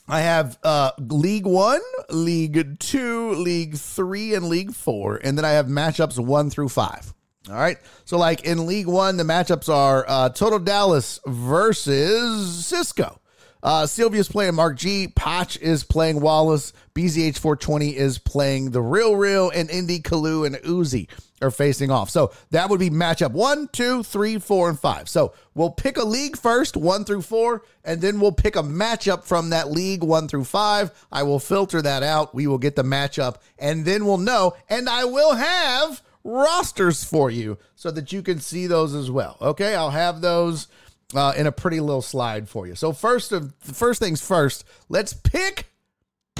I 0.07 0.21
have 0.21 0.57
uh 0.63 0.91
League 0.99 1.45
One, 1.45 1.81
League 2.09 2.79
Two, 2.79 3.33
League 3.33 3.75
Three, 3.75 4.33
and 4.33 4.45
League 4.49 4.73
Four, 4.73 5.19
and 5.23 5.37
then 5.37 5.45
I 5.45 5.51
have 5.51 5.67
matchups 5.67 6.17
one 6.17 6.49
through 6.49 6.69
five. 6.69 7.13
All 7.49 7.55
right. 7.55 7.77
So, 8.05 8.17
like 8.17 8.43
in 8.43 8.65
League 8.65 8.87
One, 8.87 9.17
the 9.17 9.23
matchups 9.23 9.69
are 9.69 10.05
uh, 10.07 10.29
Total 10.29 10.59
Dallas 10.59 11.19
versus 11.25 12.65
Cisco. 12.65 13.19
Uh, 13.61 13.87
Sylvia's 13.87 14.29
playing 14.29 14.53
Mark 14.53 14.77
G. 14.77 15.07
Potch 15.07 15.57
is 15.57 15.83
playing 15.83 16.21
Wallace. 16.21 16.71
BZH 16.93 17.39
420 17.39 17.95
is 17.95 18.19
playing 18.19 18.69
The 18.71 18.81
Real 18.81 19.15
Real. 19.15 19.49
And 19.49 19.71
Indy, 19.71 19.99
Kalu, 19.99 20.45
and 20.45 20.55
Uzi 20.57 21.07
are 21.41 21.51
facing 21.51 21.89
off. 21.91 22.09
So 22.09 22.31
that 22.51 22.69
would 22.69 22.79
be 22.79 22.89
matchup 22.89 23.31
one, 23.31 23.67
two, 23.69 24.03
three, 24.03 24.37
four, 24.37 24.69
and 24.69 24.79
five. 24.79 25.09
So 25.09 25.33
we'll 25.53 25.71
pick 25.71 25.97
a 25.97 26.05
league 26.05 26.37
first, 26.37 26.77
one 26.77 27.05
through 27.05 27.23
four, 27.23 27.63
and 27.83 28.01
then 28.01 28.19
we'll 28.19 28.31
pick 28.31 28.55
a 28.55 28.61
matchup 28.61 29.23
from 29.23 29.49
that 29.49 29.71
league, 29.71 30.03
one 30.03 30.27
through 30.27 30.45
five. 30.45 30.91
I 31.11 31.23
will 31.23 31.39
filter 31.39 31.81
that 31.81 32.03
out. 32.03 32.35
We 32.35 32.47
will 32.47 32.57
get 32.57 32.75
the 32.75 32.83
matchup, 32.83 33.37
and 33.57 33.83
then 33.83 34.05
we'll 34.05 34.17
know. 34.17 34.55
And 34.69 34.87
I 34.87 35.05
will 35.05 35.33
have 35.33 36.01
rosters 36.25 37.03
for 37.03 37.29
you 37.29 37.57
so 37.75 37.91
that 37.91 38.11
you 38.11 38.21
can 38.21 38.39
see 38.39 38.67
those 38.67 38.93
as 38.93 39.09
well. 39.09 39.37
Okay, 39.41 39.75
I'll 39.75 39.91
have 39.91 40.19
those 40.19 40.67
uh, 41.13 41.33
in 41.37 41.47
a 41.47 41.51
pretty 41.51 41.79
little 41.79 42.01
slide 42.01 42.49
for 42.49 42.67
you. 42.67 42.75
So 42.75 42.91
first 42.91 43.31
of 43.31 43.53
first 43.59 43.99
things 44.01 44.25
first, 44.25 44.65
let's 44.89 45.13
pick 45.13 45.67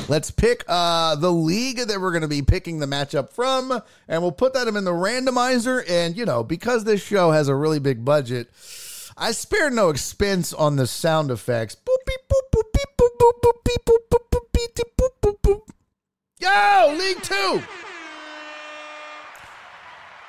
let's 0.10 0.32
pick 0.32 0.64
uh, 0.68 1.16
the 1.16 1.32
league 1.32 1.78
that 1.78 2.02
we're 2.02 2.12
going 2.12 2.24
to 2.24 2.28
be 2.28 2.42
picking 2.42 2.80
the 2.80 2.88
matchup 2.88 3.32
from, 3.32 3.82
and 4.08 4.22
we'll 4.22 4.32
put 4.32 4.54
that 4.54 4.68
in 4.68 4.74
the 4.74 4.92
randomizer. 4.92 5.84
And 5.90 6.18
you 6.18 6.26
know, 6.26 6.44
because 6.44 6.84
this 6.84 7.04
show 7.04 7.32
has 7.32 7.48
a 7.48 7.56
really 7.56 7.80
big 7.80 8.04
budget, 8.04 8.50
I 9.16 9.32
spare 9.32 9.70
no 9.70 9.90
expense 9.90 10.52
on 10.52 10.76
the 10.76 10.88
sound 10.88 11.30
effects. 11.30 11.76
Boop, 11.76 12.06
beep, 12.06 12.22
boop, 12.28 12.60
boop, 12.60 12.74
beep, 12.74 12.90
boop, 12.98 13.10
boop, 13.20 13.34
boop, 13.44 13.64
beep, 13.64 13.86
boop, 13.86 13.98
boop, 14.10 14.30
boop, 14.32 14.52
beep, 14.52 14.76
beep, 14.76 14.88
boop, 14.98 15.12
boop, 15.22 15.42
boop. 15.42 15.62
Yo, 16.40 16.98
League 16.98 17.22
Two. 17.22 17.62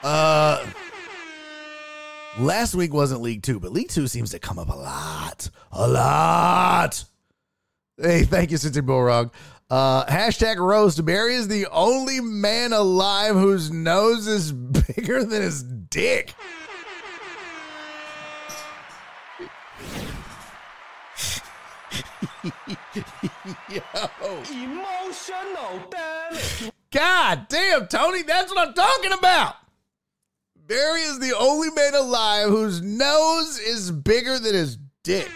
Uh, 0.07 0.65
last 2.39 2.77
week 2.77 2.95
wasn't 2.95 3.20
League 3.20 3.43
Two, 3.43 3.59
but 3.59 3.73
League 3.73 3.89
Two 3.89 4.07
seems 4.07 4.31
to 4.31 4.39
come 4.39 4.57
up 4.57 4.69
a 4.69 4.77
lot, 4.77 5.51
a 5.73 5.89
lot. 5.89 7.05
Hey, 8.01 8.23
thank 8.23 8.53
you, 8.53 8.57
Sensei 8.57 8.83
Bullrog. 8.83 9.33
Uh, 9.69 10.05
hashtag 10.05 10.59
roast. 10.59 11.05
Barry 11.05 11.35
is 11.35 11.49
the 11.49 11.66
only 11.73 12.20
man 12.20 12.73
alive 12.73 13.35
whose 13.35 13.73
nose 13.73 14.28
is 14.28 14.53
bigger 14.97 15.24
than 15.24 15.43
his 15.43 15.65
dick. 15.65 16.35
Yo. 23.69 23.83
Emotional 24.53 25.81
damage. 25.91 26.70
God 26.93 27.49
damn, 27.49 27.89
Tony, 27.89 28.23
that's 28.23 28.55
what 28.55 28.69
I'm 28.69 28.73
talking 28.73 29.11
about. 29.11 29.57
Barry 30.66 31.02
is 31.02 31.20
the 31.20 31.36
only 31.36 31.70
man 31.70 31.94
alive 31.94 32.48
whose 32.48 32.82
nose 32.82 33.59
is 33.60 33.93
bigger 33.93 34.36
than 34.38 34.52
his 34.55 34.78
dick. 35.05 35.30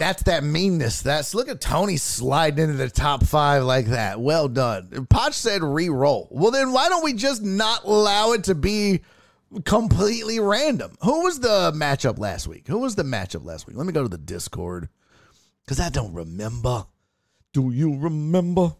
That's 0.00 0.24
that 0.24 0.42
meanness. 0.42 1.02
That's 1.02 1.32
look 1.32 1.48
at 1.48 1.60
Tony 1.60 1.96
sliding 1.96 2.64
into 2.64 2.76
the 2.76 2.90
top 2.90 3.24
five 3.24 3.62
like 3.62 3.86
that. 3.86 4.20
Well 4.20 4.48
done. 4.48 5.06
Potch 5.08 5.34
said 5.34 5.62
re-roll. 5.62 6.26
Well, 6.32 6.50
then 6.50 6.72
why 6.72 6.88
don't 6.88 7.04
we 7.04 7.12
just 7.12 7.42
not 7.42 7.84
allow 7.84 8.32
it 8.32 8.44
to 8.44 8.56
be 8.56 9.02
completely 9.64 10.40
random? 10.40 10.96
Who 11.02 11.22
was 11.22 11.38
the 11.38 11.70
matchup 11.70 12.18
last 12.18 12.48
week? 12.48 12.66
Who 12.66 12.78
was 12.78 12.96
the 12.96 13.04
matchup 13.04 13.44
last 13.44 13.68
week? 13.68 13.76
Let 13.76 13.86
me 13.86 13.92
go 13.92 14.02
to 14.02 14.08
the 14.08 14.18
Discord 14.18 14.88
because 15.64 15.78
I 15.78 15.88
don't 15.88 16.14
remember. 16.14 16.86
Do 17.52 17.70
you 17.70 17.96
remember 17.96 18.74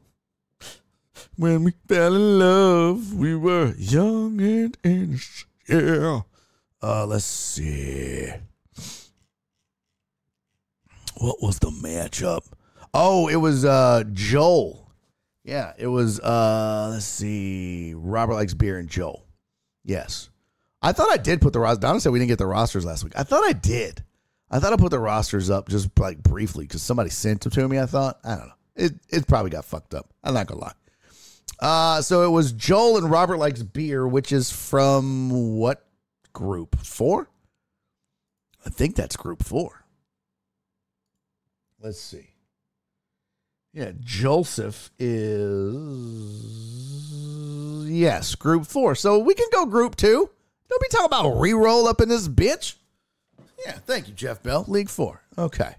when 1.36 1.64
we 1.64 1.72
fell 1.88 2.14
in 2.14 2.38
love? 2.38 3.14
We 3.14 3.34
were 3.36 3.74
young 3.76 4.40
and 4.40 4.76
innocent. 4.82 5.48
Yeah. 5.68 6.20
Uh, 6.82 7.06
let's 7.06 7.24
see. 7.24 8.30
What 11.16 11.40
was 11.40 11.58
the 11.58 11.70
matchup? 11.70 12.42
Oh, 12.92 13.28
it 13.28 13.36
was 13.36 13.64
uh 13.64 14.04
Joel. 14.12 14.92
Yeah, 15.42 15.72
it 15.78 15.86
was 15.86 16.20
uh 16.20 16.88
let's 16.92 17.04
see. 17.04 17.94
Robert 17.94 18.34
likes 18.34 18.54
beer 18.54 18.78
and 18.78 18.88
Joel. 18.88 19.26
Yes. 19.84 20.30
I 20.82 20.92
thought 20.92 21.10
I 21.10 21.16
did 21.16 21.40
put 21.40 21.52
the 21.52 21.60
roster. 21.60 21.80
Donna 21.80 22.00
said 22.00 22.12
we 22.12 22.18
didn't 22.18 22.28
get 22.28 22.38
the 22.38 22.46
rosters 22.46 22.84
last 22.84 23.04
week. 23.04 23.14
I 23.16 23.22
thought 23.22 23.42
I 23.44 23.52
did. 23.52 24.04
I 24.50 24.58
thought 24.58 24.72
I 24.72 24.76
put 24.76 24.90
the 24.90 24.98
rosters 25.00 25.50
up 25.50 25.68
just 25.68 25.98
like 25.98 26.22
briefly 26.22 26.66
because 26.66 26.82
somebody 26.82 27.10
sent 27.10 27.40
them 27.40 27.52
to 27.52 27.68
me. 27.68 27.78
I 27.78 27.86
thought 27.86 28.18
I 28.24 28.36
don't 28.36 28.48
know. 28.48 28.54
It 28.76 28.94
it 29.08 29.26
probably 29.26 29.50
got 29.50 29.64
fucked 29.64 29.94
up. 29.94 30.12
I'm 30.22 30.34
not 30.34 30.46
gonna 30.46 30.60
lie. 30.60 30.72
Uh, 31.60 32.02
so 32.02 32.24
it 32.24 32.30
was 32.30 32.52
Joel 32.52 32.98
and 32.98 33.10
Robert 33.10 33.38
likes 33.38 33.62
beer, 33.62 34.06
which 34.06 34.32
is 34.32 34.50
from 34.50 35.56
what 35.56 35.86
group? 36.32 36.78
Four. 36.78 37.28
I 38.66 38.70
think 38.70 38.96
that's 38.96 39.16
group 39.16 39.42
four. 39.42 39.84
Let's 41.80 42.00
see. 42.00 42.30
Yeah, 43.74 43.90
Joseph 44.00 44.90
is 44.98 45.74
yes, 47.90 48.34
group 48.36 48.66
four. 48.66 48.94
So 48.94 49.18
we 49.18 49.34
can 49.34 49.48
go 49.52 49.66
group 49.66 49.96
two. 49.96 50.30
Don't 50.70 50.82
be 50.82 50.88
talking 50.88 51.06
about 51.06 51.40
re-roll 51.40 51.86
up 51.86 52.00
in 52.00 52.08
this 52.08 52.28
bitch. 52.28 52.76
Yeah, 53.66 53.72
thank 53.72 54.08
you, 54.08 54.14
Jeff 54.14 54.42
Bell. 54.42 54.64
League 54.68 54.88
four. 54.88 55.22
Okay. 55.36 55.74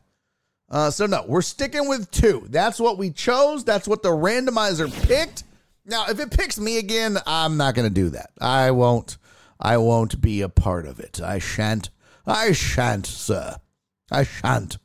Uh, 0.69 0.91
so 0.91 1.06
no, 1.06 1.23
we're 1.27 1.41
sticking 1.41 1.88
with 1.88 2.11
two. 2.11 2.45
That's 2.49 2.80
what 2.80 2.97
we 2.97 3.11
chose. 3.11 3.64
That's 3.64 3.88
what 3.88 4.03
the 4.03 4.10
randomizer 4.10 4.91
picked. 5.07 5.45
Now, 5.86 6.06
if 6.07 6.20
it 6.20 6.32
picks 6.32 6.60
me 6.60 6.78
again, 6.80 7.18
I'm 7.28 7.57
not 7.57 7.76
going 7.76 7.88
to 7.88 7.94
do 7.94 8.10
that. 8.10 8.32
I 8.41 8.72
won't. 8.72 9.18
I 9.60 9.78
won't 9.78 10.20
be 10.20 10.41
a 10.41 10.49
part 10.49 10.86
of 10.86 10.99
it. 10.99 11.22
I 11.22 11.40
shan't. 11.40 11.90
I 12.26 12.52
shan't, 12.52 13.06
sir. 13.06 13.57
I 14.12 14.24
shan't. 14.24 14.78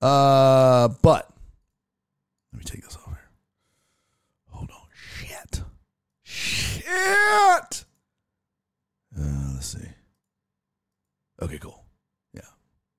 Uh, 0.00 0.88
but 1.02 1.30
let 2.52 2.58
me 2.58 2.64
take 2.64 2.82
this 2.84 2.96
over. 3.06 3.18
Hold 4.50 4.70
on. 4.70 4.82
Shit. 4.92 5.62
Shit. 6.22 7.84
Uh, 9.16 9.52
let's 9.54 9.66
see. 9.66 9.88
Okay, 11.40 11.58
cool. 11.58 11.84
Yeah. 12.32 12.40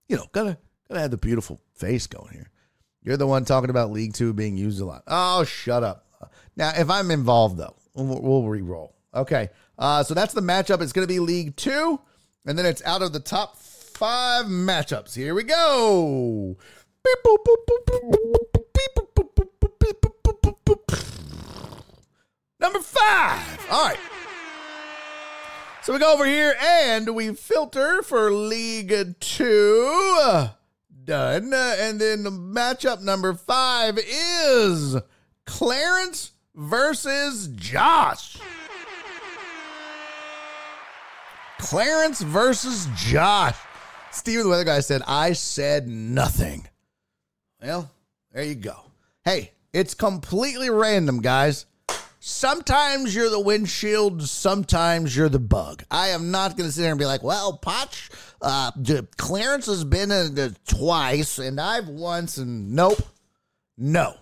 You 0.07 0.17
know, 0.17 0.27
gotta 0.31 0.57
gotta 0.87 1.01
have 1.01 1.11
the 1.11 1.17
beautiful 1.17 1.59
face 1.73 2.07
going 2.07 2.33
here. 2.33 2.49
You're 3.03 3.17
the 3.17 3.27
one 3.27 3.45
talking 3.45 3.69
about 3.69 3.91
League 3.91 4.13
Two 4.13 4.33
being 4.33 4.57
used 4.57 4.79
a 4.79 4.85
lot. 4.85 5.03
Oh, 5.07 5.43
shut 5.43 5.83
up. 5.83 6.04
Now, 6.55 6.71
if 6.75 6.89
I'm 6.89 7.11
involved 7.11 7.57
though, 7.57 7.75
we'll, 7.95 8.21
we'll 8.21 8.43
re-roll. 8.47 8.95
Okay. 9.13 9.49
Uh, 9.77 10.03
so 10.03 10.13
that's 10.13 10.33
the 10.33 10.41
matchup. 10.41 10.81
It's 10.81 10.93
gonna 10.93 11.07
be 11.07 11.19
League 11.19 11.55
Two, 11.55 11.99
and 12.45 12.57
then 12.57 12.65
it's 12.65 12.83
out 12.85 13.01
of 13.01 13.11
the 13.13 13.19
top 13.19 13.57
five 13.57 14.45
matchups. 14.45 15.13
Here 15.15 15.33
we 15.35 15.43
go. 15.43 16.57
Number 22.59 22.79
five. 22.79 23.67
All 23.69 23.87
right. 23.87 23.99
So 25.83 25.93
we 25.93 25.99
go 25.99 26.13
over 26.13 26.25
here 26.25 26.55
and 26.59 27.13
we 27.13 27.33
filter 27.35 28.01
for 28.01 28.31
League 28.31 29.19
Two. 29.19 30.47
Done. 31.03 31.53
Uh, 31.53 31.75
And 31.77 32.01
then 32.01 32.23
the 32.23 32.31
matchup 32.31 33.01
number 33.01 33.33
five 33.35 33.99
is 33.99 34.97
Clarence 35.45 36.31
versus 36.55 37.47
Josh. 37.55 38.37
Clarence 41.59 42.21
versus 42.21 42.87
Josh. 42.95 43.55
Steven 44.11 44.43
the 44.43 44.49
Weather 44.49 44.63
Guy 44.63 44.79
said, 44.79 45.01
I 45.07 45.33
said 45.33 45.87
nothing. 45.87 46.67
Well, 47.61 47.91
there 48.31 48.43
you 48.43 48.55
go. 48.55 48.79
Hey, 49.23 49.51
it's 49.73 49.93
completely 49.93 50.69
random, 50.69 51.21
guys. 51.21 51.65
Sometimes 52.19 53.13
you're 53.13 53.29
the 53.29 53.39
windshield, 53.39 54.23
sometimes 54.23 55.15
you're 55.15 55.29
the 55.29 55.37
bug. 55.37 55.83
I 55.91 56.07
am 56.07 56.31
not 56.31 56.57
going 56.57 56.67
to 56.67 56.73
sit 56.73 56.81
there 56.81 56.91
and 56.91 56.99
be 56.99 57.05
like, 57.05 57.21
well, 57.21 57.57
Potch, 57.57 58.09
uh, 58.41 58.71
Clarence 59.17 59.67
has 59.67 59.83
been 59.83 60.11
in 60.11 60.37
it 60.37 60.57
twice 60.67 61.37
and 61.37 61.61
I've 61.61 61.87
once, 61.87 62.37
and 62.37 62.71
nope, 62.71 62.99
no, 63.77 64.15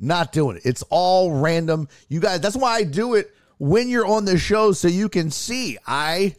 not 0.00 0.32
doing 0.32 0.56
it. 0.56 0.62
It's 0.64 0.82
all 0.90 1.32
random. 1.32 1.88
You 2.08 2.20
guys, 2.20 2.40
that's 2.40 2.56
why 2.56 2.76
I 2.76 2.84
do 2.84 3.14
it 3.14 3.34
when 3.58 3.88
you're 3.88 4.06
on 4.06 4.24
the 4.24 4.38
show 4.38 4.72
so 4.72 4.88
you 4.88 5.08
can 5.08 5.30
see. 5.30 5.78
I, 5.86 6.36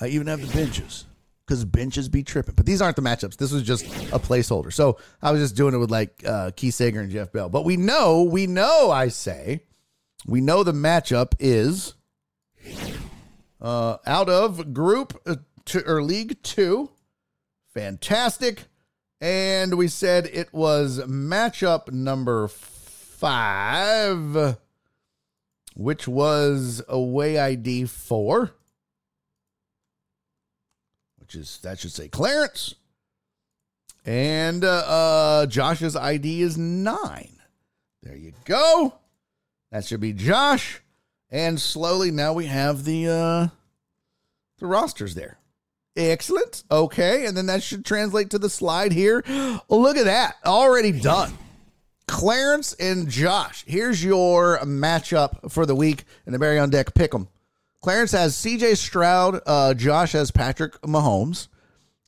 I 0.00 0.08
even 0.08 0.26
have 0.26 0.40
the 0.40 0.52
benches 0.52 1.04
because 1.46 1.64
benches 1.64 2.08
be 2.08 2.22
tripping. 2.22 2.54
But 2.54 2.66
these 2.66 2.82
aren't 2.82 2.96
the 2.96 3.02
matchups. 3.02 3.36
This 3.36 3.52
was 3.52 3.62
just 3.62 3.86
a 4.12 4.18
placeholder. 4.18 4.72
So 4.72 4.98
I 5.22 5.32
was 5.32 5.40
just 5.40 5.56
doing 5.56 5.74
it 5.74 5.78
with 5.78 5.90
like 5.90 6.22
uh, 6.26 6.50
Keith 6.54 6.74
Sager 6.74 7.00
and 7.00 7.10
Jeff 7.10 7.32
Bell. 7.32 7.48
But 7.48 7.64
we 7.64 7.76
know, 7.76 8.22
we 8.22 8.46
know, 8.46 8.90
I 8.90 9.08
say, 9.08 9.62
we 10.26 10.40
know 10.40 10.62
the 10.62 10.72
matchup 10.72 11.34
is 11.38 11.94
uh, 13.60 13.96
out 14.06 14.28
of 14.28 14.74
Group 14.74 15.20
uh, 15.26 15.36
two, 15.64 15.82
or 15.86 16.02
League 16.02 16.42
Two. 16.42 16.90
Fantastic. 17.72 18.64
And 19.20 19.76
we 19.76 19.88
said 19.88 20.26
it 20.26 20.52
was 20.52 21.00
matchup 21.00 21.90
number 21.90 22.46
five, 23.18 24.56
which 25.74 26.06
was 26.06 26.82
away 26.88 27.38
ID 27.38 27.86
four, 27.86 28.52
which 31.28 31.34
is, 31.34 31.58
that 31.58 31.78
should 31.78 31.92
say 31.92 32.08
Clarence. 32.08 32.74
And 34.06 34.64
uh, 34.64 34.68
uh, 34.86 35.46
Josh's 35.46 35.94
ID 35.94 36.40
is 36.40 36.56
nine. 36.56 37.36
There 38.02 38.16
you 38.16 38.32
go. 38.46 38.94
That 39.70 39.84
should 39.84 40.00
be 40.00 40.14
Josh. 40.14 40.80
And 41.30 41.60
slowly 41.60 42.10
now 42.10 42.32
we 42.32 42.46
have 42.46 42.84
the 42.84 43.08
uh, 43.08 43.48
the 44.58 44.66
rosters 44.66 45.14
there. 45.14 45.36
Excellent. 45.94 46.64
Okay, 46.70 47.26
and 47.26 47.36
then 47.36 47.44
that 47.46 47.62
should 47.62 47.84
translate 47.84 48.30
to 48.30 48.38
the 48.38 48.48
slide 48.48 48.92
here. 48.92 49.22
Look 49.68 49.98
at 49.98 50.06
that. 50.06 50.36
Already 50.46 50.92
done. 50.92 51.36
Clarence 52.06 52.72
and 52.80 53.10
Josh. 53.10 53.64
Here's 53.66 54.02
your 54.02 54.58
matchup 54.60 55.52
for 55.52 55.66
the 55.66 55.74
week 55.74 56.04
in 56.24 56.32
the 56.32 56.38
Barry 56.38 56.58
on 56.58 56.70
Deck 56.70 56.94
Pick'em. 56.94 57.28
Clarence 57.80 58.12
has 58.12 58.34
CJ 58.36 58.76
Stroud. 58.76 59.40
Uh, 59.46 59.74
Josh 59.74 60.12
has 60.12 60.30
Patrick 60.30 60.80
Mahomes. 60.82 61.48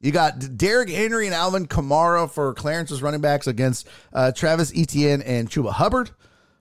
You 0.00 0.12
got 0.12 0.56
Derrick 0.56 0.88
Henry 0.88 1.26
and 1.26 1.34
Alvin 1.34 1.66
Kamara 1.66 2.30
for 2.30 2.54
Clarence's 2.54 3.02
running 3.02 3.20
backs 3.20 3.46
against 3.46 3.86
uh, 4.12 4.32
Travis 4.32 4.72
Etienne 4.74 5.22
and 5.22 5.50
Chuba 5.50 5.72
Hubbard. 5.72 6.10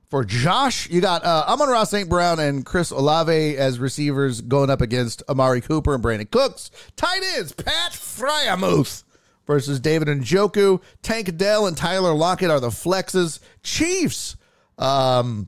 For 0.09 0.25
Josh, 0.25 0.89
you 0.89 1.01
got 1.01 1.23
uh, 1.23 1.45
Amon-Ra 1.47 1.83
St. 1.83 2.09
Brown 2.09 2.39
and 2.39 2.65
Chris 2.65 2.89
Olave 2.89 3.55
as 3.57 3.77
receivers 3.77 4.41
going 4.41 4.71
up 4.71 4.81
against 4.81 5.21
Amari 5.29 5.61
Cooper 5.61 5.93
and 5.93 6.03
Brandin 6.03 6.29
Cooks. 6.29 6.71
Tight 6.95 7.21
ends, 7.37 7.51
Pat 7.53 7.91
Freiermuth 7.91 9.03
versus 9.45 9.79
David 9.79 10.07
Njoku. 10.07 10.81
Tank 11.03 11.37
Dell 11.37 11.67
and 11.67 11.77
Tyler 11.77 12.13
Lockett 12.13 12.49
are 12.49 12.59
the 12.59 12.69
flexes. 12.69 13.39
Chiefs, 13.61 14.35
um, 14.79 15.47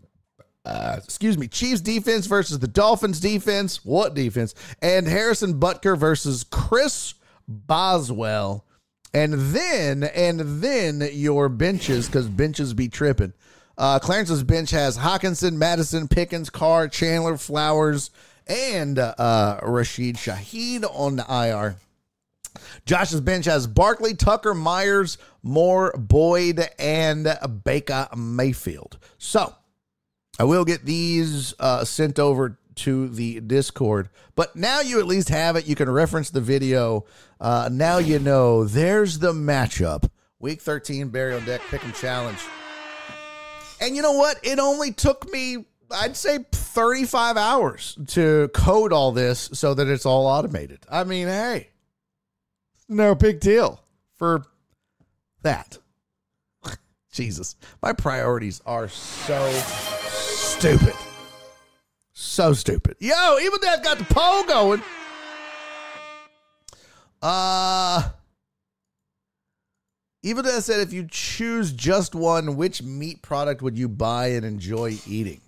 uh, 0.66 1.00
excuse 1.04 1.38
me, 1.38 1.48
Chiefs 1.48 1.82
defense 1.82 2.28
versus 2.28 2.60
the 2.60 2.68
Dolphins 2.68 3.20
defense. 3.20 3.84
What 3.84 4.14
defense? 4.14 4.54
And 4.82 5.08
Harrison 5.08 5.60
Butker 5.60 5.98
versus 5.98 6.44
Chris 6.44 7.16
Boswell. 7.48 8.66
And 9.14 9.34
then, 9.34 10.04
and 10.04 10.40
then 10.62 11.10
your 11.12 11.50
benches, 11.50 12.08
because 12.08 12.28
benches 12.28 12.74
be 12.74 12.88
tripping. 12.88 13.34
Uh, 13.78 14.00
Clarence's 14.00 14.44
bench 14.44 14.70
has 14.72 14.98
Hockenson, 14.98 15.54
Madison, 15.54 16.08
Pickens, 16.08 16.50
Carr, 16.50 16.88
Chandler, 16.88 17.38
Flowers, 17.38 18.12
and 18.48 19.00
uh, 19.00 19.60
Rashid 19.64 20.16
Shaheed 20.16 20.84
on 20.84 21.16
the 21.18 21.26
IR. 21.28 21.76
Josh's 22.86 23.22
bench 23.22 23.46
has 23.46 23.66
Barkley, 23.66 24.14
Tucker, 24.14 24.54
Myers, 24.54 25.18
Moore, 25.42 25.94
Boyd, 25.98 26.62
and 26.78 27.28
Baker 27.64 28.08
Mayfield. 28.16 28.98
So 29.18 29.56
I 30.40 30.44
will 30.44 30.66
get 30.66 30.86
these 30.86 31.54
uh, 31.60 31.84
sent 31.84 32.20
over 32.20 32.58
to 32.76 33.10
the 33.10 33.40
Discord. 33.42 34.10
But 34.36 34.56
now 34.56 34.82
you 34.82 35.00
at 35.00 35.06
least 35.06 35.30
have 35.30 35.56
it. 35.56 35.68
You 35.68 35.76
can 35.76 35.90
reference 35.90 36.30
the 36.30 36.42
video. 36.42 37.06
Uh, 37.40 37.70
now 37.72 37.98
you 37.98 38.20
know 38.20 38.64
there's 38.64 39.20
the 39.20 39.34
matchup. 39.34 40.10
Week 40.40 40.62
13, 40.62 41.10
Barry 41.10 41.36
on 41.36 41.46
Deck 41.46 41.62
Pick 41.70 41.84
'em 41.84 41.94
Challenge. 41.94 42.40
And 43.80 43.96
you 43.96 44.02
know 44.02 44.14
what? 44.14 44.40
It 44.44 44.60
only 44.60 44.92
took 44.92 45.32
me, 45.32 45.66
I'd 45.92 46.16
say, 46.16 46.40
35 46.52 47.38
hours 47.38 47.98
to 48.08 48.50
code 48.54 48.94
all 48.94 49.12
this 49.12 49.50
so 49.54 49.74
that 49.74 49.88
it's 49.88 50.06
all 50.06 50.26
automated. 50.26 50.80
I 50.90 51.04
mean, 51.04 51.28
hey, 51.28 51.70
no 52.88 53.16
big 53.16 53.40
deal 53.40 53.84
for 54.16 54.46
that. 55.42 55.78
Jesus, 57.12 57.56
my 57.82 57.94
priorities 57.94 58.62
are 58.66 58.88
so 58.88 59.50
stupid. 59.52 60.94
So 62.14 62.54
stupid. 62.54 62.96
Yo, 63.00 63.38
even 63.40 63.60
that 63.62 63.84
got 63.84 63.98
the 63.98 64.06
poll 64.06 64.44
going. 64.44 64.82
Uh 67.22 68.10
even 70.24 70.46
that 70.46 70.64
said 70.64 70.82
if 70.82 70.94
you 70.94 71.08
choose 71.10 71.72
just 71.72 72.14
one, 72.14 72.56
which 72.56 72.84
meat 72.84 73.22
product 73.22 73.62
would 73.62 73.78
you 73.78 73.90
buy 73.90 74.28
and 74.28 74.46
enjoy 74.46 74.98
eating? 75.08 75.42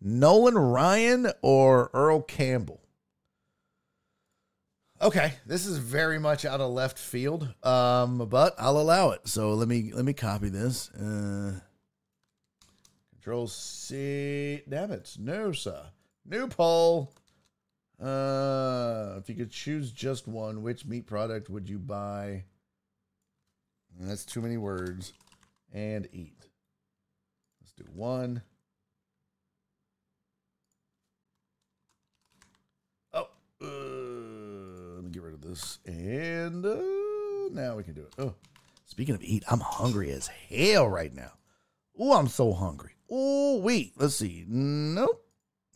Nolan 0.00 0.56
Ryan 0.56 1.32
or 1.42 1.90
Earl 1.92 2.22
Campbell? 2.22 2.80
Okay, 5.00 5.34
this 5.44 5.66
is 5.66 5.76
very 5.76 6.18
much 6.18 6.46
out 6.46 6.60
of 6.60 6.70
left 6.70 6.98
field, 6.98 7.52
um, 7.62 8.26
but 8.28 8.54
I'll 8.58 8.80
allow 8.80 9.10
it. 9.10 9.28
So 9.28 9.52
let 9.52 9.68
me 9.68 9.92
let 9.92 10.04
me 10.04 10.14
copy 10.14 10.48
this. 10.48 10.90
Uh, 10.90 11.60
control 13.12 13.46
C. 13.46 14.62
Damn 14.68 14.92
it, 14.92 15.16
no 15.18 15.52
sir. 15.52 15.82
New 16.24 16.48
poll. 16.48 17.12
Uh, 18.00 19.16
if 19.18 19.28
you 19.28 19.34
could 19.34 19.50
choose 19.50 19.90
just 19.92 20.26
one, 20.26 20.62
which 20.62 20.84
meat 20.84 21.06
product 21.06 21.48
would 21.48 21.68
you 21.68 21.78
buy? 21.78 22.44
That's 23.98 24.24
too 24.24 24.40
many 24.40 24.56
words. 24.56 25.12
And 25.72 26.08
eat. 26.12 26.48
Let's 27.60 27.72
do 27.72 27.84
one. 27.94 28.42
Oh, 33.12 33.28
uh, 33.62 33.66
let 34.96 35.04
me 35.04 35.10
get 35.10 35.22
rid 35.22 35.34
of 35.34 35.35
this. 35.48 35.78
And 35.86 36.64
uh, 36.64 36.82
now 37.52 37.76
we 37.76 37.84
can 37.84 37.94
do 37.94 38.02
it. 38.02 38.14
Oh, 38.18 38.34
speaking 38.84 39.14
of 39.14 39.22
eat, 39.22 39.44
I'm 39.50 39.60
hungry 39.60 40.10
as 40.10 40.28
hell 40.28 40.88
right 40.88 41.14
now. 41.14 41.32
Oh, 41.98 42.12
I'm 42.14 42.28
so 42.28 42.52
hungry. 42.52 42.92
Oh, 43.10 43.58
wait. 43.58 43.92
Let's 43.96 44.16
see. 44.16 44.44
Nope. 44.46 45.24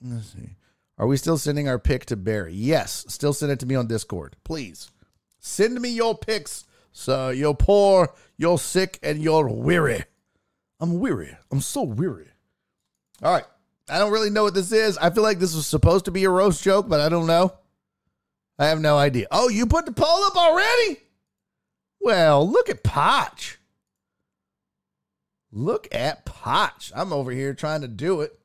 Let's 0.02 0.32
see. 0.32 0.56
Are 0.98 1.06
we 1.06 1.16
still 1.16 1.38
sending 1.38 1.68
our 1.68 1.78
pick 1.78 2.06
to 2.06 2.16
Barry? 2.16 2.52
Yes. 2.52 3.06
Still 3.08 3.32
send 3.32 3.52
it 3.52 3.60
to 3.60 3.66
me 3.66 3.74
on 3.74 3.86
Discord. 3.86 4.36
Please. 4.44 4.90
Send 5.38 5.80
me 5.80 5.88
your 5.88 6.16
picks. 6.16 6.64
So 6.92 7.30
you're 7.30 7.54
poor, 7.54 8.12
you're 8.36 8.58
sick, 8.58 8.98
and 9.02 9.22
you're 9.22 9.48
weary. 9.48 10.04
I'm 10.80 10.98
weary. 10.98 11.36
I'm 11.50 11.60
so 11.60 11.82
weary. 11.82 12.28
All 13.22 13.32
right. 13.32 13.44
I 13.88 13.98
don't 13.98 14.12
really 14.12 14.30
know 14.30 14.44
what 14.44 14.54
this 14.54 14.72
is. 14.72 14.98
I 14.98 15.10
feel 15.10 15.22
like 15.22 15.38
this 15.38 15.54
was 15.54 15.66
supposed 15.66 16.04
to 16.06 16.10
be 16.10 16.24
a 16.24 16.30
roast 16.30 16.62
joke, 16.62 16.88
but 16.88 17.00
I 17.00 17.08
don't 17.08 17.26
know. 17.26 17.54
I 18.60 18.66
have 18.66 18.78
no 18.78 18.98
idea. 18.98 19.26
Oh, 19.30 19.48
you 19.48 19.64
put 19.64 19.86
the 19.86 19.92
poll 19.92 20.24
up 20.24 20.36
already? 20.36 20.98
Well, 21.98 22.46
look 22.48 22.68
at 22.68 22.82
Potch. 22.82 23.58
Look 25.50 25.88
at 25.92 26.26
Potch. 26.26 26.92
I'm 26.94 27.10
over 27.10 27.30
here 27.30 27.54
trying 27.54 27.80
to 27.80 27.88
do 27.88 28.20
it. 28.20 28.38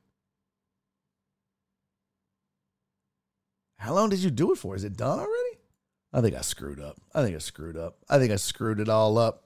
How 3.76 3.92
long 3.92 4.08
did 4.08 4.20
you 4.20 4.30
do 4.30 4.52
it 4.52 4.56
for? 4.56 4.74
Is 4.74 4.84
it 4.84 4.96
done 4.96 5.18
already? 5.18 5.58
I 6.14 6.22
think 6.22 6.34
I 6.34 6.40
screwed 6.40 6.80
up. 6.80 6.96
I 7.14 7.22
think 7.22 7.36
I 7.36 7.38
screwed 7.38 7.76
up. 7.76 7.98
I 8.08 8.18
think 8.18 8.32
I 8.32 8.36
screwed 8.36 8.80
it 8.80 8.88
all 8.88 9.18
up. 9.18 9.44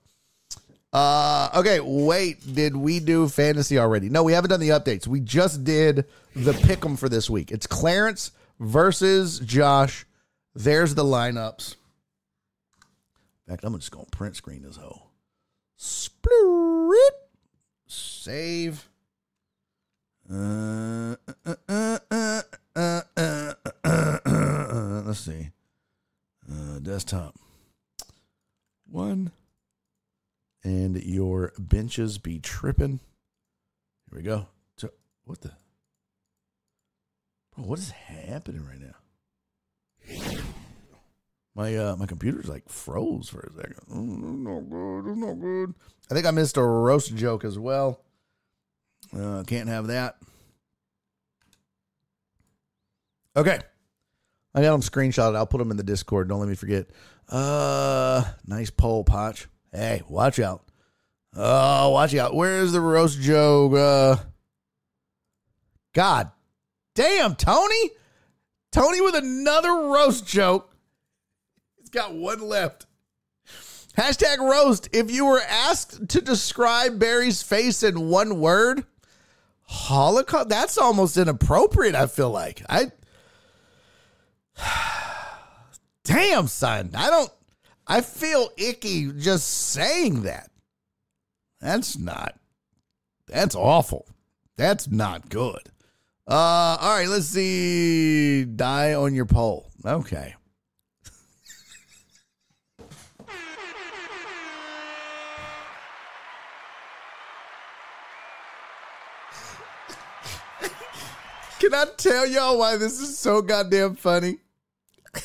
Uh, 0.92 1.48
okay, 1.56 1.80
wait. 1.80 2.54
Did 2.54 2.76
we 2.76 3.00
do 3.00 3.28
fantasy 3.28 3.76
already? 3.76 4.08
No, 4.08 4.22
we 4.22 4.34
haven't 4.34 4.50
done 4.50 4.60
the 4.60 4.68
updates. 4.68 5.08
We 5.08 5.18
just 5.18 5.64
did 5.64 6.06
the 6.36 6.52
pick 6.52 6.84
'em 6.84 6.96
for 6.96 7.08
this 7.08 7.28
week. 7.28 7.50
It's 7.50 7.66
Clarence 7.66 8.30
versus 8.60 9.40
Josh. 9.40 10.06
There's 10.54 10.94
the 10.94 11.04
lineups. 11.04 11.76
In 13.46 13.52
fact, 13.52 13.64
I'm 13.64 13.78
just 13.78 13.90
gonna 13.90 14.06
print 14.10 14.36
screen 14.36 14.62
this 14.62 14.76
whole. 14.76 15.10
Split. 15.76 17.14
Save. 17.86 18.88
Uh, 20.32 21.16
uh, 21.46 21.56
uh, 21.68 21.98
uh, 22.10 22.42
uh, 22.76 23.02
uh, 23.16 23.52
uh, 23.84 24.18
uh, 24.24 25.02
let's 25.06 25.20
see. 25.20 25.50
Uh, 26.50 26.78
desktop. 26.80 27.34
One. 28.86 29.32
And 30.62 31.02
your 31.02 31.52
benches 31.58 32.18
be 32.18 32.38
tripping. 32.38 33.00
Here 34.10 34.18
we 34.18 34.22
go. 34.22 34.46
What 35.24 35.40
the? 35.42 35.52
Bro, 37.54 37.64
what 37.64 37.78
is 37.78 37.90
happening 37.90 38.66
right 38.66 38.80
now? 38.80 38.96
My 41.54 41.76
uh, 41.76 41.96
my 41.96 42.06
computer's 42.06 42.48
like 42.48 42.68
froze 42.68 43.28
for 43.28 43.40
a 43.40 43.52
second. 43.52 43.80
Mm, 43.90 44.38
no 44.40 44.60
good. 44.60 45.10
It's 45.10 45.18
not 45.18 45.40
good. 45.40 45.74
I 46.10 46.14
think 46.14 46.26
I 46.26 46.30
missed 46.30 46.56
a 46.56 46.62
roast 46.62 47.14
joke 47.14 47.44
as 47.44 47.58
well. 47.58 48.00
Uh, 49.16 49.42
can't 49.46 49.68
have 49.68 49.88
that. 49.88 50.16
Okay. 53.36 53.58
I 54.54 54.62
got 54.62 54.72
them 54.72 54.80
screenshotted. 54.80 55.36
I'll 55.36 55.46
put 55.46 55.58
them 55.58 55.70
in 55.70 55.76
the 55.76 55.82
Discord. 55.82 56.28
Don't 56.28 56.40
let 56.40 56.48
me 56.48 56.54
forget. 56.56 56.86
Uh, 57.28 58.24
nice 58.46 58.70
poll, 58.70 59.04
Potch. 59.04 59.46
Hey, 59.72 60.02
watch 60.08 60.40
out. 60.40 60.64
Oh, 61.34 61.90
watch 61.90 62.14
out. 62.14 62.34
Where's 62.34 62.72
the 62.72 62.80
roast 62.80 63.20
joke? 63.20 63.74
Uh, 63.74 64.16
God 65.94 66.32
damn, 66.94 67.36
Tony. 67.36 67.90
Tony 68.72 69.00
with 69.00 69.14
another 69.14 69.72
roast 69.72 70.26
joke. 70.26 70.74
He's 71.78 71.88
got 71.88 72.14
one 72.14 72.40
left. 72.40 72.86
Hashtag 73.96 74.38
roast. 74.38 74.88
If 74.92 75.10
you 75.10 75.26
were 75.26 75.42
asked 75.48 76.08
to 76.10 76.20
describe 76.20 76.98
Barry's 76.98 77.42
face 77.42 77.82
in 77.82 78.08
one 78.08 78.40
word, 78.40 78.84
Holocaust. 79.62 80.48
That's 80.48 80.78
almost 80.78 81.16
inappropriate. 81.16 81.94
I 81.94 82.06
feel 82.06 82.30
like 82.30 82.62
I. 82.68 82.92
Damn, 86.04 86.46
son. 86.46 86.90
I 86.94 87.10
don't. 87.10 87.30
I 87.86 88.00
feel 88.00 88.50
icky 88.56 89.12
just 89.12 89.48
saying 89.48 90.22
that. 90.22 90.50
That's 91.60 91.98
not. 91.98 92.38
That's 93.26 93.54
awful. 93.54 94.06
That's 94.56 94.88
not 94.88 95.28
good. 95.28 95.70
Uh, 96.30 96.76
all 96.80 96.96
right, 96.96 97.08
let's 97.08 97.26
see. 97.26 98.44
Die 98.44 98.94
on 98.94 99.14
your 99.14 99.26
pole. 99.26 99.68
Okay. 99.84 100.36
Can 111.58 111.74
I 111.74 111.84
tell 111.96 112.26
y'all 112.26 112.58
why 112.58 112.76
this 112.76 113.00
is 113.00 113.18
so 113.18 113.42
goddamn 113.42 113.96
funny? 113.96 114.38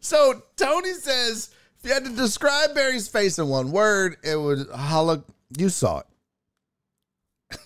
so 0.00 0.40
Tony 0.56 0.94
says 0.94 1.50
if 1.78 1.88
you 1.88 1.92
had 1.92 2.04
to 2.04 2.14
describe 2.14 2.76
Barry's 2.76 3.08
face 3.08 3.40
in 3.40 3.48
one 3.48 3.72
word, 3.72 4.16
it 4.22 4.36
would 4.36 4.68
holo. 4.68 5.24
You 5.56 5.68
saw 5.68 6.02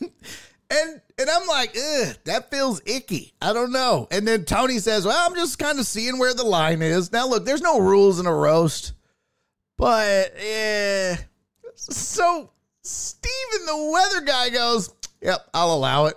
it, 0.00 0.12
and 0.72 1.00
and 1.18 1.30
I'm 1.30 1.46
like, 1.46 1.76
Ugh, 1.76 2.16
that 2.24 2.50
feels 2.50 2.80
icky. 2.86 3.34
I 3.40 3.52
don't 3.52 3.72
know. 3.72 4.08
And 4.10 4.26
then 4.26 4.44
Tony 4.44 4.78
says, 4.78 5.04
well, 5.04 5.28
I'm 5.28 5.36
just 5.36 5.58
kind 5.58 5.78
of 5.78 5.86
seeing 5.86 6.18
where 6.18 6.34
the 6.34 6.44
line 6.44 6.82
is. 6.82 7.12
Now 7.12 7.28
look, 7.28 7.44
there's 7.44 7.62
no 7.62 7.78
rules 7.78 8.18
in 8.18 8.26
a 8.26 8.34
roast, 8.34 8.92
but 9.76 10.32
yeah. 10.42 11.16
So 11.74 12.50
Steven, 12.82 13.66
the 13.66 13.90
weather 13.92 14.20
guy, 14.22 14.50
goes, 14.50 14.92
yep, 15.20 15.46
I'll 15.54 15.74
allow 15.74 16.06
it. 16.06 16.16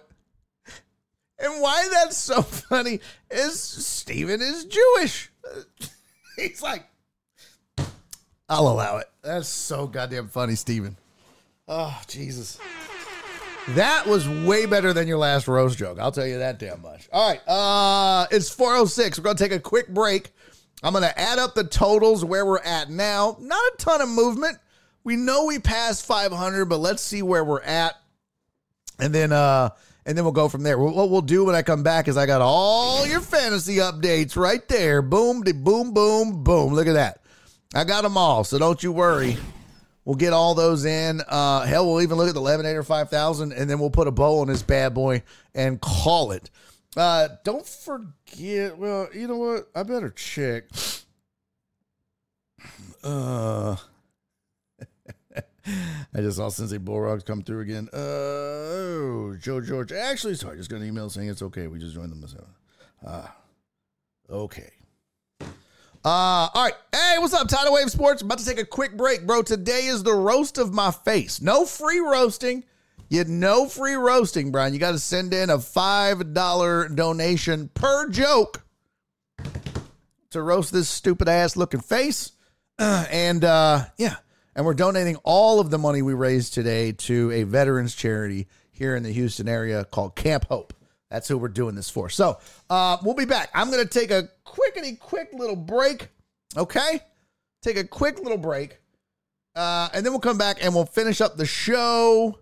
And 1.37 1.61
why 1.61 1.87
that's 1.91 2.17
so 2.17 2.41
funny 2.41 3.01
is 3.29 3.59
Steven 3.59 4.41
is 4.41 4.65
Jewish. 4.65 5.29
He's 6.37 6.61
like, 6.61 6.85
I'll 8.47 8.67
allow 8.67 8.97
it. 8.97 9.07
That's 9.21 9.47
so 9.47 9.87
goddamn 9.87 10.27
funny, 10.27 10.55
Steven. 10.55 10.97
Oh, 11.67 11.99
Jesus. 12.07 12.59
That 13.69 14.05
was 14.05 14.29
way 14.29 14.67
better 14.67 14.93
than 14.93 15.07
your 15.07 15.17
last 15.17 15.47
roast 15.47 15.77
joke. 15.77 15.97
I'll 15.99 16.11
tell 16.11 16.27
you 16.27 16.37
that 16.37 16.59
damn 16.59 16.81
much. 16.81 17.09
All 17.11 17.27
right. 17.27 17.41
Uh 17.47 18.27
it's 18.29 18.49
406. 18.49 19.17
We're 19.17 19.23
gonna 19.23 19.37
take 19.37 19.51
a 19.51 19.59
quick 19.59 19.87
break. 19.87 20.31
I'm 20.83 20.93
gonna 20.93 21.13
add 21.15 21.39
up 21.39 21.55
the 21.55 21.63
totals 21.63 22.23
where 22.23 22.45
we're 22.45 22.59
at 22.59 22.91
now. 22.91 23.37
Not 23.39 23.73
a 23.73 23.77
ton 23.77 24.01
of 24.01 24.09
movement. 24.09 24.59
We 25.03 25.15
know 25.15 25.45
we 25.45 25.57
passed 25.57 26.05
500, 26.05 26.65
but 26.65 26.77
let's 26.77 27.01
see 27.01 27.23
where 27.23 27.43
we're 27.43 27.61
at. 27.61 27.95
And 28.99 29.13
then 29.13 29.31
uh 29.31 29.69
and 30.05 30.15
then 30.15 30.23
we'll 30.23 30.31
go 30.31 30.47
from 30.47 30.61
there. 30.61 30.77
What 30.77 31.09
we'll 31.09 31.21
do 31.21 31.45
when 31.45 31.55
I 31.55 31.63
come 31.63 31.81
back 31.81 32.07
is 32.07 32.17
I 32.17 32.27
got 32.27 32.41
all 32.41 33.07
your 33.07 33.21
fantasy 33.21 33.77
updates 33.77 34.35
right 34.35 34.65
there. 34.67 35.01
Boom, 35.01 35.41
de 35.41 35.53
boom, 35.53 35.91
boom, 35.91 36.43
boom. 36.43 36.73
Look 36.75 36.85
at 36.85 36.93
that. 36.93 37.21
I 37.73 37.83
got 37.83 38.03
them 38.03 38.15
all, 38.15 38.43
so 38.43 38.59
don't 38.59 38.81
you 38.83 38.91
worry. 38.91 39.37
We'll 40.05 40.15
get 40.15 40.33
all 40.33 40.53
those 40.53 40.85
in. 40.85 41.21
Uh, 41.27 41.61
hell, 41.61 41.87
we'll 41.87 42.01
even 42.01 42.17
look 42.17 42.29
at 42.29 42.35
the 42.35 42.41
Lemonator 42.41 42.85
5000, 42.85 43.51
and 43.51 43.69
then 43.69 43.79
we'll 43.79 43.89
put 43.89 44.07
a 44.07 44.11
bow 44.11 44.39
on 44.39 44.47
this 44.47 44.61
bad 44.61 44.93
boy 44.93 45.23
and 45.55 45.81
call 45.81 46.31
it. 46.31 46.51
Uh, 46.95 47.29
don't 47.43 47.65
forget. 47.65 48.77
Well, 48.77 49.09
you 49.13 49.27
know 49.27 49.37
what? 49.37 49.69
I 49.75 49.83
better 49.83 50.11
check. 50.11 50.65
Uh, 53.03 53.75
I 55.67 56.17
just 56.17 56.37
saw 56.37 56.49
Sensei 56.49 56.79
Bullrogs 56.79 57.23
come 57.23 57.43
through 57.43 57.59
again. 57.59 57.87
Uh, 57.93 57.97
oh, 57.97 59.35
Joe 59.39 59.61
George. 59.61 59.91
Actually, 59.91 60.33
sorry, 60.33 60.57
just 60.57 60.71
got 60.71 60.81
an 60.81 60.87
email 60.87 61.11
saying 61.11 61.29
it's 61.29 61.43
okay. 61.43 61.67
We 61.67 61.77
just 61.77 61.93
joined 61.93 62.11
the 62.11 62.15
Messiah. 62.15 62.41
Ah, 63.05 63.35
okay. 64.27 64.71
Uh, 66.05 66.49
all 66.53 66.63
right. 66.65 66.75
Hey, 66.93 67.15
what's 67.17 67.33
up, 67.33 67.47
Tidal 67.47 67.73
Wave 67.73 67.89
Sports? 67.89 68.21
About 68.21 68.37
to 68.37 68.45
take 68.45 68.59
a 68.59 68.65
quick 68.65 68.95
break, 68.95 69.25
bro. 69.25 69.41
Today 69.41 69.87
is 69.87 70.03
the 70.03 70.13
roast 70.13 70.59
of 70.59 70.71
my 70.71 70.91
face. 70.91 71.41
No 71.41 71.65
free 71.65 71.97
roasting. 71.97 72.63
You 73.09 73.23
no 73.23 73.67
free 73.67 73.95
roasting, 73.95 74.51
Brian. 74.51 74.71
You 74.75 74.79
got 74.79 74.91
to 74.91 74.99
send 74.99 75.33
in 75.33 75.49
a 75.49 75.57
$5 75.57 76.95
donation 76.95 77.69
per 77.69 78.09
joke 78.09 78.61
to 80.29 80.41
roast 80.43 80.71
this 80.71 80.89
stupid 80.89 81.27
ass 81.27 81.57
looking 81.57 81.79
face. 81.79 82.33
Uh, 82.77 83.07
and 83.11 83.43
uh, 83.43 83.85
yeah, 83.97 84.17
and 84.55 84.63
we're 84.63 84.75
donating 84.75 85.15
all 85.23 85.59
of 85.59 85.71
the 85.71 85.79
money 85.79 86.03
we 86.03 86.13
raised 86.13 86.53
today 86.53 86.91
to 86.91 87.31
a 87.31 87.41
veterans 87.45 87.95
charity 87.95 88.45
here 88.69 88.95
in 88.95 89.01
the 89.01 89.11
Houston 89.11 89.47
area 89.47 89.83
called 89.85 90.15
Camp 90.15 90.45
Hope. 90.49 90.71
That's 91.15 91.29
who 91.29 91.37
we're 91.37 91.47
doing 91.47 91.75
this 91.75 91.89
for. 91.89 92.09
So 92.09 92.39
uh, 92.69 92.97
we'll 93.01 93.15
be 93.15 93.23
back. 93.23 93.49
I'm 93.53 93.71
going 93.71 93.81
to 93.81 93.89
take 93.89 94.11
a 94.11 94.27
quickity 94.45 94.99
quick 94.99 95.29
little 95.31 95.55
break. 95.55 96.09
Okay? 96.57 96.99
Take 97.61 97.77
a 97.77 97.85
quick 97.85 98.19
little 98.19 98.37
break. 98.37 98.79
Uh, 99.55 99.87
and 99.93 100.05
then 100.05 100.11
we'll 100.11 100.19
come 100.19 100.37
back 100.37 100.57
and 100.61 100.75
we'll 100.75 100.85
finish 100.85 101.21
up 101.21 101.37
the 101.37 101.45
show. 101.45 102.37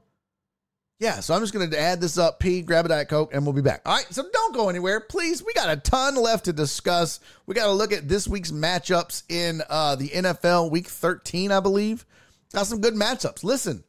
Yeah, 0.99 1.19
so 1.19 1.35
I'm 1.35 1.41
just 1.41 1.53
going 1.53 1.69
to 1.69 1.79
add 1.79 2.01
this 2.01 2.17
up. 2.17 2.39
P, 2.39 2.63
grab 2.63 2.85
a 2.85 2.87
Diet 2.87 3.09
Coke, 3.09 3.31
and 3.31 3.45
we'll 3.45 3.53
be 3.53 3.61
back. 3.61 3.81
All 3.85 3.95
right, 3.95 4.07
so 4.09 4.23
don't 4.33 4.55
go 4.55 4.69
anywhere. 4.69 4.99
Please, 5.01 5.45
we 5.45 5.53
got 5.53 5.69
a 5.69 5.79
ton 5.79 6.15
left 6.15 6.45
to 6.45 6.53
discuss. 6.53 7.19
We 7.45 7.53
got 7.53 7.65
to 7.67 7.73
look 7.73 7.93
at 7.93 8.09
this 8.09 8.27
week's 8.27 8.51
matchups 8.51 9.21
in 9.29 9.61
uh, 9.69 9.97
the 9.97 10.09
NFL, 10.09 10.71
week 10.71 10.87
13, 10.87 11.51
I 11.51 11.59
believe. 11.59 12.07
Got 12.53 12.65
some 12.65 12.81
good 12.81 12.95
matchups. 12.95 13.43
Listen, 13.43 13.83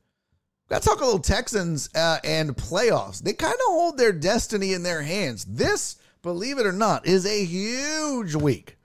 got 0.68 0.82
to 0.82 0.88
talk 0.88 1.00
a 1.00 1.04
little 1.04 1.20
Texans 1.20 1.90
uh, 1.94 2.18
and 2.24 2.56
playoffs. 2.56 3.22
They 3.22 3.32
kind 3.32 3.54
of 3.54 3.60
hold 3.66 3.98
their 3.98 4.12
destiny 4.12 4.72
in 4.72 4.82
their 4.82 5.02
hands. 5.02 5.44
This, 5.44 5.96
believe 6.22 6.58
it 6.58 6.66
or 6.66 6.72
not, 6.72 7.06
is 7.06 7.26
a 7.26 7.44
huge 7.44 8.34
week 8.34 8.76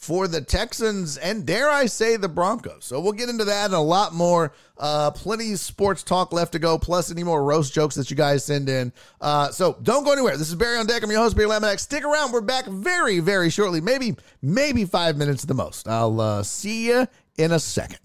for 0.00 0.26
the 0.26 0.40
Texans 0.40 1.18
and 1.18 1.44
dare 1.44 1.68
I 1.68 1.84
say 1.84 2.16
the 2.16 2.28
Broncos. 2.28 2.86
So 2.86 2.98
we'll 3.00 3.12
get 3.12 3.28
into 3.28 3.44
that 3.44 3.66
and 3.66 3.74
a 3.74 3.80
lot 3.80 4.14
more. 4.14 4.54
Uh, 4.78 5.10
plenty 5.10 5.54
sports 5.56 6.02
talk 6.02 6.32
left 6.32 6.52
to 6.52 6.58
go, 6.58 6.78
plus 6.78 7.10
any 7.10 7.22
more 7.22 7.44
roast 7.44 7.74
jokes 7.74 7.96
that 7.96 8.10
you 8.10 8.16
guys 8.16 8.42
send 8.42 8.70
in. 8.70 8.94
Uh, 9.20 9.50
so 9.50 9.76
don't 9.82 10.04
go 10.04 10.12
anywhere. 10.12 10.38
This 10.38 10.48
is 10.48 10.54
Barry 10.54 10.78
on 10.78 10.86
Deck. 10.86 11.02
I'm 11.02 11.10
your 11.10 11.20
host, 11.20 11.36
Barry 11.36 11.50
Laminack. 11.50 11.78
Stick 11.78 12.02
around. 12.02 12.32
We're 12.32 12.40
back 12.40 12.64
very, 12.64 13.20
very 13.20 13.50
shortly. 13.50 13.82
Maybe, 13.82 14.16
maybe 14.40 14.86
five 14.86 15.18
minutes 15.18 15.44
at 15.44 15.48
the 15.48 15.54
most. 15.54 15.86
I'll 15.86 16.18
uh, 16.18 16.42
see 16.44 16.86
you 16.86 17.06
in 17.36 17.52
a 17.52 17.60
second. 17.60 17.98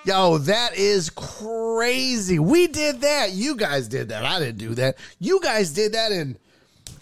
Yo, 0.05 0.39
that 0.39 0.77
is 0.77 1.11
crazy. 1.11 2.39
We 2.39 2.69
did 2.69 3.01
that. 3.01 3.33
You 3.33 3.57
guys 3.57 3.89
did 3.89 4.11
that. 4.11 4.25
I 4.25 4.39
didn't 4.39 4.59
do 4.59 4.77
that. 4.77 4.99
You 5.19 5.41
guys 5.41 5.73
did 5.73 5.95
that 5.95 6.13
and 6.13 6.39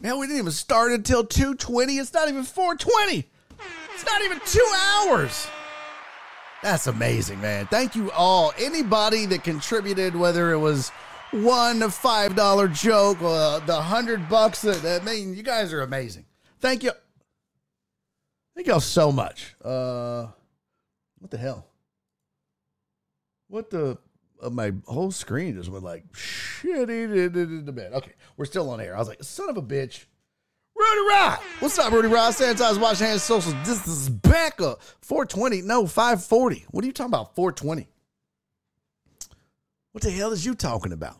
Man, 0.00 0.18
we 0.18 0.26
didn't 0.26 0.40
even 0.40 0.52
start 0.52 0.92
until 0.92 1.24
220. 1.24 1.96
It's 1.96 2.12
not 2.12 2.28
even 2.28 2.44
420. 2.44 3.26
It's 3.94 4.04
not 4.04 4.22
even 4.22 4.40
two 4.44 4.66
hours. 4.76 5.48
That's 6.62 6.86
amazing, 6.86 7.40
man. 7.40 7.66
Thank 7.66 7.94
you 7.94 8.10
all. 8.10 8.52
Anybody 8.58 9.26
that 9.26 9.44
contributed, 9.44 10.16
whether 10.16 10.52
it 10.52 10.58
was 10.58 10.90
one 11.30 11.88
five 11.90 12.34
dollar 12.34 12.68
joke 12.68 13.22
or 13.22 13.60
the 13.60 13.80
hundred 13.80 14.28
bucks 14.28 14.62
that 14.62 14.84
I 14.84 15.04
mean, 15.04 15.34
you 15.34 15.42
guys 15.42 15.72
are 15.72 15.82
amazing. 15.82 16.24
Thank 16.60 16.82
you. 16.82 16.92
Thank 18.54 18.66
y'all 18.68 18.80
so 18.80 19.12
much. 19.12 19.54
Uh 19.62 20.28
what 21.18 21.30
the 21.30 21.38
hell? 21.38 21.66
What 23.48 23.70
the 23.70 23.98
uh, 24.42 24.50
my 24.50 24.72
whole 24.86 25.10
screen 25.10 25.54
just 25.54 25.70
went 25.70 25.84
like 25.84 26.10
shitty 26.12 27.34
in 27.34 27.64
the 27.64 27.72
bed. 27.72 27.92
Okay, 27.92 28.12
we're 28.36 28.44
still 28.44 28.70
on 28.70 28.80
air. 28.80 28.96
I 28.96 28.98
was 28.98 29.08
like, 29.08 29.22
son 29.22 29.48
of 29.48 29.56
a 29.56 29.62
bitch. 29.62 30.04
Rudy 30.76 31.08
Rod. 31.08 31.38
What's 31.60 31.78
up, 31.78 31.92
Rudy 31.92 32.08
Rod? 32.08 32.32
Sanitize, 32.34 32.80
wash 32.80 32.98
hands, 32.98 33.22
social 33.22 33.52
distance 33.64 33.86
is 33.88 34.08
back 34.10 34.60
up. 34.60 34.82
420. 35.02 35.62
No, 35.62 35.86
540. 35.86 36.66
What 36.70 36.82
are 36.82 36.86
you 36.86 36.92
talking 36.92 37.12
about? 37.12 37.34
420. 37.36 37.88
What 39.92 40.02
the 40.02 40.10
hell 40.10 40.32
is 40.32 40.44
you 40.44 40.54
talking 40.54 40.92
about? 40.92 41.16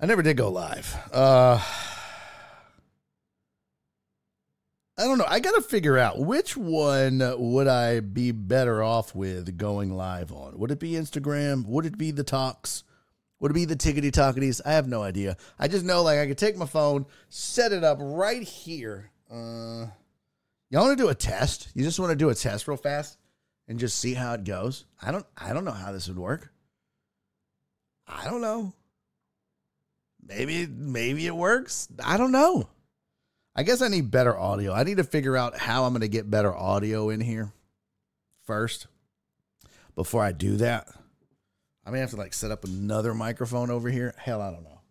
I 0.00 0.06
never 0.06 0.22
did 0.22 0.36
go 0.36 0.50
live. 0.50 0.94
Uh 1.12 1.62
I 4.98 5.04
don't 5.04 5.18
know. 5.18 5.26
I 5.28 5.38
got 5.38 5.54
to 5.54 5.60
figure 5.62 5.96
out 5.96 6.18
which 6.18 6.56
one 6.56 7.22
would 7.38 7.68
I 7.68 8.00
be 8.00 8.32
better 8.32 8.82
off 8.82 9.14
with 9.14 9.56
going 9.56 9.96
live 9.96 10.32
on. 10.32 10.58
Would 10.58 10.72
it 10.72 10.80
be 10.80 10.92
Instagram? 10.92 11.64
Would 11.66 11.86
it 11.86 11.96
be 11.96 12.10
the 12.10 12.24
talks? 12.24 12.82
Would 13.40 13.52
it 13.52 13.54
be 13.54 13.64
the 13.64 13.76
tickety 13.76 14.10
talkities? 14.10 14.60
I 14.64 14.72
have 14.72 14.88
no 14.88 15.02
idea. 15.02 15.36
I 15.58 15.68
just 15.68 15.84
know 15.84 16.02
like 16.02 16.18
I 16.18 16.26
could 16.26 16.38
take 16.38 16.56
my 16.56 16.66
phone, 16.66 17.06
set 17.28 17.72
it 17.72 17.84
up 17.84 17.98
right 18.00 18.42
here. 18.42 19.10
Uh, 19.30 19.86
you 20.70 20.78
want 20.78 20.96
to 20.98 21.02
do 21.02 21.08
a 21.08 21.14
test? 21.14 21.68
You 21.74 21.84
just 21.84 22.00
want 22.00 22.10
to 22.10 22.16
do 22.16 22.30
a 22.30 22.34
test 22.34 22.66
real 22.66 22.76
fast 22.76 23.18
and 23.68 23.78
just 23.78 23.98
see 23.98 24.14
how 24.14 24.34
it 24.34 24.44
goes. 24.44 24.84
I 25.00 25.12
don't. 25.12 25.26
I 25.36 25.52
don't 25.52 25.64
know 25.64 25.70
how 25.70 25.92
this 25.92 26.08
would 26.08 26.18
work. 26.18 26.52
I 28.06 28.24
don't 28.24 28.40
know. 28.40 28.72
Maybe 30.26 30.66
maybe 30.66 31.26
it 31.26 31.36
works. 31.36 31.88
I 32.04 32.16
don't 32.16 32.32
know. 32.32 32.68
I 33.54 33.62
guess 33.62 33.82
I 33.82 33.88
need 33.88 34.10
better 34.10 34.38
audio. 34.38 34.72
I 34.72 34.84
need 34.84 34.98
to 34.98 35.04
figure 35.04 35.36
out 35.36 35.56
how 35.56 35.84
I'm 35.84 35.92
going 35.92 36.02
to 36.02 36.08
get 36.08 36.30
better 36.30 36.54
audio 36.54 37.10
in 37.10 37.20
here 37.20 37.52
first 38.44 38.86
before 39.94 40.22
I 40.22 40.32
do 40.32 40.56
that. 40.58 40.88
I 41.88 41.90
may 41.90 42.00
have 42.00 42.10
to 42.10 42.16
like 42.16 42.34
set 42.34 42.50
up 42.50 42.64
another 42.64 43.14
microphone 43.14 43.70
over 43.70 43.88
here. 43.88 44.14
Hell, 44.18 44.42
I 44.42 44.50
don't 44.50 44.62
know. 44.62 44.82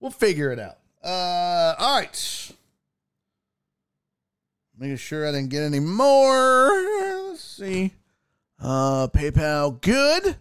We'll 0.00 0.10
figure 0.10 0.50
it 0.50 0.58
out. 0.58 0.78
Uh, 1.00 1.76
all 1.78 2.00
right. 2.00 2.52
Making 4.76 4.96
sure 4.96 5.28
I 5.28 5.30
didn't 5.30 5.50
get 5.50 5.62
any 5.62 5.78
more. 5.78 6.68
Let's 7.28 7.44
see. 7.44 7.92
Uh, 8.60 9.06
PayPal, 9.06 9.80
good. 9.80 10.36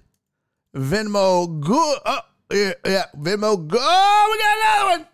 Venmo, 0.76 1.60
good. 1.60 2.00
Oh, 2.04 2.20
yeah, 2.52 2.74
yeah. 2.84 3.06
Venmo, 3.16 3.68
good. 3.68 3.80
Oh, 3.80 4.30
we 4.32 4.40
got 4.40 4.58
another 4.58 5.04
one. 5.04 5.08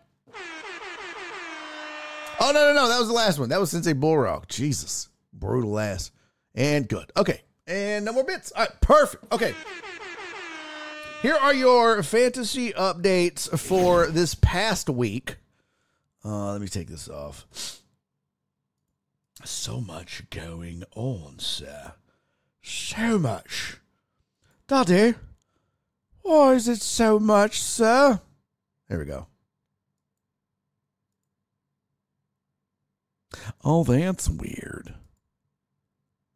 Oh 2.43 2.51
no 2.51 2.73
no 2.73 2.73
no! 2.73 2.87
That 2.87 2.97
was 2.97 3.07
the 3.07 3.13
last 3.13 3.37
one. 3.37 3.49
That 3.49 3.59
was 3.59 3.69
Sensei 3.69 3.93
Bullrog. 3.93 4.47
Jesus, 4.47 5.09
brutal 5.31 5.77
ass 5.77 6.11
and 6.55 6.87
good. 6.87 7.11
Okay, 7.15 7.41
and 7.67 8.03
no 8.03 8.13
more 8.13 8.23
bits. 8.23 8.51
All 8.53 8.63
right, 8.63 8.81
perfect. 8.81 9.31
Okay, 9.31 9.53
here 11.21 11.35
are 11.35 11.53
your 11.53 12.01
fantasy 12.03 12.71
updates 12.73 13.57
for 13.59 14.07
this 14.07 14.35
past 14.35 14.89
week. 14.89 15.37
Uh, 16.23 16.53
let 16.53 16.61
me 16.61 16.67
take 16.67 16.87
this 16.87 17.07
off. 17.07 17.45
So 19.43 19.81
much 19.81 20.23
going 20.29 20.83
on, 20.95 21.39
sir. 21.39 21.93
So 22.61 23.17
much, 23.17 23.77
Daddy. 24.67 25.15
Why 26.21 26.53
is 26.53 26.67
it 26.67 26.81
so 26.81 27.19
much, 27.19 27.61
sir? 27.61 28.21
There 28.87 28.99
we 28.99 29.05
go. 29.05 29.27
Oh, 33.63 33.83
that's 33.83 34.29
weird. 34.29 34.93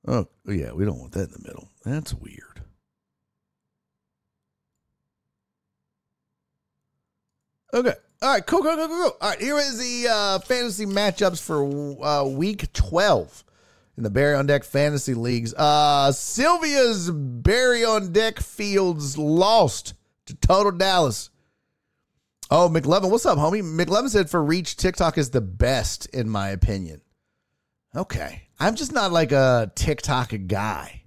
Oh, 0.07 0.28
yeah, 0.48 0.72
we 0.72 0.86
don't 0.86 0.99
want 0.99 1.12
that 1.14 1.30
in 1.30 1.41
the 1.41 1.48
middle. 1.48 1.70
That's 1.84 2.14
weird. 2.14 2.55
Okay. 7.74 7.94
All 8.22 8.34
right, 8.34 8.46
cool, 8.46 8.62
cool, 8.62 8.76
cool, 8.76 8.88
cool. 8.88 9.18
All 9.22 9.30
right, 9.30 9.42
here 9.42 9.58
is 9.58 9.78
the 9.78 10.10
uh, 10.10 10.40
fantasy 10.40 10.86
matchups 10.86 11.42
for 11.42 12.04
uh, 12.04 12.24
week 12.24 12.72
12 12.74 13.44
in 13.98 14.04
the 14.04 14.10
Barry 14.10 14.36
on 14.36 14.46
Deck 14.46 14.64
Fantasy 14.64 15.14
Leagues. 15.14 15.54
Uh, 15.54 16.12
Sylvia's 16.12 17.12
Barry 17.12 17.84
on 17.84 18.12
Deck 18.12 18.40
Fields 18.40 19.18
lost 19.18 19.94
to 20.26 20.36
Total 20.36 20.72
Dallas. 20.72 21.30
Oh, 22.50 22.70
McLevin, 22.70 23.10
what's 23.10 23.26
up, 23.26 23.38
homie? 23.38 23.64
McLevin 23.64 24.10
said 24.10 24.30
for 24.30 24.44
reach, 24.44 24.78
TikTok 24.78 25.18
is 25.18 25.32
the 25.32 25.42
best, 25.42 26.06
in 26.08 26.30
my 26.30 26.50
opinion. 26.50 27.02
Okay. 27.96 28.44
I'm 28.60 28.76
just 28.76 28.92
not 28.94 29.12
like 29.12 29.32
a 29.32 29.72
TikTok 29.76 30.34
guy. 30.48 31.04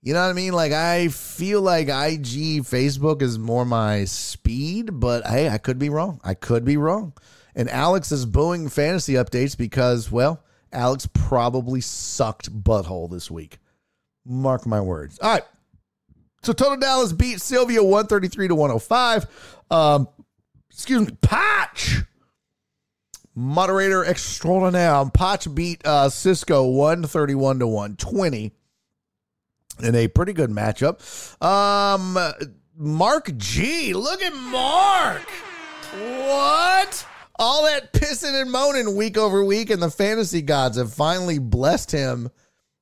You 0.00 0.14
know 0.14 0.22
what 0.22 0.30
I 0.30 0.32
mean? 0.32 0.52
Like, 0.52 0.72
I 0.72 1.08
feel 1.08 1.60
like 1.60 1.88
IG, 1.88 2.62
Facebook 2.62 3.20
is 3.20 3.38
more 3.38 3.64
my 3.64 4.04
speed, 4.04 4.90
but 4.92 5.26
hey, 5.26 5.48
I 5.48 5.58
could 5.58 5.78
be 5.78 5.88
wrong. 5.88 6.20
I 6.22 6.34
could 6.34 6.64
be 6.64 6.76
wrong. 6.76 7.14
And 7.56 7.68
Alex 7.68 8.12
is 8.12 8.24
booing 8.24 8.68
fantasy 8.68 9.14
updates 9.14 9.58
because, 9.58 10.12
well, 10.12 10.44
Alex 10.72 11.08
probably 11.12 11.80
sucked 11.80 12.52
butthole 12.62 13.10
this 13.10 13.28
week. 13.30 13.58
Mark 14.24 14.66
my 14.66 14.80
words. 14.80 15.18
All 15.18 15.32
right. 15.32 15.42
So 16.42 16.52
Total 16.52 16.76
Dallas 16.76 17.12
beat 17.12 17.40
Sylvia 17.40 17.82
133 17.82 18.48
to 18.48 18.54
105. 18.54 19.26
Um, 19.70 20.08
excuse 20.70 21.08
me, 21.08 21.16
Potch. 21.20 22.02
Moderator 23.34 24.04
extraordinaire. 24.04 25.10
Potch 25.10 25.52
beat 25.52 25.84
uh, 25.84 26.08
Cisco 26.08 26.66
131 26.68 27.58
to 27.58 27.66
120 27.66 28.52
in 29.82 29.94
a 29.94 30.08
pretty 30.08 30.32
good 30.32 30.50
matchup. 30.50 31.00
Um, 31.44 32.18
Mark 32.76 33.36
G. 33.36 33.94
Look 33.94 34.22
at 34.22 34.34
Mark. 34.34 35.28
What? 35.92 37.06
All 37.40 37.64
that 37.64 37.92
pissing 37.92 38.40
and 38.40 38.50
moaning 38.50 38.96
week 38.96 39.16
over 39.16 39.44
week, 39.44 39.70
and 39.70 39.80
the 39.80 39.90
fantasy 39.90 40.42
gods 40.42 40.76
have 40.76 40.92
finally 40.92 41.38
blessed 41.38 41.92
him 41.92 42.30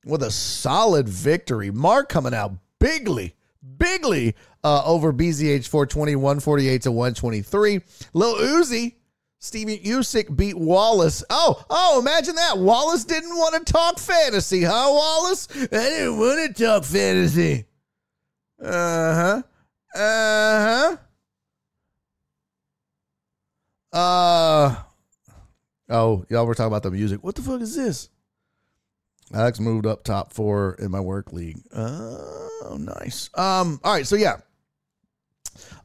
with 0.05 0.23
a 0.23 0.31
solid 0.31 1.07
victory. 1.07 1.71
Mark 1.71 2.09
coming 2.09 2.33
out 2.33 2.53
bigly, 2.79 3.35
bigly 3.77 4.35
uh, 4.63 4.83
over 4.85 5.13
BZH 5.13 5.67
420, 5.67 6.15
148 6.15 6.81
to 6.83 6.91
123. 6.91 7.81
Lil 8.13 8.35
Uzi, 8.35 8.95
Steven 9.39 9.77
Usyk 9.77 10.35
beat 10.35 10.57
Wallace. 10.57 11.23
Oh, 11.29 11.63
oh, 11.69 11.99
imagine 11.99 12.35
that. 12.35 12.57
Wallace 12.57 13.05
didn't 13.05 13.35
want 13.35 13.65
to 13.65 13.71
talk 13.71 13.99
fantasy, 13.99 14.63
huh, 14.63 14.87
Wallace? 14.89 15.47
I 15.55 15.65
didn't 15.67 16.17
want 16.17 16.55
to 16.55 16.63
talk 16.63 16.83
fantasy. 16.83 17.65
Uh 18.61 19.15
huh. 19.15 19.41
Uh 19.95 20.65
huh. 20.65 20.97
Uh 23.93 24.75
oh, 25.89 26.25
y'all 26.29 26.45
were 26.45 26.55
talking 26.55 26.67
about 26.67 26.83
the 26.83 26.91
music. 26.91 27.23
What 27.23 27.35
the 27.35 27.41
fuck 27.41 27.61
is 27.61 27.75
this? 27.75 28.09
Alex 29.33 29.59
moved 29.59 29.85
up 29.85 30.03
top 30.03 30.33
four 30.33 30.75
in 30.79 30.89
my 30.89 30.99
work 30.99 31.33
league. 31.33 31.59
Oh, 31.75 32.77
nice. 32.79 33.29
Um, 33.35 33.79
all 33.83 33.93
right, 33.93 34.07
so 34.07 34.15
yeah. 34.15 34.37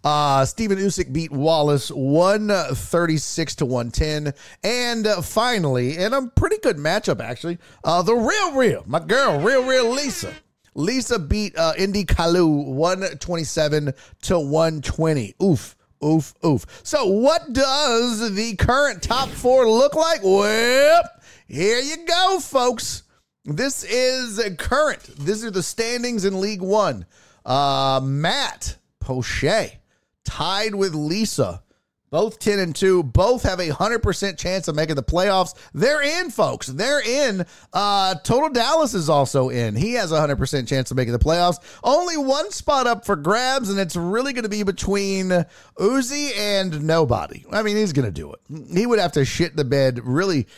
Uh 0.05 0.45
Steven 0.45 0.79
Usyk 0.79 1.13
beat 1.13 1.31
Wallace 1.31 1.91
136 1.91 3.55
to 3.57 3.67
110. 3.67 4.35
And 4.63 5.07
uh, 5.07 5.23
finally, 5.23 5.97
and 5.97 6.15
a 6.15 6.27
pretty 6.35 6.59
good 6.59 6.77
matchup 6.77 7.21
actually, 7.21 7.59
uh 7.85 8.03
the 8.03 8.15
real 8.15 8.53
real, 8.53 8.85
my 8.87 9.01
girl, 9.01 9.41
real 9.41 9.65
real 9.65 9.91
Lisa. 9.91 10.33
Lisa 10.75 11.19
beat 11.19 11.57
uh 11.57 11.73
Indy 11.77 12.05
Kalu 12.05 12.67
127 12.67 13.93
to 14.23 14.39
120. 14.39 15.35
Oof. 15.43 15.77
Oof, 16.05 16.35
oof. 16.45 16.67
So, 16.83 17.07
what 17.07 17.53
does 17.53 18.35
the 18.35 18.57
current 18.57 19.03
top 19.03 19.29
four 19.29 19.71
look 19.71 19.95
like? 19.95 20.21
Well, 20.25 21.03
here 21.47 21.79
you 21.79 22.05
go, 22.07 22.41
folks. 22.41 23.05
This 23.45 23.85
is 23.85 24.41
current. 24.57 25.03
These 25.19 25.45
are 25.45 25.51
the 25.51 25.63
standings 25.63 26.25
in 26.25 26.41
League 26.41 26.63
One. 26.63 27.07
Uh, 27.45 28.01
Matt 28.03 28.77
Poche 29.03 29.79
tied 30.25 30.75
with 30.75 30.95
Lisa. 30.95 31.63
Both 32.11 32.41
10 32.41 32.59
and 32.59 32.77
2. 32.77 33.05
Both 33.05 33.43
have 33.45 33.59
a 33.59 33.71
100% 33.71 34.39
chance 34.39 34.69
of 34.69 34.77
making 34.77 34.97
the 34.97 35.03
playoffs. 35.03 35.55
They're 35.73 36.03
in, 36.03 36.29
folks. 36.31 36.67
They're 36.67 37.01
in. 37.01 37.47
Uh, 37.73 38.17
Total 38.17 38.51
Dallas 38.51 38.93
is 38.93 39.09
also 39.09 39.49
in. 39.49 39.75
He 39.75 39.95
has 39.95 40.13
a 40.13 40.17
100% 40.17 40.69
chance 40.69 40.91
of 40.91 40.97
making 40.99 41.15
the 41.15 41.19
playoffs. 41.19 41.57
Only 41.83 42.19
one 42.19 42.51
spot 42.51 42.87
up 42.87 43.07
for 43.07 43.17
grabs, 43.17 43.71
and 43.71 43.81
it's 43.81 43.97
really 43.97 44.35
going 44.35 44.43
to 44.43 44.51
be 44.51 44.63
between 44.63 45.31
Uzi 45.79 46.37
and 46.37 46.85
nobody. 46.85 47.47
I 47.51 47.63
mean, 47.63 47.79
he's 47.79 47.95
going 47.95 48.05
to 48.05 48.13
do 48.13 48.35
it. 48.35 48.41
He 48.77 48.85
would 48.85 48.99
have 48.99 49.13
to 49.13 49.25
shit 49.25 49.57
the 49.57 49.65
bed 49.65 49.99
really 50.05 50.49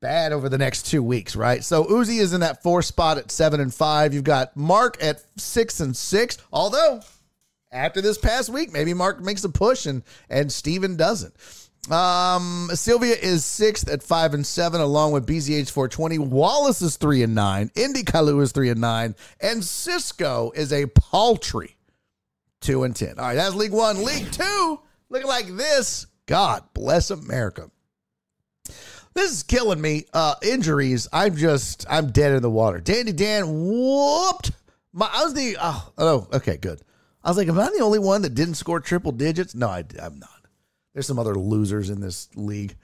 bad 0.00 0.32
over 0.32 0.50
the 0.50 0.58
next 0.58 0.82
two 0.82 1.02
weeks, 1.02 1.34
right? 1.34 1.64
So 1.64 1.84
Uzi 1.84 2.20
is 2.20 2.34
in 2.34 2.40
that 2.40 2.62
four 2.62 2.82
spot 2.82 3.16
at 3.16 3.30
seven 3.30 3.60
and 3.60 3.72
five. 3.72 4.12
You've 4.12 4.24
got 4.24 4.54
Mark 4.54 5.02
at 5.02 5.22
six 5.38 5.80
and 5.80 5.96
six, 5.96 6.36
although 6.52 7.00
after 7.72 8.00
this 8.00 8.18
past 8.18 8.48
week, 8.48 8.72
maybe 8.72 8.94
Mark 8.94 9.20
makes 9.20 9.44
a 9.44 9.48
push 9.48 9.86
and 9.86 10.02
and 10.28 10.50
Steven 10.50 10.96
doesn't. 10.96 11.34
Um, 11.90 12.68
Sylvia 12.74 13.14
is 13.14 13.44
sixth 13.44 13.88
at 13.88 14.02
five 14.02 14.34
and 14.34 14.46
seven, 14.46 14.80
along 14.80 15.12
with 15.12 15.26
BZH 15.26 15.70
420. 15.70 16.18
Wallace 16.18 16.82
is 16.82 16.96
three 16.96 17.22
and 17.22 17.34
nine. 17.34 17.70
Indy 17.74 18.02
Kalu 18.02 18.42
is 18.42 18.52
three 18.52 18.68
and 18.68 18.80
nine, 18.80 19.14
and 19.40 19.64
Cisco 19.64 20.52
is 20.54 20.72
a 20.72 20.86
paltry 20.86 21.76
two 22.60 22.84
and 22.84 22.94
ten. 22.94 23.18
All 23.18 23.24
right, 23.24 23.34
that's 23.34 23.54
League 23.54 23.72
One. 23.72 24.04
League 24.04 24.30
Two, 24.30 24.80
looking 25.08 25.28
like 25.28 25.48
this. 25.56 26.06
God 26.26 26.62
bless 26.74 27.10
America. 27.10 27.70
This 29.14 29.32
is 29.32 29.42
killing 29.42 29.80
me. 29.80 30.04
Uh, 30.12 30.34
injuries. 30.42 31.08
I'm 31.12 31.34
just, 31.34 31.84
I'm 31.90 32.12
dead 32.12 32.32
in 32.32 32.42
the 32.42 32.50
water. 32.50 32.78
Dandy 32.78 33.12
Dan 33.12 33.44
whooped 33.48 34.52
my. 34.92 35.10
I 35.12 35.24
was 35.24 35.34
the. 35.34 35.56
Oh, 35.60 35.92
oh, 35.98 36.28
okay, 36.34 36.56
good. 36.56 36.80
I 37.22 37.28
was 37.28 37.36
like, 37.36 37.48
am 37.48 37.58
I 37.58 37.70
the 37.76 37.84
only 37.84 37.98
one 37.98 38.22
that 38.22 38.34
didn't 38.34 38.54
score 38.54 38.80
triple 38.80 39.12
digits? 39.12 39.54
No, 39.54 39.68
I, 39.68 39.84
I'm 40.00 40.18
not. 40.18 40.30
There's 40.94 41.06
some 41.06 41.18
other 41.18 41.34
losers 41.34 41.90
in 41.90 42.00
this 42.00 42.28
league. 42.34 42.76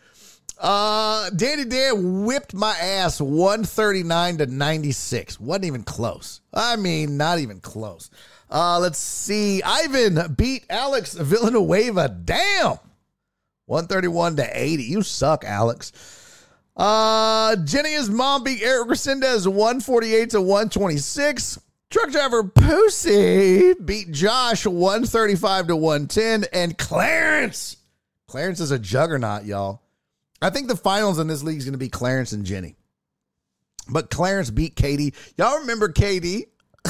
Uh, 0.58 1.28
Danny 1.30 1.64
Dan 1.64 2.24
whipped 2.24 2.54
my 2.54 2.74
ass 2.76 3.20
139 3.20 4.38
to 4.38 4.46
96. 4.46 5.40
Wasn't 5.40 5.64
even 5.64 5.82
close. 5.82 6.40
I 6.52 6.76
mean, 6.76 7.16
not 7.16 7.38
even 7.40 7.60
close. 7.60 8.10
Uh, 8.50 8.78
let's 8.78 8.98
see. 8.98 9.62
Ivan 9.62 10.34
beat 10.34 10.64
Alex 10.70 11.14
Villanueva. 11.14 12.08
Damn. 12.08 12.78
131 13.66 14.36
to 14.36 14.48
80. 14.52 14.82
You 14.84 15.02
suck, 15.02 15.44
Alex. 15.44 15.92
Uh, 16.76 17.56
Jenny's 17.56 18.08
mom 18.08 18.44
beat 18.44 18.62
Eric 18.62 18.88
Resendez 18.88 19.46
148 19.46 20.30
to 20.30 20.40
126. 20.40 21.58
Truck 21.90 22.10
driver 22.10 22.44
Pussy 22.44 23.74
beat 23.74 24.10
Josh 24.10 24.66
135 24.66 25.68
to 25.68 25.76
110. 25.76 26.44
And 26.52 26.76
Clarence. 26.76 27.76
Clarence 28.26 28.60
is 28.60 28.72
a 28.72 28.78
juggernaut, 28.78 29.44
y'all. 29.44 29.82
I 30.42 30.50
think 30.50 30.68
the 30.68 30.76
finals 30.76 31.18
in 31.18 31.28
this 31.28 31.42
league 31.42 31.58
is 31.58 31.64
going 31.64 31.72
to 31.72 31.78
be 31.78 31.88
Clarence 31.88 32.32
and 32.32 32.44
Jenny. 32.44 32.76
But 33.88 34.10
Clarence 34.10 34.50
beat 34.50 34.74
Katie. 34.74 35.14
Y'all 35.36 35.60
remember 35.60 35.88
Katie? 35.88 36.46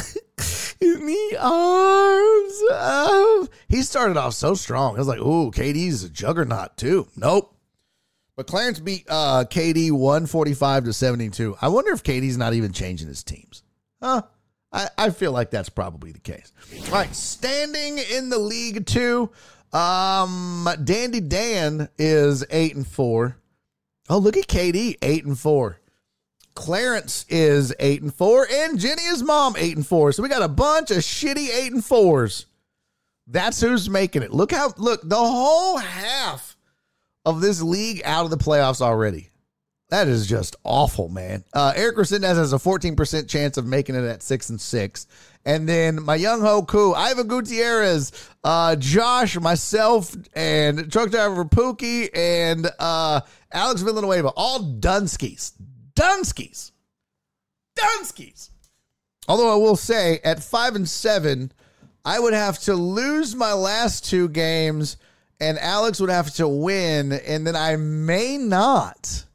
in 0.80 1.06
the 1.06 1.36
arms 1.40 2.62
of. 2.72 3.50
He 3.68 3.82
started 3.82 4.16
off 4.16 4.34
so 4.34 4.54
strong. 4.54 4.96
I 4.96 4.98
was 4.98 5.08
like, 5.08 5.20
ooh, 5.20 5.50
Katie's 5.50 6.04
a 6.04 6.10
juggernaut 6.10 6.76
too. 6.76 7.06
Nope. 7.16 7.54
But 8.36 8.46
Clarence 8.46 8.80
beat 8.80 9.06
uh, 9.08 9.44
KD 9.48 9.92
145 9.92 10.84
to 10.84 10.92
72. 10.92 11.56
I 11.60 11.68
wonder 11.68 11.92
if 11.92 12.02
Katie's 12.02 12.36
not 12.36 12.52
even 12.52 12.72
changing 12.72 13.08
his 13.08 13.22
teams. 13.22 13.62
Huh? 14.02 14.22
I, 14.76 14.88
I 14.98 15.10
feel 15.10 15.32
like 15.32 15.50
that's 15.50 15.68
probably 15.68 16.12
the 16.12 16.20
case. 16.20 16.52
All 16.86 16.92
right, 16.92 17.14
standing 17.14 17.98
in 17.98 18.28
the 18.28 18.38
league 18.38 18.86
two. 18.86 19.30
Um, 19.72 20.68
Dandy 20.84 21.20
Dan 21.20 21.88
is 21.98 22.44
eight 22.50 22.76
and 22.76 22.86
four. 22.86 23.38
Oh, 24.08 24.18
look 24.18 24.36
at 24.36 24.46
KD, 24.46 24.98
eight 25.02 25.24
and 25.24 25.38
four. 25.38 25.80
Clarence 26.54 27.26
is 27.28 27.74
eight 27.80 28.02
and 28.02 28.14
four, 28.14 28.46
and 28.50 28.78
Jenny 28.78 29.02
is 29.02 29.22
mom 29.22 29.56
eight 29.58 29.76
and 29.76 29.86
four. 29.86 30.12
So 30.12 30.22
we 30.22 30.28
got 30.28 30.42
a 30.42 30.48
bunch 30.48 30.90
of 30.90 30.98
shitty 30.98 31.48
eight 31.54 31.72
and 31.72 31.84
fours. 31.84 32.46
That's 33.26 33.60
who's 33.60 33.90
making 33.90 34.22
it. 34.22 34.32
Look 34.32 34.52
how 34.52 34.72
look 34.76 35.00
the 35.02 35.16
whole 35.16 35.78
half 35.78 36.56
of 37.24 37.40
this 37.40 37.60
league 37.60 38.02
out 38.04 38.24
of 38.24 38.30
the 38.30 38.38
playoffs 38.38 38.80
already. 38.80 39.30
That 39.88 40.08
is 40.08 40.26
just 40.26 40.56
awful, 40.64 41.08
man. 41.08 41.44
Uh, 41.52 41.72
Eric 41.76 41.96
Resendez 41.96 42.36
has 42.36 42.52
a 42.52 42.56
14% 42.56 43.28
chance 43.28 43.56
of 43.56 43.66
making 43.66 43.94
it 43.94 44.04
at 44.04 44.22
six 44.22 44.50
and 44.50 44.60
six. 44.60 45.06
And 45.44 45.68
then 45.68 46.02
my 46.02 46.16
young 46.16 46.40
Hoku, 46.40 46.92
Ivan 46.96 47.28
Gutierrez, 47.28 48.10
uh, 48.42 48.74
Josh, 48.74 49.38
myself, 49.38 50.14
and 50.34 50.90
truck 50.90 51.12
driver 51.12 51.44
Pookie, 51.44 52.08
and 52.12 52.68
uh, 52.80 53.20
Alex 53.52 53.82
Villanueva, 53.82 54.32
all 54.36 54.58
Dunskies. 54.58 55.52
Dunskies. 55.94 56.72
Dunskies. 57.78 58.50
Although 59.28 59.52
I 59.52 59.56
will 59.56 59.76
say, 59.76 60.18
at 60.24 60.42
five 60.42 60.74
and 60.74 60.88
seven, 60.88 61.52
I 62.04 62.18
would 62.18 62.34
have 62.34 62.58
to 62.60 62.74
lose 62.74 63.36
my 63.36 63.52
last 63.52 64.04
two 64.04 64.28
games, 64.28 64.96
and 65.38 65.60
Alex 65.60 66.00
would 66.00 66.10
have 66.10 66.34
to 66.34 66.48
win, 66.48 67.12
and 67.12 67.46
then 67.46 67.54
I 67.54 67.76
may 67.76 68.36
not. 68.36 69.25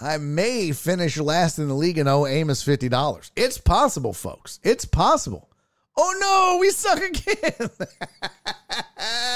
I 0.00 0.18
may 0.18 0.72
finish 0.72 1.18
last 1.18 1.58
in 1.58 1.68
the 1.68 1.74
league 1.74 1.98
and 1.98 2.08
owe 2.08 2.26
Amos 2.26 2.62
fifty 2.62 2.88
dollars. 2.88 3.32
It's 3.34 3.58
possible, 3.58 4.12
folks. 4.12 4.60
It's 4.62 4.84
possible. 4.84 5.50
Oh 5.96 6.14
no, 6.20 6.58
we 6.60 6.70
suck 6.70 7.02
again. 7.02 7.70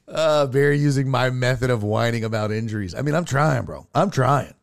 uh, 0.08 0.46
Barry 0.48 0.78
using 0.78 1.10
my 1.10 1.32
method 1.32 1.72
of 1.72 1.82
whining 1.82 2.24
about 2.24 2.52
injuries. 2.52 2.94
I 2.94 3.02
mean, 3.02 3.16
I'm 3.16 3.26
trying, 3.26 3.64
bro. 3.64 3.88
I'm 3.96 4.12
trying. 4.12 4.54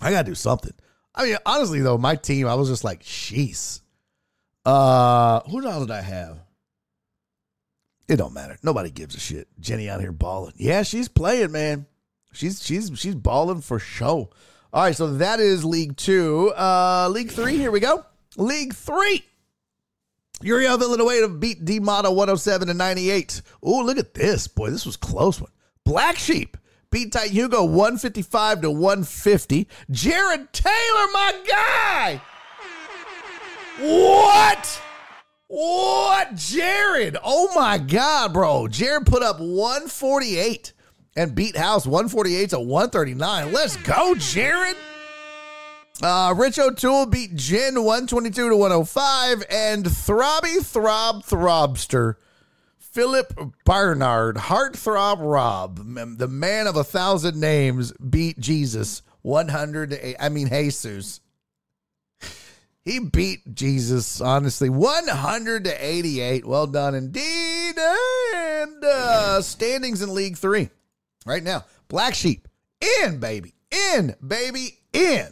I 0.00 0.12
gotta 0.12 0.28
do 0.28 0.36
something. 0.36 0.74
I 1.12 1.24
mean, 1.24 1.36
honestly 1.44 1.80
though, 1.80 1.98
my 1.98 2.14
team, 2.14 2.46
I 2.46 2.54
was 2.54 2.68
just 2.68 2.84
like, 2.84 3.02
sheesh. 3.02 3.80
Uh, 4.64 5.40
who 5.50 5.66
else 5.66 5.86
did 5.86 5.90
I 5.90 6.02
have? 6.02 6.38
It 8.06 8.16
don't 8.16 8.34
matter. 8.34 8.58
Nobody 8.62 8.90
gives 8.90 9.14
a 9.14 9.20
shit. 9.20 9.48
Jenny 9.58 9.88
out 9.88 10.00
here 10.00 10.12
balling. 10.12 10.54
Yeah, 10.56 10.82
she's 10.82 11.08
playing, 11.08 11.52
man. 11.52 11.86
She's 12.32 12.64
she's 12.64 12.90
she's 12.94 13.14
balling 13.14 13.60
for 13.60 13.78
show. 13.78 14.30
All 14.72 14.84
right, 14.84 14.94
so 14.94 15.14
that 15.14 15.40
is 15.40 15.64
League 15.64 15.96
Two. 15.96 16.52
Uh, 16.56 17.08
League 17.10 17.30
Three. 17.30 17.56
Here 17.56 17.70
we 17.70 17.80
go. 17.80 18.04
League 18.36 18.74
Three. 18.74 19.24
Uriel 20.42 20.78
Villanueva 20.78 21.28
beat 21.28 21.64
D 21.64 21.80
Mata 21.80 22.10
107 22.10 22.68
to 22.68 22.74
98. 22.74 23.42
Oh, 23.62 23.82
look 23.82 23.98
at 23.98 24.14
this. 24.14 24.46
Boy, 24.46 24.70
this 24.70 24.86
was 24.86 24.96
close 24.96 25.40
one. 25.40 25.50
Black 25.84 26.16
Sheep 26.16 26.56
beat 26.90 27.12
Titan 27.12 27.32
Hugo 27.32 27.64
155 27.64 28.62
to 28.62 28.70
150. 28.70 29.68
Jared 29.90 30.52
Taylor, 30.52 31.06
my 31.12 31.34
guy. 31.46 32.22
What? 33.80 34.82
What? 35.46 36.34
Jared. 36.34 37.16
Oh 37.22 37.52
my 37.54 37.78
God, 37.78 38.32
bro. 38.32 38.68
Jared 38.68 39.06
put 39.06 39.22
up 39.22 39.40
148 39.40 40.72
and 41.16 41.34
beat 41.34 41.56
House 41.56 41.86
148 41.86 42.50
to 42.50 42.60
139. 42.60 43.52
Let's 43.52 43.76
go, 43.76 44.14
Jared. 44.14 44.76
Uh, 46.02 46.32
Rich 46.36 46.58
O'Toole 46.58 47.06
beat 47.06 47.34
Jen 47.36 47.74
122 47.82 48.48
to 48.48 48.56
105, 48.56 49.44
and 49.50 49.84
Throbby 49.84 50.64
Throb 50.64 51.24
Throbster, 51.24 52.14
Philip 52.78 53.34
Barnard, 53.66 54.36
Heartthrob 54.36 55.18
Rob, 55.20 55.76
the 56.18 56.28
man 56.28 56.66
of 56.66 56.76
a 56.76 56.84
thousand 56.84 57.38
names, 57.38 57.92
beat 57.92 58.38
Jesus 58.38 59.02
100. 59.22 60.16
I 60.18 60.28
mean, 60.30 60.48
Jesus. 60.48 61.20
He 62.82 62.98
beat 62.98 63.54
Jesus, 63.54 64.22
honestly, 64.22 64.70
100 64.70 65.64
to 65.64 65.86
88. 65.86 66.46
Well 66.46 66.66
done 66.66 66.94
indeed. 66.94 67.74
And 68.34 68.82
uh, 68.82 69.42
standings 69.42 70.00
in 70.00 70.14
League 70.14 70.38
Three 70.38 70.70
right 71.26 71.42
now. 71.42 71.64
Black 71.88 72.14
Sheep 72.14 72.48
in, 73.02 73.18
baby. 73.18 73.54
In, 73.94 74.14
baby. 74.26 74.78
In. 74.92 75.28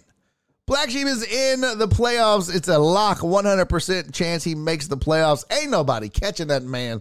Black 0.67 0.91
Sheep 0.91 1.07
is 1.07 1.23
in 1.23 1.63
the 1.63 1.89
playoffs. 1.89 2.55
It's 2.55 2.69
a 2.69 2.79
lock, 2.79 3.19
100% 3.19 4.13
chance 4.13 4.45
he 4.45 4.55
makes 4.55 4.87
the 4.87 4.99
playoffs. 4.99 5.45
Ain't 5.51 5.71
nobody 5.71 6.09
catching 6.09 6.49
that 6.49 6.63
man. 6.63 7.01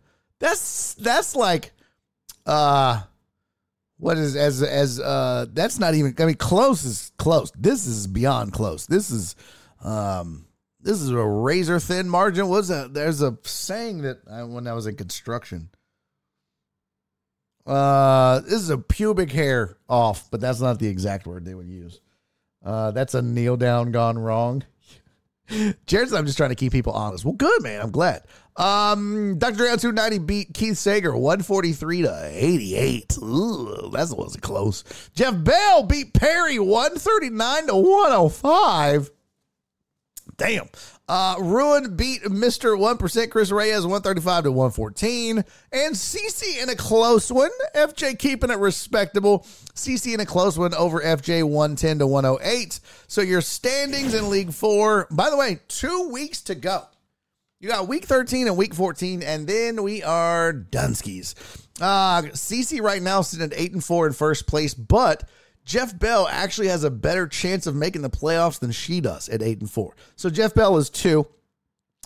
That's 0.43 0.95
that's 0.95 1.37
like 1.37 1.71
uh 2.47 3.03
what 3.99 4.19
is 4.19 4.35
as 4.35 4.61
as 4.61 4.99
uh 4.99 5.47
that's 5.53 5.79
not 5.79 5.95
even 5.95 6.17
I 6.19 6.25
mean 6.27 6.35
close 6.35 6.85
is 6.85 7.13
close. 7.17 7.53
This 7.57 7.87
is 7.87 8.09
beyond 8.09 8.53
close. 8.53 8.87
This 8.87 9.13
is 9.13 9.37
um 9.85 10.47
this 10.81 11.01
is 11.01 11.11
a 11.11 11.25
razor 11.25 11.79
thin 11.79 12.09
margin. 12.09 12.49
What's 12.49 12.67
that? 12.69 12.93
There's 12.93 13.23
a 13.23 13.39
saying 13.45 14.03
that 14.03 14.19
I, 14.29 14.43
when 14.43 14.67
I 14.67 14.73
was 14.73 14.89
in 14.89 14.97
construction. 14.97 15.69
Uh 17.65 18.41
this 18.41 18.55
is 18.55 18.71
a 18.71 18.79
pubic 18.79 19.31
hair 19.31 19.77
off, 19.89 20.29
but 20.29 20.41
that's 20.41 20.61
not 20.61 20.81
the 20.81 20.89
exact 20.89 21.25
word 21.25 21.45
they 21.45 21.55
would 21.55 21.69
use. 21.69 22.01
Uh 22.65 22.91
that's 22.91 23.15
a 23.15 23.23
kneel 23.23 23.57
down 23.57 23.93
gone 23.93 24.19
wrong. 24.19 24.65
Jared's 25.87 26.13
I'm 26.13 26.27
just 26.27 26.37
trying 26.37 26.51
to 26.51 26.57
keep 26.57 26.73
people 26.73 26.95
honest. 26.95 27.25
Well, 27.25 27.35
good 27.35 27.63
man. 27.63 27.81
I'm 27.81 27.93
glad. 27.93 28.25
Um, 28.57 29.39
Dr. 29.39 29.69
On 29.69 29.79
290 29.79 30.19
beat 30.19 30.55
Keith 30.55 30.77
Sager 30.77 31.17
143 31.17 32.03
to 32.03 32.31
88. 32.33 33.17
Ooh, 33.23 33.91
that 33.93 34.15
wasn't 34.17 34.43
close. 34.43 34.85
Jeff 35.15 35.43
Bell 35.43 35.85
beat 35.85 36.13
Perry 36.13 36.59
139 36.59 37.67
to 37.69 37.77
105. 37.77 39.11
Damn. 40.37 40.69
Uh, 41.09 41.37
Ruin 41.41 41.97
beat 41.97 42.23
Mr. 42.23 42.77
1% 42.77 43.31
Chris 43.31 43.51
Reyes 43.51 43.83
135 43.83 44.45
to 44.45 44.53
114. 44.53 45.39
And 45.73 45.95
CC 45.95 46.63
in 46.63 46.69
a 46.69 46.77
close 46.77 47.31
one. 47.31 47.51
FJ 47.75 48.19
keeping 48.19 48.51
it 48.51 48.59
respectable. 48.59 49.41
CC 49.75 50.15
in 50.15 50.21
a 50.21 50.27
close 50.27 50.59
one 50.59 50.75
over 50.75 51.01
FJ 51.01 51.45
110 51.45 51.99
to 51.99 52.07
108. 52.07 52.81
So 53.09 53.21
your 53.21 53.41
standings 53.41 54.15
in 54.15 54.31
League 54.31 54.53
Four. 54.53 55.07
By 55.11 55.31
the 55.31 55.37
way, 55.37 55.61
two 55.69 56.09
weeks 56.11 56.41
to 56.43 56.55
go. 56.55 56.85
You 57.63 57.69
got 57.69 57.87
week 57.87 58.07
13 58.07 58.49
and 58.49 58.57
week 58.57 58.75
14, 58.75 59.23
and 59.23 59.47
then 59.47 59.85
we 59.85 60.03
are 60.03 60.53
Dunskies. 60.53 61.37
Uh, 61.81 62.23
CC 62.33 62.83
right 62.83 63.01
now 63.01 63.23
sitting 63.23 63.47
at 63.47 63.57
8 63.57 63.75
and 63.75 63.85
4 63.85 64.09
in 64.09 64.13
first 64.15 64.49
place, 64.49 64.75
but 64.75 65.29
Jeff 65.65 65.97
Bell 65.97 66.27
actually 66.29 66.67
has 66.67 66.83
a 66.83 66.91
better 66.91 67.29
chance 67.29 67.69
of 67.69 67.77
making 67.77 68.03
the 68.03 68.11
playoffs 68.11 68.59
than 68.59 68.73
she 68.73 69.01
does 69.01 69.29
at 69.29 69.43
8 69.43 69.61
and 69.61 69.71
4. 69.71 69.95
So 70.17 70.29
Jeff 70.29 70.55
Bell 70.55 70.77
is 70.77 70.91
2. 70.91 71.25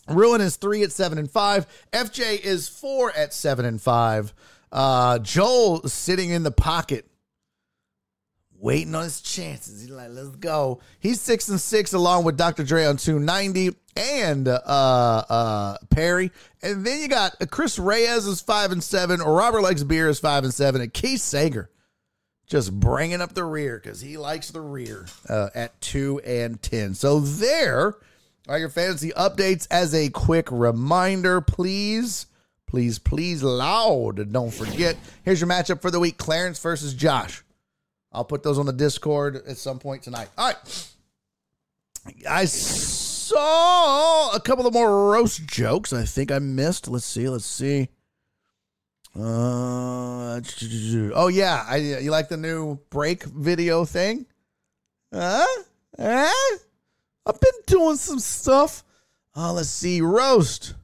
Ruin 0.09 0.43
is 0.43 0.57
3 0.57 0.83
at 0.83 0.93
7 0.93 1.16
and 1.16 1.31
5. 1.31 1.66
FJ 1.91 2.39
is 2.45 2.69
4 2.69 3.12
at 3.16 3.33
7 3.33 3.65
and 3.65 3.81
5. 3.81 4.35
Uh, 4.70 5.19
Joel 5.20 5.89
sitting 5.89 6.28
in 6.28 6.43
the 6.43 6.51
pocket 6.51 7.07
waiting 8.66 8.97
on 8.97 9.05
his 9.05 9.20
chances. 9.20 9.80
He's 9.80 9.90
like, 9.90 10.09
let's 10.10 10.30
go. 10.30 10.80
He's 10.98 11.20
six 11.20 11.48
and 11.48 11.60
six 11.60 11.93
along 11.93 12.24
with 12.24 12.36
Dr. 12.36 12.64
Dre 12.64 12.84
on 12.84 12.97
290 12.97 13.76
and 13.97 14.48
uh 14.48 14.52
uh 14.59 15.76
Perry. 15.88 16.32
And 16.62 16.84
then 16.84 17.01
you 17.01 17.06
got 17.06 17.36
Chris 17.52 17.78
Reyes 17.78 18.26
is 18.26 18.40
five 18.40 18.72
and 18.72 18.82
seven, 18.82 19.20
or 19.20 19.34
Robert 19.34 19.62
Likes 19.62 19.84
Beer 19.84 20.09
is 20.09 20.18
five 20.18 20.43
and 20.43 20.52
seven, 20.52 20.80
and 20.80 20.93
Keith 20.93 21.20
Sager 21.20 21.70
just 22.48 22.78
bringing 22.78 23.20
up 23.20 23.34
the 23.34 23.44
rear 23.44 23.80
because 23.80 24.01
he 24.01 24.16
likes 24.16 24.51
the 24.51 24.60
rear 24.60 25.06
uh, 25.28 25.48
at 25.55 25.80
two 25.80 26.20
and 26.26 26.60
ten. 26.60 26.94
So 26.94 27.20
there 27.20 27.94
are 28.48 28.59
your 28.59 28.68
fantasy 28.68 29.10
updates. 29.10 29.68
As 29.70 29.94
a 29.94 30.10
quick 30.10 30.48
reminder, 30.51 31.40
please, 31.40 32.26
please, 32.66 32.98
please, 32.98 33.44
loud, 33.44 34.32
don't 34.32 34.52
forget. 34.52 34.97
Here's 35.22 35.40
your 35.40 35.48
matchup 35.48 35.80
for 35.80 35.93
the 35.93 36.01
week: 36.01 36.18
Clarence 36.18 36.59
versus 36.59 36.93
Josh. 36.93 37.44
I'll 38.16 38.24
put 38.24 38.43
those 38.43 38.59
on 38.59 38.64
the 38.64 38.72
Discord 38.72 39.36
at 39.47 39.59
some 39.59 39.78
point 39.78 40.02
tonight. 40.02 40.30
All 40.38 40.48
right. 40.48 40.88
I 42.26 42.47
saw 42.47 44.34
a 44.34 44.40
couple 44.40 44.66
of 44.66 44.72
more 44.72 45.12
roast 45.12 45.47
jokes. 45.47 45.93
I 45.93 46.06
think 46.06 46.32
I 46.32 46.38
missed. 46.38 46.88
Let's 46.88 47.05
see. 47.05 47.28
Let's 47.28 47.44
see. 47.44 47.90
Uh, 49.14 50.40
oh 51.14 51.28
yeah, 51.28 51.64
I 51.68 51.76
you 51.76 52.10
like 52.10 52.28
the 52.28 52.36
new 52.36 52.78
break 52.90 53.24
video 53.24 53.84
thing? 53.84 54.26
Huh? 55.12 55.47
Huh? 55.98 56.56
I've 57.26 57.40
been 57.40 57.51
doing 57.66 57.97
some 57.97 58.18
stuff. 58.18 58.82
Oh, 59.34 59.52
let's 59.52 59.68
see. 59.68 60.01
Roast. 60.01 60.74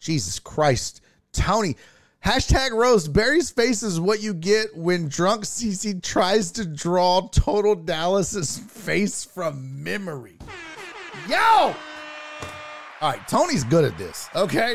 Jesus 0.00 0.38
Christ, 0.38 1.02
Tony. 1.32 1.76
Hashtag 2.26 2.72
roast. 2.72 3.12
Barry's 3.12 3.50
face 3.50 3.84
is 3.84 4.00
what 4.00 4.20
you 4.20 4.34
get 4.34 4.76
when 4.76 5.08
drunk 5.08 5.44
CC 5.44 6.02
tries 6.02 6.50
to 6.50 6.66
draw 6.66 7.28
Total 7.28 7.76
Dallas's 7.76 8.58
face 8.58 9.24
from 9.24 9.84
memory. 9.84 10.36
Yo! 11.28 11.36
All 11.38 11.74
right, 13.00 13.28
Tony's 13.28 13.62
good 13.62 13.84
at 13.84 13.96
this. 13.96 14.28
Okay, 14.34 14.74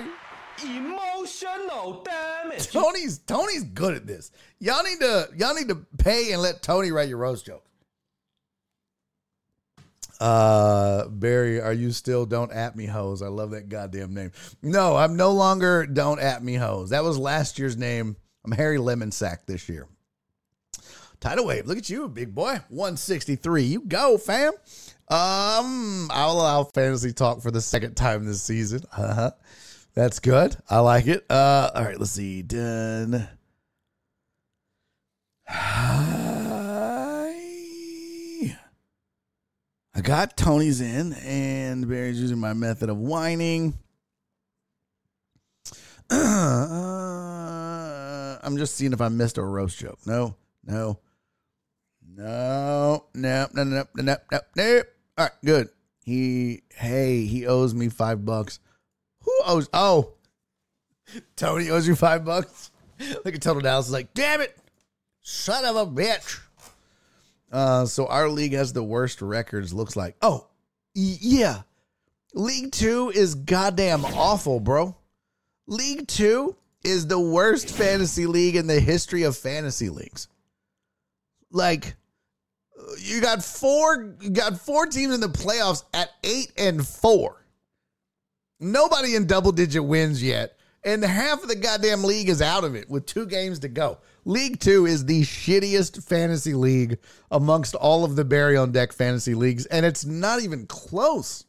Emotional 0.64 2.03
damage. 2.03 2.72
Tony's 2.72 3.18
Tony's 3.18 3.65
good 3.65 3.95
at 3.95 4.07
this. 4.07 4.32
Y'all 4.60 4.84
need 4.84 5.02
to 5.02 5.28
y'all 5.36 5.53
need 5.53 5.68
to 5.68 5.86
pay 5.98 6.32
and 6.32 6.41
let 6.41 6.61
Tony 6.61 6.91
write 6.91 7.10
your 7.10 7.18
roast 7.18 7.45
jokes. 7.45 7.70
Uh 10.22 11.07
Barry, 11.07 11.60
are 11.60 11.73
you 11.73 11.91
still 11.91 12.27
don't 12.27 12.52
at 12.52 12.76
me 12.76 12.85
hoes? 12.85 13.23
I 13.23 13.27
love 13.27 13.52
that 13.52 13.69
goddamn 13.69 14.14
name. 14.14 14.31
No, 14.61 14.95
I'm 14.95 15.15
no 15.15 15.31
longer 15.31 15.88
don't 15.88 16.19
at 16.19 16.43
me 16.43 16.53
hoes. 16.53 16.91
That 16.91 17.03
was 17.03 17.18
last 17.18 17.57
year's 17.57 17.76
name. 17.76 18.15
I'm 18.45 18.52
Harry 18.52 18.77
Lemon 18.77 19.11
Sack 19.11 19.48
this 19.48 19.68
year. 19.68 19.88
Tidal 21.19 21.48
wave. 21.48 21.65
Look 21.65 21.80
at 21.80 21.89
you, 21.89 22.07
big 22.07 22.35
boy. 22.35 22.60
163. 22.69 23.64
You 23.64 23.81
go, 23.81 24.19
fam. 24.19 24.53
Um, 25.07 26.07
I'll 26.11 26.34
allow 26.34 26.64
fantasy 26.65 27.14
talk 27.14 27.41
for 27.41 27.49
the 27.49 27.61
second 27.61 27.95
time 27.95 28.26
this 28.26 28.43
season. 28.43 28.81
Uh-huh. 28.95 29.31
That's 29.95 30.19
good. 30.19 30.56
I 30.69 30.80
like 30.80 31.07
it. 31.07 31.26
Uh, 31.30 31.72
all 31.76 31.84
right, 31.84 31.99
let's 31.99 32.11
see. 32.11 32.43
Done. 32.43 33.27
Hi. 35.48 36.11
I 39.93 40.01
got 40.01 40.38
Tony's 40.38 40.80
in, 40.80 41.13
and 41.13 41.88
Barry's 41.88 42.19
using 42.19 42.39
my 42.39 42.53
method 42.53 42.89
of 42.89 42.97
whining. 42.97 43.77
Uh, 46.13 46.18
I'm 48.43 48.57
just 48.57 48.76
seeing 48.76 48.91
if 48.91 48.99
I 48.99 49.07
missed 49.07 49.38
a 49.38 49.43
roast 49.43 49.80
joke. 49.80 49.99
No, 50.05 50.35
no, 50.65 50.99
no, 52.18 53.05
no, 53.13 53.47
no, 53.53 53.63
no, 53.63 53.65
no, 53.73 53.85
no, 53.95 54.18
no, 54.31 54.39
no. 54.55 54.84
All 55.18 55.26
right, 55.26 55.31
good. 55.45 55.69
He, 56.03 56.63
hey, 56.76 57.26
he 57.26 57.47
owes 57.47 57.73
me 57.73 57.88
five 57.88 58.26
bucks. 58.26 58.59
Who 59.23 59.31
owes? 59.45 59.69
Oh, 59.72 60.15
Tony 61.35 61.69
owes 61.69 61.88
you 61.88 61.95
five 61.95 62.26
bucks. 62.26 62.72
Look 63.23 63.35
at 63.35 63.41
Total 63.41 63.61
Dallas 63.61 63.88
is 63.88 63.93
like, 63.93 64.13
damn 64.13 64.41
it, 64.41 64.57
son 65.22 65.65
of 65.65 65.76
a 65.76 65.85
bitch. 65.85 66.39
Uh, 67.52 67.86
so 67.86 68.07
our 68.07 68.30
league 68.30 68.53
has 68.53 68.73
the 68.73 68.84
worst 68.84 69.22
records. 69.22 69.73
Looks 69.73 69.95
like. 69.95 70.15
Oh, 70.22 70.48
yeah. 70.94 71.61
League 72.34 72.72
Two 72.72 73.11
is 73.14 73.36
goddamn 73.36 74.06
awful, 74.06 74.60
bro. 74.60 74.95
League 75.68 76.07
Two 76.07 76.56
is 76.84 77.07
the 77.07 77.19
worst 77.19 77.70
fantasy 77.70 78.26
league 78.26 78.55
in 78.55 78.68
the 78.68 78.80
history 78.80 79.23
of 79.23 79.38
fantasy 79.38 79.89
leagues. 79.89 80.28
Like, 81.52 81.96
you 82.99 83.21
got 83.21 83.44
four, 83.44 84.15
you 84.21 84.30
got 84.30 84.60
four 84.60 84.86
teams 84.86 85.13
in 85.13 85.20
the 85.20 85.28
playoffs 85.28 85.84
at 85.94 86.10
eight 86.23 86.52
and 86.57 86.86
four. 86.88 87.46
Nobody 88.60 89.15
in 89.15 89.28
double 89.28 89.52
digit 89.52 89.84
wins 89.84 90.23
yet, 90.23 90.57
and 90.84 91.04
half 91.04 91.44
of 91.44 91.49
the 91.49 91.55
goddamn 91.55 92.04
league 92.04 92.30
is 92.30 92.41
out 92.41 92.63
of 92.63 92.76
it 92.76 92.89
with 92.89 93.05
two 93.05 93.26
games 93.26 93.60
to 93.60 93.68
go. 93.68 93.97
League 94.25 94.59
Two 94.59 94.85
is 94.85 95.05
the 95.05 95.21
shittiest 95.21 96.03
fantasy 96.03 96.53
league 96.53 96.99
amongst 97.31 97.75
all 97.75 98.03
of 98.03 98.15
the 98.15 98.25
Barry 98.25 98.55
on 98.55 98.71
Deck 98.71 98.93
fantasy 98.93 99.33
leagues, 99.33 99.65
and 99.67 99.85
it's 99.85 100.05
not 100.05 100.41
even 100.41 100.67
close. 100.67 101.45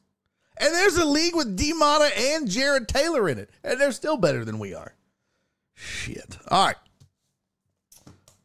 And 0.59 0.73
there's 0.73 0.97
a 0.97 1.05
league 1.05 1.35
with 1.35 1.57
D 1.57 1.73
Mata 1.73 2.11
and 2.17 2.49
Jared 2.49 2.89
Taylor 2.89 3.29
in 3.29 3.39
it, 3.39 3.51
and 3.63 3.81
they're 3.81 3.93
still 3.93 4.17
better 4.17 4.45
than 4.45 4.59
we 4.59 4.75
are. 4.75 4.95
Shit. 5.75 6.39
All 6.49 6.67
right. 6.67 6.77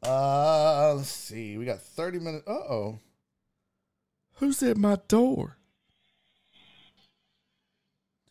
Uh, 0.03 0.93
let's 0.95 1.09
see. 1.09 1.57
We 1.57 1.65
got 1.65 1.81
30 1.81 2.19
minutes. 2.19 2.47
Uh 2.47 2.51
oh. 2.51 2.99
Who's 4.35 4.61
at 4.63 4.77
my 4.77 4.97
door? 5.07 5.57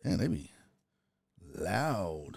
Damn, 0.05 0.19
they 0.19 0.29
be 0.29 0.51
loud. 1.55 2.36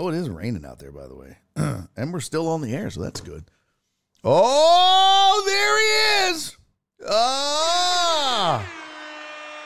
Oh, 0.00 0.08
it 0.08 0.14
is 0.14 0.30
raining 0.30 0.64
out 0.64 0.78
there, 0.78 0.92
by 0.92 1.06
the 1.06 1.14
way. 1.14 1.36
and 1.94 2.10
we're 2.10 2.20
still 2.20 2.48
on 2.48 2.62
the 2.62 2.72
air, 2.74 2.88
so 2.88 3.02
that's 3.02 3.20
good. 3.20 3.44
Oh, 4.24 5.42
there 5.46 6.30
he 6.30 6.32
is. 6.32 6.56
Ah. 7.06 8.66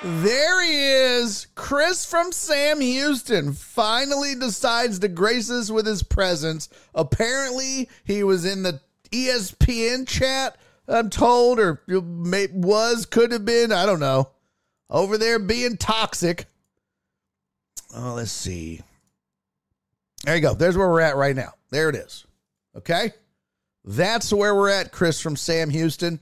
There 0.02 0.64
he 0.64 0.76
is. 1.22 1.46
Chris 1.54 2.04
from 2.04 2.32
Sam 2.32 2.80
Houston 2.80 3.52
finally 3.52 4.34
decides 4.34 4.98
to 4.98 5.08
grace 5.08 5.52
us 5.52 5.70
with 5.70 5.86
his 5.86 6.02
presence. 6.02 6.68
Apparently, 6.96 7.88
he 8.02 8.24
was 8.24 8.44
in 8.44 8.64
the 8.64 8.80
ESPN 9.12 10.04
chat, 10.04 10.56
I'm 10.88 11.10
told, 11.10 11.60
or 11.60 11.80
was, 11.86 13.06
could 13.06 13.30
have 13.30 13.44
been, 13.44 13.70
I 13.70 13.86
don't 13.86 14.00
know. 14.00 14.30
Over 14.90 15.16
there 15.16 15.38
being 15.38 15.76
toxic. 15.76 16.46
Oh, 17.94 18.14
let's 18.14 18.32
see. 18.32 18.80
There 20.24 20.34
you 20.34 20.40
go. 20.40 20.54
There's 20.54 20.76
where 20.76 20.88
we're 20.88 21.00
at 21.00 21.16
right 21.16 21.36
now. 21.36 21.52
There 21.70 21.88
it 21.88 21.96
is. 21.96 22.24
Okay? 22.76 23.12
That's 23.84 24.32
where 24.32 24.54
we're 24.54 24.70
at, 24.70 24.90
Chris 24.90 25.20
from 25.20 25.36
Sam 25.36 25.68
Houston. 25.70 26.18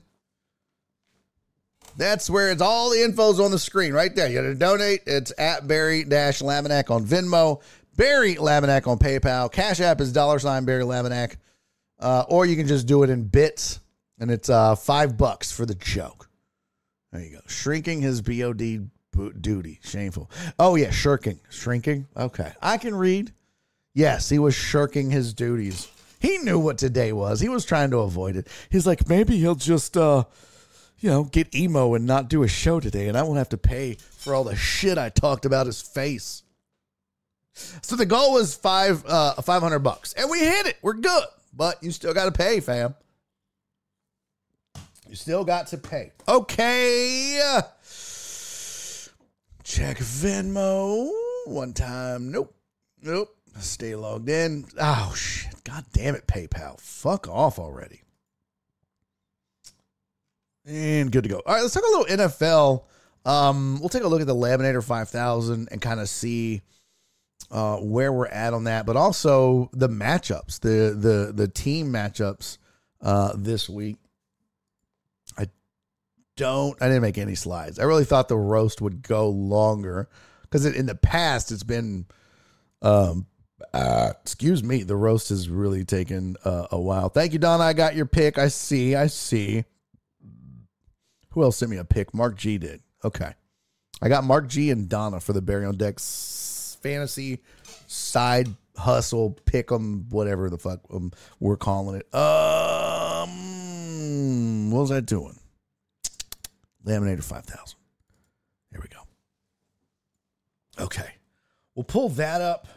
That's 1.95 2.29
where 2.29 2.51
it's 2.51 2.61
all 2.61 2.89
the 2.89 3.03
info's 3.03 3.39
on 3.39 3.51
the 3.51 3.59
screen 3.59 3.93
right 3.93 4.13
there. 4.13 4.27
You 4.27 4.35
got 4.35 4.41
to 4.41 4.55
donate. 4.55 5.01
It's 5.05 5.31
at 5.37 5.67
Barry 5.67 6.03
Dash 6.03 6.41
Laminack 6.41 6.89
on 6.89 7.05
Venmo, 7.05 7.61
Barry 7.95 8.35
Laminack 8.35 8.87
on 8.87 8.97
PayPal. 8.97 9.51
Cash 9.51 9.79
App 9.79 10.01
is 10.01 10.11
dollar 10.11 10.39
sign 10.39 10.65
Barry 10.65 10.83
Laminack, 10.83 11.37
uh, 11.99 12.25
or 12.27 12.45
you 12.45 12.55
can 12.55 12.67
just 12.67 12.87
do 12.87 13.03
it 13.03 13.09
in 13.09 13.25
bits, 13.25 13.79
and 14.19 14.31
it's 14.31 14.49
uh, 14.49 14.75
five 14.75 15.17
bucks 15.17 15.51
for 15.51 15.65
the 15.65 15.75
joke. 15.75 16.29
There 17.11 17.21
you 17.21 17.35
go. 17.35 17.41
Shrinking 17.45 18.01
his 18.01 18.21
BOD 18.21 18.89
duty. 19.39 19.79
Shameful. 19.83 20.31
Oh 20.57 20.75
yeah, 20.75 20.89
shirking, 20.89 21.39
shrinking. 21.49 22.07
Okay, 22.17 22.51
I 22.59 22.77
can 22.77 22.95
read. 22.95 23.31
Yes, 23.93 24.29
he 24.29 24.39
was 24.39 24.55
shirking 24.55 25.11
his 25.11 25.33
duties. 25.33 25.87
He 26.19 26.37
knew 26.39 26.57
what 26.57 26.77
today 26.77 27.13
was. 27.13 27.39
He 27.39 27.49
was 27.49 27.65
trying 27.65 27.91
to 27.91 27.99
avoid 27.99 28.35
it. 28.35 28.47
He's 28.69 28.87
like, 28.87 29.07
maybe 29.07 29.37
he'll 29.37 29.55
just, 29.55 29.97
uh, 29.97 30.23
you 30.99 31.09
know, 31.09 31.25
get 31.25 31.53
emo 31.53 31.93
and 31.93 32.05
not 32.07 32.29
do 32.29 32.43
a 32.43 32.47
show 32.47 32.79
today, 32.79 33.07
and 33.07 33.17
I 33.17 33.23
won't 33.23 33.37
have 33.37 33.49
to 33.49 33.57
pay 33.57 33.95
for 33.95 34.33
all 34.33 34.45
the 34.45 34.55
shit 34.55 34.97
I 34.97 35.09
talked 35.09 35.45
about 35.45 35.65
his 35.65 35.81
face. 35.81 36.43
So 37.81 37.95
the 37.95 38.05
goal 38.05 38.33
was 38.33 38.55
five, 38.55 39.05
uh, 39.05 39.33
five 39.41 39.61
hundred 39.61 39.79
bucks, 39.79 40.13
and 40.13 40.29
we 40.29 40.39
hit 40.39 40.65
it. 40.65 40.77
We're 40.81 40.93
good, 40.93 41.25
but 41.53 41.83
you 41.83 41.91
still 41.91 42.13
got 42.13 42.25
to 42.25 42.31
pay, 42.31 42.61
fam. 42.61 42.95
You 45.07 45.15
still 45.15 45.43
got 45.43 45.67
to 45.67 45.77
pay. 45.77 46.13
Okay. 46.27 47.37
Check 49.63 49.97
Venmo 49.97 51.11
one 51.45 51.73
time. 51.73 52.31
Nope. 52.31 52.55
Nope. 53.03 53.35
Stay 53.59 53.95
logged 53.95 54.29
in. 54.29 54.65
Oh 54.79 55.13
shit. 55.15 55.63
God 55.63 55.85
damn 55.93 56.15
it, 56.15 56.27
PayPal. 56.27 56.79
Fuck 56.79 57.27
off 57.27 57.59
already. 57.59 58.01
And 60.65 61.11
good 61.11 61.23
to 61.23 61.29
go. 61.29 61.41
All 61.45 61.53
right, 61.53 61.61
let's 61.61 61.73
talk 61.73 61.83
a 61.83 61.97
little 61.97 62.25
NFL. 62.27 62.83
Um, 63.25 63.79
we'll 63.79 63.89
take 63.89 64.03
a 64.03 64.07
look 64.07 64.21
at 64.21 64.27
the 64.27 64.35
Laminator 64.35 64.83
5000 64.83 65.69
and 65.71 65.81
kind 65.81 65.99
of 65.99 66.09
see 66.09 66.61
uh, 67.51 67.77
where 67.77 68.11
we're 68.11 68.27
at 68.27 68.53
on 68.53 68.65
that, 68.65 68.85
but 68.85 68.95
also 68.95 69.69
the 69.73 69.89
matchups, 69.89 70.59
the 70.59 70.95
the 70.97 71.31
the 71.33 71.47
team 71.47 71.91
matchups 71.91 72.57
uh, 73.01 73.33
this 73.35 73.69
week. 73.69 73.97
I 75.37 75.47
don't. 76.35 76.81
I 76.81 76.87
didn't 76.87 77.01
make 77.01 77.17
any 77.17 77.35
slides. 77.35 77.79
I 77.79 77.83
really 77.83 78.05
thought 78.05 78.27
the 78.27 78.37
roast 78.37 78.81
would 78.81 79.03
go 79.03 79.29
longer 79.29 80.09
because 80.41 80.65
in 80.65 80.85
the 80.85 80.95
past 80.95 81.51
it's 81.51 81.63
been 81.63 82.05
um, 82.81 83.27
uh, 83.73 84.13
excuse 84.21 84.63
me, 84.63 84.83
the 84.83 84.95
roast 84.95 85.29
has 85.29 85.49
really 85.49 85.85
taken 85.85 86.35
uh, 86.43 86.67
a 86.71 86.79
while. 86.79 87.09
Thank 87.09 87.33
you, 87.33 87.39
Donna. 87.39 87.63
I 87.63 87.73
got 87.73 87.95
your 87.95 88.05
pick. 88.05 88.37
I 88.37 88.47
see. 88.47 88.95
I 88.95 89.07
see. 89.07 89.65
Who 91.31 91.43
else 91.43 91.57
sent 91.57 91.71
me 91.71 91.77
a 91.77 91.83
pick? 91.83 92.13
Mark 92.13 92.37
G 92.37 92.57
did. 92.57 92.81
Okay. 93.03 93.33
I 94.01 94.09
got 94.09 94.23
Mark 94.23 94.47
G 94.47 94.69
and 94.69 94.89
Donna 94.89 95.19
for 95.19 95.33
the 95.33 95.41
Barry 95.41 95.65
on 95.65 95.77
Deck 95.77 95.99
fantasy 95.99 97.39
side 97.87 98.49
hustle 98.75 99.31
pick. 99.31 99.45
pick 99.45 99.71
'em 99.71 100.07
whatever 100.09 100.49
the 100.49 100.57
fuck 100.57 100.81
um, 100.91 101.11
we're 101.39 101.55
calling 101.57 101.95
it. 101.95 102.13
Um, 102.13 103.29
what 104.71 104.81
was 104.81 104.91
I 104.91 104.99
doing? 104.99 105.39
Laminator 106.85 107.23
five 107.23 107.45
thousand. 107.45 107.79
There 108.71 108.81
we 108.81 108.87
go. 108.89 108.99
Okay, 110.83 111.13
we'll 111.75 111.83
pull 111.83 112.09
that 112.09 112.41
up. 112.41 112.67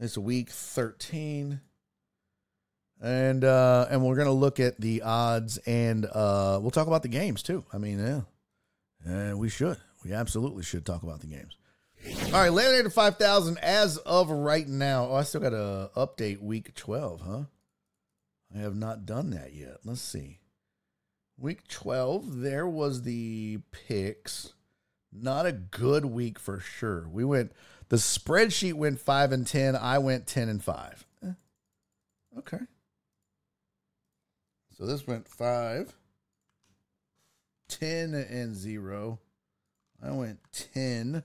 It's 0.00 0.16
week 0.16 0.48
13. 0.48 1.60
And 3.02 3.44
uh 3.44 3.86
and 3.90 4.02
we're 4.02 4.16
gonna 4.16 4.32
look 4.32 4.58
at 4.58 4.80
the 4.80 5.02
odds 5.02 5.58
and 5.58 6.06
uh 6.06 6.58
we'll 6.60 6.70
talk 6.70 6.86
about 6.86 7.02
the 7.02 7.08
games 7.08 7.42
too. 7.42 7.64
I 7.70 7.76
mean, 7.78 7.98
yeah. 7.98 8.22
Uh, 9.06 9.36
we 9.36 9.50
should. 9.50 9.76
We 10.02 10.14
absolutely 10.14 10.62
should 10.62 10.86
talk 10.86 11.02
about 11.02 11.20
the 11.20 11.26
games. 11.26 11.56
All 12.32 12.40
right, 12.40 12.50
Laminator 12.50 12.92
5000 12.92 13.58
as 13.58 13.98
of 13.98 14.30
right 14.30 14.66
now. 14.66 15.06
Oh, 15.10 15.16
I 15.16 15.22
still 15.22 15.42
got 15.42 15.50
to 15.50 15.90
update 15.94 16.40
week 16.40 16.74
12, 16.74 17.20
huh? 17.20 17.42
I 18.54 18.58
have 18.58 18.74
not 18.74 19.04
done 19.04 19.30
that 19.30 19.52
yet. 19.52 19.78
Let's 19.84 20.00
see. 20.00 20.38
Week 21.38 21.68
12, 21.68 22.40
there 22.40 22.66
was 22.66 23.02
the 23.02 23.60
picks. 23.70 24.54
Not 25.12 25.44
a 25.44 25.52
good 25.52 26.06
week 26.06 26.38
for 26.38 26.58
sure. 26.58 27.06
We 27.08 27.24
went 27.24 27.52
the 27.90 27.96
spreadsheet 27.96 28.74
went 28.74 29.00
5 29.00 29.32
and 29.32 29.46
10. 29.46 29.76
I 29.76 29.98
went 29.98 30.26
10 30.26 30.48
and 30.48 30.62
5. 30.62 31.06
Eh, 31.24 31.32
okay. 32.38 32.60
So 34.78 34.86
this 34.86 35.06
went 35.06 35.28
5 35.28 35.94
10 37.68 38.14
and 38.14 38.54
0. 38.54 39.18
I 40.02 40.10
went 40.12 40.38
10 40.72 41.24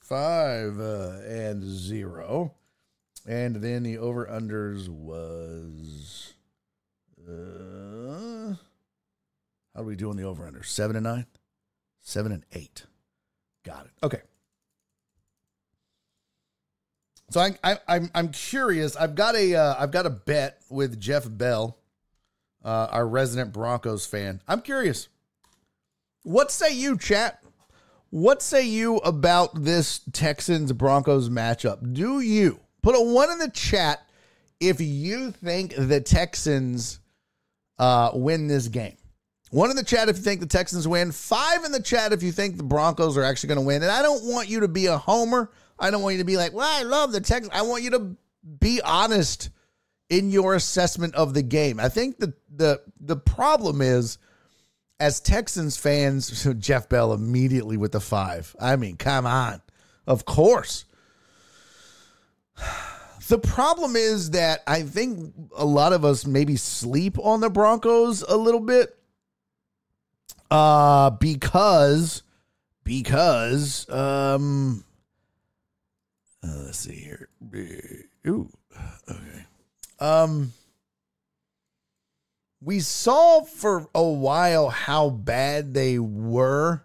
5 0.00 0.80
uh, 0.80 1.18
and 1.26 1.62
0. 1.62 2.54
And 3.26 3.56
then 3.56 3.82
the 3.82 3.98
over 3.98 4.26
unders 4.26 4.88
was 4.88 6.34
uh 7.28 8.54
how 9.74 9.80
do 9.80 9.86
we 9.86 9.96
do 9.96 10.08
on 10.08 10.16
the 10.16 10.22
over 10.22 10.46
under? 10.46 10.62
Seven 10.62 10.96
and 10.96 11.04
nine? 11.04 11.26
Seven 12.00 12.32
and 12.32 12.46
eight. 12.52 12.86
Got 13.64 13.86
it. 13.86 13.92
Okay. 14.02 14.22
So 17.30 17.40
I, 17.40 17.56
I 17.62 17.78
I'm 17.88 18.10
I'm 18.14 18.28
curious. 18.30 18.96
I've 18.96 19.14
got 19.14 19.34
a 19.34 19.54
uh, 19.54 19.74
I've 19.78 19.90
got 19.90 20.06
a 20.06 20.10
bet 20.10 20.62
with 20.70 20.98
Jeff 20.98 21.26
Bell, 21.28 21.78
uh, 22.64 22.88
our 22.90 23.06
resident 23.06 23.52
Broncos 23.52 24.06
fan. 24.06 24.40
I'm 24.48 24.62
curious. 24.62 25.08
What 26.22 26.50
say 26.50 26.74
you, 26.74 26.96
chat? 26.98 27.42
What 28.10 28.40
say 28.40 28.66
you 28.66 28.96
about 28.98 29.62
this 29.62 30.00
Texans 30.12 30.72
Broncos 30.72 31.28
matchup? 31.28 31.92
Do 31.92 32.20
you 32.20 32.60
put 32.82 32.94
a 32.94 33.00
one 33.00 33.30
in 33.30 33.38
the 33.38 33.50
chat 33.50 34.06
if 34.60 34.80
you 34.80 35.30
think 35.30 35.74
the 35.76 36.00
Texans 36.00 37.00
uh, 37.78 38.10
win 38.14 38.48
this 38.48 38.68
game? 38.68 38.96
One 39.50 39.70
in 39.70 39.76
the 39.76 39.84
chat 39.84 40.08
if 40.08 40.16
you 40.16 40.22
think 40.22 40.40
the 40.40 40.46
Texans 40.46 40.88
win. 40.88 41.12
Five 41.12 41.64
in 41.64 41.72
the 41.72 41.82
chat 41.82 42.12
if 42.12 42.22
you 42.22 42.32
think 42.32 42.56
the 42.56 42.62
Broncos 42.62 43.16
are 43.16 43.24
actually 43.24 43.48
going 43.48 43.60
to 43.60 43.66
win. 43.66 43.82
And 43.82 43.90
I 43.90 44.02
don't 44.02 44.24
want 44.24 44.48
you 44.48 44.60
to 44.60 44.68
be 44.68 44.86
a 44.86 44.96
homer. 44.96 45.50
I 45.78 45.90
don't 45.90 46.02
want 46.02 46.14
you 46.14 46.18
to 46.18 46.24
be 46.24 46.36
like, 46.36 46.52
well, 46.52 46.68
I 46.68 46.82
love 46.82 47.12
the 47.12 47.20
Texans. 47.20 47.52
I 47.54 47.62
want 47.62 47.82
you 47.82 47.90
to 47.90 48.16
be 48.60 48.80
honest 48.82 49.50
in 50.10 50.30
your 50.30 50.54
assessment 50.54 51.14
of 51.14 51.34
the 51.34 51.42
game. 51.42 51.78
I 51.80 51.88
think 51.88 52.18
the 52.18 52.34
the 52.54 52.82
the 53.00 53.16
problem 53.16 53.80
is 53.82 54.18
as 55.00 55.20
Texans 55.20 55.76
fans, 55.76 56.38
so 56.38 56.52
Jeff 56.54 56.88
Bell 56.88 57.12
immediately 57.12 57.76
with 57.76 57.92
the 57.92 58.00
five. 58.00 58.54
I 58.60 58.76
mean, 58.76 58.96
come 58.96 59.26
on. 59.26 59.62
Of 60.06 60.24
course. 60.24 60.84
The 63.28 63.38
problem 63.38 63.94
is 63.94 64.30
that 64.30 64.62
I 64.66 64.84
think 64.84 65.34
a 65.54 65.64
lot 65.66 65.92
of 65.92 66.02
us 66.02 66.24
maybe 66.24 66.56
sleep 66.56 67.18
on 67.18 67.42
the 67.42 67.50
Broncos 67.50 68.22
a 68.22 68.34
little 68.34 68.60
bit. 68.60 68.96
Uh 70.50 71.10
because 71.10 72.22
because 72.84 73.86
um 73.90 74.82
uh, 76.42 76.62
let's 76.64 76.78
see 76.78 76.94
here. 76.94 77.28
Ooh. 78.26 78.50
Okay. 79.08 79.44
Um 80.00 80.52
we 82.60 82.80
saw 82.80 83.42
for 83.42 83.88
a 83.94 84.02
while 84.02 84.68
how 84.68 85.10
bad 85.10 85.74
they 85.74 85.98
were 85.98 86.82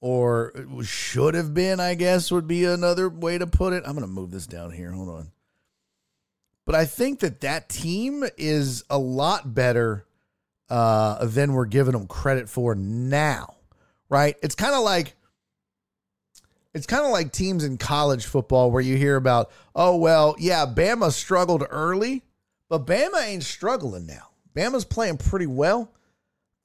or 0.00 0.52
should 0.82 1.34
have 1.34 1.52
been, 1.54 1.80
I 1.80 1.94
guess 1.94 2.30
would 2.30 2.46
be 2.46 2.64
another 2.64 3.08
way 3.08 3.38
to 3.38 3.46
put 3.46 3.72
it. 3.72 3.82
I'm 3.86 3.94
to 4.00 4.06
move 4.06 4.30
this 4.30 4.46
down 4.46 4.72
here. 4.72 4.92
Hold 4.92 5.08
on. 5.08 5.30
But 6.66 6.74
I 6.74 6.84
think 6.84 7.20
that 7.20 7.40
that 7.40 7.68
team 7.68 8.24
is 8.36 8.84
a 8.88 8.98
lot 8.98 9.54
better 9.54 10.06
uh, 10.68 11.24
than 11.26 11.52
we're 11.52 11.66
giving 11.66 11.92
them 11.92 12.06
credit 12.06 12.48
for 12.48 12.74
now, 12.74 13.56
right? 14.08 14.36
It's 14.42 14.54
kind 14.54 14.74
of 14.74 14.82
like 14.82 15.16
it's 16.74 16.86
kind 16.86 17.04
of 17.04 17.10
like 17.10 17.32
teams 17.32 17.64
in 17.64 17.78
college 17.78 18.26
football 18.26 18.70
where 18.70 18.82
you 18.82 18.96
hear 18.96 19.16
about, 19.16 19.50
oh 19.74 19.96
well, 19.96 20.36
yeah, 20.38 20.66
Bama 20.66 21.10
struggled 21.12 21.64
early, 21.70 22.22
but 22.68 22.86
Bama 22.86 23.24
ain't 23.24 23.42
struggling 23.42 24.06
now. 24.06 24.28
Bama's 24.54 24.84
playing 24.84 25.18
pretty 25.18 25.46
well. 25.46 25.92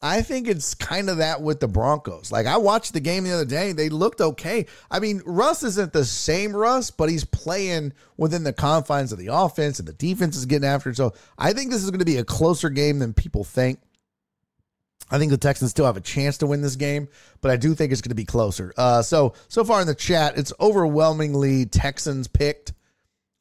I 0.02 0.22
think 0.22 0.48
it's 0.48 0.76
kind 0.76 1.10
of 1.10 1.18
that 1.18 1.42
with 1.42 1.60
the 1.60 1.68
Broncos. 1.68 2.32
Like 2.32 2.46
I 2.46 2.58
watched 2.58 2.94
the 2.94 3.00
game 3.00 3.24
the 3.24 3.32
other 3.32 3.46
day, 3.46 3.72
they 3.72 3.90
looked 3.90 4.22
okay. 4.22 4.68
I 4.92 5.00
mean, 5.00 5.24
Russ 5.26 5.64
isn't 5.64 5.94
the 5.94 6.06
same 6.06 6.56
Russ, 6.56 6.92
but 6.92 7.10
he's 7.10 7.26
playing 7.26 7.94
within 8.18 8.44
the 8.44 8.54
confines 8.54 9.12
of 9.12 9.18
the 9.18 9.34
offense 9.34 9.80
and 9.80 9.88
the 9.88 9.94
defense 9.94 10.38
is 10.38 10.46
getting 10.46 10.68
after 10.68 10.92
it. 10.92 10.98
So 10.98 11.14
I 11.40 11.54
think 11.54 11.72
this 11.72 11.84
is 11.84 11.90
going 11.90 12.00
to 12.00 12.06
be 12.06 12.18
a 12.18 12.24
closer 12.24 12.70
game 12.70 13.00
than 13.00 13.14
people 13.14 13.44
think. 13.44 13.80
I 15.12 15.20
think 15.20 15.32
the 15.32 15.38
Texans 15.38 15.72
still 15.72 15.86
have 15.86 15.98
a 15.98 16.02
chance 16.02 16.40
to 16.40 16.48
win 16.48 16.62
this 16.62 16.76
game, 16.76 17.08
but 17.42 17.52
I 17.52 17.58
do 17.58 17.76
think 17.76 17.92
it's 17.92 18.02
going 18.02 18.10
to 18.10 18.16
be 18.16 18.26
closer. 18.26 18.74
Uh, 18.76 19.02
so 19.02 19.34
so 19.48 19.64
far 19.64 19.82
in 19.82 19.88
the 19.88 19.96
chat, 19.96 20.38
it's 20.38 20.52
overwhelmingly 20.60 21.66
Texans 21.66 22.28
picked. 22.28 22.74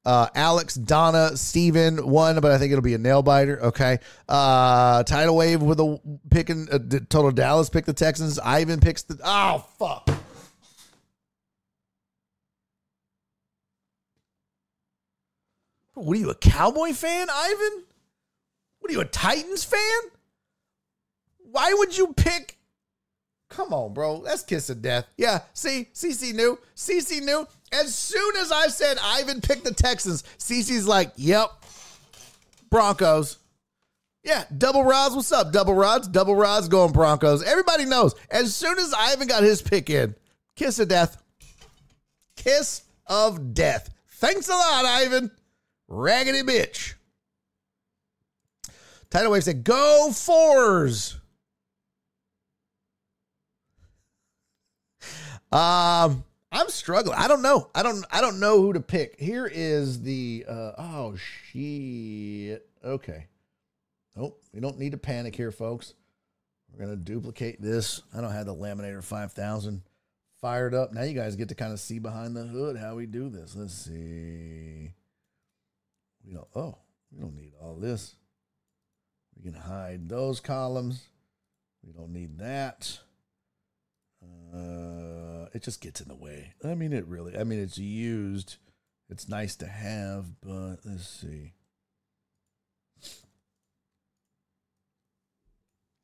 Uh, 0.04 0.28
Alex, 0.34 0.74
Donna, 0.74 1.34
Steven, 1.34 2.06
won, 2.06 2.38
but 2.40 2.52
I 2.52 2.58
think 2.58 2.72
it'll 2.72 2.82
be 2.82 2.92
a 2.92 2.98
nail 2.98 3.22
biter. 3.22 3.58
Okay. 3.62 3.98
Uh, 4.28 5.02
Tidal 5.04 5.34
Wave 5.36 5.62
with 5.62 5.80
a 5.80 5.98
picking, 6.30 6.68
uh, 6.70 6.78
Total 7.08 7.30
Dallas 7.30 7.70
pick 7.70 7.86
the 7.86 7.94
Texans. 7.94 8.38
Ivan 8.38 8.80
picks 8.80 9.02
the. 9.04 9.18
Oh, 9.24 9.64
fuck. 9.78 10.10
What 15.94 16.16
are 16.16 16.20
you, 16.20 16.28
a 16.28 16.34
Cowboy 16.34 16.92
fan, 16.92 17.28
Ivan? 17.32 17.84
What 18.80 18.90
are 18.90 18.92
you, 18.92 19.00
a 19.00 19.06
Titans 19.06 19.64
fan? 19.64 19.78
Why 21.54 21.72
would 21.72 21.96
you 21.96 22.12
pick? 22.14 22.58
Come 23.48 23.72
on, 23.72 23.94
bro. 23.94 24.22
That's 24.22 24.42
kiss 24.42 24.70
of 24.70 24.82
death. 24.82 25.06
Yeah. 25.16 25.42
See, 25.52 25.88
CC 25.94 26.34
knew. 26.34 26.58
CC 26.74 27.22
knew. 27.22 27.46
As 27.70 27.94
soon 27.94 28.36
as 28.38 28.50
I 28.50 28.66
said 28.66 28.98
Ivan 29.00 29.40
picked 29.40 29.62
the 29.62 29.72
Texans, 29.72 30.24
CC's 30.36 30.88
like, 30.88 31.12
"Yep, 31.14 31.50
Broncos." 32.70 33.38
Yeah, 34.24 34.42
double 34.58 34.82
rods. 34.82 35.14
What's 35.14 35.30
up, 35.30 35.52
double 35.52 35.74
rods? 35.74 36.08
Double 36.08 36.34
rods 36.34 36.66
going 36.66 36.90
Broncos. 36.90 37.44
Everybody 37.44 37.84
knows. 37.84 38.16
As 38.32 38.52
soon 38.52 38.76
as 38.80 38.92
Ivan 38.92 39.28
got 39.28 39.44
his 39.44 39.62
pick 39.62 39.88
in, 39.88 40.16
kiss 40.56 40.80
of 40.80 40.88
death. 40.88 41.22
Kiss 42.34 42.82
of 43.06 43.54
death. 43.54 43.90
Thanks 44.08 44.48
a 44.48 44.54
lot, 44.54 44.86
Ivan. 44.86 45.30
Raggedy 45.86 46.42
bitch. 46.42 46.94
Tidal 49.08 49.30
Wave 49.30 49.44
said, 49.44 49.62
"Go 49.62 50.10
fours." 50.10 51.18
Um, 55.54 56.24
I'm 56.50 56.68
struggling. 56.68 57.16
I 57.16 57.28
don't 57.28 57.42
know. 57.42 57.70
I 57.76 57.84
don't. 57.84 58.04
I 58.10 58.20
don't 58.20 58.40
know 58.40 58.60
who 58.60 58.72
to 58.72 58.80
pick. 58.80 59.20
Here 59.20 59.46
is 59.46 60.02
the. 60.02 60.44
Uh, 60.48 60.72
oh 60.76 61.16
shit. 61.16 62.68
Okay. 62.84 63.28
Nope. 64.16 64.42
We 64.52 64.58
don't 64.58 64.78
need 64.78 64.92
to 64.92 64.98
panic 64.98 65.36
here, 65.36 65.52
folks. 65.52 65.94
We're 66.72 66.84
gonna 66.84 66.96
duplicate 66.96 67.62
this. 67.62 68.02
I 68.12 68.20
don't 68.20 68.32
have 68.32 68.46
the 68.46 68.54
Laminator 68.54 69.02
5000 69.02 69.82
fired 70.40 70.74
up. 70.74 70.92
Now 70.92 71.02
you 71.02 71.14
guys 71.14 71.36
get 71.36 71.50
to 71.50 71.54
kind 71.54 71.72
of 71.72 71.78
see 71.78 72.00
behind 72.00 72.36
the 72.36 72.42
hood 72.42 72.76
how 72.76 72.96
we 72.96 73.06
do 73.06 73.28
this. 73.28 73.54
Let's 73.54 73.74
see. 73.74 74.90
We 76.26 76.32
don't. 76.32 76.48
Oh, 76.56 76.78
we 77.12 77.20
don't 77.20 77.36
need 77.36 77.52
all 77.62 77.76
this. 77.76 78.16
We 79.36 79.44
can 79.44 79.60
hide 79.60 80.08
those 80.08 80.40
columns. 80.40 81.06
We 81.86 81.92
don't 81.92 82.12
need 82.12 82.38
that. 82.38 82.98
Uh, 84.54 85.48
it 85.52 85.62
just 85.62 85.80
gets 85.80 86.00
in 86.00 86.08
the 86.08 86.14
way. 86.14 86.54
I 86.64 86.74
mean, 86.74 86.92
it 86.92 87.06
really. 87.06 87.36
I 87.36 87.44
mean, 87.44 87.58
it's 87.58 87.78
used. 87.78 88.56
It's 89.10 89.28
nice 89.28 89.56
to 89.56 89.66
have, 89.66 90.40
but 90.40 90.76
let's 90.84 91.08
see. 91.08 91.54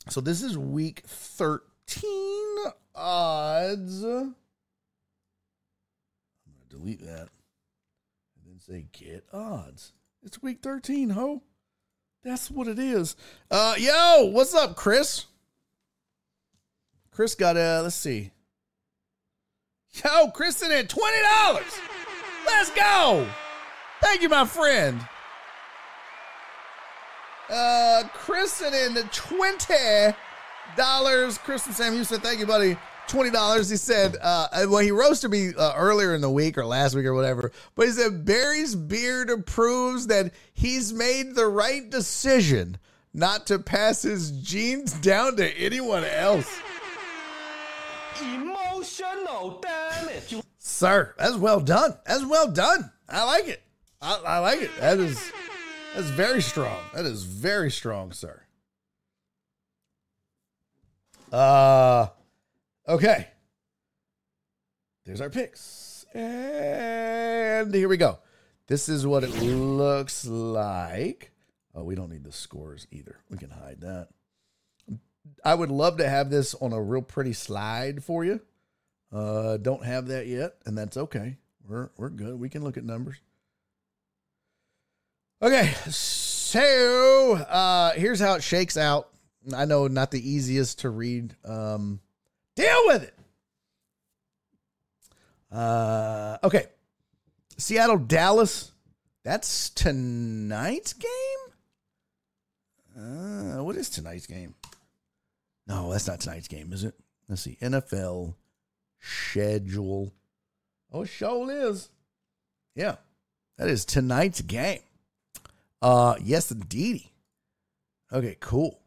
So 0.09 0.21
this 0.21 0.43
is 0.43 0.59
week 0.59 1.03
thirteen 1.07 2.57
odds. 2.95 4.03
I'm 4.03 4.35
gonna 6.47 6.69
delete 6.69 7.01
that 7.03 7.29
and 8.35 8.47
then 8.47 8.59
say 8.61 8.87
get 8.93 9.25
odds. 9.33 9.93
It's 10.23 10.43
week 10.43 10.59
thirteen, 10.63 11.11
ho. 11.11 11.43
That's 12.25 12.51
what 12.51 12.69
it 12.69 12.79
is. 12.79 13.17
Uh, 13.51 13.77
yo, 13.79 14.31
what's 14.33 14.55
up, 14.55 14.77
Chris? 14.77 15.27
Chris 17.13 17.35
got 17.35 17.57
uh 17.57 17.81
let's 17.83 17.95
see. 17.95 18.33
Yo, 19.93 20.27
in 20.27 20.73
at 20.73 20.89
twenty 20.89 21.23
dollars. 21.23 21.79
Let's 22.47 22.71
go. 22.71 23.27
Thank 24.01 24.23
you, 24.23 24.29
my 24.29 24.47
friend. 24.47 25.01
Uh 27.49 28.05
Kristen 28.15 28.73
in 28.73 28.95
the 28.95 29.03
twenty 29.13 30.15
dollars. 30.77 31.39
Kristen 31.39 31.73
Sam 31.73 31.95
Houston, 31.95 32.21
thank 32.21 32.39
you, 32.39 32.47
buddy. 32.47 32.77
Twenty 33.09 33.31
dollars. 33.31 33.69
He 33.69 33.77
said, 33.77 34.17
uh, 34.23 34.47
well, 34.69 34.79
he 34.79 34.93
roasted 34.93 35.33
me 35.33 35.53
uh, 35.59 35.73
earlier 35.75 36.15
in 36.15 36.21
the 36.21 36.31
week 36.31 36.57
or 36.57 36.65
last 36.65 36.95
week 36.95 37.07
or 37.07 37.15
whatever. 37.15 37.51
But 37.75 37.87
he 37.87 37.93
said 37.93 38.25
Barry's 38.25 38.77
beard 38.77 39.45
proves 39.47 40.07
that 40.07 40.33
he's 40.55 40.93
made 40.93 41.35
the 41.35 41.49
right 41.49 41.91
decision 41.91 42.79
not 43.13 43.49
to 43.49 43.59
pass 43.59 44.03
his 44.03 44.31
genes 44.31 44.93
down 44.93 45.35
to 45.37 45.59
anyone 45.59 46.05
else. 46.05 46.49
Emotional 48.81 49.61
damage. 49.61 50.37
Sir, 50.57 51.15
that's 51.19 51.37
well 51.37 51.61
done. 51.61 51.99
That's 52.07 52.25
well 52.25 52.51
done. 52.51 52.91
I 53.11 53.25
like 53.25 53.47
it. 53.47 53.63
I, 54.01 54.23
I 54.27 54.39
like 54.39 54.63
it. 54.63 54.71
That 54.81 54.99
is 54.99 55.31
that's 55.95 56.09
very 56.09 56.41
strong. 56.41 56.79
That 56.95 57.05
is 57.05 57.25
very 57.25 57.71
strong, 57.71 58.13
sir. 58.13 58.41
Uh 61.31 62.07
okay. 62.89 63.29
There's 65.05 65.21
our 65.21 65.29
picks. 65.29 66.07
And 66.15 67.75
here 67.75 67.89
we 67.89 67.99
go. 67.99 68.19
This 68.67 68.89
is 68.89 69.07
what 69.07 69.25
it 69.25 69.43
looks 69.43 70.27
like. 70.27 71.33
Oh, 71.75 71.85
we 71.85 71.97
don't 71.97 72.11
need 72.11 72.25
the 72.25 72.33
scores 72.33 72.87
either. 72.91 73.19
We 73.29 73.37
can 73.37 73.51
hide 73.51 73.83
that. 73.83 74.09
I 75.45 75.55
would 75.55 75.71
love 75.71 75.99
to 75.99 76.09
have 76.09 76.31
this 76.31 76.55
on 76.55 76.73
a 76.73 76.81
real 76.81 77.03
pretty 77.03 77.35
slide 77.35 78.03
for 78.03 78.25
you. 78.25 78.41
Uh, 79.13 79.57
don't 79.57 79.85
have 79.85 80.09
that 80.09 80.27
yet, 80.27 80.57
and 80.67 80.77
that's 80.79 80.97
okay. 80.97 81.37
We're 81.69 81.91
we're 81.97 82.11
good. 82.11 82.39
We 82.39 82.49
can 82.49 82.63
look 82.63 82.77
at 82.77 82.85
numbers. 82.85 83.17
Okay, 85.43 85.73
so 85.89 87.35
uh, 87.35 87.93
here's 87.93 88.21
how 88.21 88.35
it 88.35 88.43
shakes 88.43 88.77
out. 88.77 89.09
I 89.57 89.65
know 89.65 89.87
not 89.87 90.11
the 90.11 90.29
easiest 90.31 90.81
to 90.81 90.91
read. 90.91 91.35
Um, 91.45 92.01
deal 92.57 92.83
with 92.87 93.05
it. 93.05 93.15
Uh, 95.51 96.39
okay, 96.45 96.67
Seattle 97.57 97.99
Dallas. 97.99 98.73
That's 99.23 99.71
tonight's 99.71 100.95
game. 100.95 101.11
Uh, 102.97 103.63
what 103.63 103.77
is 103.77 103.91
tonight's 103.91 104.27
game? 104.27 104.55
No, 105.67 105.93
that's 105.93 106.07
not 106.07 106.21
tonight's 106.21 106.49
game, 106.49 106.73
is 106.73 106.85
it? 106.85 106.95
Let's 107.29 107.43
see. 107.43 107.57
NFL 107.61 108.35
schedule. 109.01 110.13
Oh, 110.93 111.05
sure 111.05 111.51
is. 111.51 111.89
Yeah, 112.75 112.97
that 113.59 113.69
is 113.69 113.85
tonight's 113.85 114.43
game. 114.43 114.81
Uh, 115.83 116.15
yes, 116.23 116.51
indeed. 116.51 117.05
Okay, 118.13 118.37
cool. 118.41 118.81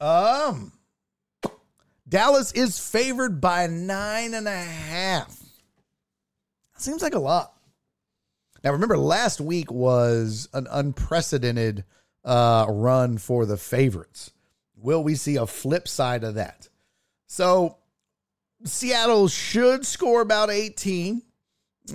Um, 0.00 0.72
Dallas 2.08 2.52
is 2.52 2.78
favored 2.78 3.40
by 3.40 3.68
nine 3.68 4.34
and 4.34 4.48
a 4.48 4.50
half. 4.50 5.38
Seems 6.76 7.02
like 7.02 7.14
a 7.14 7.20
lot. 7.20 7.54
Now, 8.64 8.72
remember, 8.72 8.98
last 8.98 9.40
week 9.40 9.70
was 9.70 10.48
an 10.52 10.66
unprecedented 10.70 11.84
uh, 12.24 12.66
run 12.68 13.18
for 13.18 13.46
the 13.46 13.56
favorites. 13.56 14.32
Will 14.76 15.02
we 15.02 15.14
see 15.14 15.36
a 15.36 15.46
flip 15.46 15.86
side 15.86 16.24
of 16.24 16.34
that? 16.34 16.68
So, 17.32 17.78
Seattle 18.62 19.26
should 19.26 19.86
score 19.86 20.20
about 20.20 20.50
18. 20.50 21.22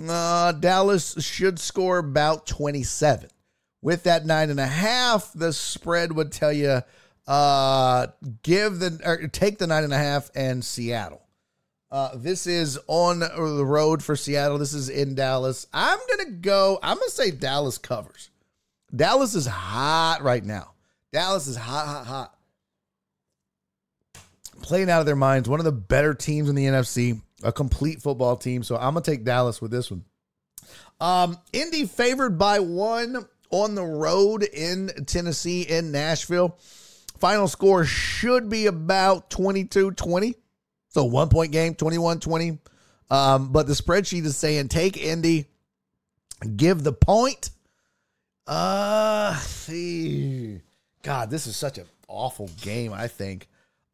Uh, 0.08 0.50
Dallas 0.50 1.14
should 1.24 1.60
score 1.60 1.98
about 1.98 2.44
27. 2.48 3.30
With 3.80 4.02
that 4.02 4.26
nine 4.26 4.50
and 4.50 4.58
a 4.58 4.66
half, 4.66 5.32
the 5.32 5.52
spread 5.52 6.10
would 6.10 6.32
tell 6.32 6.52
you 6.52 6.82
uh, 7.28 8.06
give 8.42 8.80
the 8.80 9.00
or 9.04 9.28
take 9.28 9.58
the 9.58 9.68
nine 9.68 9.84
and 9.84 9.92
a 9.92 9.96
half 9.96 10.28
and 10.34 10.64
Seattle. 10.64 11.22
Uh, 11.88 12.16
this 12.16 12.48
is 12.48 12.76
on 12.88 13.20
the 13.20 13.64
road 13.64 14.02
for 14.02 14.16
Seattle. 14.16 14.58
This 14.58 14.74
is 14.74 14.88
in 14.88 15.14
Dallas. 15.14 15.68
I'm 15.72 16.00
gonna 16.08 16.32
go. 16.32 16.80
I'm 16.82 16.98
gonna 16.98 17.10
say 17.10 17.30
Dallas 17.30 17.78
covers. 17.78 18.30
Dallas 18.94 19.36
is 19.36 19.46
hot 19.46 20.18
right 20.20 20.44
now. 20.44 20.72
Dallas 21.12 21.46
is 21.46 21.56
hot, 21.56 21.86
hot, 21.86 22.06
hot. 22.06 22.37
Playing 24.62 24.90
out 24.90 25.00
of 25.00 25.06
their 25.06 25.16
minds. 25.16 25.48
One 25.48 25.60
of 25.60 25.64
the 25.64 25.72
better 25.72 26.14
teams 26.14 26.48
in 26.48 26.54
the 26.54 26.66
NFC. 26.66 27.20
A 27.42 27.52
complete 27.52 28.02
football 28.02 28.36
team. 28.36 28.62
So 28.62 28.76
I'm 28.76 28.94
gonna 28.94 29.02
take 29.02 29.24
Dallas 29.24 29.62
with 29.62 29.70
this 29.70 29.90
one. 29.90 30.04
Um, 31.00 31.38
Indy 31.52 31.86
favored 31.86 32.38
by 32.38 32.58
one 32.58 33.26
on 33.50 33.74
the 33.74 33.84
road 33.84 34.42
in 34.42 34.90
Tennessee 35.06 35.62
in 35.62 35.92
Nashville. 35.92 36.58
Final 37.18 37.48
score 37.48 37.84
should 37.84 38.48
be 38.48 38.66
about 38.66 39.30
22 39.30 39.92
20. 39.92 40.34
So 40.88 41.04
one 41.04 41.28
point 41.28 41.52
game, 41.52 41.74
21 41.74 42.20
20. 42.20 42.58
Um, 43.10 43.52
but 43.52 43.66
the 43.66 43.72
spreadsheet 43.72 44.24
is 44.24 44.36
saying 44.36 44.68
take 44.68 44.96
Indy, 44.96 45.46
give 46.56 46.82
the 46.82 46.92
point. 46.92 47.50
Uh, 48.46 49.36
see. 49.36 50.60
God, 51.02 51.30
this 51.30 51.46
is 51.46 51.56
such 51.56 51.78
an 51.78 51.86
awful 52.08 52.50
game, 52.60 52.92
I 52.92 53.06
think. 53.08 53.48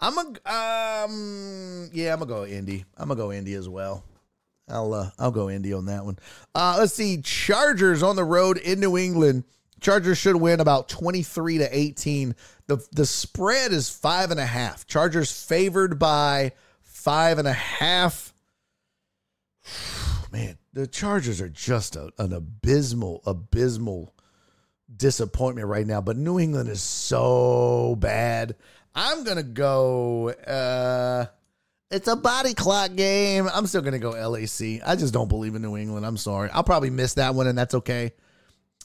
I'm 0.05 0.19
a 0.19 0.25
um 0.53 1.91
yeah, 1.95 2.13
I'm 2.13 2.19
gonna 2.19 2.27
go 2.27 2.45
Indy. 2.45 2.85
I'm 2.99 3.09
gonna 3.09 3.19
go 3.19 3.33
Indy 3.33 3.55
as 3.55 3.71
well. 3.71 4.05
I'll 4.69 4.93
uh, 4.93 5.11
I'll 5.19 5.31
go 5.31 5.49
Indy 5.49 5.73
on 5.73 5.87
that 5.87 6.05
one. 6.05 6.19
Uh, 6.55 6.77
let's 6.79 6.93
see, 6.93 7.23
Chargers 7.23 8.03
on 8.03 8.15
the 8.15 8.25
road 8.25 8.59
in 8.59 8.81
New 8.81 8.99
England. 8.99 9.45
Chargers 9.81 10.19
should 10.19 10.37
win 10.37 10.61
about 10.61 10.91
23 10.91 11.59
to 11.59 11.79
18. 11.79 12.35
The 12.67 12.87
the 12.93 13.07
spread 13.07 13.73
is 13.73 13.89
five 13.89 14.31
and 14.31 14.39
a 14.39 14.45
half. 14.47 14.87
Chargers 14.87 15.33
favored 15.33 15.99
by 15.99 16.53
five 16.83 17.39
and 17.39 17.49
a 17.49 17.53
half. 17.55 18.35
Man, 20.33 20.59
the 20.75 20.87
Chargers 20.87 21.41
are 21.41 21.49
just 21.49 21.97
a, 21.97 22.11
an 22.19 22.35
abysmal, 22.35 23.23
abysmal 23.25 24.15
disappointment 24.95 25.69
right 25.69 25.87
now. 25.87 26.03
But 26.03 26.19
New 26.19 26.39
England 26.39 26.69
is 26.69 26.83
so 26.83 27.97
bad. 27.99 28.57
I'm 28.95 29.25
gonna 29.25 29.43
go. 29.43 30.31
Uh, 30.31 31.27
it's 31.91 32.09
a 32.09 32.17
body 32.17 32.55
clock 32.55 32.95
game. 32.95 33.49
I'm 33.53 33.67
still 33.67 33.83
gonna 33.83 33.99
go 33.99 34.11
LAC. 34.11 34.81
I 34.87 34.97
just 34.97 35.13
don't 35.13 35.29
believe 35.29 35.55
in 35.55 35.63
New 35.63 35.77
England. 35.77 36.07
I'm 36.07 36.17
sorry. 36.17 36.51
I'll 36.51 36.65
probably 36.65 36.91
miss 36.91 37.15
that 37.15 37.35
one, 37.35 37.47
and 37.47 37.59
that's 37.59 37.75
okay. 37.75 38.13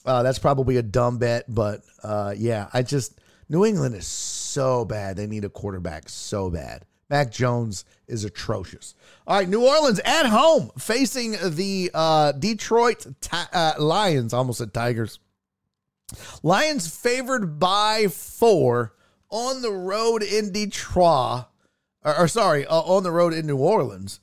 Uh, 0.06 0.24
that's 0.24 0.40
probably 0.40 0.78
a 0.78 0.82
dumb 0.82 1.18
bet, 1.18 1.46
but 1.48 1.82
uh, 2.04 2.34
yeah, 2.36 2.70
I 2.74 2.82
just 2.84 3.20
New 3.50 3.66
England 3.66 3.96
is 3.96 4.08
so 4.08 4.86
bad. 4.86 5.18
They 5.18 5.28
need 5.28 5.46
a 5.46 5.50
quarterback 5.50 6.10
so 6.10 6.50
bad. 6.50 6.86
Mac 7.10 7.32
Jones 7.32 7.86
is 8.08 8.24
atrocious. 8.24 8.94
All 9.26 9.38
right, 9.38 9.50
New 9.50 9.66
Orleans 9.68 10.00
at 10.06 10.28
home 10.28 10.72
facing 10.78 11.32
the 11.32 11.90
uh, 11.94 12.32
Detroit 12.34 13.06
Ti- 13.22 13.38
uh, 13.52 13.74
Lions. 13.80 14.34
Almost 14.34 14.62
at 14.62 14.74
Tigers. 14.74 15.20
Lions 16.44 16.88
favored 16.88 17.60
by 17.60 18.08
four 18.08 18.94
on 19.30 19.62
the 19.62 19.72
road 19.72 20.24
in 20.24 20.52
Detroit, 20.52 21.46
or, 22.04 22.20
or 22.20 22.28
sorry, 22.28 22.66
uh, 22.66 22.82
on 22.82 23.04
the 23.04 23.12
road 23.12 23.34
in 23.34 23.46
New 23.46 23.58
Orleans. 23.58 24.20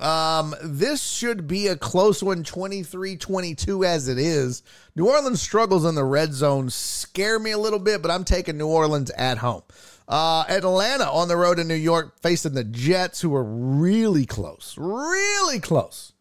Um, 0.00 0.54
this 0.62 1.02
should 1.02 1.46
be 1.46 1.66
a 1.66 1.76
close 1.76 2.22
one, 2.22 2.44
23 2.44 3.16
22 3.16 3.84
as 3.84 4.08
it 4.08 4.18
is. 4.18 4.62
New 4.96 5.08
Orleans 5.08 5.40
struggles 5.42 5.84
in 5.84 5.94
the 5.94 6.04
red 6.04 6.32
zone 6.32 6.70
scare 6.70 7.38
me 7.38 7.50
a 7.50 7.58
little 7.58 7.78
bit, 7.78 8.00
but 8.00 8.10
I'm 8.10 8.24
taking 8.24 8.56
New 8.56 8.68
Orleans 8.68 9.10
at 9.10 9.38
home. 9.38 9.62
Uh, 10.08 10.44
Atlanta 10.48 11.10
on 11.10 11.28
the 11.28 11.36
road 11.36 11.58
in 11.58 11.68
New 11.68 11.74
York 11.74 12.20
facing 12.20 12.54
the 12.54 12.64
Jets, 12.64 13.20
who 13.20 13.34
are 13.34 13.44
really 13.44 14.26
close, 14.26 14.74
really 14.78 15.60
close 15.60 16.12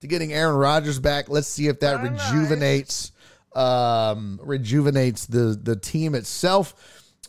to 0.00 0.06
getting 0.06 0.32
Aaron 0.32 0.56
Rodgers 0.56 0.98
back. 0.98 1.28
Let's 1.28 1.48
see 1.48 1.68
if 1.68 1.80
that 1.80 2.02
rejuvenates 2.02 3.12
um, 3.54 4.38
rejuvenates 4.42 5.26
the 5.26 5.58
the 5.60 5.76
team 5.76 6.14
itself. 6.14 6.74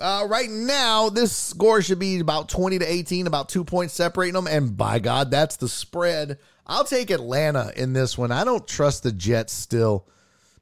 Uh, 0.01 0.25
right 0.27 0.49
now, 0.49 1.09
this 1.09 1.35
score 1.35 1.81
should 1.81 1.99
be 1.99 2.19
about 2.19 2.49
20 2.49 2.79
to 2.79 2.85
18, 2.85 3.27
about 3.27 3.49
two 3.49 3.63
points 3.63 3.93
separating 3.93 4.33
them. 4.33 4.47
And 4.47 4.75
by 4.75 4.99
God, 4.99 5.31
that's 5.31 5.57
the 5.57 5.69
spread. 5.69 6.39
I'll 6.65 6.83
take 6.83 7.11
Atlanta 7.11 7.71
in 7.75 7.93
this 7.93 8.17
one. 8.17 8.31
I 8.31 8.43
don't 8.43 8.67
trust 8.67 9.03
the 9.03 9.11
Jets 9.11 9.53
still. 9.53 10.07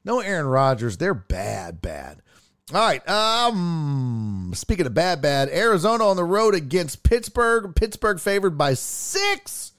No 0.04 0.20
Aaron 0.20 0.46
Rodgers. 0.46 0.96
They're 0.96 1.14
bad, 1.14 1.80
bad. 1.82 2.22
All 2.72 2.80
right. 2.80 3.06
Um, 3.08 4.52
speaking 4.54 4.86
of 4.86 4.94
bad, 4.94 5.20
bad, 5.20 5.48
Arizona 5.48 6.04
on 6.06 6.16
the 6.16 6.24
road 6.24 6.54
against 6.54 7.02
Pittsburgh. 7.02 7.74
Pittsburgh 7.74 8.20
favored 8.20 8.56
by 8.56 8.74
six. 8.74 9.72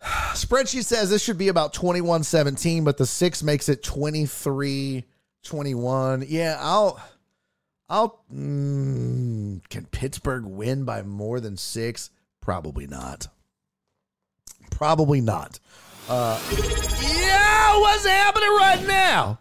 Spreadsheet 0.02 0.84
says 0.84 1.10
this 1.10 1.22
should 1.22 1.38
be 1.38 1.48
about 1.48 1.72
21 1.72 2.24
17, 2.24 2.84
but 2.84 2.96
the 2.96 3.06
six 3.06 3.42
makes 3.42 3.68
it 3.68 3.82
23 3.82 5.04
21. 5.44 6.24
Yeah, 6.28 6.56
I'll. 6.60 7.00
I'll. 7.88 8.20
Mm, 8.32 9.68
can 9.68 9.86
Pittsburgh 9.86 10.44
win 10.44 10.84
by 10.84 11.02
more 11.02 11.40
than 11.40 11.56
six? 11.56 12.10
Probably 12.40 12.86
not. 12.86 13.26
Probably 14.70 15.20
not. 15.20 15.58
Uh, 16.08 16.40
yeah, 17.16 17.78
what's 17.80 18.06
happening 18.06 18.48
right 18.50 18.84
now? 18.86 19.38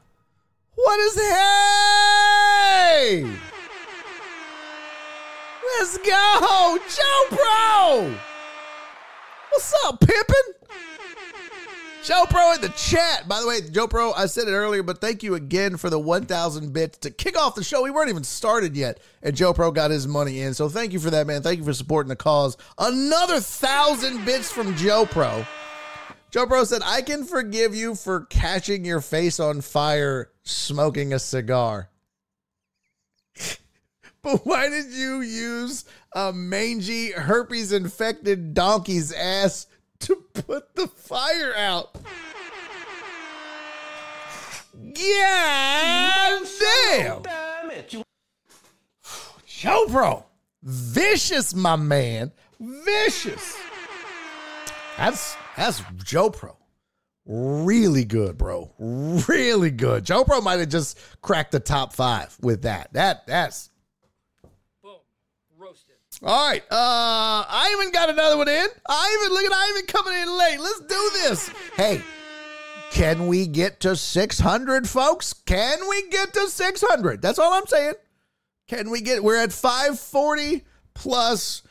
What 0.75 0.99
is 0.99 1.15
hey? 1.15 3.25
Let's 5.79 5.97
go, 5.97 6.77
Joe 6.89 7.35
Pro. 7.35 8.15
What's 9.49 9.73
up, 9.85 9.99
Pippin? 9.99 10.35
Joe 12.07 12.23
Pro 12.29 12.53
in 12.53 12.61
the 12.61 12.69
chat. 12.69 13.27
By 13.27 13.41
the 13.41 13.47
way, 13.49 13.59
Joe 13.69 13.85
Pro, 13.85 14.13
I 14.13 14.27
said 14.27 14.47
it 14.47 14.51
earlier, 14.51 14.81
but 14.81 15.01
thank 15.01 15.23
you 15.23 15.35
again 15.35 15.75
for 15.75 15.89
the 15.89 15.99
1,000 15.99 16.71
bits 16.71 16.99
to 16.99 17.11
kick 17.11 17.37
off 17.37 17.53
the 17.53 17.65
show. 17.65 17.83
We 17.83 17.91
weren't 17.91 18.09
even 18.09 18.23
started 18.23 18.77
yet, 18.77 19.01
and 19.21 19.35
Joe 19.35 19.53
Pro 19.53 19.71
got 19.71 19.91
his 19.91 20.07
money 20.07 20.39
in. 20.39 20.53
So 20.53 20.69
thank 20.69 20.93
you 20.93 21.01
for 21.01 21.09
that, 21.09 21.27
man. 21.27 21.41
Thank 21.41 21.59
you 21.59 21.65
for 21.65 21.73
supporting 21.73 22.07
the 22.07 22.15
cause. 22.15 22.55
Another 22.77 23.33
1,000 23.33 24.23
bits 24.23 24.49
from 24.49 24.73
Joe 24.77 25.05
Pro. 25.05 25.45
Joe 26.31 26.45
Pro 26.45 26.63
said, 26.63 26.81
I 26.85 27.01
can 27.01 27.25
forgive 27.25 27.75
you 27.75 27.93
for 27.93 28.21
catching 28.27 28.85
your 28.85 29.01
face 29.01 29.37
on 29.41 29.59
fire 29.59 30.31
smoking 30.43 31.11
a 31.11 31.19
cigar. 31.19 31.89
but 34.21 34.45
why 34.45 34.69
did 34.69 34.93
you 34.93 35.19
use 35.19 35.83
a 36.13 36.31
mangy, 36.31 37.11
herpes 37.11 37.73
infected 37.73 38.53
donkey's 38.53 39.11
ass 39.11 39.67
to 39.99 40.15
put 40.33 40.75
the 40.75 40.87
fire 40.87 41.53
out. 41.55 41.97
Yeah, 44.73 46.39
damn. 46.59 47.21
Damn 47.23 47.71
it, 47.71 47.93
you 47.93 48.03
Joe 49.45 49.85
Pro. 49.89 50.25
Vicious, 50.63 51.53
my 51.55 51.75
man. 51.75 52.31
Vicious. 52.59 53.57
That's 54.97 55.35
that's 55.55 55.81
Joe 56.03 56.29
Pro. 56.29 56.55
Really 57.25 58.05
good, 58.05 58.37
bro. 58.37 58.71
Really 58.79 59.71
good. 59.71 60.05
Joe 60.05 60.23
Pro 60.23 60.41
might 60.41 60.59
have 60.59 60.69
just 60.69 60.99
cracked 61.21 61.51
the 61.51 61.59
top 61.59 61.93
five 61.93 62.35
with 62.41 62.61
that. 62.63 62.93
That 62.93 63.27
that's. 63.27 63.69
All 66.23 66.49
right. 66.49 66.63
Uh 66.71 67.45
Ivan 67.47 67.91
got 67.91 68.09
another 68.09 68.37
one 68.37 68.47
in. 68.47 68.67
Ivan, 68.89 69.29
look 69.29 69.45
at 69.45 69.51
Ivan 69.53 69.85
coming 69.87 70.13
in 70.13 70.37
late. 70.37 70.59
Let's 70.59 70.79
do 70.81 71.09
this. 71.13 71.49
Hey, 71.75 72.01
can 72.91 73.27
we 73.27 73.47
get 73.47 73.79
to 73.81 73.95
600, 73.95 74.89
folks? 74.89 75.33
Can 75.33 75.87
we 75.89 76.09
get 76.09 76.33
to 76.33 76.47
600? 76.47 77.21
That's 77.21 77.39
all 77.39 77.53
I'm 77.53 77.67
saying. 77.67 77.93
Can 78.67 78.89
we 78.89 79.01
get? 79.01 79.23
We're 79.23 79.37
at 79.37 79.53
540 79.53 80.65
plus 80.93 81.63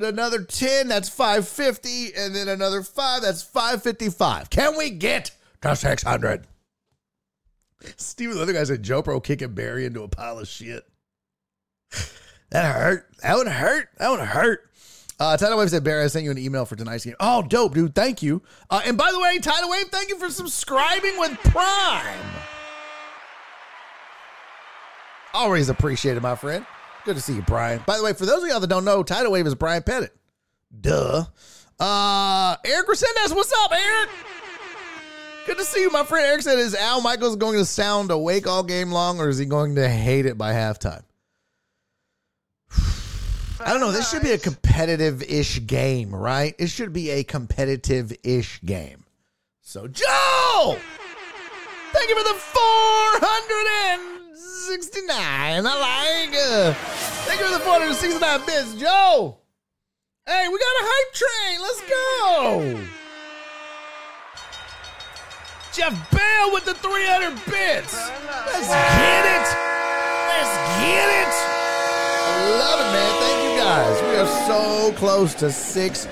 another 0.00 0.42
10. 0.42 0.88
That's 0.88 1.08
550, 1.08 2.14
and 2.16 2.34
then 2.34 2.48
another 2.48 2.82
five. 2.82 3.22
That's 3.22 3.42
555. 3.42 4.50
Can 4.50 4.76
we 4.76 4.90
get 4.90 5.32
to 5.62 5.76
600? 5.76 6.46
Steven, 7.96 8.36
the 8.36 8.42
other 8.42 8.52
guy 8.52 8.64
said 8.64 8.82
Joe 8.82 9.02
Pro 9.02 9.20
kicking 9.20 9.54
Barry 9.54 9.84
into 9.84 10.02
a 10.02 10.08
pile 10.08 10.38
of 10.38 10.48
shit. 10.48 10.84
That 12.52 12.74
hurt. 12.74 13.06
That 13.22 13.36
would 13.36 13.48
hurt. 13.48 13.88
That 13.96 14.10
would 14.10 14.20
hurt. 14.20 14.68
Uh, 15.18 15.36
Tidal 15.38 15.58
Wave 15.58 15.70
said, 15.70 15.84
Barry, 15.84 16.04
I 16.04 16.06
sent 16.08 16.24
you 16.24 16.30
an 16.30 16.38
email 16.38 16.66
for 16.66 16.76
tonight's 16.76 17.04
game. 17.04 17.14
Oh, 17.18 17.42
dope, 17.42 17.74
dude. 17.74 17.94
Thank 17.94 18.22
you. 18.22 18.42
Uh, 18.68 18.82
and 18.84 18.98
by 18.98 19.10
the 19.10 19.18
way, 19.20 19.38
Tidal 19.38 19.70
Wave, 19.70 19.86
thank 19.86 20.10
you 20.10 20.18
for 20.18 20.28
subscribing 20.28 21.18
with 21.18 21.32
Prime. 21.44 22.30
Always 25.32 25.70
appreciated, 25.70 26.22
my 26.22 26.34
friend. 26.34 26.66
Good 27.06 27.16
to 27.16 27.22
see 27.22 27.34
you, 27.34 27.42
Brian. 27.42 27.82
By 27.86 27.96
the 27.96 28.04
way, 28.04 28.12
for 28.12 28.26
those 28.26 28.42
of 28.42 28.48
y'all 28.50 28.60
that 28.60 28.66
don't 28.66 28.84
know, 28.84 29.02
Tidal 29.02 29.32
Wave 29.32 29.46
is 29.46 29.54
Brian 29.54 29.82
Pettit. 29.82 30.14
Duh. 30.78 31.24
Uh, 31.80 32.56
Eric 32.66 32.86
Resendez, 32.86 33.34
what's 33.34 33.52
up, 33.64 33.72
Eric? 33.72 34.10
Good 35.46 35.56
to 35.56 35.64
see 35.64 35.80
you, 35.80 35.90
my 35.90 36.04
friend. 36.04 36.26
Eric 36.26 36.42
said, 36.42 36.58
is 36.58 36.74
Al 36.74 37.00
Michaels 37.00 37.36
going 37.36 37.56
to 37.56 37.64
sound 37.64 38.10
awake 38.10 38.46
all 38.46 38.62
game 38.62 38.92
long, 38.92 39.20
or 39.20 39.30
is 39.30 39.38
he 39.38 39.46
going 39.46 39.76
to 39.76 39.88
hate 39.88 40.26
it 40.26 40.36
by 40.36 40.52
halftime? 40.52 41.02
I 43.64 43.72
don't 43.72 43.80
know. 43.80 43.92
This 43.92 44.10
should 44.10 44.22
be 44.22 44.32
a 44.32 44.38
competitive 44.38 45.22
ish 45.22 45.64
game, 45.66 46.12
right? 46.14 46.54
It 46.58 46.66
should 46.68 46.92
be 46.92 47.10
a 47.10 47.22
competitive 47.22 48.12
ish 48.24 48.60
game. 48.62 49.04
So, 49.60 49.86
Joe! 49.86 50.76
Thank 51.92 52.10
you 52.10 52.16
for 52.16 52.24
the 52.24 52.34
469. 52.34 55.14
I 55.14 55.60
like 55.60 56.34
uh, 56.34 56.72
Thank 57.24 57.38
you 57.40 57.46
for 57.46 57.52
the 57.52 57.60
469 57.60 58.46
bits, 58.46 58.74
Joe. 58.74 59.38
Hey, 60.26 60.48
we 60.48 60.58
got 60.58 60.62
a 60.62 60.84
hype 60.84 61.12
train. 61.14 61.60
Let's 61.62 61.80
go. 61.86 62.80
Jeff 65.72 66.10
Bell 66.10 66.50
with 66.52 66.64
the 66.64 66.74
300 66.74 67.30
bits. 67.46 67.94
Let's 67.94 68.68
get 68.68 69.24
it. 69.24 69.46
Let's 70.28 70.56
get 70.82 71.08
it. 71.22 71.32
I 72.24 72.26
love 72.60 72.78
it, 72.80 72.88
man. 72.92 73.12
Thank 73.20 73.36
you 73.36 73.41
guys. 73.62 74.02
We 74.02 74.16
are 74.16 74.46
so 74.46 74.92
close 74.96 75.34
to 75.36 75.50
six. 75.50 76.08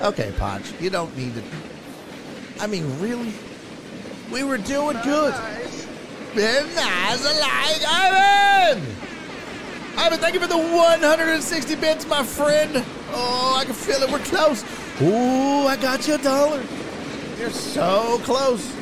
Okay, 0.00 0.32
Ponch, 0.38 0.72
you 0.80 0.90
don't 0.90 1.16
need 1.16 1.34
to. 1.34 1.42
I 2.60 2.68
mean, 2.68 3.00
really? 3.00 3.32
We 4.30 4.44
were 4.44 4.58
doing 4.58 4.96
good. 5.02 5.34
Very 6.34 6.68
nice. 6.74 7.24
Like 7.24 7.82
Ivan. 7.84 8.82
Ivan, 9.96 10.18
thank 10.20 10.34
you 10.34 10.40
for 10.40 10.46
the 10.46 10.56
160 10.56 11.74
bits, 11.76 12.06
my 12.06 12.22
friend. 12.22 12.84
Oh, 13.10 13.56
I 13.56 13.64
can 13.64 13.74
feel 13.74 14.00
it. 14.02 14.10
We're 14.10 14.20
close. 14.20 14.62
Ooh, 15.02 15.66
I 15.66 15.76
got 15.76 16.06
you 16.06 16.14
a 16.14 16.18
dollar. 16.18 16.62
You're 17.38 17.50
so 17.50 18.20
close. 18.22 18.72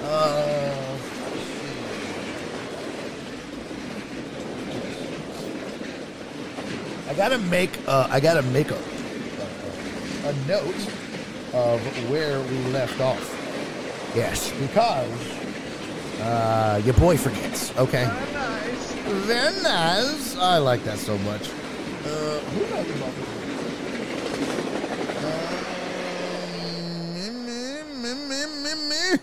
Uh, 0.00 0.91
I 7.12 7.14
gotta 7.14 7.36
make. 7.36 7.78
Uh, 7.86 8.08
I 8.08 8.20
gotta 8.20 8.40
make 8.40 8.70
a 8.70 8.78
a 10.24 10.32
note 10.48 10.88
of 11.52 12.10
where 12.10 12.40
we 12.40 12.56
left 12.72 12.98
off. 13.02 13.20
Yes, 14.16 14.50
because 14.58 15.12
uh, 16.22 16.80
your 16.86 16.94
boy 16.94 17.18
forgets. 17.18 17.76
Okay. 17.76 18.08
Very 19.28 19.62
nice. 19.62 20.38
I 20.38 20.56
like 20.56 20.84
that 20.84 20.96
so 20.96 21.18
much. 21.18 21.50
Uh, 21.50 22.38
who 22.48 22.64
got 22.70 22.86
the 22.86 22.94
ball? 22.94 23.12
Me, 27.12 27.28
me, 28.00 28.14
me, 28.24 28.46
me, 28.62 28.88
me. 28.88 29.18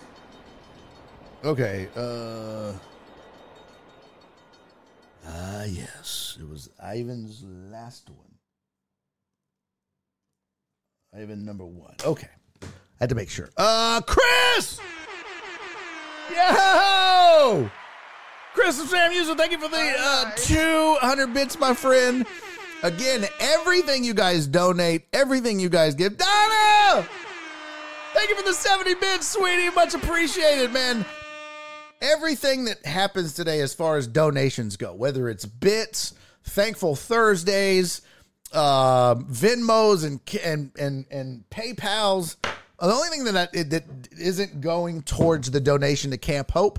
Okay. 1.42 1.88
Uh. 1.96 2.89
Ah, 5.26 5.64
yes. 5.64 6.38
It 6.40 6.48
was 6.48 6.70
Ivan's 6.82 7.44
last 7.44 8.08
one. 8.08 8.30
Ivan 11.14 11.44
number 11.44 11.64
one. 11.66 11.94
Okay. 12.04 12.28
I 12.62 12.66
had 13.00 13.08
to 13.08 13.14
make 13.14 13.30
sure. 13.30 13.50
Uh, 13.56 14.00
Chris! 14.06 14.80
Yo! 16.30 17.70
Chris 18.54 18.78
and 18.80 18.88
Sam 18.88 19.12
User, 19.12 19.34
thank 19.34 19.52
you 19.52 19.58
for 19.58 19.68
the 19.68 19.94
uh, 19.98 20.30
200 20.36 21.32
bits, 21.34 21.58
my 21.58 21.74
friend. 21.74 22.26
Again, 22.82 23.26
everything 23.40 24.04
you 24.04 24.14
guys 24.14 24.46
donate, 24.46 25.06
everything 25.12 25.58
you 25.60 25.68
guys 25.68 25.94
give. 25.94 26.16
Donna! 26.16 27.06
Thank 28.12 28.30
you 28.30 28.36
for 28.36 28.42
the 28.42 28.54
70 28.54 28.94
bits, 28.94 29.28
sweetie. 29.28 29.70
Much 29.70 29.94
appreciated, 29.94 30.72
man. 30.72 31.04
Everything 32.00 32.64
that 32.64 32.84
happens 32.86 33.34
today 33.34 33.60
as 33.60 33.74
far 33.74 33.96
as 33.96 34.06
donations 34.06 34.76
go, 34.76 34.94
whether 34.94 35.28
it's 35.28 35.44
bits, 35.44 36.14
thankful 36.44 36.96
Thursdays, 36.96 38.00
uh, 38.52 39.14
Venmos, 39.16 40.04
and 40.04 40.20
and 40.42 40.72
and 40.78 41.06
and 41.10 41.44
PayPal's. 41.50 42.36
The 42.80 42.86
only 42.86 43.08
thing 43.08 43.24
that 43.24 43.50
I, 43.54 43.62
that 43.64 43.84
isn't 44.18 44.62
going 44.62 45.02
towards 45.02 45.50
the 45.50 45.60
donation 45.60 46.10
to 46.12 46.16
Camp 46.16 46.50
Hope 46.52 46.78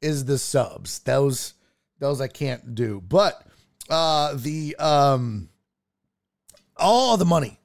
is 0.00 0.24
the 0.24 0.38
subs. 0.38 1.00
Those 1.00 1.54
those 1.98 2.20
I 2.20 2.28
can't 2.28 2.74
do. 2.74 3.02
But 3.06 3.46
uh 3.90 4.34
the 4.36 4.76
um 4.76 5.50
all 6.76 7.16
the 7.16 7.26
money. 7.26 7.58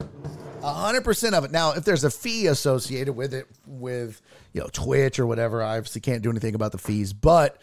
Hundred 0.62 1.06
percent 1.06 1.36
of 1.36 1.46
it. 1.46 1.52
Now, 1.52 1.72
if 1.72 1.86
there's 1.86 2.04
a 2.04 2.12
fee 2.12 2.48
associated 2.48 3.14
with 3.14 3.34
it, 3.34 3.48
with 3.66 4.22
you 4.54 4.62
know 4.62 4.70
Twitch 4.72 5.20
or 5.20 5.28
whatever, 5.28 5.62
I 5.62 5.78
obviously 5.78 6.02
can't 6.02 6.22
do 6.22 6.30
anything 6.30 6.56
about 6.56 6.72
the 6.72 6.78
fees. 6.78 7.14
But 7.14 7.62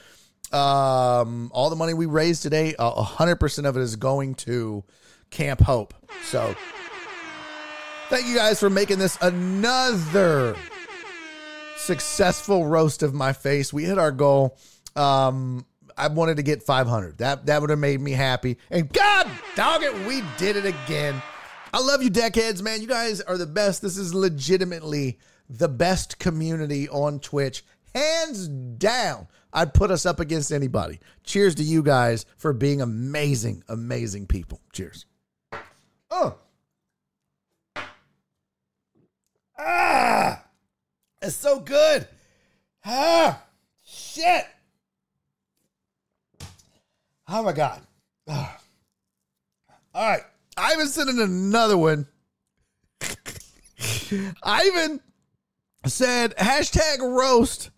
um, 0.52 1.50
all 1.52 1.70
the 1.70 1.76
money 1.76 1.94
we 1.94 2.06
raised 2.06 2.42
today, 2.42 2.74
hundred 2.78 3.36
percent 3.36 3.66
of 3.66 3.76
it 3.76 3.80
is 3.80 3.96
going 3.96 4.34
to 4.36 4.84
Camp 5.30 5.60
Hope. 5.60 5.94
So, 6.24 6.54
thank 8.08 8.26
you 8.26 8.36
guys 8.36 8.60
for 8.60 8.70
making 8.70 8.98
this 8.98 9.18
another 9.20 10.56
successful 11.76 12.66
roast 12.66 13.02
of 13.02 13.14
my 13.14 13.32
face. 13.32 13.72
We 13.72 13.84
hit 13.84 13.98
our 13.98 14.12
goal. 14.12 14.58
Um, 14.94 15.66
I 15.96 16.08
wanted 16.08 16.36
to 16.36 16.42
get 16.42 16.62
500. 16.62 17.18
That 17.18 17.46
that 17.46 17.60
would 17.60 17.70
have 17.70 17.78
made 17.78 18.00
me 18.00 18.12
happy. 18.12 18.58
And 18.70 18.92
God 18.92 19.30
dog 19.54 19.82
it, 19.82 19.94
we 20.06 20.22
did 20.36 20.56
it 20.56 20.66
again. 20.66 21.22
I 21.72 21.80
love 21.80 22.02
you, 22.02 22.10
deckheads, 22.10 22.62
man. 22.62 22.80
You 22.80 22.86
guys 22.86 23.20
are 23.20 23.36
the 23.36 23.46
best. 23.46 23.82
This 23.82 23.96
is 23.96 24.14
legitimately 24.14 25.18
the 25.48 25.68
best 25.68 26.18
community 26.18 26.88
on 26.88 27.20
Twitch, 27.20 27.64
hands 27.94 28.48
down. 28.48 29.28
I'd 29.52 29.72
put 29.74 29.90
us 29.90 30.04
up 30.04 30.20
against 30.20 30.52
anybody. 30.52 31.00
Cheers 31.24 31.54
to 31.56 31.62
you 31.62 31.82
guys 31.82 32.26
for 32.36 32.52
being 32.52 32.80
amazing, 32.82 33.62
amazing 33.68 34.26
people. 34.26 34.60
Cheers. 34.72 35.06
Oh. 36.10 36.36
Ah. 39.58 40.44
It's 41.22 41.36
so 41.36 41.60
good. 41.60 42.06
Ah. 42.84 43.42
Shit. 43.82 44.44
Oh 47.28 47.42
my 47.42 47.52
God. 47.52 47.80
Ah. 48.28 48.60
All 49.94 50.08
right. 50.10 50.22
Ivan 50.56 50.86
sent 50.88 51.10
in 51.10 51.20
another 51.20 51.76
one. 51.78 52.06
Ivan 54.42 55.00
said, 55.88 56.36
hashtag 56.36 57.00
roast. 57.00 57.70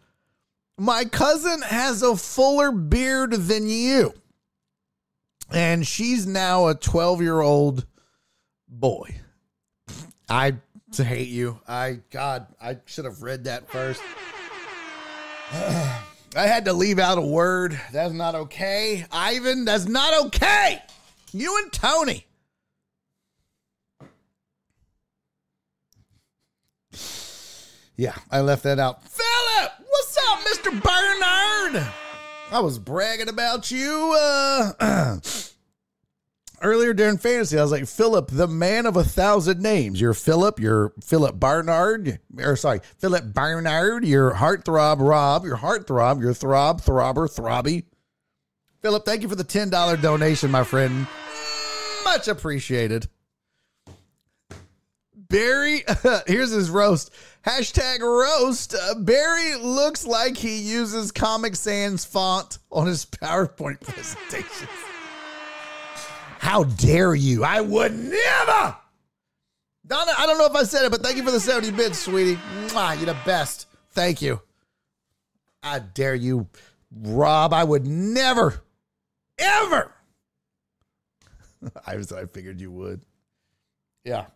My 0.76 1.04
cousin 1.04 1.62
has 1.62 2.02
a 2.02 2.16
fuller 2.16 2.70
beard 2.70 3.32
than 3.32 3.68
you. 3.68 4.14
And 5.50 5.86
she's 5.86 6.26
now 6.26 6.68
a 6.68 6.74
12 6.74 7.22
year 7.22 7.40
old 7.40 7.86
boy. 8.68 9.20
I 10.28 10.54
hate 10.94 11.28
you. 11.28 11.60
I 11.66 12.00
God, 12.10 12.46
I 12.60 12.78
should 12.84 13.06
have 13.06 13.22
read 13.22 13.44
that 13.44 13.68
first. 13.70 14.02
I 15.52 16.46
had 16.46 16.66
to 16.66 16.72
leave 16.74 16.98
out 16.98 17.18
a 17.18 17.22
word. 17.22 17.80
That's 17.90 18.12
not 18.12 18.34
okay. 18.34 19.06
Ivan, 19.10 19.64
that's 19.64 19.86
not 19.86 20.26
okay. 20.26 20.82
You 21.32 21.58
and 21.58 21.72
Tony. 21.72 22.27
Yeah, 27.98 28.14
I 28.30 28.42
left 28.42 28.62
that 28.62 28.78
out. 28.78 29.02
Philip, 29.02 29.72
what's 29.88 30.16
up, 30.28 30.38
Mr. 30.44 30.70
Bernard? 30.70 31.84
I 32.52 32.60
was 32.60 32.78
bragging 32.78 33.28
about 33.28 33.72
you 33.72 34.16
uh, 34.16 35.18
earlier 36.62 36.94
during 36.94 37.18
fantasy. 37.18 37.58
I 37.58 37.62
was 37.62 37.72
like, 37.72 37.88
Philip, 37.88 38.28
the 38.30 38.46
man 38.46 38.86
of 38.86 38.96
a 38.96 39.02
thousand 39.02 39.60
names. 39.60 40.00
You're 40.00 40.14
Philip, 40.14 40.60
you're 40.60 40.92
Philip 41.02 41.40
Barnard, 41.40 42.20
or 42.38 42.54
sorry, 42.54 42.82
Philip 42.98 43.34
Barnard, 43.34 44.04
your 44.04 44.32
heartthrob 44.32 45.00
Rob, 45.00 45.44
your 45.44 45.56
heartthrob, 45.56 46.20
your 46.20 46.34
throb, 46.34 46.80
throbber, 46.80 47.28
throbby. 47.28 47.82
Philip, 48.80 49.04
thank 49.06 49.22
you 49.22 49.28
for 49.28 49.34
the 49.34 49.42
$10 49.42 50.00
donation, 50.00 50.52
my 50.52 50.62
friend. 50.62 51.08
Much 52.04 52.28
appreciated. 52.28 53.08
Barry, 55.16 55.84
here's 56.26 56.50
his 56.50 56.70
roast. 56.70 57.12
Hashtag 57.48 58.00
roast. 58.00 58.74
Uh, 58.74 58.94
Barry 58.96 59.54
looks 59.54 60.06
like 60.06 60.36
he 60.36 60.58
uses 60.58 61.10
Comic 61.10 61.56
Sans 61.56 62.04
font 62.04 62.58
on 62.70 62.86
his 62.86 63.06
PowerPoint 63.06 63.80
presentations. 63.86 64.68
How 66.40 66.64
dare 66.64 67.14
you? 67.14 67.44
I 67.44 67.62
would 67.62 67.94
never. 67.94 68.76
Donna, 69.86 70.12
I 70.18 70.26
don't 70.26 70.36
know 70.36 70.44
if 70.44 70.54
I 70.54 70.64
said 70.64 70.84
it, 70.84 70.90
but 70.90 71.02
thank 71.02 71.16
you 71.16 71.24
for 71.24 71.30
the 71.30 71.40
70 71.40 71.70
bits, 71.70 71.98
sweetie. 72.00 72.38
Mwah, 72.66 72.96
you're 72.96 73.06
the 73.06 73.16
best. 73.24 73.66
Thank 73.92 74.20
you. 74.20 74.42
I 75.62 75.78
dare 75.78 76.14
you, 76.14 76.48
Rob. 77.00 77.54
I 77.54 77.64
would 77.64 77.86
never, 77.86 78.62
ever. 79.38 79.90
I 81.86 81.96
was. 81.96 82.12
I 82.12 82.26
figured 82.26 82.60
you 82.60 82.70
would. 82.72 83.00
Yeah. 84.04 84.26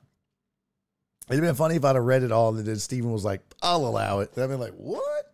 It'd 1.30 1.40
been 1.42 1.54
funny 1.54 1.76
if 1.76 1.84
I'd 1.84 1.94
have 1.94 2.04
read 2.04 2.22
it 2.22 2.32
all 2.32 2.54
and 2.54 2.66
then 2.66 2.76
Steven 2.76 3.12
was 3.12 3.24
like, 3.24 3.40
I'll 3.62 3.86
allow 3.86 4.20
it. 4.20 4.30
I'd 4.36 4.48
been 4.48 4.60
like, 4.60 4.74
what? 4.74 5.32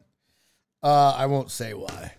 Uh, 0.83 1.15
I 1.17 1.27
won't 1.27 1.51
say 1.51 1.75
why. 1.75 2.13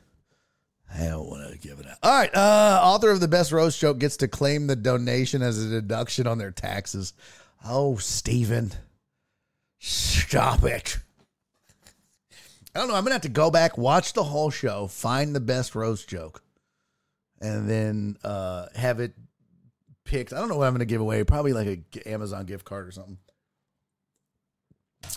I 0.93 1.05
don't 1.05 1.29
want 1.29 1.51
to 1.51 1.57
give 1.57 1.79
it 1.79 1.87
up. 1.87 1.99
All 2.01 2.11
right. 2.11 2.33
Uh, 2.33 2.79
author 2.83 3.11
of 3.11 3.19
the 3.19 3.27
best 3.27 3.51
roast 3.51 3.79
joke 3.79 3.99
gets 3.99 4.17
to 4.17 4.27
claim 4.27 4.67
the 4.67 4.75
donation 4.75 5.41
as 5.41 5.63
a 5.63 5.69
deduction 5.69 6.25
on 6.27 6.39
their 6.39 6.51
taxes. 6.51 7.13
Oh, 7.63 7.97
Steven. 7.97 8.71
Stop 9.79 10.63
it. 10.63 10.97
I 12.75 12.79
don't 12.79 12.87
know. 12.87 12.95
I'm 12.95 13.03
going 13.03 13.11
to 13.11 13.13
have 13.13 13.21
to 13.21 13.29
go 13.29 13.51
back, 13.51 13.77
watch 13.77 14.13
the 14.13 14.23
whole 14.23 14.49
show, 14.49 14.87
find 14.87 15.35
the 15.35 15.39
best 15.39 15.75
roast 15.75 16.07
joke, 16.09 16.43
and 17.41 17.69
then 17.69 18.17
uh, 18.23 18.67
have 18.75 18.99
it 18.99 19.13
picked. 20.05 20.33
I 20.33 20.39
don't 20.39 20.49
know 20.49 20.57
what 20.57 20.67
I'm 20.67 20.73
going 20.73 20.79
to 20.79 20.85
give 20.85 21.01
away. 21.01 21.23
Probably 21.23 21.53
like 21.53 21.67
a 21.95 22.09
Amazon 22.09 22.45
gift 22.45 22.65
card 22.65 22.87
or 22.87 22.91
something. 22.91 23.17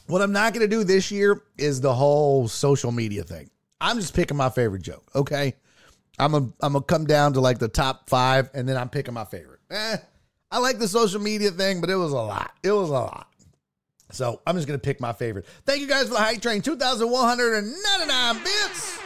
What 0.07 0.23
I'm 0.23 0.33
not 0.33 0.53
going 0.53 0.69
to 0.69 0.69
do 0.69 0.85
this 0.85 1.11
year 1.11 1.43
is 1.59 1.81
the 1.81 1.95
whole 1.95 2.49
social 2.49 2.93
media 2.93 3.23
thing. 3.23 3.51
I'm 3.81 3.99
just 3.99 4.15
picking 4.15 4.37
my 4.37 4.49
favorite 4.49 4.83
joke. 4.83 5.11
Okay, 5.15 5.55
I'm 6.19 6.35
a 6.35 6.39
I'm 6.61 6.75
gonna 6.75 6.83
come 6.83 7.05
down 7.05 7.33
to 7.35 7.41
like 7.41 7.59
the 7.59 7.69
top 7.69 8.09
five, 8.09 8.49
and 8.55 8.69
then 8.69 8.77
I'm 8.77 8.89
picking 8.89 9.13
my 9.13 9.25
favorite. 9.25 9.59
Eh, 9.71 9.97
I 10.53 10.59
like 10.59 10.79
the 10.79 10.87
social 10.87 11.21
media 11.21 11.51
thing, 11.51 11.81
but 11.81 11.91
it 11.91 11.97
was 11.97 12.13
a 12.13 12.17
lot. 12.17 12.53
It 12.63 12.71
was 12.71 12.91
a 12.91 12.93
lot. 12.93 13.29
So 14.13 14.41
I'm 14.47 14.55
just 14.55 14.69
gonna 14.69 14.79
pick 14.79 15.01
my 15.01 15.13
favorite. 15.13 15.47
Thank 15.67 15.81
you 15.81 15.89
guys 15.89 16.05
for 16.05 16.15
the 16.15 16.21
hype 16.21 16.41
train. 16.41 16.63
2,199 16.63 18.45
bits. 18.45 18.99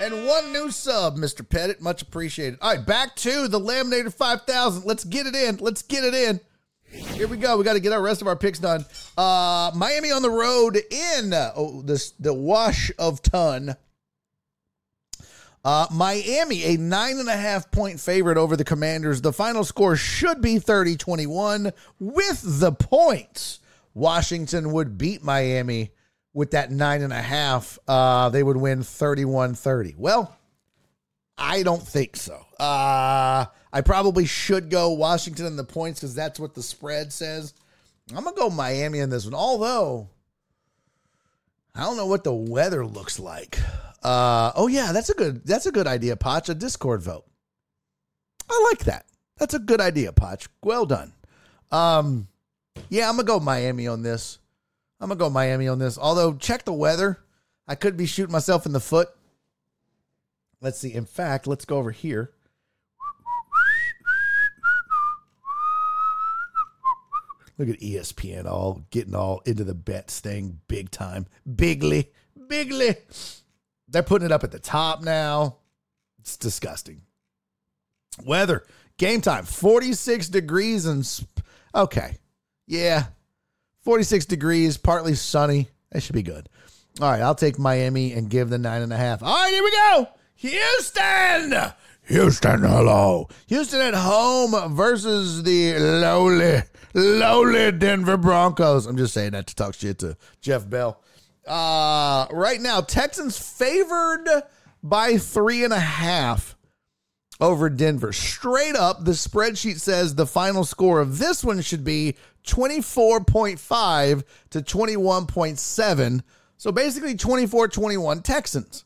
And 0.00 0.26
one 0.26 0.52
new 0.52 0.70
sub, 0.70 1.16
Mr. 1.16 1.48
Pettit. 1.48 1.80
Much 1.80 2.02
appreciated. 2.02 2.58
All 2.60 2.74
right, 2.74 2.84
back 2.84 3.14
to 3.16 3.46
the 3.46 3.60
Laminator 3.60 4.12
5,000. 4.12 4.84
Let's 4.84 5.04
get 5.04 5.26
it 5.26 5.36
in. 5.36 5.58
Let's 5.58 5.82
get 5.82 6.02
it 6.02 6.12
in. 6.12 6.40
Here 6.92 7.26
we 7.26 7.36
go. 7.36 7.56
We 7.56 7.64
got 7.64 7.74
to 7.74 7.80
get 7.80 7.92
our 7.92 8.02
rest 8.02 8.20
of 8.20 8.28
our 8.28 8.36
picks 8.36 8.58
done. 8.58 8.84
Uh, 9.16 9.70
Miami 9.74 10.10
on 10.12 10.22
the 10.22 10.30
road 10.30 10.76
in 10.76 11.32
uh, 11.32 11.52
oh, 11.56 11.82
this 11.82 12.10
the 12.12 12.34
wash 12.34 12.90
of 12.98 13.22
ton. 13.22 13.76
Uh, 15.64 15.86
Miami, 15.92 16.74
a 16.74 16.76
nine 16.76 17.18
and 17.18 17.28
a 17.28 17.36
half 17.36 17.70
point 17.70 18.00
favorite 18.00 18.36
over 18.36 18.56
the 18.56 18.64
Commanders. 18.64 19.20
The 19.20 19.32
final 19.32 19.64
score 19.64 19.96
should 19.96 20.40
be 20.40 20.58
30 20.58 20.96
21 20.96 21.72
with 22.00 22.42
the 22.60 22.72
points. 22.72 23.60
Washington 23.94 24.72
would 24.72 24.98
beat 24.98 25.22
Miami 25.22 25.92
with 26.34 26.50
that 26.50 26.70
nine 26.70 27.02
and 27.02 27.12
a 27.12 27.22
half. 27.22 27.78
Uh, 27.86 28.28
they 28.28 28.42
would 28.42 28.56
win 28.56 28.82
31 28.82 29.54
30. 29.54 29.94
Well, 29.96 30.36
I 31.38 31.62
don't 31.62 31.82
think 31.82 32.16
so. 32.16 32.44
Uh, 32.58 33.46
I 33.72 33.80
probably 33.80 34.26
should 34.26 34.68
go 34.68 34.90
Washington 34.90 35.46
in 35.46 35.56
the 35.56 35.64
points 35.64 36.00
because 36.00 36.14
that's 36.14 36.38
what 36.38 36.54
the 36.54 36.62
spread 36.62 37.12
says. 37.12 37.54
I'm 38.14 38.24
to 38.24 38.32
go 38.32 38.50
Miami 38.50 38.98
in 38.98 39.10
this 39.10 39.24
one. 39.24 39.34
Although, 39.34 40.08
I 41.74 41.82
don't 41.82 41.96
know 41.96 42.06
what 42.06 42.24
the 42.24 42.34
weather 42.34 42.84
looks 42.84 43.18
like. 43.18 43.58
Uh, 44.02 44.52
oh 44.56 44.66
yeah, 44.66 44.92
that's 44.92 45.08
a 45.08 45.14
good 45.14 45.46
that's 45.46 45.66
a 45.66 45.72
good 45.72 45.86
idea, 45.86 46.16
Potch. 46.16 46.48
A 46.48 46.54
Discord 46.54 47.02
vote. 47.02 47.24
I 48.50 48.68
like 48.70 48.84
that. 48.84 49.06
That's 49.38 49.54
a 49.54 49.58
good 49.58 49.80
idea, 49.80 50.12
Potch. 50.12 50.48
Well 50.62 50.84
done. 50.84 51.12
Um, 51.70 52.28
yeah, 52.90 53.08
I'm 53.08 53.16
gonna 53.16 53.26
go 53.26 53.40
Miami 53.40 53.86
on 53.86 54.02
this. 54.02 54.38
I'm 55.00 55.08
gonna 55.08 55.18
go 55.18 55.30
Miami 55.30 55.68
on 55.68 55.78
this. 55.78 55.96
Although, 55.96 56.34
check 56.34 56.64
the 56.64 56.72
weather. 56.72 57.20
I 57.66 57.74
could 57.76 57.96
be 57.96 58.06
shooting 58.06 58.32
myself 58.32 58.66
in 58.66 58.72
the 58.72 58.80
foot. 58.80 59.08
Let's 60.60 60.78
see. 60.78 60.92
In 60.92 61.06
fact, 61.06 61.46
let's 61.46 61.64
go 61.64 61.78
over 61.78 61.90
here. 61.92 62.32
Look 67.62 67.76
at 67.76 67.80
ESPN 67.80 68.46
all 68.46 68.82
getting 68.90 69.14
all 69.14 69.40
into 69.46 69.62
the 69.62 69.72
bets 69.72 70.18
thing 70.18 70.58
big 70.66 70.90
time. 70.90 71.26
Bigly, 71.48 72.08
bigly. 72.48 72.96
They're 73.86 74.02
putting 74.02 74.26
it 74.26 74.32
up 74.32 74.42
at 74.42 74.50
the 74.50 74.58
top 74.58 75.00
now. 75.00 75.58
It's 76.18 76.36
disgusting. 76.36 77.02
Weather, 78.24 78.64
game 78.98 79.20
time, 79.20 79.44
46 79.44 80.28
degrees 80.28 80.86
and 80.86 81.06
sp- 81.06 81.38
okay. 81.72 82.16
Yeah. 82.66 83.04
46 83.82 84.26
degrees, 84.26 84.76
partly 84.76 85.14
sunny. 85.14 85.68
That 85.92 86.02
should 86.02 86.16
be 86.16 86.24
good. 86.24 86.48
All 87.00 87.12
right, 87.12 87.22
I'll 87.22 87.36
take 87.36 87.60
Miami 87.60 88.12
and 88.12 88.28
give 88.28 88.50
the 88.50 88.58
nine 88.58 88.82
and 88.82 88.92
a 88.92 88.96
half. 88.96 89.22
All 89.22 89.32
right, 89.32 89.52
here 89.52 89.62
we 89.62 89.70
go. 89.70 90.08
Houston. 90.34 91.72
Houston, 92.06 92.62
hello. 92.62 93.28
Houston 93.46 93.80
at 93.80 93.94
home 93.94 94.74
versus 94.74 95.44
the 95.44 95.78
lowly, 95.78 96.62
lowly 96.94 97.72
Denver 97.72 98.16
Broncos. 98.16 98.86
I'm 98.86 98.96
just 98.96 99.14
saying 99.14 99.32
that 99.32 99.46
to 99.48 99.54
talk 99.54 99.74
shit 99.74 99.98
to 100.00 100.16
Jeff 100.40 100.68
Bell. 100.68 101.00
Uh, 101.46 102.26
right 102.30 102.60
now, 102.60 102.80
Texans 102.80 103.38
favored 103.38 104.26
by 104.82 105.16
three 105.18 105.64
and 105.64 105.72
a 105.72 105.80
half 105.80 106.56
over 107.40 107.68
Denver. 107.68 108.12
Straight 108.12 108.76
up, 108.76 109.04
the 109.04 109.12
spreadsheet 109.12 109.80
says 109.80 110.14
the 110.14 110.26
final 110.26 110.64
score 110.64 111.00
of 111.00 111.18
this 111.18 111.44
one 111.44 111.60
should 111.60 111.84
be 111.84 112.16
24.5 112.46 114.22
to 114.50 114.60
21.7. 114.60 116.22
So 116.56 116.70
basically 116.70 117.16
24 117.16 117.68
21 117.68 118.22
Texans. 118.22 118.84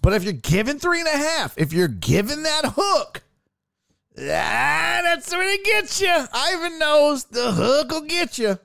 But 0.00 0.12
if 0.12 0.22
you're 0.22 0.32
given 0.32 0.78
three 0.78 1.00
and 1.00 1.08
a 1.08 1.18
half, 1.18 1.58
if 1.58 1.72
you're 1.72 1.88
given 1.88 2.44
that 2.44 2.74
hook, 2.76 3.24
ah, 4.20 5.00
that's 5.04 5.32
where 5.32 5.48
it 5.48 5.64
gets 5.64 6.00
you. 6.00 6.14
Ivan 6.32 6.78
knows 6.78 7.24
the 7.24 7.52
hook 7.52 7.90
will 7.90 8.02
get 8.02 8.38
you. 8.38 8.58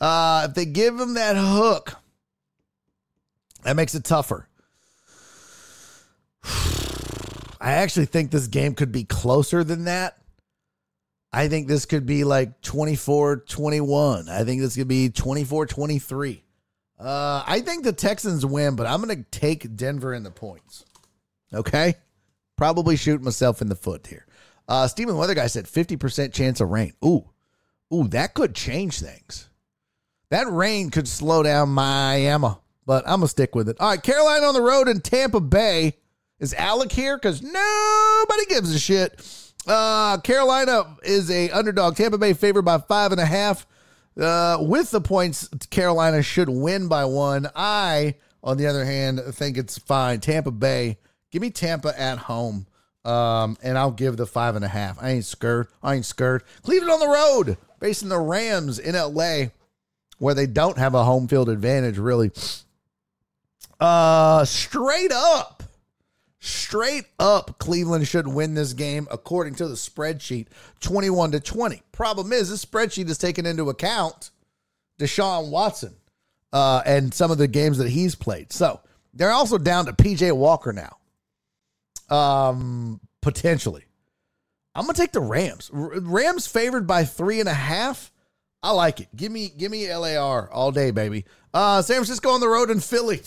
Uh, 0.00 0.46
if 0.48 0.54
they 0.54 0.64
give 0.64 0.98
him 0.98 1.14
that 1.14 1.36
hook, 1.36 1.94
that 3.62 3.76
makes 3.76 3.94
it 3.94 4.04
tougher. 4.04 4.48
I 7.60 7.72
actually 7.72 8.06
think 8.06 8.30
this 8.30 8.46
game 8.46 8.74
could 8.74 8.92
be 8.92 9.04
closer 9.04 9.62
than 9.62 9.84
that. 9.84 10.16
I 11.32 11.48
think 11.48 11.68
this 11.68 11.84
could 11.86 12.06
be 12.06 12.24
like 12.24 12.60
24 12.62 13.36
21. 13.36 14.28
I 14.28 14.44
think 14.44 14.60
this 14.60 14.76
could 14.76 14.88
be 14.88 15.10
24 15.10 15.66
23. 15.66 16.42
Uh, 16.98 17.42
I 17.46 17.60
think 17.60 17.84
the 17.84 17.92
Texans 17.92 18.44
win, 18.44 18.76
but 18.76 18.86
I'm 18.86 19.02
going 19.02 19.16
to 19.16 19.30
take 19.30 19.74
Denver 19.76 20.12
in 20.12 20.22
the 20.22 20.30
points. 20.30 20.84
Okay? 21.52 21.94
Probably 22.56 22.96
shoot 22.96 23.22
myself 23.22 23.62
in 23.62 23.68
the 23.68 23.76
foot 23.76 24.06
here. 24.06 24.26
Uh, 24.70 24.86
Stephen 24.86 25.16
Weather 25.16 25.34
Guy 25.34 25.48
said 25.48 25.64
50% 25.64 26.32
chance 26.32 26.60
of 26.60 26.70
rain. 26.70 26.92
Ooh. 27.04 27.28
Ooh, 27.92 28.06
that 28.08 28.34
could 28.34 28.54
change 28.54 29.00
things. 29.00 29.48
That 30.30 30.48
rain 30.48 30.90
could 30.90 31.08
slow 31.08 31.42
down 31.42 31.70
Miami, 31.70 32.50
but 32.86 33.02
I'm 33.04 33.18
going 33.18 33.22
to 33.22 33.28
stick 33.28 33.56
with 33.56 33.68
it. 33.68 33.76
All 33.80 33.90
right, 33.90 34.00
Carolina 34.00 34.46
on 34.46 34.54
the 34.54 34.62
road 34.62 34.86
in 34.86 35.00
Tampa 35.00 35.40
Bay. 35.40 35.96
Is 36.38 36.54
Alec 36.54 36.92
here? 36.92 37.16
Because 37.16 37.42
nobody 37.42 38.46
gives 38.46 38.72
a 38.72 38.78
shit. 38.78 39.20
Uh, 39.66 40.18
Carolina 40.18 40.96
is 41.02 41.32
a 41.32 41.50
underdog. 41.50 41.96
Tampa 41.96 42.16
Bay 42.16 42.32
favored 42.32 42.62
by 42.62 42.78
five 42.78 43.10
and 43.10 43.20
a 43.20 43.26
half. 43.26 43.66
Uh, 44.16 44.58
with 44.60 44.92
the 44.92 45.00
points, 45.00 45.48
Carolina 45.70 46.22
should 46.22 46.48
win 46.48 46.86
by 46.86 47.04
one. 47.04 47.50
I, 47.56 48.14
on 48.44 48.56
the 48.56 48.68
other 48.68 48.84
hand, 48.84 49.20
think 49.32 49.58
it's 49.58 49.78
fine. 49.78 50.20
Tampa 50.20 50.52
Bay, 50.52 50.98
give 51.32 51.42
me 51.42 51.50
Tampa 51.50 51.98
at 52.00 52.18
home. 52.18 52.66
Um, 53.04 53.56
and 53.62 53.78
I'll 53.78 53.90
give 53.90 54.16
the 54.16 54.26
five 54.26 54.56
and 54.56 54.64
a 54.64 54.68
half. 54.68 55.02
I 55.02 55.10
ain't 55.10 55.24
scared. 55.24 55.68
I 55.82 55.94
ain't 55.94 56.04
scared. 56.04 56.42
Cleveland 56.62 56.92
on 56.92 57.00
the 57.00 57.08
road, 57.08 57.56
facing 57.78 58.10
the 58.10 58.18
Rams 58.18 58.78
in 58.78 58.94
LA, 58.94 59.46
where 60.18 60.34
they 60.34 60.46
don't 60.46 60.76
have 60.76 60.94
a 60.94 61.04
home 61.04 61.26
field 61.26 61.48
advantage, 61.48 61.96
really. 61.98 62.30
Uh, 63.80 64.44
straight 64.44 65.12
up, 65.12 65.62
straight 66.40 67.06
up, 67.18 67.58
Cleveland 67.58 68.06
should 68.06 68.28
win 68.28 68.52
this 68.52 68.74
game 68.74 69.08
according 69.10 69.54
to 69.54 69.66
the 69.66 69.74
spreadsheet, 69.74 70.48
twenty-one 70.80 71.30
to 71.30 71.40
twenty. 71.40 71.82
Problem 71.92 72.32
is, 72.34 72.50
this 72.50 72.62
spreadsheet 72.62 73.08
is 73.08 73.16
taking 73.16 73.46
into 73.46 73.70
account 73.70 74.30
Deshaun 74.98 75.50
Watson 75.50 75.94
uh, 76.52 76.82
and 76.84 77.14
some 77.14 77.30
of 77.30 77.38
the 77.38 77.48
games 77.48 77.78
that 77.78 77.88
he's 77.88 78.14
played. 78.14 78.52
So 78.52 78.80
they're 79.14 79.30
also 79.30 79.56
down 79.56 79.86
to 79.86 79.92
PJ 79.94 80.36
Walker 80.36 80.74
now, 80.74 80.98
um, 82.10 83.00
potentially. 83.20 83.84
I'm 84.74 84.84
gonna 84.84 84.94
take 84.94 85.12
the 85.12 85.20
Rams. 85.20 85.70
Rams 85.72 86.46
favored 86.46 86.86
by 86.86 87.04
three 87.04 87.40
and 87.40 87.48
a 87.48 87.54
half. 87.54 88.12
I 88.62 88.70
like 88.72 89.00
it. 89.00 89.08
Give 89.16 89.32
me, 89.32 89.48
give 89.48 89.70
me 89.70 89.92
LAR 89.92 90.50
all 90.50 90.70
day, 90.70 90.90
baby. 90.90 91.24
Uh, 91.52 91.82
San 91.82 91.96
Francisco 91.96 92.30
on 92.30 92.40
the 92.40 92.48
road 92.48 92.70
in 92.70 92.80
Philly. 92.80 93.20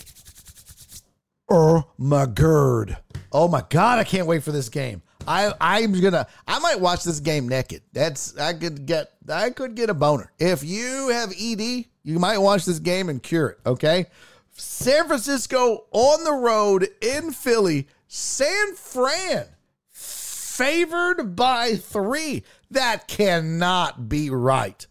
Oh 1.50 1.84
my 1.98 2.26
god. 2.26 2.96
Oh 3.32 3.48
my 3.48 3.62
god, 3.68 3.98
I 3.98 4.04
can't 4.04 4.26
wait 4.26 4.42
for 4.42 4.52
this 4.52 4.68
game. 4.68 5.02
I 5.26 5.52
I'm 5.60 5.98
gonna 6.00 6.26
I 6.46 6.58
might 6.58 6.80
watch 6.80 7.04
this 7.04 7.20
game 7.20 7.48
naked. 7.48 7.82
That's 7.92 8.36
I 8.38 8.54
could 8.54 8.86
get 8.86 9.12
I 9.28 9.50
could 9.50 9.74
get 9.74 9.90
a 9.90 9.94
boner. 9.94 10.32
If 10.38 10.62
you 10.64 11.08
have 11.08 11.32
ED, 11.32 11.86
you 12.02 12.18
might 12.18 12.38
watch 12.38 12.64
this 12.64 12.78
game 12.78 13.08
and 13.08 13.22
cure 13.22 13.50
it, 13.50 13.58
okay? 13.66 14.06
San 14.52 15.06
Francisco 15.06 15.84
on 15.90 16.24
the 16.24 16.32
road 16.32 16.88
in 17.00 17.32
Philly, 17.32 17.88
San 18.16 18.76
Fran 18.76 19.44
favored 19.90 21.34
by 21.34 21.74
3. 21.74 22.44
That 22.70 23.08
cannot 23.08 24.08
be 24.08 24.30
right. 24.30 24.86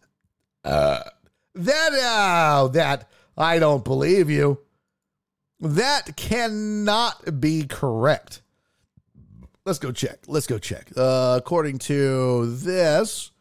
Uh 0.66 1.04
that 1.56 1.92
oh, 1.94 2.68
that 2.74 3.10
I 3.38 3.60
don't 3.60 3.86
believe 3.86 4.30
you. 4.30 4.60
That 5.62 6.18
cannot 6.18 7.40
be 7.40 7.66
correct. 7.66 8.42
Let's 9.66 9.80
go 9.80 9.94
check. 9.94 10.20
Let's 10.28 10.48
go 10.48 10.60
check. 10.60 10.92
Uh, 10.98 11.36
according 11.38 11.80
to 11.80 12.48
this. 12.48 13.32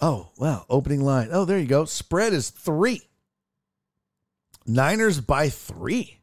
Oh, 0.00 0.30
wow. 0.38 0.64
Opening 0.70 1.00
line. 1.00 1.30
Oh, 1.32 1.44
there 1.44 1.58
you 1.58 1.66
go. 1.66 1.86
Spread 1.86 2.32
is 2.32 2.50
three. 2.50 3.02
Niners 4.64 5.20
by 5.20 5.48
three. 5.48 6.20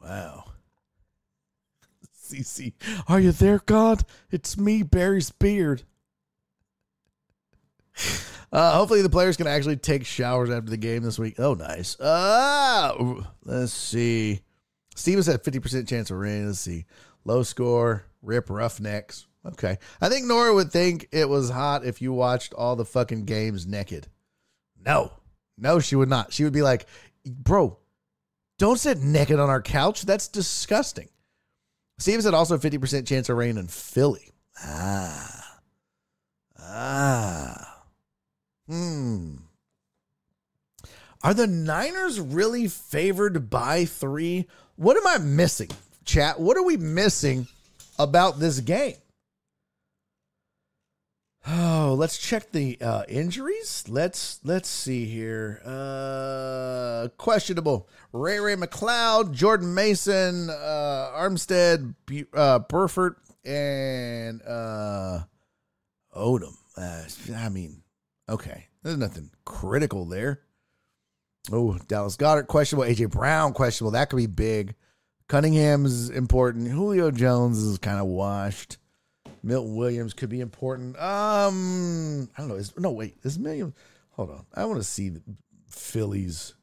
Wow. 0.00 0.47
CC. 2.28 2.72
Are 3.08 3.20
you 3.20 3.32
there, 3.32 3.62
God? 3.66 4.04
It's 4.30 4.56
me, 4.56 4.82
Barry's 4.82 5.30
beard. 5.30 5.82
Uh, 8.50 8.72
hopefully 8.72 9.02
the 9.02 9.10
players 9.10 9.36
can 9.36 9.46
actually 9.46 9.76
take 9.76 10.06
showers 10.06 10.50
after 10.50 10.70
the 10.70 10.76
game 10.76 11.02
this 11.02 11.18
week. 11.18 11.34
Oh, 11.38 11.54
nice. 11.54 11.98
Uh, 12.00 13.22
let's 13.44 13.72
see. 13.72 14.40
Stevens 14.94 15.26
had 15.26 15.42
50% 15.42 15.86
chance 15.86 16.10
of 16.10 16.16
rain. 16.16 16.46
Let's 16.46 16.60
see. 16.60 16.86
Low 17.24 17.42
score, 17.42 18.04
rip 18.22 18.48
roughnecks. 18.48 19.26
Okay. 19.44 19.78
I 20.00 20.08
think 20.08 20.26
Nora 20.26 20.54
would 20.54 20.72
think 20.72 21.08
it 21.12 21.28
was 21.28 21.50
hot 21.50 21.84
if 21.84 22.00
you 22.00 22.12
watched 22.12 22.54
all 22.54 22.74
the 22.74 22.84
fucking 22.84 23.24
games 23.24 23.66
naked. 23.66 24.08
No. 24.84 25.12
No, 25.56 25.78
she 25.78 25.96
would 25.96 26.08
not. 26.08 26.32
She 26.32 26.44
would 26.44 26.52
be 26.52 26.62
like, 26.62 26.86
bro, 27.26 27.78
don't 28.58 28.78
sit 28.78 29.00
naked 29.02 29.38
on 29.38 29.50
our 29.50 29.62
couch. 29.62 30.02
That's 30.02 30.28
disgusting. 30.28 31.08
Stevens 31.98 32.24
had 32.24 32.34
also 32.34 32.56
50% 32.56 33.06
chance 33.06 33.28
of 33.28 33.36
rain 33.36 33.58
in 33.58 33.66
Philly. 33.66 34.30
Ah. 34.62 35.58
Ah. 36.58 37.84
Hmm. 38.68 39.36
Are 41.22 41.34
the 41.34 41.46
Niners 41.48 42.20
really 42.20 42.68
favored 42.68 43.50
by 43.50 43.84
three? 43.84 44.46
What 44.76 44.96
am 44.96 45.06
I 45.06 45.18
missing, 45.18 45.70
chat? 46.04 46.38
What 46.38 46.56
are 46.56 46.62
we 46.62 46.76
missing 46.76 47.48
about 47.98 48.38
this 48.38 48.60
game? 48.60 48.94
Oh, 51.46 51.94
let's 51.98 52.18
check 52.18 52.52
the 52.52 52.78
uh, 52.80 53.04
injuries. 53.08 53.84
Let's 53.88 54.38
let's 54.44 54.68
see 54.68 55.06
here. 55.06 55.62
Uh, 55.64 57.08
questionable: 57.16 57.88
Ray 58.12 58.40
Ray 58.40 58.56
McCloud, 58.56 59.32
Jordan 59.32 59.74
Mason, 59.74 60.48
uh, 60.50 61.12
Armstead, 61.14 61.94
uh, 62.32 62.58
Burford, 62.60 63.16
and 63.44 64.40
uh, 64.42 65.20
Odom. 66.16 66.54
Uh, 66.76 67.02
I 67.36 67.48
mean, 67.48 67.82
okay, 68.28 68.68
there's 68.82 68.96
nothing 68.96 69.30
critical 69.44 70.06
there. 70.06 70.40
Oh, 71.52 71.78
Dallas 71.86 72.16
Goedert 72.16 72.46
questionable. 72.46 72.88
AJ 72.88 73.10
Brown 73.10 73.52
questionable. 73.52 73.92
That 73.92 74.10
could 74.10 74.16
be 74.16 74.26
big. 74.26 74.74
Cunningham's 75.28 76.08
important. 76.10 76.68
Julio 76.68 77.10
Jones 77.10 77.58
is 77.58 77.78
kind 77.78 78.00
of 78.00 78.06
washed. 78.06 78.78
Milton 79.42 79.76
Williams 79.76 80.14
could 80.14 80.30
be 80.30 80.40
important. 80.40 80.96
Um, 80.96 82.28
I 82.36 82.40
don't 82.40 82.48
know. 82.48 82.54
Is, 82.54 82.76
no, 82.78 82.90
wait. 82.90 83.16
Is 83.22 83.38
Williams? 83.38 83.74
Hold 84.12 84.30
on. 84.30 84.46
I 84.54 84.64
want 84.64 84.78
to 84.78 84.84
see 84.84 85.10
the 85.10 85.22
Phillies 85.68 86.54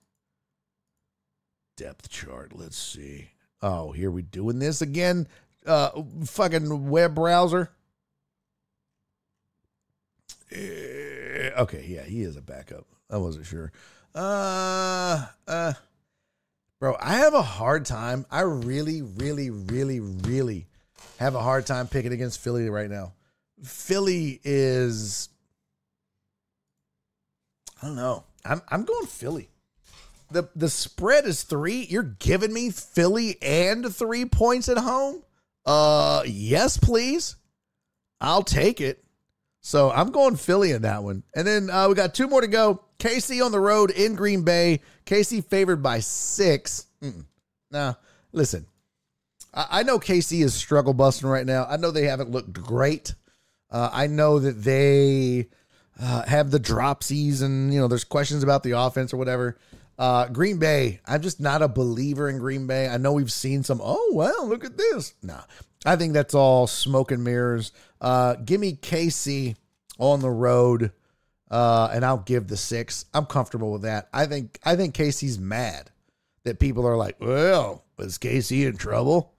depth 1.75 2.09
chart. 2.09 2.51
Let's 2.55 2.77
see. 2.77 3.29
Oh, 3.61 3.91
here 3.91 4.11
we 4.11 4.21
doing 4.21 4.59
this 4.59 4.81
again. 4.81 5.27
Uh, 5.65 5.89
fucking 6.25 6.89
web 6.89 7.15
browser. 7.15 7.71
Eh, 10.51 11.49
Okay, 11.57 11.85
yeah, 11.87 12.03
he 12.03 12.21
is 12.21 12.35
a 12.35 12.41
backup. 12.41 12.85
I 13.09 13.17
wasn't 13.17 13.45
sure. 13.45 13.71
Uh, 14.13 15.25
uh, 15.47 15.73
bro, 16.79 16.95
I 16.99 17.15
have 17.15 17.33
a 17.33 17.41
hard 17.41 17.85
time. 17.85 18.25
I 18.29 18.41
really, 18.41 19.01
really, 19.01 19.49
really, 19.49 19.99
really 19.99 20.67
have 21.17 21.35
a 21.35 21.41
hard 21.41 21.65
time 21.65 21.87
picking 21.87 22.11
against 22.13 22.39
Philly 22.41 22.69
right 22.69 22.89
now. 22.89 23.13
Philly 23.63 24.41
is, 24.43 25.29
I 27.81 27.87
don't 27.87 27.95
know. 27.95 28.23
I'm 28.43 28.61
I'm 28.69 28.83
going 28.83 29.07
Philly. 29.07 29.49
The 30.35 30.49
The 30.55 30.69
spread 30.69 31.25
is 31.25 31.43
three. 31.43 31.85
You're 31.89 32.03
giving 32.03 32.53
me 32.53 32.69
Philly 32.69 33.41
and 33.41 33.93
three 33.93 34.25
points 34.25 34.69
at 34.69 34.77
home. 34.77 35.23
Uh, 35.65 36.23
yes, 36.25 36.77
please. 36.77 37.35
I'll 38.21 38.43
take 38.43 38.81
it. 38.81 39.03
So 39.61 39.89
I'm 39.89 40.11
going 40.11 40.35
Philly 40.35 40.71
in 40.71 40.83
that 40.83 41.03
one. 41.03 41.23
And 41.35 41.47
then 41.47 41.69
uh, 41.71 41.87
we 41.89 41.95
got 41.95 42.13
two 42.13 42.27
more 42.27 42.41
to 42.41 42.47
go. 42.47 42.81
KC 42.99 43.43
on 43.43 43.51
the 43.51 43.59
road 43.59 43.91
in 43.91 44.15
Green 44.15 44.43
Bay. 44.43 44.81
KC 45.05 45.43
favored 45.43 45.81
by 45.81 45.99
six. 45.99 46.85
Mm-mm. 47.01 47.25
Now, 47.71 47.97
listen, 48.31 48.67
I, 49.53 49.67
I 49.79 49.83
know 49.83 49.99
KC 49.99 50.43
is 50.43 50.53
struggle 50.53 50.93
busting 50.93 51.27
right 51.27 51.45
now. 51.45 51.65
I 51.65 51.77
know 51.77 51.91
they 51.91 52.05
haven't 52.05 52.29
looked 52.29 52.53
great. 52.53 53.15
Uh, 53.71 53.89
I 53.91 54.07
know 54.07 54.39
that 54.39 54.61
they 54.63 55.49
uh, 55.99 56.23
have 56.23 56.51
the 56.51 56.59
dropsies 56.59 57.41
and, 57.41 57.73
you 57.73 57.79
know, 57.79 57.87
there's 57.87 58.03
questions 58.03 58.43
about 58.43 58.63
the 58.63 58.71
offense 58.71 59.13
or 59.13 59.17
whatever. 59.17 59.57
Uh, 59.97 60.27
Green 60.27 60.57
Bay, 60.57 60.99
I'm 61.05 61.21
just 61.21 61.39
not 61.39 61.61
a 61.61 61.67
believer 61.67 62.29
in 62.29 62.39
Green 62.39 62.67
Bay. 62.67 62.87
I 62.87 62.97
know 62.97 63.13
we've 63.13 63.31
seen 63.31 63.63
some, 63.63 63.79
oh, 63.81 64.11
well, 64.13 64.47
look 64.47 64.65
at 64.65 64.77
this. 64.77 65.13
No, 65.23 65.39
I 65.85 65.95
think 65.95 66.13
that's 66.13 66.33
all 66.33 66.67
smoke 66.67 67.11
and 67.11 67.23
mirrors. 67.23 67.71
Uh, 68.01 68.35
give 68.35 68.59
me 68.59 68.73
Casey 68.73 69.55
on 69.97 70.19
the 70.19 70.29
road, 70.29 70.91
uh, 71.49 71.89
and 71.93 72.03
I'll 72.03 72.17
give 72.17 72.47
the 72.47 72.57
six. 72.57 73.05
I'm 73.13 73.25
comfortable 73.25 73.71
with 73.71 73.83
that. 73.83 74.09
I 74.13 74.25
think 74.25 74.59
I 74.65 74.75
think 74.75 74.93
Casey's 74.93 75.39
mad 75.39 75.91
that 76.43 76.59
people 76.59 76.85
are 76.85 76.97
like, 76.97 77.15
well, 77.21 77.83
is 77.97 78.17
Casey 78.17 78.65
in 78.65 78.77
trouble? 78.77 79.33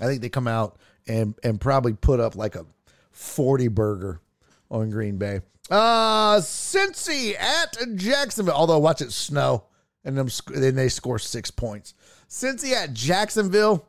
I 0.00 0.06
think 0.06 0.22
they 0.22 0.28
come 0.28 0.46
out 0.46 0.78
and 1.08 1.34
and 1.42 1.60
probably 1.60 1.94
put 1.94 2.20
up 2.20 2.36
like 2.36 2.54
a 2.54 2.66
40 3.10 3.68
burger 3.68 4.20
on 4.70 4.90
Green 4.90 5.16
Bay. 5.18 5.40
Uh 5.70 6.36
Cincy 6.36 7.34
at 7.38 7.76
Jacksonville. 7.96 8.54
Although 8.54 8.78
watch 8.78 9.00
it 9.00 9.12
snow 9.12 9.64
and 10.06 10.16
them 10.16 10.28
then 10.54 10.76
they 10.76 10.88
score 10.88 11.18
six 11.18 11.50
points. 11.50 11.92
Cincy 12.30 12.72
at 12.72 12.94
Jacksonville. 12.94 13.86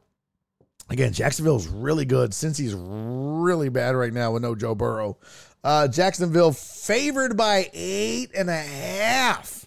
Again, 0.90 1.14
Jacksonville's 1.14 1.68
really 1.68 2.06
good. 2.06 2.32
Cincy's 2.32 2.74
really 2.74 3.70
bad 3.70 3.96
right 3.96 4.12
now 4.12 4.32
with 4.32 4.42
no 4.42 4.56
Joe 4.56 4.76
Burrow. 4.76 5.18
Uh, 5.64 5.88
Jacksonville 5.88 6.52
favored 6.52 7.38
by 7.38 7.70
eight 7.74 8.32
and 8.36 8.50
a 8.50 8.58
half. 8.58 9.66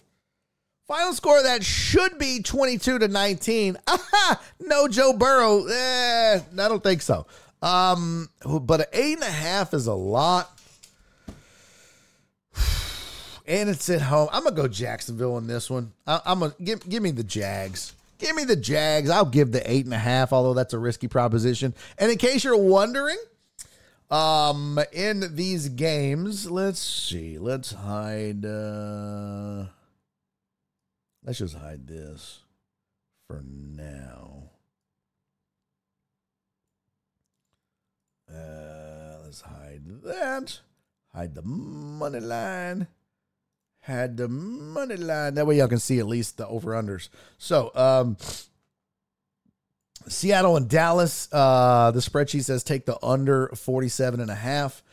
Final 0.87 1.13
score 1.13 1.41
that 1.41 1.63
should 1.63 2.17
be 2.17 2.41
22 2.41 2.99
to 2.99 3.07
19. 3.07 3.77
Aha, 3.87 4.41
no 4.59 4.87
Joe 4.87 5.13
Burrow. 5.13 5.65
Eh, 5.67 6.39
I 6.39 6.67
don't 6.67 6.83
think 6.83 7.01
so. 7.01 7.27
Um, 7.61 8.29
but 8.43 8.89
eight 8.91 9.13
and 9.13 9.23
a 9.23 9.31
half 9.31 9.73
is 9.73 9.87
a 9.87 9.93
lot. 9.93 10.59
And 13.51 13.69
it's 13.69 13.89
at 13.89 14.01
home. 14.01 14.29
I'm 14.31 14.45
gonna 14.45 14.55
go 14.55 14.67
Jacksonville 14.67 15.37
in 15.37 15.45
this 15.45 15.69
one. 15.69 15.91
I, 16.07 16.21
I'm 16.25 16.39
gonna 16.39 16.55
give 16.63 16.87
give 16.87 17.03
me 17.03 17.11
the 17.11 17.23
Jags. 17.23 17.93
Give 18.17 18.33
me 18.33 18.45
the 18.45 18.55
Jags. 18.55 19.09
I'll 19.09 19.25
give 19.25 19.51
the 19.51 19.69
eight 19.69 19.83
and 19.83 19.93
a 19.93 19.99
half, 19.99 20.31
although 20.31 20.53
that's 20.53 20.73
a 20.73 20.79
risky 20.79 21.09
proposition. 21.09 21.73
And 21.97 22.09
in 22.09 22.17
case 22.17 22.45
you're 22.45 22.55
wondering, 22.55 23.17
um, 24.09 24.79
in 24.93 25.35
these 25.35 25.67
games, 25.67 26.49
let's 26.49 26.79
see. 26.79 27.37
Let's 27.37 27.73
hide. 27.73 28.45
Uh, 28.45 29.65
let's 31.25 31.39
just 31.39 31.55
hide 31.55 31.87
this 31.87 32.39
for 33.27 33.43
now. 33.43 34.43
Uh, 38.33 39.17
let's 39.25 39.41
hide 39.41 39.81
that. 40.03 40.61
Hide 41.13 41.35
the 41.35 41.41
money 41.41 42.21
line. 42.21 42.87
Had 43.81 44.17
the 44.17 44.27
money 44.27 44.95
line. 44.95 45.33
That 45.35 45.47
way 45.47 45.57
y'all 45.57 45.67
can 45.67 45.79
see 45.79 45.99
at 45.99 46.07
least 46.07 46.37
the 46.37 46.47
over 46.47 46.71
unders. 46.71 47.09
So, 47.37 47.71
um, 47.75 48.17
Seattle 50.07 50.57
and 50.57 50.69
Dallas, 50.69 51.27
uh, 51.31 51.91
the 51.91 51.99
spreadsheet 51.99 52.43
says 52.43 52.63
take 52.63 52.85
the 52.85 53.03
under 53.03 53.47
47 53.49 54.19
and 54.19 54.31
a 54.31 54.35
half. 54.35 54.83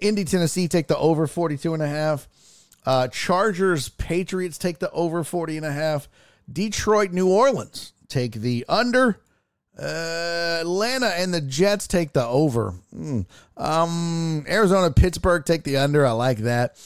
Indy, 0.00 0.24
Tennessee, 0.24 0.68
take 0.68 0.86
the 0.86 0.96
over 0.96 1.26
42 1.26 1.74
and 1.74 1.82
a 1.82 1.88
half. 1.88 2.28
Uh, 2.84 3.08
Chargers, 3.08 3.88
Patriots, 3.90 4.58
take 4.58 4.78
the 4.78 4.90
over 4.90 5.22
40 5.22 5.56
and 5.58 5.66
a 5.66 5.72
half. 5.72 6.08
Detroit, 6.52 7.12
New 7.12 7.28
Orleans, 7.28 7.92
take 8.08 8.32
the 8.32 8.64
under. 8.68 9.20
Uh, 9.78 10.58
Atlanta 10.60 11.06
and 11.06 11.32
the 11.32 11.40
Jets 11.40 11.86
take 11.86 12.12
the 12.12 12.26
over. 12.26 12.74
Mm. 12.94 13.26
Um, 13.56 14.44
Arizona, 14.48 14.90
Pittsburgh 14.90 15.44
take 15.44 15.64
the 15.64 15.78
under. 15.78 16.06
I 16.06 16.12
like 16.12 16.38
that. 16.38 16.76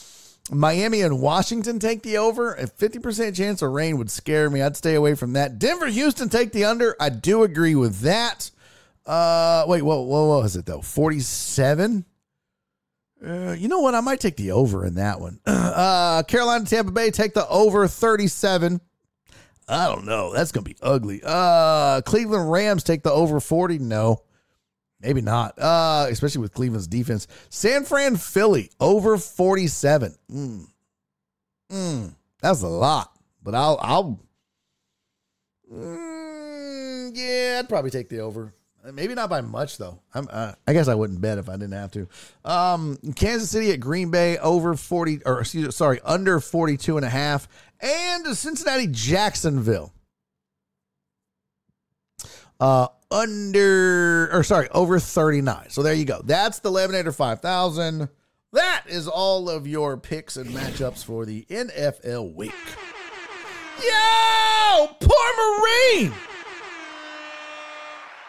Miami 0.50 1.02
and 1.02 1.20
Washington 1.20 1.78
take 1.78 2.02
the 2.02 2.18
over. 2.18 2.55
A 2.55 2.66
50% 2.66 3.34
chance 3.34 3.62
of 3.62 3.70
rain 3.70 3.99
would 3.99 4.10
scare 4.10 4.49
me. 4.49 4.62
I'd 4.62 4.76
stay 4.76 4.94
away 4.94 5.15
from 5.15 5.33
that. 5.33 5.58
Denver, 5.58 5.86
Houston 5.86 6.28
take 6.28 6.52
the 6.52 6.65
under. 6.65 6.94
I 7.00 7.08
do 7.08 7.42
agree 7.42 7.75
with 7.75 8.00
that. 8.00 8.50
Uh, 9.05 9.65
wait, 9.66 9.83
whoa, 9.83 10.02
what 10.02 10.42
was 10.42 10.57
it 10.57 10.66
though? 10.66 10.83
47? 10.83 12.05
Uh, 13.25 13.57
you 13.58 13.68
know 13.68 13.81
what? 13.81 13.94
I 13.94 14.00
might 14.00 14.20
take 14.20 14.36
the 14.36 14.52
over 14.52 14.84
in 14.84 14.94
that 14.97 15.20
one. 15.20 15.41
Uh, 15.76 16.23
Carolina, 16.23 16.65
Tampa 16.65 16.91
Bay 16.91 17.10
take 17.10 17.34
the 17.34 17.47
over 17.49 17.86
37. 17.86 18.81
I 19.68 19.86
don't 19.86 20.07
know. 20.07 20.33
That's 20.33 20.52
gonna 20.52 20.65
be 20.65 20.76
ugly. 20.81 21.20
Uh 21.23 22.00
Cleveland 22.02 22.50
Rams 22.50 22.83
take 22.83 23.02
the 23.02 23.12
over 23.12 23.41
40. 23.41 23.78
No. 23.78 24.23
Maybe 25.06 25.20
not. 25.20 25.56
Uh, 25.56 26.08
especially 26.10 26.40
with 26.40 26.52
Cleveland's 26.52 26.88
defense. 26.88 27.28
San 27.48 27.84
Fran 27.84 28.16
Philly 28.16 28.72
over 28.80 29.16
47. 29.16 30.16
Mm. 30.32 30.66
Mm. 31.70 32.14
That's 32.42 32.62
a 32.62 32.66
lot. 32.66 33.12
But 33.40 33.54
I'll 33.54 33.78
I'll 33.80 34.20
Mm, 35.72 37.12
yeah, 37.14 37.58
I'd 37.60 37.68
probably 37.68 37.90
take 37.90 38.08
the 38.08 38.20
over. 38.20 38.52
Maybe 38.92 39.14
not 39.14 39.30
by 39.30 39.40
much 39.40 39.78
though. 39.78 40.00
Uh, 40.14 40.52
I 40.66 40.72
guess 40.72 40.86
I 40.86 40.94
wouldn't 40.94 41.20
bet 41.20 41.38
if 41.38 41.48
I 41.48 41.52
didn't 41.52 41.72
have 41.72 41.90
to. 41.92 42.08
Um, 42.44 42.98
Kansas 43.16 43.50
City 43.50 43.72
at 43.72 43.80
Green 43.80 44.10
Bay 44.12 44.38
over 44.38 44.76
40 44.76 45.22
or 45.26 45.40
excuse 45.40 45.74
sorry, 45.74 46.00
under 46.04 46.38
42 46.38 46.96
and 46.96 47.04
a 47.04 47.10
half 47.10 47.48
and 47.80 48.26
Cincinnati 48.36 48.86
Jacksonville. 48.86 49.92
Uh 52.60 52.88
under 53.10 54.30
or 54.32 54.42
sorry, 54.42 54.68
over 54.70 54.98
39. 54.98 55.70
So 55.70 55.82
there 55.82 55.94
you 55.94 56.04
go. 56.04 56.20
That's 56.24 56.58
the 56.60 56.70
Lemonator 56.70 57.14
5000. 57.14 58.08
That 58.52 58.84
is 58.88 59.06
all 59.08 59.50
of 59.50 59.66
your 59.66 59.96
picks 59.96 60.36
and 60.36 60.50
matchups 60.50 61.04
for 61.04 61.26
the 61.26 61.44
NFL 61.50 62.34
week. 62.34 62.52
Yo, 63.82 64.86
poor 65.00 65.60
Marine. 65.60 66.12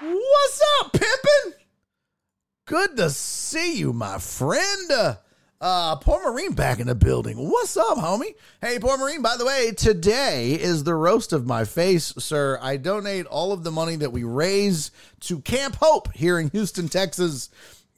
What's 0.02 0.62
up, 0.80 0.92
pimpin'? 0.94 1.54
Good 2.66 2.98
to 2.98 3.10
see 3.10 3.78
you, 3.78 3.94
my 3.94 4.20
friend. 4.20 5.18
Uh, 5.60 5.96
Poor 5.96 6.32
Marine 6.32 6.54
back 6.54 6.80
in 6.80 6.86
the 6.86 6.94
building. 6.94 7.36
What's 7.50 7.76
up, 7.78 7.98
homie? 7.98 8.36
Hey, 8.62 8.78
Poor 8.78 8.96
Marine, 8.98 9.24
by 9.24 9.38
the 9.38 9.46
way, 9.46 9.72
today 9.72 10.52
is 10.54 10.84
the 10.84 10.94
roast 10.94 11.34
of 11.34 11.48
my 11.48 11.64
face, 11.64 12.14
sir. 12.20 12.60
I 12.62 12.78
donate 12.78 13.26
all 13.26 13.52
of 13.52 13.64
the 13.64 13.72
money 13.72 13.96
that 13.96 14.12
we 14.12 14.24
raise 14.24 14.92
to 15.22 15.40
Camp 15.40 15.78
Hope 15.78 16.14
here 16.14 16.38
in 16.38 16.52
Houston, 16.52 16.90
Texas. 16.90 17.50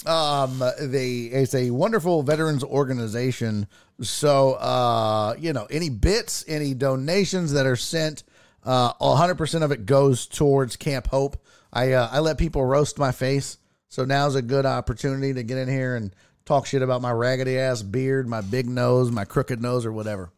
Um, 0.05 0.63
they 0.79 1.23
it's 1.23 1.53
a 1.53 1.71
wonderful 1.71 2.23
veterans 2.23 2.63
organization. 2.63 3.67
So, 3.99 4.53
uh, 4.53 5.35
you 5.37 5.51
know, 5.51 5.67
any 5.69 5.89
bits, 5.89 6.45
any 6.47 6.73
donations 6.73 7.51
that 7.51 7.65
are 7.65 7.75
sent, 7.75 8.23
uh, 8.63 8.93
100% 8.93 9.63
of 9.63 9.73
it 9.73 9.85
goes 9.85 10.27
towards 10.27 10.77
Camp 10.77 11.07
Hope. 11.07 11.35
I 11.73 11.91
uh, 11.91 12.07
I 12.09 12.19
let 12.19 12.37
people 12.37 12.63
roast 12.63 12.97
my 12.97 13.11
face, 13.11 13.57
so 13.89 14.05
now's 14.05 14.35
a 14.35 14.41
good 14.41 14.65
opportunity 14.65 15.33
to 15.33 15.43
get 15.43 15.57
in 15.57 15.67
here 15.67 15.97
and 15.97 16.15
talk 16.49 16.65
shit 16.65 16.81
about 16.81 17.01
my 17.01 17.11
raggedy 17.11 17.59
ass 17.59 17.83
beard, 17.83 18.27
my 18.27 18.41
big 18.41 18.67
nose, 18.67 19.11
my 19.11 19.23
crooked 19.23 19.61
nose, 19.61 19.85
or 19.85 19.91
whatever. 19.91 20.31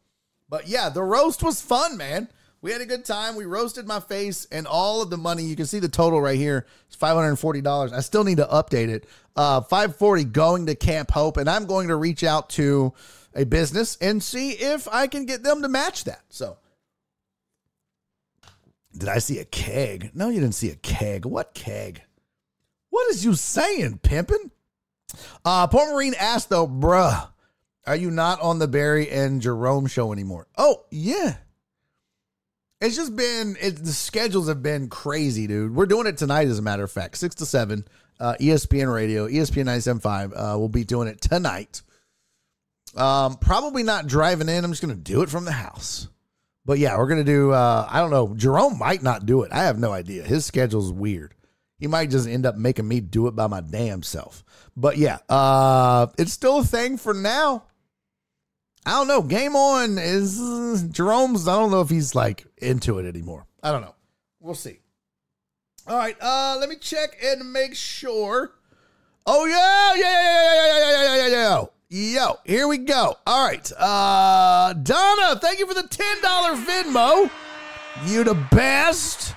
But 0.50 0.68
yeah, 0.68 0.90
the 0.90 1.02
roast 1.02 1.42
was 1.42 1.62
fun, 1.62 1.96
man. 1.96 2.28
We 2.62 2.72
had 2.72 2.82
a 2.82 2.86
good 2.86 3.06
time. 3.06 3.38
We 3.38 3.46
roasted 3.46 3.88
my 3.88 4.02
face, 4.02 4.46
and 4.52 4.68
all 4.68 5.02
of 5.02 5.10
the 5.10 5.18
money 5.18 5.44
you 5.44 5.56
can 5.56 5.66
see 5.66 5.80
the 5.80 5.88
total 5.88 6.22
right 6.22 6.38
here 6.38 6.68
is 6.90 6.96
five 6.96 7.16
hundred 7.16 7.30
and 7.30 7.40
forty 7.40 7.62
dollars. 7.62 7.94
I 7.94 8.02
still 8.02 8.26
need 8.26 8.38
to 8.38 8.46
update 8.46 8.90
it. 8.90 9.08
Uh, 9.38 9.62
five 9.62 9.96
forty 9.96 10.26
going 10.26 10.66
to 10.66 10.76
Camp 10.76 11.12
Hope, 11.12 11.38
and 11.38 11.50
I'm 11.50 11.66
going 11.66 11.88
to 11.88 11.96
reach 11.96 12.26
out 12.26 12.50
to 12.52 12.94
a 13.34 13.46
business 13.46 13.98
and 14.02 14.22
see 14.22 14.52
if 14.52 14.90
I 14.92 15.08
can 15.08 15.26
get 15.26 15.44
them 15.44 15.62
to 15.62 15.70
match 15.70 16.04
that. 16.04 16.24
So 16.30 16.58
did 18.96 19.08
I 19.08 19.20
see 19.20 19.40
a 19.40 19.46
keg? 19.46 20.12
No, 20.14 20.28
you 20.28 20.42
didn't 20.42 20.56
see 20.56 20.70
a 20.72 20.76
keg. 20.76 21.26
What 21.26 21.54
keg? 21.54 22.02
What 22.90 23.10
is 23.12 23.24
you 23.24 23.36
saying, 23.36 24.02
pimpin'? 24.04 24.52
Uh, 25.44 25.68
Poor 25.68 25.94
Marine 25.94 26.14
asked 26.20 26.50
though, 26.50 26.68
bruh, 26.68 27.30
are 27.86 27.96
you 27.96 28.12
not 28.12 28.42
on 28.42 28.60
the 28.60 28.68
Barry 28.68 29.10
and 29.10 29.42
Jerome 29.42 29.88
show 29.88 30.14
anymore? 30.14 30.48
Oh, 30.58 30.84
yeah. 30.92 31.38
It's 32.80 32.96
just 32.96 33.16
been, 33.16 33.58
it, 33.62 33.84
the 33.84 33.92
schedules 33.92 34.48
have 34.48 34.64
been 34.64 34.90
crazy, 34.90 35.46
dude. 35.48 35.76
We're 35.76 35.86
doing 35.86 36.08
it 36.08 36.18
tonight, 36.18 36.48
as 36.48 36.58
a 36.58 36.64
matter 36.64 36.84
of 36.84 36.92
fact, 36.92 37.18
6 37.18 37.36
to 37.36 37.46
7, 37.46 37.88
uh, 38.20 38.36
ESPN 38.40 38.92
Radio, 38.94 39.28
ESPN 39.28 39.66
975. 39.66 40.34
Uh, 40.34 40.56
we'll 40.58 40.68
be 40.68 40.84
doing 40.84 41.08
it 41.08 41.22
tonight. 41.22 41.82
Um, 42.96 43.36
probably 43.36 43.84
not 43.84 44.08
driving 44.08 44.50
in. 44.50 44.64
I'm 44.66 44.72
just 44.72 44.82
going 44.82 44.96
to 44.96 45.00
do 45.02 45.22
it 45.22 45.30
from 45.30 45.46
the 45.46 45.52
house. 45.52 46.08
But 46.66 46.80
yeah, 46.80 46.98
we're 46.98 47.08
gonna 47.08 47.24
do. 47.24 47.52
Uh, 47.52 47.88
I 47.90 48.00
don't 48.00 48.12
know. 48.12 48.36
Jerome 48.36 48.78
might 48.78 49.02
not 49.02 49.26
do 49.26 49.42
it. 49.44 49.52
I 49.52 49.64
have 49.64 49.80
no 49.80 49.92
idea. 49.92 50.24
His 50.24 50.46
schedule's 50.46 50.92
weird. 50.92 51.34
He 51.82 51.88
might 51.88 52.12
just 52.12 52.28
end 52.28 52.46
up 52.46 52.56
making 52.56 52.88
me 52.88 53.00
do 53.00 53.26
it 53.26 53.36
by 53.36 53.48
my 53.48 53.60
damn 53.60 54.04
self. 54.04 54.46
But 54.78 54.98
yeah, 54.98 55.18
uh, 55.28 56.08
it's 56.20 56.32
still 56.32 56.60
a 56.60 56.64
thing 56.64 56.96
for 56.98 57.12
now. 57.12 57.64
I 58.86 58.92
don't 58.92 59.08
know. 59.08 59.24
Game 59.24 59.56
on 59.56 59.98
is 59.98 60.84
Jerome's. 60.92 61.48
I 61.48 61.56
don't 61.58 61.72
know 61.72 61.82
if 61.82 61.90
he's 61.90 62.14
like 62.14 62.46
into 62.58 63.00
it 63.00 63.08
anymore. 63.08 63.48
I 63.64 63.72
don't 63.72 63.82
know. 63.82 63.96
We'll 64.40 64.54
see. 64.54 64.78
All 65.88 65.98
right. 65.98 66.16
Uh, 66.22 66.58
let 66.60 66.70
me 66.70 66.76
check 66.76 67.18
and 67.24 67.52
make 67.52 67.74
sure. 67.76 68.52
Oh 69.26 69.46
yeah, 69.46 69.96
yeah, 69.96 70.24
yeah, 70.24 70.56
yeah, 70.56 70.78
yeah, 70.78 70.92
yeah, 70.92 71.16
yeah, 71.16 71.28
yeah, 71.28 71.66
yeah. 71.90 72.26
Yo, 72.26 72.40
here 72.46 72.68
we 72.68 72.78
go. 72.78 73.18
All 73.26 73.48
right. 73.48 73.72
Uh 73.76 74.74
Donna, 74.74 75.40
thank 75.40 75.58
you 75.58 75.66
for 75.68 75.74
the 75.74 75.82
$10 75.82 76.66
Venmo. 76.66 77.30
You 78.06 78.24
the 78.24 78.36
best. 78.52 79.34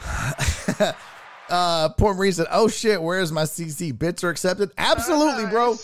uh 1.50 1.88
poor 1.90 2.14
Marine 2.14 2.32
said, 2.32 2.46
Oh 2.50 2.68
shit, 2.68 3.02
where's 3.02 3.32
my 3.32 3.42
CC? 3.42 3.96
Bits 3.96 4.24
are 4.24 4.30
accepted? 4.30 4.70
Absolutely, 4.78 5.46
bro. 5.46 5.76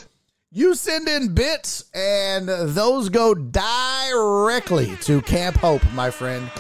You 0.53 0.75
send 0.75 1.09
in 1.09 1.35
bits 1.35 1.85
and 1.93 2.49
those 2.49 3.09
go 3.09 3.35
directly 3.35 4.97
to 5.03 5.21
Camp 5.23 5.57
Hope, 5.57 5.83
my 5.93 6.11
friend. 6.11 6.51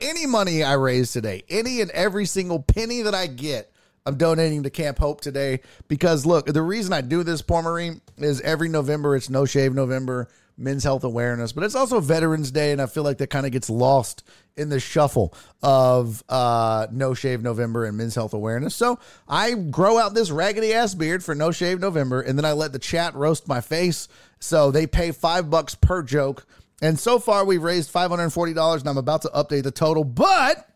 Any 0.00 0.26
money 0.26 0.62
I 0.62 0.72
raise 0.74 1.12
today, 1.12 1.44
any 1.48 1.80
and 1.80 1.90
every 1.92 2.26
single 2.26 2.60
penny 2.60 3.02
that 3.02 3.14
I 3.14 3.28
get, 3.28 3.72
I'm 4.04 4.16
donating 4.16 4.62
to 4.62 4.70
Camp 4.70 4.98
Hope 4.98 5.20
today 5.20 5.60
because 5.88 6.24
look, 6.24 6.46
the 6.46 6.62
reason 6.62 6.92
I 6.92 7.00
do 7.00 7.22
this, 7.22 7.42
Poor 7.42 7.62
Marine, 7.62 8.00
is 8.18 8.40
every 8.40 8.68
November 8.68 9.16
it's 9.16 9.30
No 9.30 9.44
Shave 9.44 9.74
November, 9.74 10.28
Men's 10.56 10.84
Health 10.84 11.04
Awareness, 11.04 11.52
but 11.52 11.64
it's 11.64 11.74
also 11.74 12.00
Veterans 12.00 12.50
Day, 12.50 12.72
and 12.72 12.80
I 12.80 12.86
feel 12.86 13.02
like 13.02 13.18
that 13.18 13.30
kind 13.30 13.46
of 13.46 13.52
gets 13.52 13.68
lost 13.68 14.22
in 14.56 14.68
the 14.68 14.80
shuffle 14.80 15.34
of 15.62 16.22
uh, 16.28 16.86
No 16.90 17.14
Shave 17.14 17.42
November 17.42 17.84
and 17.84 17.96
Men's 17.96 18.14
Health 18.14 18.34
Awareness. 18.34 18.74
So 18.74 18.98
I 19.28 19.54
grow 19.54 19.98
out 19.98 20.14
this 20.14 20.30
raggedy 20.30 20.72
ass 20.72 20.94
beard 20.94 21.22
for 21.22 21.34
No 21.34 21.50
Shave 21.50 21.80
November, 21.80 22.20
and 22.20 22.38
then 22.38 22.44
I 22.44 22.52
let 22.52 22.72
the 22.72 22.78
chat 22.78 23.14
roast 23.14 23.48
my 23.48 23.60
face. 23.60 24.08
So 24.38 24.70
they 24.70 24.86
pay 24.86 25.12
five 25.12 25.50
bucks 25.50 25.74
per 25.74 26.02
joke. 26.02 26.46
And 26.82 26.98
so 26.98 27.18
far, 27.18 27.44
we've 27.44 27.62
raised 27.62 27.92
$540, 27.92 28.80
and 28.80 28.88
I'm 28.88 28.98
about 28.98 29.22
to 29.22 29.28
update 29.28 29.62
the 29.62 29.70
total, 29.70 30.04
but 30.04 30.68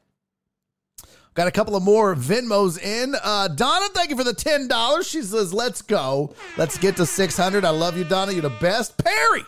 got 1.34 1.46
a 1.46 1.50
couple 1.50 1.76
of 1.76 1.82
more 1.82 2.14
Venmos 2.14 2.82
in. 2.82 3.14
Uh, 3.22 3.48
Donna, 3.48 3.86
thank 3.92 4.10
you 4.10 4.16
for 4.16 4.24
the 4.24 4.34
ten 4.34 4.66
dollars. 4.68 5.06
She 5.06 5.22
says, 5.22 5.52
"Let's 5.52 5.82
go. 5.82 6.34
Let's 6.56 6.78
get 6.78 6.96
to 6.96 7.06
six 7.06 7.36
hundred. 7.36 7.64
I 7.64 7.70
love 7.70 7.96
you, 7.96 8.04
Donna. 8.04 8.32
You're 8.32 8.42
the 8.42 8.50
best." 8.50 8.96
Perry 8.96 9.44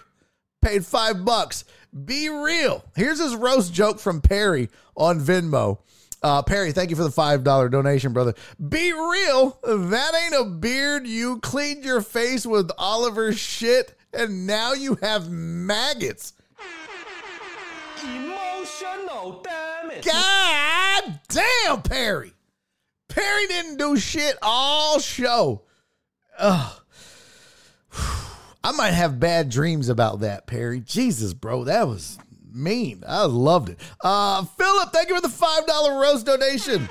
paid 0.61 0.87
five 0.87 1.25
bucks. 1.25 1.65
Be 2.05 2.29
real. 2.29 2.85
Here's 2.97 3.19
his 3.19 3.37
roast 3.37 3.73
joke 3.73 3.99
from 3.99 4.21
Perry 4.21 4.71
on 4.97 5.21
Venmo. 5.21 5.79
Uh, 6.23 6.41
Perry, 6.43 6.73
thank 6.73 6.91
you 6.91 6.97
for 6.97 7.03
the 7.03 7.11
five 7.11 7.43
dollar 7.45 7.69
donation, 7.69 8.13
brother. 8.13 8.35
Be 8.69 8.93
real. 8.93 9.59
That 9.63 10.13
ain't 10.25 10.35
a 10.35 10.45
beard. 10.45 11.07
You 11.07 11.41
cleaned 11.41 11.85
your 11.85 12.01
face 12.01 12.47
with 12.47 12.71
Oliver's 12.79 13.39
shit, 13.39 13.95
and 14.13 14.47
now 14.47 14.73
you 14.73 14.97
have 15.03 15.29
maggots. 15.31 16.33
Emotional 18.03 19.43
damage. 19.43 20.05
God 20.05 21.21
damn, 21.29 21.83
Perry. 21.83 22.33
Perry 23.09 23.47
didn't 23.49 23.77
do 23.77 23.97
shit 23.97 24.39
all 24.41 24.99
show. 25.01 25.63
Ugh. 26.39 26.82
I 28.65 28.73
might 28.73 28.93
have 28.93 29.19
bad 29.19 29.49
dreams 29.49 29.89
about 29.89 30.21
that, 30.21 30.47
Perry. 30.47 30.81
Jesus, 30.81 31.35
bro, 31.35 31.65
that 31.65 31.89
was 31.89 32.19
mean. 32.53 33.03
I 33.07 33.25
loved 33.25 33.71
it. 33.71 33.81
Uh, 34.03 34.45
Philip, 34.45 34.93
thank 34.93 35.09
you 35.09 35.17
for 35.17 35.21
the 35.21 35.29
five 35.29 35.67
dollar 35.67 36.01
roast 36.01 36.27
donation. 36.27 36.89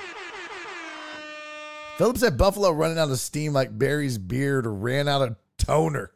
Philip 1.97 2.17
said 2.17 2.37
Buffalo 2.37 2.71
running 2.71 2.97
out 2.97 3.09
of 3.09 3.19
steam 3.19 3.53
like 3.53 3.77
Barry's 3.77 4.17
beard 4.17 4.65
ran 4.65 5.07
out 5.07 5.21
of 5.21 5.35
toner. 5.57 6.11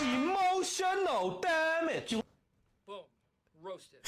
Emotional 0.00 1.40
damage. 1.40 2.14
Boom. 2.86 3.00
Roasted. 3.62 4.00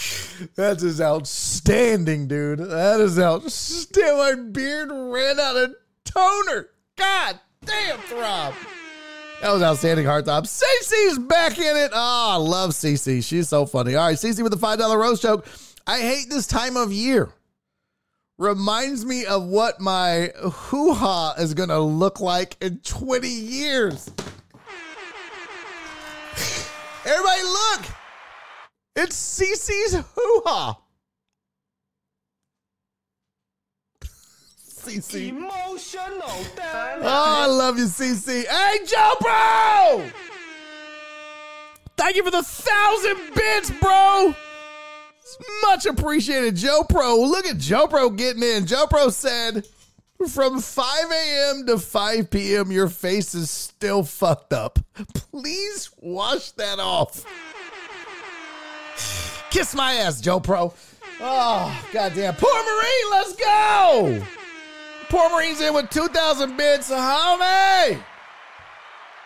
That 0.56 0.82
is 0.82 1.00
outstanding, 1.00 2.28
dude. 2.28 2.58
That 2.58 3.00
is 3.00 3.18
outstanding. 3.18 4.18
My 4.18 4.34
beard 4.50 4.90
ran 4.92 5.40
out 5.40 5.56
of 5.56 5.74
toner. 6.04 6.68
God 6.96 7.40
damn, 7.64 7.98
Throb. 8.00 8.54
That 9.40 9.50
was 9.50 9.62
outstanding, 9.62 10.06
Heartthrob. 10.06 10.44
Cece's 10.44 11.18
back 11.18 11.58
in 11.58 11.76
it. 11.76 11.90
Oh, 11.92 12.30
I 12.32 12.36
love 12.36 12.70
Cece. 12.70 13.24
She's 13.24 13.48
so 13.48 13.66
funny. 13.66 13.96
All 13.96 14.06
right, 14.06 14.16
Cece 14.16 14.40
with 14.42 14.52
the 14.52 14.58
$5 14.58 14.96
roast 14.96 15.22
joke. 15.22 15.46
I 15.86 15.98
hate 15.98 16.30
this 16.30 16.46
time 16.46 16.76
of 16.76 16.92
year. 16.92 17.30
Reminds 18.38 19.04
me 19.04 19.26
of 19.26 19.44
what 19.44 19.80
my 19.80 20.30
hoo 20.40 20.94
ha 20.94 21.34
is 21.38 21.54
going 21.54 21.68
to 21.70 21.80
look 21.80 22.20
like 22.20 22.56
in 22.60 22.78
20 22.78 23.28
years. 23.28 24.08
Everybody, 27.04 27.42
look. 27.42 27.82
It's 28.94 29.16
Cece's 29.16 29.94
hoo 29.94 30.42
ha. 30.44 30.78
Cece. 34.84 35.28
Emotional 35.28 36.44
damage. 36.56 37.04
Oh, 37.04 37.36
I 37.38 37.46
love 37.46 37.78
you, 37.78 37.84
CC. 37.84 38.44
Hey, 38.46 38.78
Joe 38.84 39.14
Pro! 39.20 40.10
Thank 41.96 42.16
you 42.16 42.24
for 42.24 42.30
the 42.30 42.42
thousand 42.42 43.34
bits, 43.34 43.70
bro. 43.80 44.34
Much 45.62 45.86
appreciated, 45.86 46.56
Joe 46.56 46.82
Pro. 46.88 47.16
Look 47.16 47.46
at 47.46 47.58
Joe 47.58 47.86
Pro 47.86 48.10
getting 48.10 48.42
in. 48.42 48.66
Joe 48.66 48.86
Pro 48.88 49.08
said, 49.08 49.66
from 50.28 50.60
5 50.60 51.10
a.m. 51.10 51.66
to 51.66 51.78
5 51.78 52.30
p.m., 52.30 52.72
your 52.72 52.88
face 52.88 53.34
is 53.34 53.50
still 53.50 54.02
fucked 54.02 54.52
up. 54.52 54.78
Please 55.14 55.90
wash 56.00 56.50
that 56.52 56.78
off. 56.80 57.24
Kiss 59.50 59.74
my 59.74 59.94
ass, 59.94 60.20
Joe 60.20 60.40
Pro. 60.40 60.74
Oh, 61.20 61.84
goddamn. 61.92 62.34
Poor 62.36 62.52
Marine, 62.52 63.10
let's 63.10 63.36
go. 63.36 64.22
Poor 65.12 65.28
Marine's 65.28 65.60
in 65.60 65.74
with 65.74 65.90
2,000 65.90 66.56
bits. 66.56 66.90
Homie! 66.90 68.02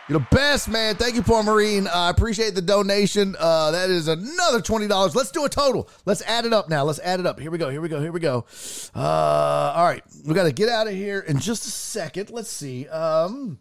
You're 0.09 0.19
the 0.19 0.27
best, 0.33 0.69
man. 0.69 0.97
Thank 0.97 1.15
you, 1.15 1.23
Poor 1.23 1.45
Marine. 1.45 1.87
I 1.87 2.11
appreciate 2.11 2.57
the 2.57 2.61
donation. 2.61 3.37
Uh, 3.39 3.71
that 3.71 3.89
is 3.89 4.09
another 4.09 4.59
$20. 4.59 5.15
Let's 5.15 5.31
do 5.31 5.45
a 5.45 5.49
total. 5.49 5.89
Let's 6.05 6.23
add 6.23 6.45
it 6.45 6.53
up 6.53 6.69
now. 6.69 6.83
Let's 6.83 6.99
add 6.99 7.21
it 7.21 7.27
up. 7.27 7.39
Here 7.39 7.53
we 7.53 7.59
go. 7.59 7.71
Here 7.71 7.81
we 7.81 7.89
go. 7.89 8.01
Here 8.01 8.11
we 8.11 8.19
go. 8.19 8.47
Uh, 8.97 8.99
all 9.77 9.85
right. 9.85 10.03
We 10.25 10.35
got 10.35 10.43
to 10.43 10.53
get 10.53 10.69
out 10.69 10.89
of 10.89 10.93
here 10.93 11.21
in 11.21 11.39
just 11.39 11.65
a 11.67 11.71
second. 11.71 12.31
Let's 12.31 12.51
see. 12.51 12.89
Um, 12.89 13.61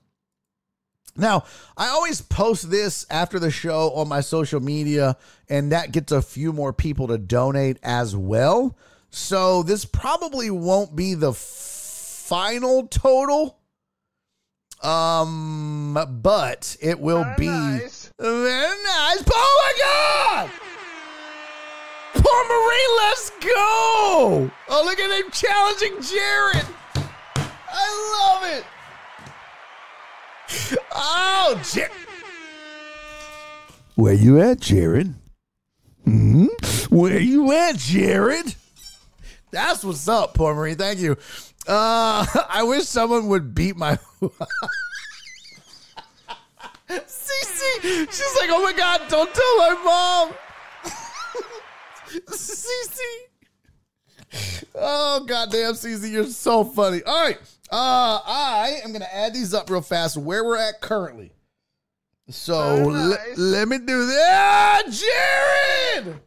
now, 1.16 1.44
I 1.78 1.90
always 1.90 2.22
post 2.22 2.72
this 2.72 3.06
after 3.12 3.38
the 3.38 3.52
show 3.52 3.92
on 3.92 4.10
my 4.10 4.22
social 4.22 4.60
media, 4.60 5.16
and 5.48 5.72
that 5.74 5.92
gets 5.92 6.12
a 6.12 6.24
few 6.24 6.54
more 6.54 6.74
people 6.74 7.06
to 7.10 7.20
donate 7.20 7.78
as 7.84 8.16
well. 8.16 8.76
So 9.12 9.62
this 9.62 9.86
probably 9.86 10.50
won't 10.50 10.96
be 10.96 11.14
the 11.14 11.32
final 12.26 12.88
total. 12.88 13.60
Um, 14.82 15.98
but 16.22 16.76
it 16.82 17.00
will 17.00 17.24
Very 17.24 17.36
be 17.38 17.48
nice. 17.48 18.12
very 18.20 18.84
nice. 18.84 19.24
Oh 19.32 19.64
my 19.64 19.74
god! 19.84 20.52
Poor 22.14 22.44
Marine, 22.48 22.98
let's 22.98 23.30
go! 23.42 24.52
Oh, 24.70 24.84
look 24.84 25.00
at 25.00 25.20
him 25.24 25.32
challenging 25.32 26.02
Jared. 26.02 26.66
I 27.68 28.42
love 28.42 28.44
it. 28.58 28.66
Oh, 30.94 31.62
Jared. 31.72 31.92
Where 33.96 34.14
you 34.14 34.42
at, 34.42 34.60
Jared? 34.60 35.14
Hmm? 36.04 36.48
Where 36.90 37.20
you 37.20 37.52
at, 37.54 37.78
Jared? 37.78 38.56
That's 39.52 39.84
what's 39.84 40.08
up, 40.08 40.34
poor 40.34 40.54
Marine. 40.54 40.76
Thank 40.76 41.00
you. 41.00 41.18
Uh, 41.68 42.26
I 42.50 42.64
wish 42.64 42.84
someone 42.84 43.28
would 43.28 43.56
beat 43.56 43.76
my. 43.76 43.98
Cece, 46.88 47.82
she's 47.82 48.36
like, 48.40 48.50
oh 48.52 48.62
my 48.64 48.74
god, 48.74 49.02
don't 49.10 49.34
tell 49.34 49.58
my 49.58 49.82
mom. 49.84 50.34
Cece. 52.30 53.00
Oh 54.76 55.26
goddamn, 55.26 55.74
Cece, 55.74 56.10
you're 56.12 56.26
so 56.26 56.64
funny. 56.64 57.02
All 57.04 57.24
right, 57.24 57.38
uh, 57.72 58.20
I 58.26 58.80
am 58.84 58.94
gonna 58.94 59.08
add 59.12 59.34
these 59.34 59.54
up 59.54 59.70
real 59.70 59.82
fast. 59.82 60.18
Where 60.18 60.44
we're 60.44 60.58
at 60.58 60.82
currently. 60.82 61.32
So 62.30 62.76
le- 62.86 63.10
nice. 63.10 63.38
let 63.38 63.68
me 63.68 63.78
do 63.80 64.06
that, 64.08 64.84
Jared. 64.90 66.20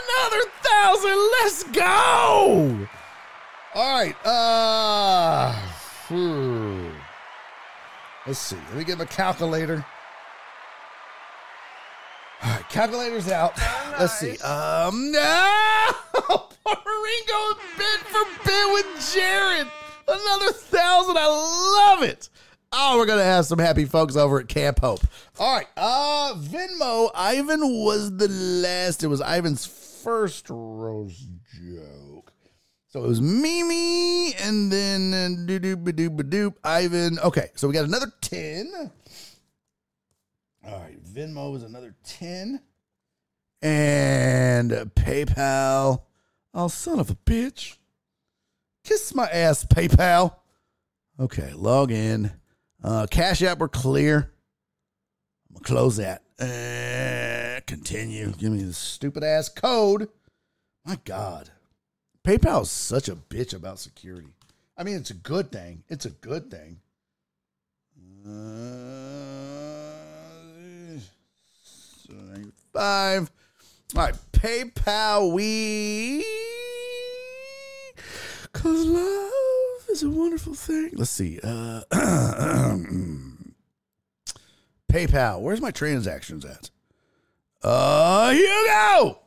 Another 0.00 0.42
thousand. 0.62 1.18
Let's 1.40 1.62
go. 1.64 2.88
All 3.74 3.98
right. 3.98 4.16
Uh, 4.26 5.52
hmm. 6.08 6.88
let's 8.26 8.38
see. 8.38 8.56
Let 8.68 8.76
me 8.76 8.84
get 8.84 8.98
my 8.98 9.04
calculator. 9.04 9.84
All 12.42 12.50
right, 12.50 12.68
calculator's 12.68 13.30
out. 13.30 13.56
Let's 13.98 14.18
see. 14.18 14.36
Um, 14.38 15.12
no! 15.12 15.92
Ringo 16.66 17.60
bit 17.78 18.00
for 18.00 18.24
bit 18.44 18.72
with 18.72 19.12
Jared. 19.14 19.68
Another 20.08 20.52
thousand. 20.52 21.16
I 21.18 21.26
love 21.26 22.02
it. 22.02 22.28
Oh, 22.72 22.96
we're 22.98 23.06
gonna 23.06 23.22
have 23.22 23.46
some 23.46 23.58
happy 23.58 23.84
folks 23.84 24.16
over 24.16 24.40
at 24.40 24.48
Camp 24.48 24.80
Hope. 24.80 25.00
All 25.38 25.54
right. 25.54 25.66
Uh, 25.76 26.34
Venmo. 26.36 27.10
Ivan 27.14 27.60
was 27.84 28.16
the 28.16 28.28
last. 28.28 29.04
It 29.04 29.08
was 29.08 29.20
Ivan's 29.20 29.66
first 30.02 30.46
roast 30.50 31.28
joke. 31.52 32.32
So 32.88 33.04
it 33.04 33.08
was 33.08 33.22
Mimi 33.22 34.34
and 34.34 34.70
then 34.70 35.46
doo 35.46 35.58
doo 35.58 35.76
ba 35.76 35.92
doo 35.92 36.10
ba 36.10 36.24
doop 36.24 36.54
Ivan. 36.62 37.18
Okay, 37.20 37.50
so 37.54 37.66
we 37.66 37.74
got 37.74 37.84
another 37.84 38.12
10. 38.20 38.90
All 40.66 40.78
right, 40.78 41.02
Venmo 41.04 41.56
is 41.56 41.62
another 41.62 41.94
10. 42.04 42.60
And 43.62 44.70
PayPal. 44.70 46.02
Oh, 46.52 46.68
son 46.68 47.00
of 47.00 47.10
a 47.10 47.14
bitch. 47.14 47.76
Kiss 48.84 49.14
my 49.14 49.26
ass, 49.26 49.64
PayPal. 49.64 50.36
Okay, 51.18 51.52
log 51.54 51.92
in. 51.92 52.32
Uh, 52.82 53.06
Cash 53.10 53.42
App, 53.42 53.58
we're 53.58 53.68
clear. 53.68 54.32
I'm 55.48 55.54
going 55.54 55.64
to 55.64 55.68
close 55.68 55.96
that. 55.96 56.22
Uh, 56.42 57.60
continue. 57.66 58.32
Give 58.32 58.50
me 58.50 58.64
the 58.64 58.72
stupid 58.72 59.22
ass 59.22 59.48
code. 59.48 60.08
My 60.84 60.98
God. 61.04 61.50
PayPal 62.26 62.62
is 62.62 62.70
such 62.70 63.08
a 63.08 63.14
bitch 63.14 63.54
about 63.54 63.78
security. 63.78 64.26
I 64.76 64.82
mean, 64.82 64.96
it's 64.96 65.10
a 65.10 65.14
good 65.14 65.52
thing. 65.52 65.84
It's 65.88 66.04
a 66.04 66.10
good 66.10 66.50
thing. 66.50 66.80
Uh, 68.26 68.30
95. 72.08 73.30
All 73.94 74.02
right, 74.02 74.14
PayPal, 74.32 75.32
we. 75.32 76.24
Because 78.52 78.84
love 78.86 79.88
is 79.90 80.02
a 80.02 80.10
wonderful 80.10 80.54
thing. 80.54 80.90
Let's 80.94 81.10
see. 81.10 81.38
Uh, 81.42 81.82
PayPal. 84.92 85.40
Where's 85.40 85.62
my 85.62 85.70
transactions 85.70 86.44
at? 86.44 86.70
Uh, 87.62 88.30
here 88.32 88.42
you 88.42 88.66
go. 88.66 89.18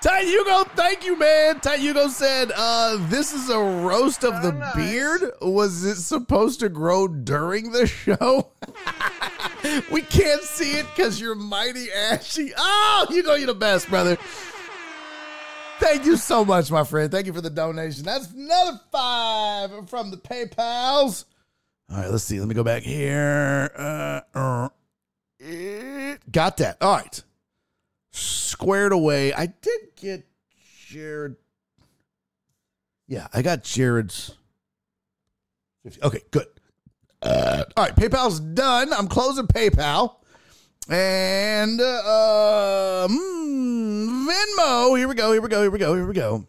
Ty 0.00 0.20
Hugo, 0.20 0.64
thank 0.76 1.04
you, 1.04 1.18
man. 1.18 1.58
Ty 1.58 1.78
Hugo 1.78 2.06
said, 2.08 2.52
uh, 2.54 2.98
this 3.08 3.32
is 3.32 3.48
a 3.50 3.58
roast 3.58 4.22
of 4.22 4.40
the 4.42 4.52
nice. 4.52 4.76
beard. 4.76 5.32
Was 5.40 5.82
it 5.82 5.96
supposed 5.96 6.60
to 6.60 6.68
grow 6.68 7.08
during 7.08 7.72
the 7.72 7.86
show? 7.86 8.52
we 9.90 10.02
can't 10.02 10.42
see 10.42 10.72
it 10.72 10.86
because 10.94 11.20
you're 11.20 11.34
mighty 11.34 11.90
ashy. 11.90 12.52
Oh, 12.56 13.06
Hugo, 13.08 13.34
you're 13.34 13.46
the 13.46 13.54
best, 13.54 13.88
brother. 13.88 14.16
Thank 15.80 16.06
you 16.06 16.16
so 16.16 16.44
much, 16.44 16.70
my 16.70 16.84
friend. 16.84 17.10
Thank 17.10 17.26
you 17.26 17.32
for 17.32 17.40
the 17.40 17.50
donation. 17.50 18.04
That's 18.04 18.30
another 18.30 18.80
five 18.90 19.88
from 19.90 20.10
the 20.10 20.16
PayPals. 20.16 21.24
All 21.90 21.98
right, 21.98 22.10
let's 22.10 22.24
see. 22.24 22.38
Let 22.38 22.48
me 22.48 22.54
go 22.54 22.64
back 22.64 22.82
here. 22.82 23.70
Uh, 23.76 24.20
uh, 24.34 24.68
eh, 25.40 26.16
got 26.30 26.56
that. 26.58 26.78
All 26.80 26.96
right. 26.96 27.22
Squared 28.12 28.92
away. 28.92 29.32
I 29.32 29.46
did 29.46 29.80
get 29.96 30.26
Jared. 30.86 31.36
Yeah, 33.06 33.26
I 33.34 33.42
got 33.42 33.64
Jared's. 33.64 34.36
Okay, 36.02 36.20
good. 36.30 36.46
Uh, 37.20 37.64
all 37.76 37.84
right, 37.84 37.96
PayPal's 37.96 38.40
done. 38.40 38.92
I'm 38.92 39.08
closing 39.08 39.46
PayPal. 39.46 40.16
And 40.88 41.80
uh, 41.80 43.08
mm, 43.10 44.28
Venmo. 44.28 44.98
Here 44.98 45.08
we 45.08 45.14
go. 45.14 45.32
Here 45.32 45.40
we 45.40 45.48
go. 45.48 45.62
Here 45.62 45.70
we 45.70 45.78
go. 45.78 45.94
Here 45.94 46.06
we 46.06 46.14
go. 46.14 46.44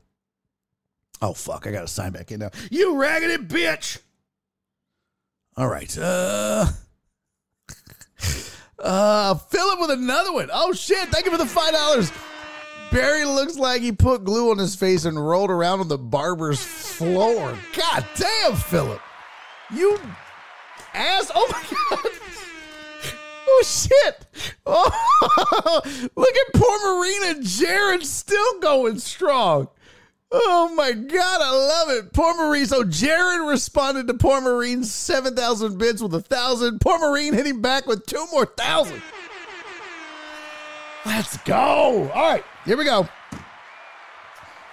Oh 1.21 1.33
fuck! 1.33 1.65
I 1.67 1.71
gotta 1.71 1.87
sign 1.87 2.11
back 2.11 2.31
in 2.31 2.39
now. 2.39 2.49
You 2.69 2.97
raggedy 2.97 3.37
bitch. 3.37 3.99
All 5.57 5.67
right. 5.67 5.97
Uh. 5.97 6.65
Uh, 8.77 9.33
Philip 9.33 9.79
with 9.79 9.89
another 9.91 10.31
one. 10.33 10.49
Oh 10.53 10.71
shit! 10.73 11.07
Thank 11.07 11.25
you 11.25 11.31
for 11.31 11.37
the 11.37 11.45
five 11.45 11.71
dollars. 11.71 12.11
Barry 12.91 13.25
looks 13.25 13.57
like 13.57 13.81
he 13.81 13.91
put 13.91 14.25
glue 14.25 14.51
on 14.51 14.57
his 14.59 14.75
face 14.75 15.05
and 15.05 15.17
rolled 15.17 15.49
around 15.49 15.79
on 15.79 15.87
the 15.87 15.97
barber's 15.97 16.63
floor. 16.63 17.57
God 17.75 18.05
damn, 18.15 18.55
Philip. 18.55 19.01
You 19.73 19.99
ass. 20.93 21.31
Oh 21.33 21.47
my 21.51 21.63
god. 22.03 22.11
Oh 23.47 23.63
shit! 23.65 24.53
Oh, 24.65 25.81
look 26.15 26.35
at 26.35 26.53
poor 26.53 26.95
Marina 26.95 27.41
Jared 27.41 28.05
still 28.05 28.59
going 28.59 28.99
strong. 28.99 29.69
Oh 30.31 30.73
my 30.75 30.91
god, 30.91 31.41
I 31.41 31.51
love 31.51 31.89
it. 31.97 32.11
Poor 32.11 32.35
Marine. 32.35 32.65
So 32.65 32.83
Jared 32.83 33.47
responded 33.47 34.07
to 34.07 34.15
poor 34.15 34.41
Marine's 34.41 34.91
seven 34.91 35.35
thousand 35.35 35.77
bids 35.77 36.01
with 36.01 36.13
a 36.13 36.21
thousand. 36.21 36.79
Poor 36.81 36.99
Marine 36.99 37.33
hitting 37.33 37.61
back 37.61 37.85
with 37.85 38.05
two 38.05 38.25
more 38.31 38.45
thousand. 38.45 39.01
Let's 41.05 41.37
go. 41.37 42.11
All 42.13 42.31
right, 42.31 42.43
here 42.65 42.77
we 42.77 42.83
go. 42.83 43.07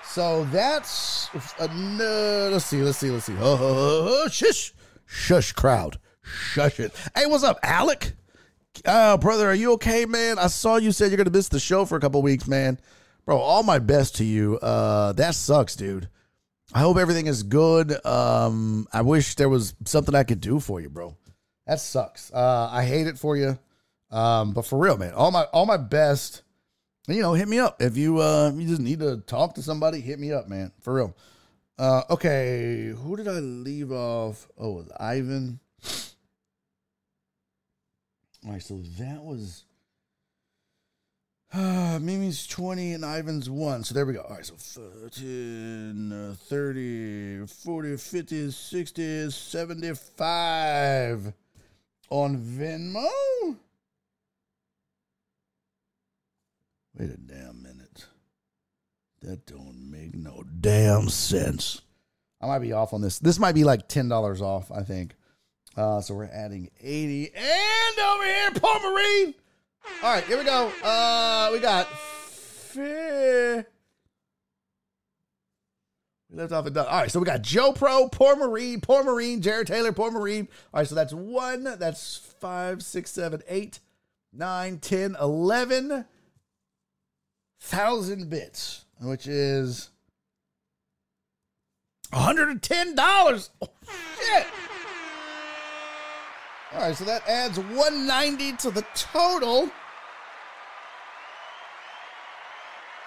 So 0.04 0.44
that's 0.46 1.28
no, 1.60 2.50
let's 2.52 2.64
see, 2.64 2.82
let's 2.82 2.98
see, 2.98 3.10
let's 3.10 3.26
see. 3.26 3.36
Oh, 3.38 4.26
shush, 4.28 4.72
shush, 5.06 5.52
crowd, 5.52 5.98
shush 6.22 6.80
it. 6.80 6.92
Hey, 7.14 7.26
what's 7.26 7.44
up, 7.44 7.58
Alec? 7.62 8.14
Uh, 8.84 9.16
brother, 9.16 9.48
are 9.48 9.54
you 9.54 9.72
okay, 9.72 10.06
man? 10.06 10.38
I 10.38 10.48
saw 10.48 10.76
you 10.76 10.92
said 10.92 11.10
you're 11.10 11.16
gonna 11.16 11.30
miss 11.30 11.48
the 11.48 11.60
show 11.60 11.84
for 11.84 11.96
a 11.96 12.00
couple 12.00 12.20
weeks, 12.22 12.48
man. 12.48 12.78
Bro, 13.24 13.38
all 13.38 13.62
my 13.62 13.78
best 13.78 14.16
to 14.16 14.24
you. 14.24 14.58
Uh, 14.58 15.12
that 15.12 15.34
sucks, 15.34 15.76
dude. 15.76 16.08
I 16.74 16.80
hope 16.80 16.96
everything 16.96 17.26
is 17.26 17.42
good. 17.44 18.04
Um, 18.04 18.88
I 18.92 19.02
wish 19.02 19.36
there 19.36 19.48
was 19.48 19.74
something 19.84 20.14
I 20.14 20.24
could 20.24 20.40
do 20.40 20.58
for 20.58 20.80
you, 20.80 20.88
bro. 20.88 21.16
That 21.66 21.80
sucks. 21.80 22.32
Uh, 22.32 22.68
I 22.72 22.84
hate 22.84 23.06
it 23.06 23.18
for 23.18 23.36
you. 23.36 23.58
Um, 24.10 24.52
but 24.52 24.66
for 24.66 24.78
real, 24.78 24.96
man, 24.96 25.14
all 25.14 25.30
my 25.30 25.44
all 25.52 25.66
my 25.66 25.76
best. 25.76 26.42
You 27.08 27.20
know, 27.20 27.34
hit 27.34 27.48
me 27.48 27.58
up 27.58 27.82
if 27.82 27.96
you 27.96 28.20
uh 28.20 28.52
you 28.54 28.66
just 28.66 28.80
need 28.80 29.00
to 29.00 29.18
talk 29.26 29.54
to 29.54 29.62
somebody. 29.62 30.00
Hit 30.00 30.18
me 30.18 30.32
up, 30.32 30.48
man, 30.48 30.72
for 30.80 30.94
real. 30.94 31.16
Uh, 31.78 32.02
okay, 32.10 32.92
who 32.96 33.16
did 33.16 33.28
I 33.28 33.38
leave 33.40 33.92
off? 33.92 34.48
Oh, 34.58 34.84
Ivan. 34.98 35.60
All 38.44 38.52
right, 38.52 38.62
so 38.62 38.80
that 38.98 39.22
was 39.22 39.64
uh, 41.54 41.98
Mimi's 42.00 42.46
20 42.46 42.94
and 42.94 43.04
Ivan's 43.04 43.48
1. 43.48 43.84
So 43.84 43.94
there 43.94 44.06
we 44.06 44.14
go. 44.14 44.22
All 44.22 44.34
right, 44.34 44.44
so 44.44 44.54
13, 44.56 46.12
uh, 46.12 46.34
30, 46.36 47.46
40, 47.46 47.96
50, 47.96 48.50
60, 48.50 49.30
75 49.30 51.32
on 52.10 52.38
Venmo. 52.38 53.56
Wait 56.98 57.10
a 57.10 57.16
damn 57.16 57.62
minute. 57.62 58.06
That 59.22 59.46
don't 59.46 59.90
make 59.90 60.14
no 60.14 60.44
damn 60.60 61.08
sense. 61.08 61.80
I 62.40 62.46
might 62.46 62.58
be 62.58 62.72
off 62.72 62.92
on 62.92 63.00
this. 63.00 63.20
This 63.20 63.38
might 63.38 63.54
be 63.54 63.62
like 63.62 63.88
$10 63.88 64.40
off, 64.40 64.72
I 64.72 64.82
think. 64.82 65.14
Uh, 65.76 66.00
so 66.00 66.14
we're 66.14 66.24
adding 66.32 66.70
80. 66.80 67.32
And 67.34 67.98
over 67.98 68.24
here, 68.24 68.50
Poor 68.54 68.90
Marine. 68.90 69.34
All 70.02 70.14
right, 70.14 70.24
here 70.24 70.38
we 70.38 70.44
go. 70.44 70.70
Uh, 70.84 71.50
we 71.52 71.58
got. 71.58 71.88
We 76.32 76.38
left 76.38 76.52
off 76.52 76.66
at 76.66 76.72
done. 76.72 76.86
All 76.86 77.00
right, 77.00 77.10
so 77.10 77.20
we 77.20 77.26
got 77.26 77.42
Joe 77.42 77.72
Pro, 77.72 78.08
Poor 78.08 78.36
Marine, 78.36 78.80
Poor 78.80 79.04
Marine, 79.04 79.42
Jared 79.42 79.66
Taylor, 79.66 79.92
Poor 79.92 80.10
Marine. 80.10 80.48
All 80.72 80.80
right, 80.80 80.88
so 80.88 80.94
that's 80.94 81.12
one, 81.12 81.64
that's 81.64 82.16
five, 82.40 82.82
six, 82.82 83.10
seven, 83.10 83.42
eight, 83.48 83.80
nine, 84.32 84.78
ten, 84.78 85.16
eleven 85.20 86.06
thousand 87.60 88.28
bits, 88.28 88.84
which 89.00 89.26
is 89.26 89.90
$110. 92.12 93.50
Oh, 93.62 93.68
shit. 94.18 94.46
All 96.74 96.80
right, 96.80 96.96
so 96.96 97.04
that 97.04 97.28
adds 97.28 97.58
190 97.58 98.52
to 98.52 98.70
the 98.70 98.82
total. 98.94 99.70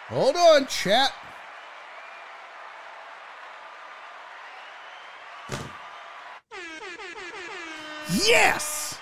Hold 0.09 0.35
on, 0.35 0.67
chat. 0.67 1.11
Yes! 8.23 8.99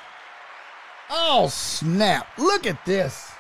Oh, 1.09 1.49
snap. 1.49 2.27
Look 2.37 2.65
at 2.65 2.85
this. 2.85 3.31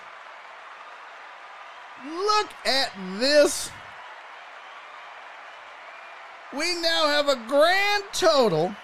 Look 2.05 2.49
at 2.65 2.91
this. 3.17 3.71
We 6.51 6.75
now 6.81 7.07
have 7.07 7.29
a 7.29 7.37
grand 7.47 8.03
total 8.11 8.75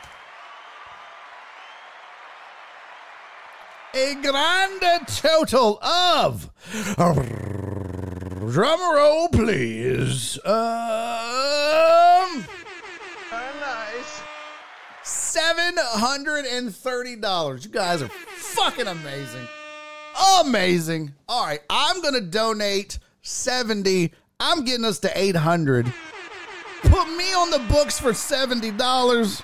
a 3.99 4.15
grand 4.15 4.81
total 5.07 5.77
of 5.83 6.49
drum 8.49 8.79
roll 8.95 9.27
please. 9.27 10.39
Um 10.45 10.53
nice. 13.59 14.21
$730 15.03 17.65
you 17.65 17.71
guys 17.71 18.01
are 18.01 18.07
fucking 18.07 18.87
amazing. 18.87 19.45
Amazing. 20.45 21.13
All 21.27 21.45
right 21.45 21.59
i'm 21.69 22.01
gonna 22.01 22.21
donate 22.21 22.99
70 23.21 24.13
i'm 24.39 24.63
getting 24.63 24.85
us 24.85 24.99
to 24.99 25.11
800 25.13 25.91
put 26.83 27.09
me 27.17 27.33
on 27.33 27.51
the 27.51 27.59
books 27.69 27.99
for 27.99 28.11
$70 28.11 29.43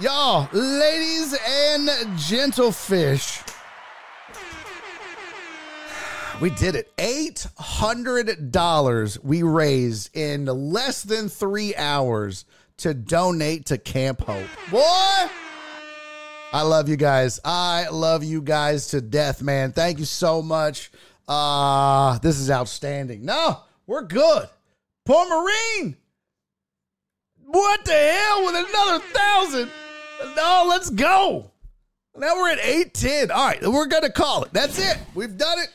Y'all, 0.00 0.48
ladies 0.52 1.32
and 1.32 1.88
gentlefish, 2.16 3.42
we 6.40 6.50
did 6.50 6.76
it. 6.76 6.96
$800 6.98 9.24
we 9.24 9.42
raised 9.42 10.16
in 10.16 10.44
less 10.44 11.02
than 11.02 11.28
three 11.28 11.74
hours 11.74 12.44
to 12.76 12.94
donate 12.94 13.66
to 13.66 13.76
Camp 13.76 14.20
Hope. 14.20 14.46
Boy, 14.70 15.28
I 16.52 16.62
love 16.62 16.88
you 16.88 16.94
guys. 16.94 17.40
I 17.44 17.88
love 17.90 18.22
you 18.22 18.40
guys 18.40 18.86
to 18.90 19.00
death, 19.00 19.42
man. 19.42 19.72
Thank 19.72 19.98
you 19.98 20.04
so 20.04 20.42
much. 20.42 20.92
Uh, 21.26 22.20
this 22.20 22.38
is 22.38 22.52
outstanding. 22.52 23.24
No, 23.24 23.62
we're 23.88 24.02
good. 24.02 24.48
Poor 25.04 25.28
Marine. 25.28 25.96
What 27.46 27.84
the 27.84 27.90
hell 27.90 28.44
with 28.44 28.54
another 28.54 29.00
thousand? 29.12 29.72
No, 30.36 30.66
let's 30.68 30.90
go. 30.90 31.50
Now 32.16 32.34
we're 32.36 32.50
at 32.50 32.58
810. 32.58 33.30
All 33.30 33.46
right, 33.46 33.62
we're 33.62 33.86
going 33.86 34.02
to 34.02 34.10
call 34.12 34.42
it. 34.44 34.52
That's 34.52 34.78
it. 34.78 34.98
We've 35.14 35.36
done 35.36 35.58
it. 35.60 35.68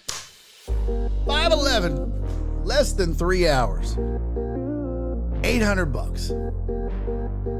511. 1.26 2.66
Less 2.66 2.94
than 2.94 3.14
three 3.14 3.48
hours. 3.48 3.98
800 5.44 5.86
bucks. 5.88 6.30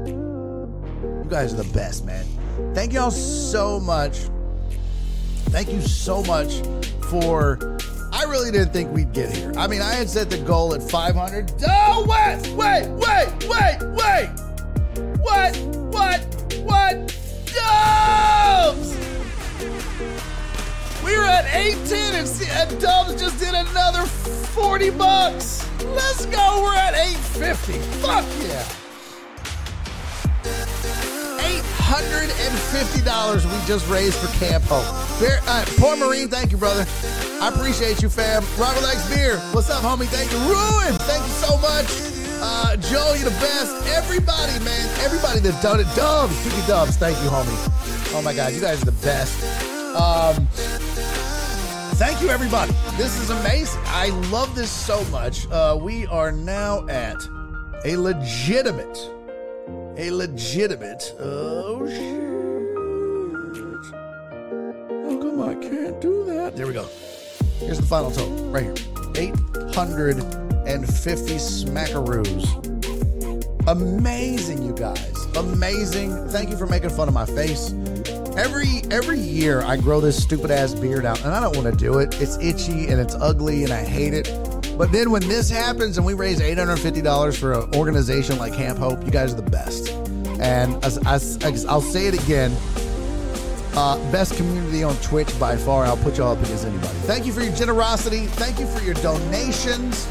You 0.04 1.26
guys 1.28 1.54
are 1.54 1.62
the 1.62 1.70
best, 1.72 2.04
man. 2.04 2.26
Thank 2.74 2.92
y'all 2.92 3.10
so 3.10 3.80
much. 3.80 4.28
Thank 5.46 5.72
you 5.72 5.80
so 5.80 6.22
much 6.24 6.62
for. 7.10 7.78
I 8.12 8.24
really 8.24 8.50
didn't 8.50 8.72
think 8.72 8.92
we'd 8.92 9.12
get 9.12 9.34
here. 9.34 9.52
I 9.56 9.66
mean, 9.66 9.80
I 9.80 9.92
had 9.92 10.08
set 10.08 10.30
the 10.30 10.38
goal 10.38 10.74
at 10.74 10.82
500. 10.82 11.52
Oh, 11.66 12.06
wait, 12.08 12.46
wait, 12.54 12.88
wait, 12.90 13.28
wait, 13.48 13.78
wait. 13.94 14.30
What? 15.24 15.56
What? 15.92 16.20
What? 16.64 16.94
Dubs! 17.54 18.88
We 21.04 21.16
were 21.16 21.24
at 21.24 21.46
810 21.54 22.14
and, 22.14 22.28
see- 22.28 22.50
and 22.50 22.80
Dubs 22.80 23.14
just 23.20 23.38
did 23.38 23.54
another 23.54 24.02
40 24.06 24.90
bucks. 24.90 25.66
Let's 25.84 26.26
go. 26.26 26.60
We're 26.62 26.74
at 26.74 26.94
850. 26.94 27.72
Fuck 28.00 28.24
yeah. 28.46 28.64
$850 32.04 33.44
we 33.44 33.66
just 33.66 33.88
raised 33.88 34.14
for 34.18 34.28
Camp 34.38 34.64
Hope. 34.66 34.84
Bear, 35.20 35.40
uh, 35.46 35.64
Poor 35.78 35.96
Marine, 35.96 36.28
thank 36.28 36.50
you, 36.52 36.56
brother. 36.58 36.86
I 37.40 37.48
appreciate 37.54 38.02
you, 38.02 38.08
fam. 38.08 38.42
Robert 38.58 38.82
likes 38.82 39.06
beer. 39.08 39.38
What's 39.52 39.70
up, 39.70 39.82
homie? 39.82 40.06
Thank 40.06 40.32
you. 40.32 40.38
Ruin, 40.38 40.94
thank 41.00 41.22
you 41.24 41.32
so 41.32 41.56
much. 41.58 42.13
Uh, 42.46 42.76
Joe, 42.76 43.14
you're 43.16 43.30
the 43.30 43.40
best. 43.40 43.86
Everybody, 43.86 44.62
man. 44.62 44.86
Everybody 45.00 45.40
that 45.40 45.62
done 45.62 45.80
it. 45.80 45.86
Dubs, 45.96 46.36
Kiki 46.44 46.66
Dubs, 46.66 46.98
thank 46.98 47.16
you, 47.22 47.30
homie. 47.30 48.12
Oh 48.14 48.20
my 48.22 48.34
God, 48.34 48.52
you 48.52 48.60
guys 48.60 48.82
are 48.82 48.84
the 48.84 48.92
best. 48.92 49.42
Um, 49.96 50.46
thank 51.96 52.20
you, 52.20 52.28
everybody. 52.28 52.72
This 52.98 53.18
is 53.18 53.30
amazing. 53.30 53.80
I 53.86 54.10
love 54.30 54.54
this 54.54 54.70
so 54.70 55.02
much. 55.04 55.48
Uh, 55.50 55.78
we 55.80 56.06
are 56.08 56.32
now 56.32 56.86
at 56.88 57.26
a 57.86 57.96
legitimate 57.96 58.98
a 59.96 60.10
legitimate. 60.10 61.14
Oh 61.18 61.86
shit! 61.86 62.34
How 65.04 65.18
come 65.18 65.40
I 65.40 65.54
can't 65.54 65.98
do 65.98 66.24
that? 66.26 66.56
There 66.56 66.66
we 66.66 66.74
go. 66.74 66.88
Here's 67.58 67.78
the 67.78 67.86
final 67.86 68.10
total 68.10 68.50
right 68.50 68.64
here: 68.64 68.74
eight 69.16 69.34
hundred 69.74 70.43
and 70.66 70.86
fifty 70.86 71.36
smackaroos. 71.36 72.44
Amazing, 73.66 74.62
you 74.62 74.74
guys. 74.74 75.14
Amazing. 75.36 76.28
Thank 76.28 76.50
you 76.50 76.56
for 76.56 76.66
making 76.66 76.90
fun 76.90 77.08
of 77.08 77.14
my 77.14 77.26
face. 77.26 77.72
Every 78.36 78.82
every 78.90 79.18
year 79.18 79.62
I 79.62 79.76
grow 79.76 80.00
this 80.00 80.20
stupid 80.22 80.50
ass 80.50 80.74
beard 80.74 81.06
out, 81.06 81.24
and 81.24 81.32
I 81.32 81.40
don't 81.40 81.56
want 81.56 81.72
to 81.72 81.76
do 81.76 81.98
it. 81.98 82.20
It's 82.20 82.36
itchy 82.38 82.88
and 82.88 83.00
it's 83.00 83.14
ugly, 83.14 83.64
and 83.64 83.72
I 83.72 83.84
hate 83.84 84.12
it. 84.12 84.32
But 84.76 84.90
then 84.90 85.10
when 85.12 85.22
this 85.28 85.48
happens 85.48 85.98
and 85.98 86.06
we 86.06 86.14
raise 86.14 86.40
eight 86.40 86.58
hundred 86.58 86.78
fifty 86.78 87.00
dollars 87.00 87.38
for 87.38 87.52
an 87.52 87.74
organization 87.74 88.38
like 88.38 88.54
Camp 88.54 88.78
Hope, 88.78 89.04
you 89.04 89.10
guys 89.10 89.32
are 89.32 89.40
the 89.40 89.50
best. 89.50 89.88
And 90.40 90.84
as, 90.84 90.98
as, 91.06 91.38
as 91.44 91.64
I'll 91.66 91.80
say 91.80 92.06
it 92.06 92.22
again, 92.22 92.54
uh, 93.76 93.96
best 94.10 94.36
community 94.36 94.82
on 94.82 94.96
Twitch 94.96 95.38
by 95.38 95.56
far. 95.56 95.84
I'll 95.84 95.96
put 95.96 96.18
y'all 96.18 96.32
up 96.32 96.42
against 96.42 96.64
anybody. 96.66 96.98
Thank 97.06 97.24
you 97.24 97.32
for 97.32 97.40
your 97.40 97.54
generosity. 97.54 98.26
Thank 98.26 98.58
you 98.58 98.66
for 98.66 98.82
your 98.82 98.94
donations. 98.94 100.06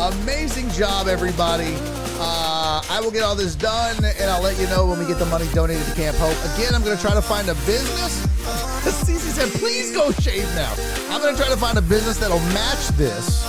Amazing 0.00 0.68
job, 0.70 1.08
everybody. 1.08 1.74
Uh, 2.18 2.82
I 2.90 3.00
will 3.02 3.10
get 3.10 3.22
all 3.22 3.34
this 3.34 3.54
done, 3.54 3.96
and 4.04 4.30
I'll 4.30 4.42
let 4.42 4.58
you 4.58 4.66
know 4.66 4.86
when 4.86 4.98
we 4.98 5.06
get 5.06 5.18
the 5.18 5.26
money 5.26 5.48
donated 5.54 5.86
to 5.86 5.94
Camp 5.94 6.16
Hope. 6.18 6.36
Again, 6.54 6.74
I'm 6.74 6.82
going 6.82 6.96
to 6.96 7.02
try 7.02 7.14
to 7.14 7.22
find 7.22 7.48
a 7.48 7.54
business. 7.64 8.26
Cece 8.84 9.18
said, 9.18 9.50
please 9.52 9.92
go 9.92 10.12
shave 10.12 10.44
now. 10.54 10.72
I'm 11.10 11.22
going 11.22 11.34
to 11.34 11.40
try 11.40 11.50
to 11.50 11.58
find 11.58 11.78
a 11.78 11.82
business 11.82 12.18
that'll 12.18 12.40
match 12.52 12.88
this 12.98 13.42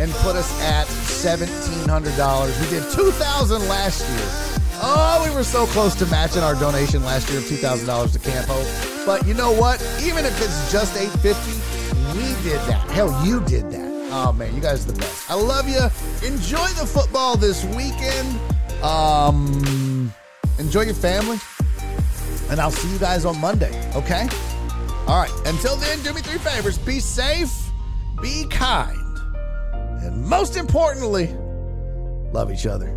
and 0.00 0.10
put 0.24 0.34
us 0.34 0.50
at 0.62 0.86
$1,700. 0.86 2.60
We 2.60 2.70
did 2.70 2.90
2000 2.92 3.68
last 3.68 4.00
year. 4.08 4.58
Oh, 4.82 5.24
we 5.28 5.34
were 5.34 5.44
so 5.44 5.66
close 5.66 5.94
to 5.96 6.06
matching 6.06 6.42
our 6.42 6.54
donation 6.54 7.04
last 7.04 7.28
year 7.30 7.38
of 7.38 7.44
$2,000 7.44 8.12
to 8.12 8.18
Camp 8.18 8.48
Hope. 8.48 9.06
But 9.06 9.26
you 9.26 9.34
know 9.34 9.52
what? 9.52 9.80
Even 10.02 10.24
if 10.24 10.40
it's 10.40 10.72
just 10.72 10.96
850 10.96 11.74
we 12.14 12.34
did 12.42 12.60
that. 12.68 12.88
Hell, 12.90 13.26
you 13.26 13.40
did 13.40 13.70
that. 13.72 13.93
Oh, 14.16 14.32
man, 14.32 14.54
you 14.54 14.60
guys 14.60 14.86
are 14.88 14.92
the 14.92 14.98
best. 15.00 15.28
I 15.28 15.34
love 15.34 15.68
you. 15.68 15.80
Enjoy 16.24 16.68
the 16.78 16.86
football 16.86 17.36
this 17.36 17.64
weekend. 17.64 18.38
Um, 18.80 20.12
enjoy 20.60 20.82
your 20.82 20.94
family. 20.94 21.38
And 22.48 22.60
I'll 22.60 22.70
see 22.70 22.92
you 22.92 22.98
guys 23.00 23.24
on 23.24 23.40
Monday, 23.40 23.72
okay? 23.96 24.28
All 25.08 25.20
right. 25.20 25.32
Until 25.46 25.74
then, 25.74 26.00
do 26.02 26.12
me 26.12 26.20
three 26.20 26.38
favors. 26.38 26.78
Be 26.78 27.00
safe, 27.00 27.52
be 28.22 28.46
kind, 28.50 29.18
and 30.04 30.24
most 30.24 30.56
importantly, 30.56 31.34
love 32.32 32.52
each 32.52 32.66
other. 32.66 32.96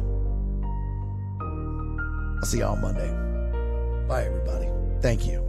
I'll 1.41 2.45
see 2.45 2.59
y'all 2.59 2.75
on 2.75 2.81
Monday. 2.81 3.09
Bye, 4.07 4.25
everybody. 4.25 4.67
Thank 5.01 5.25
you. 5.25 5.43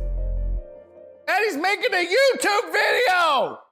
And 1.29 1.45
he's 1.45 1.59
making 1.59 1.93
a 1.93 2.07
YouTube 2.07 2.73
video. 2.73 3.68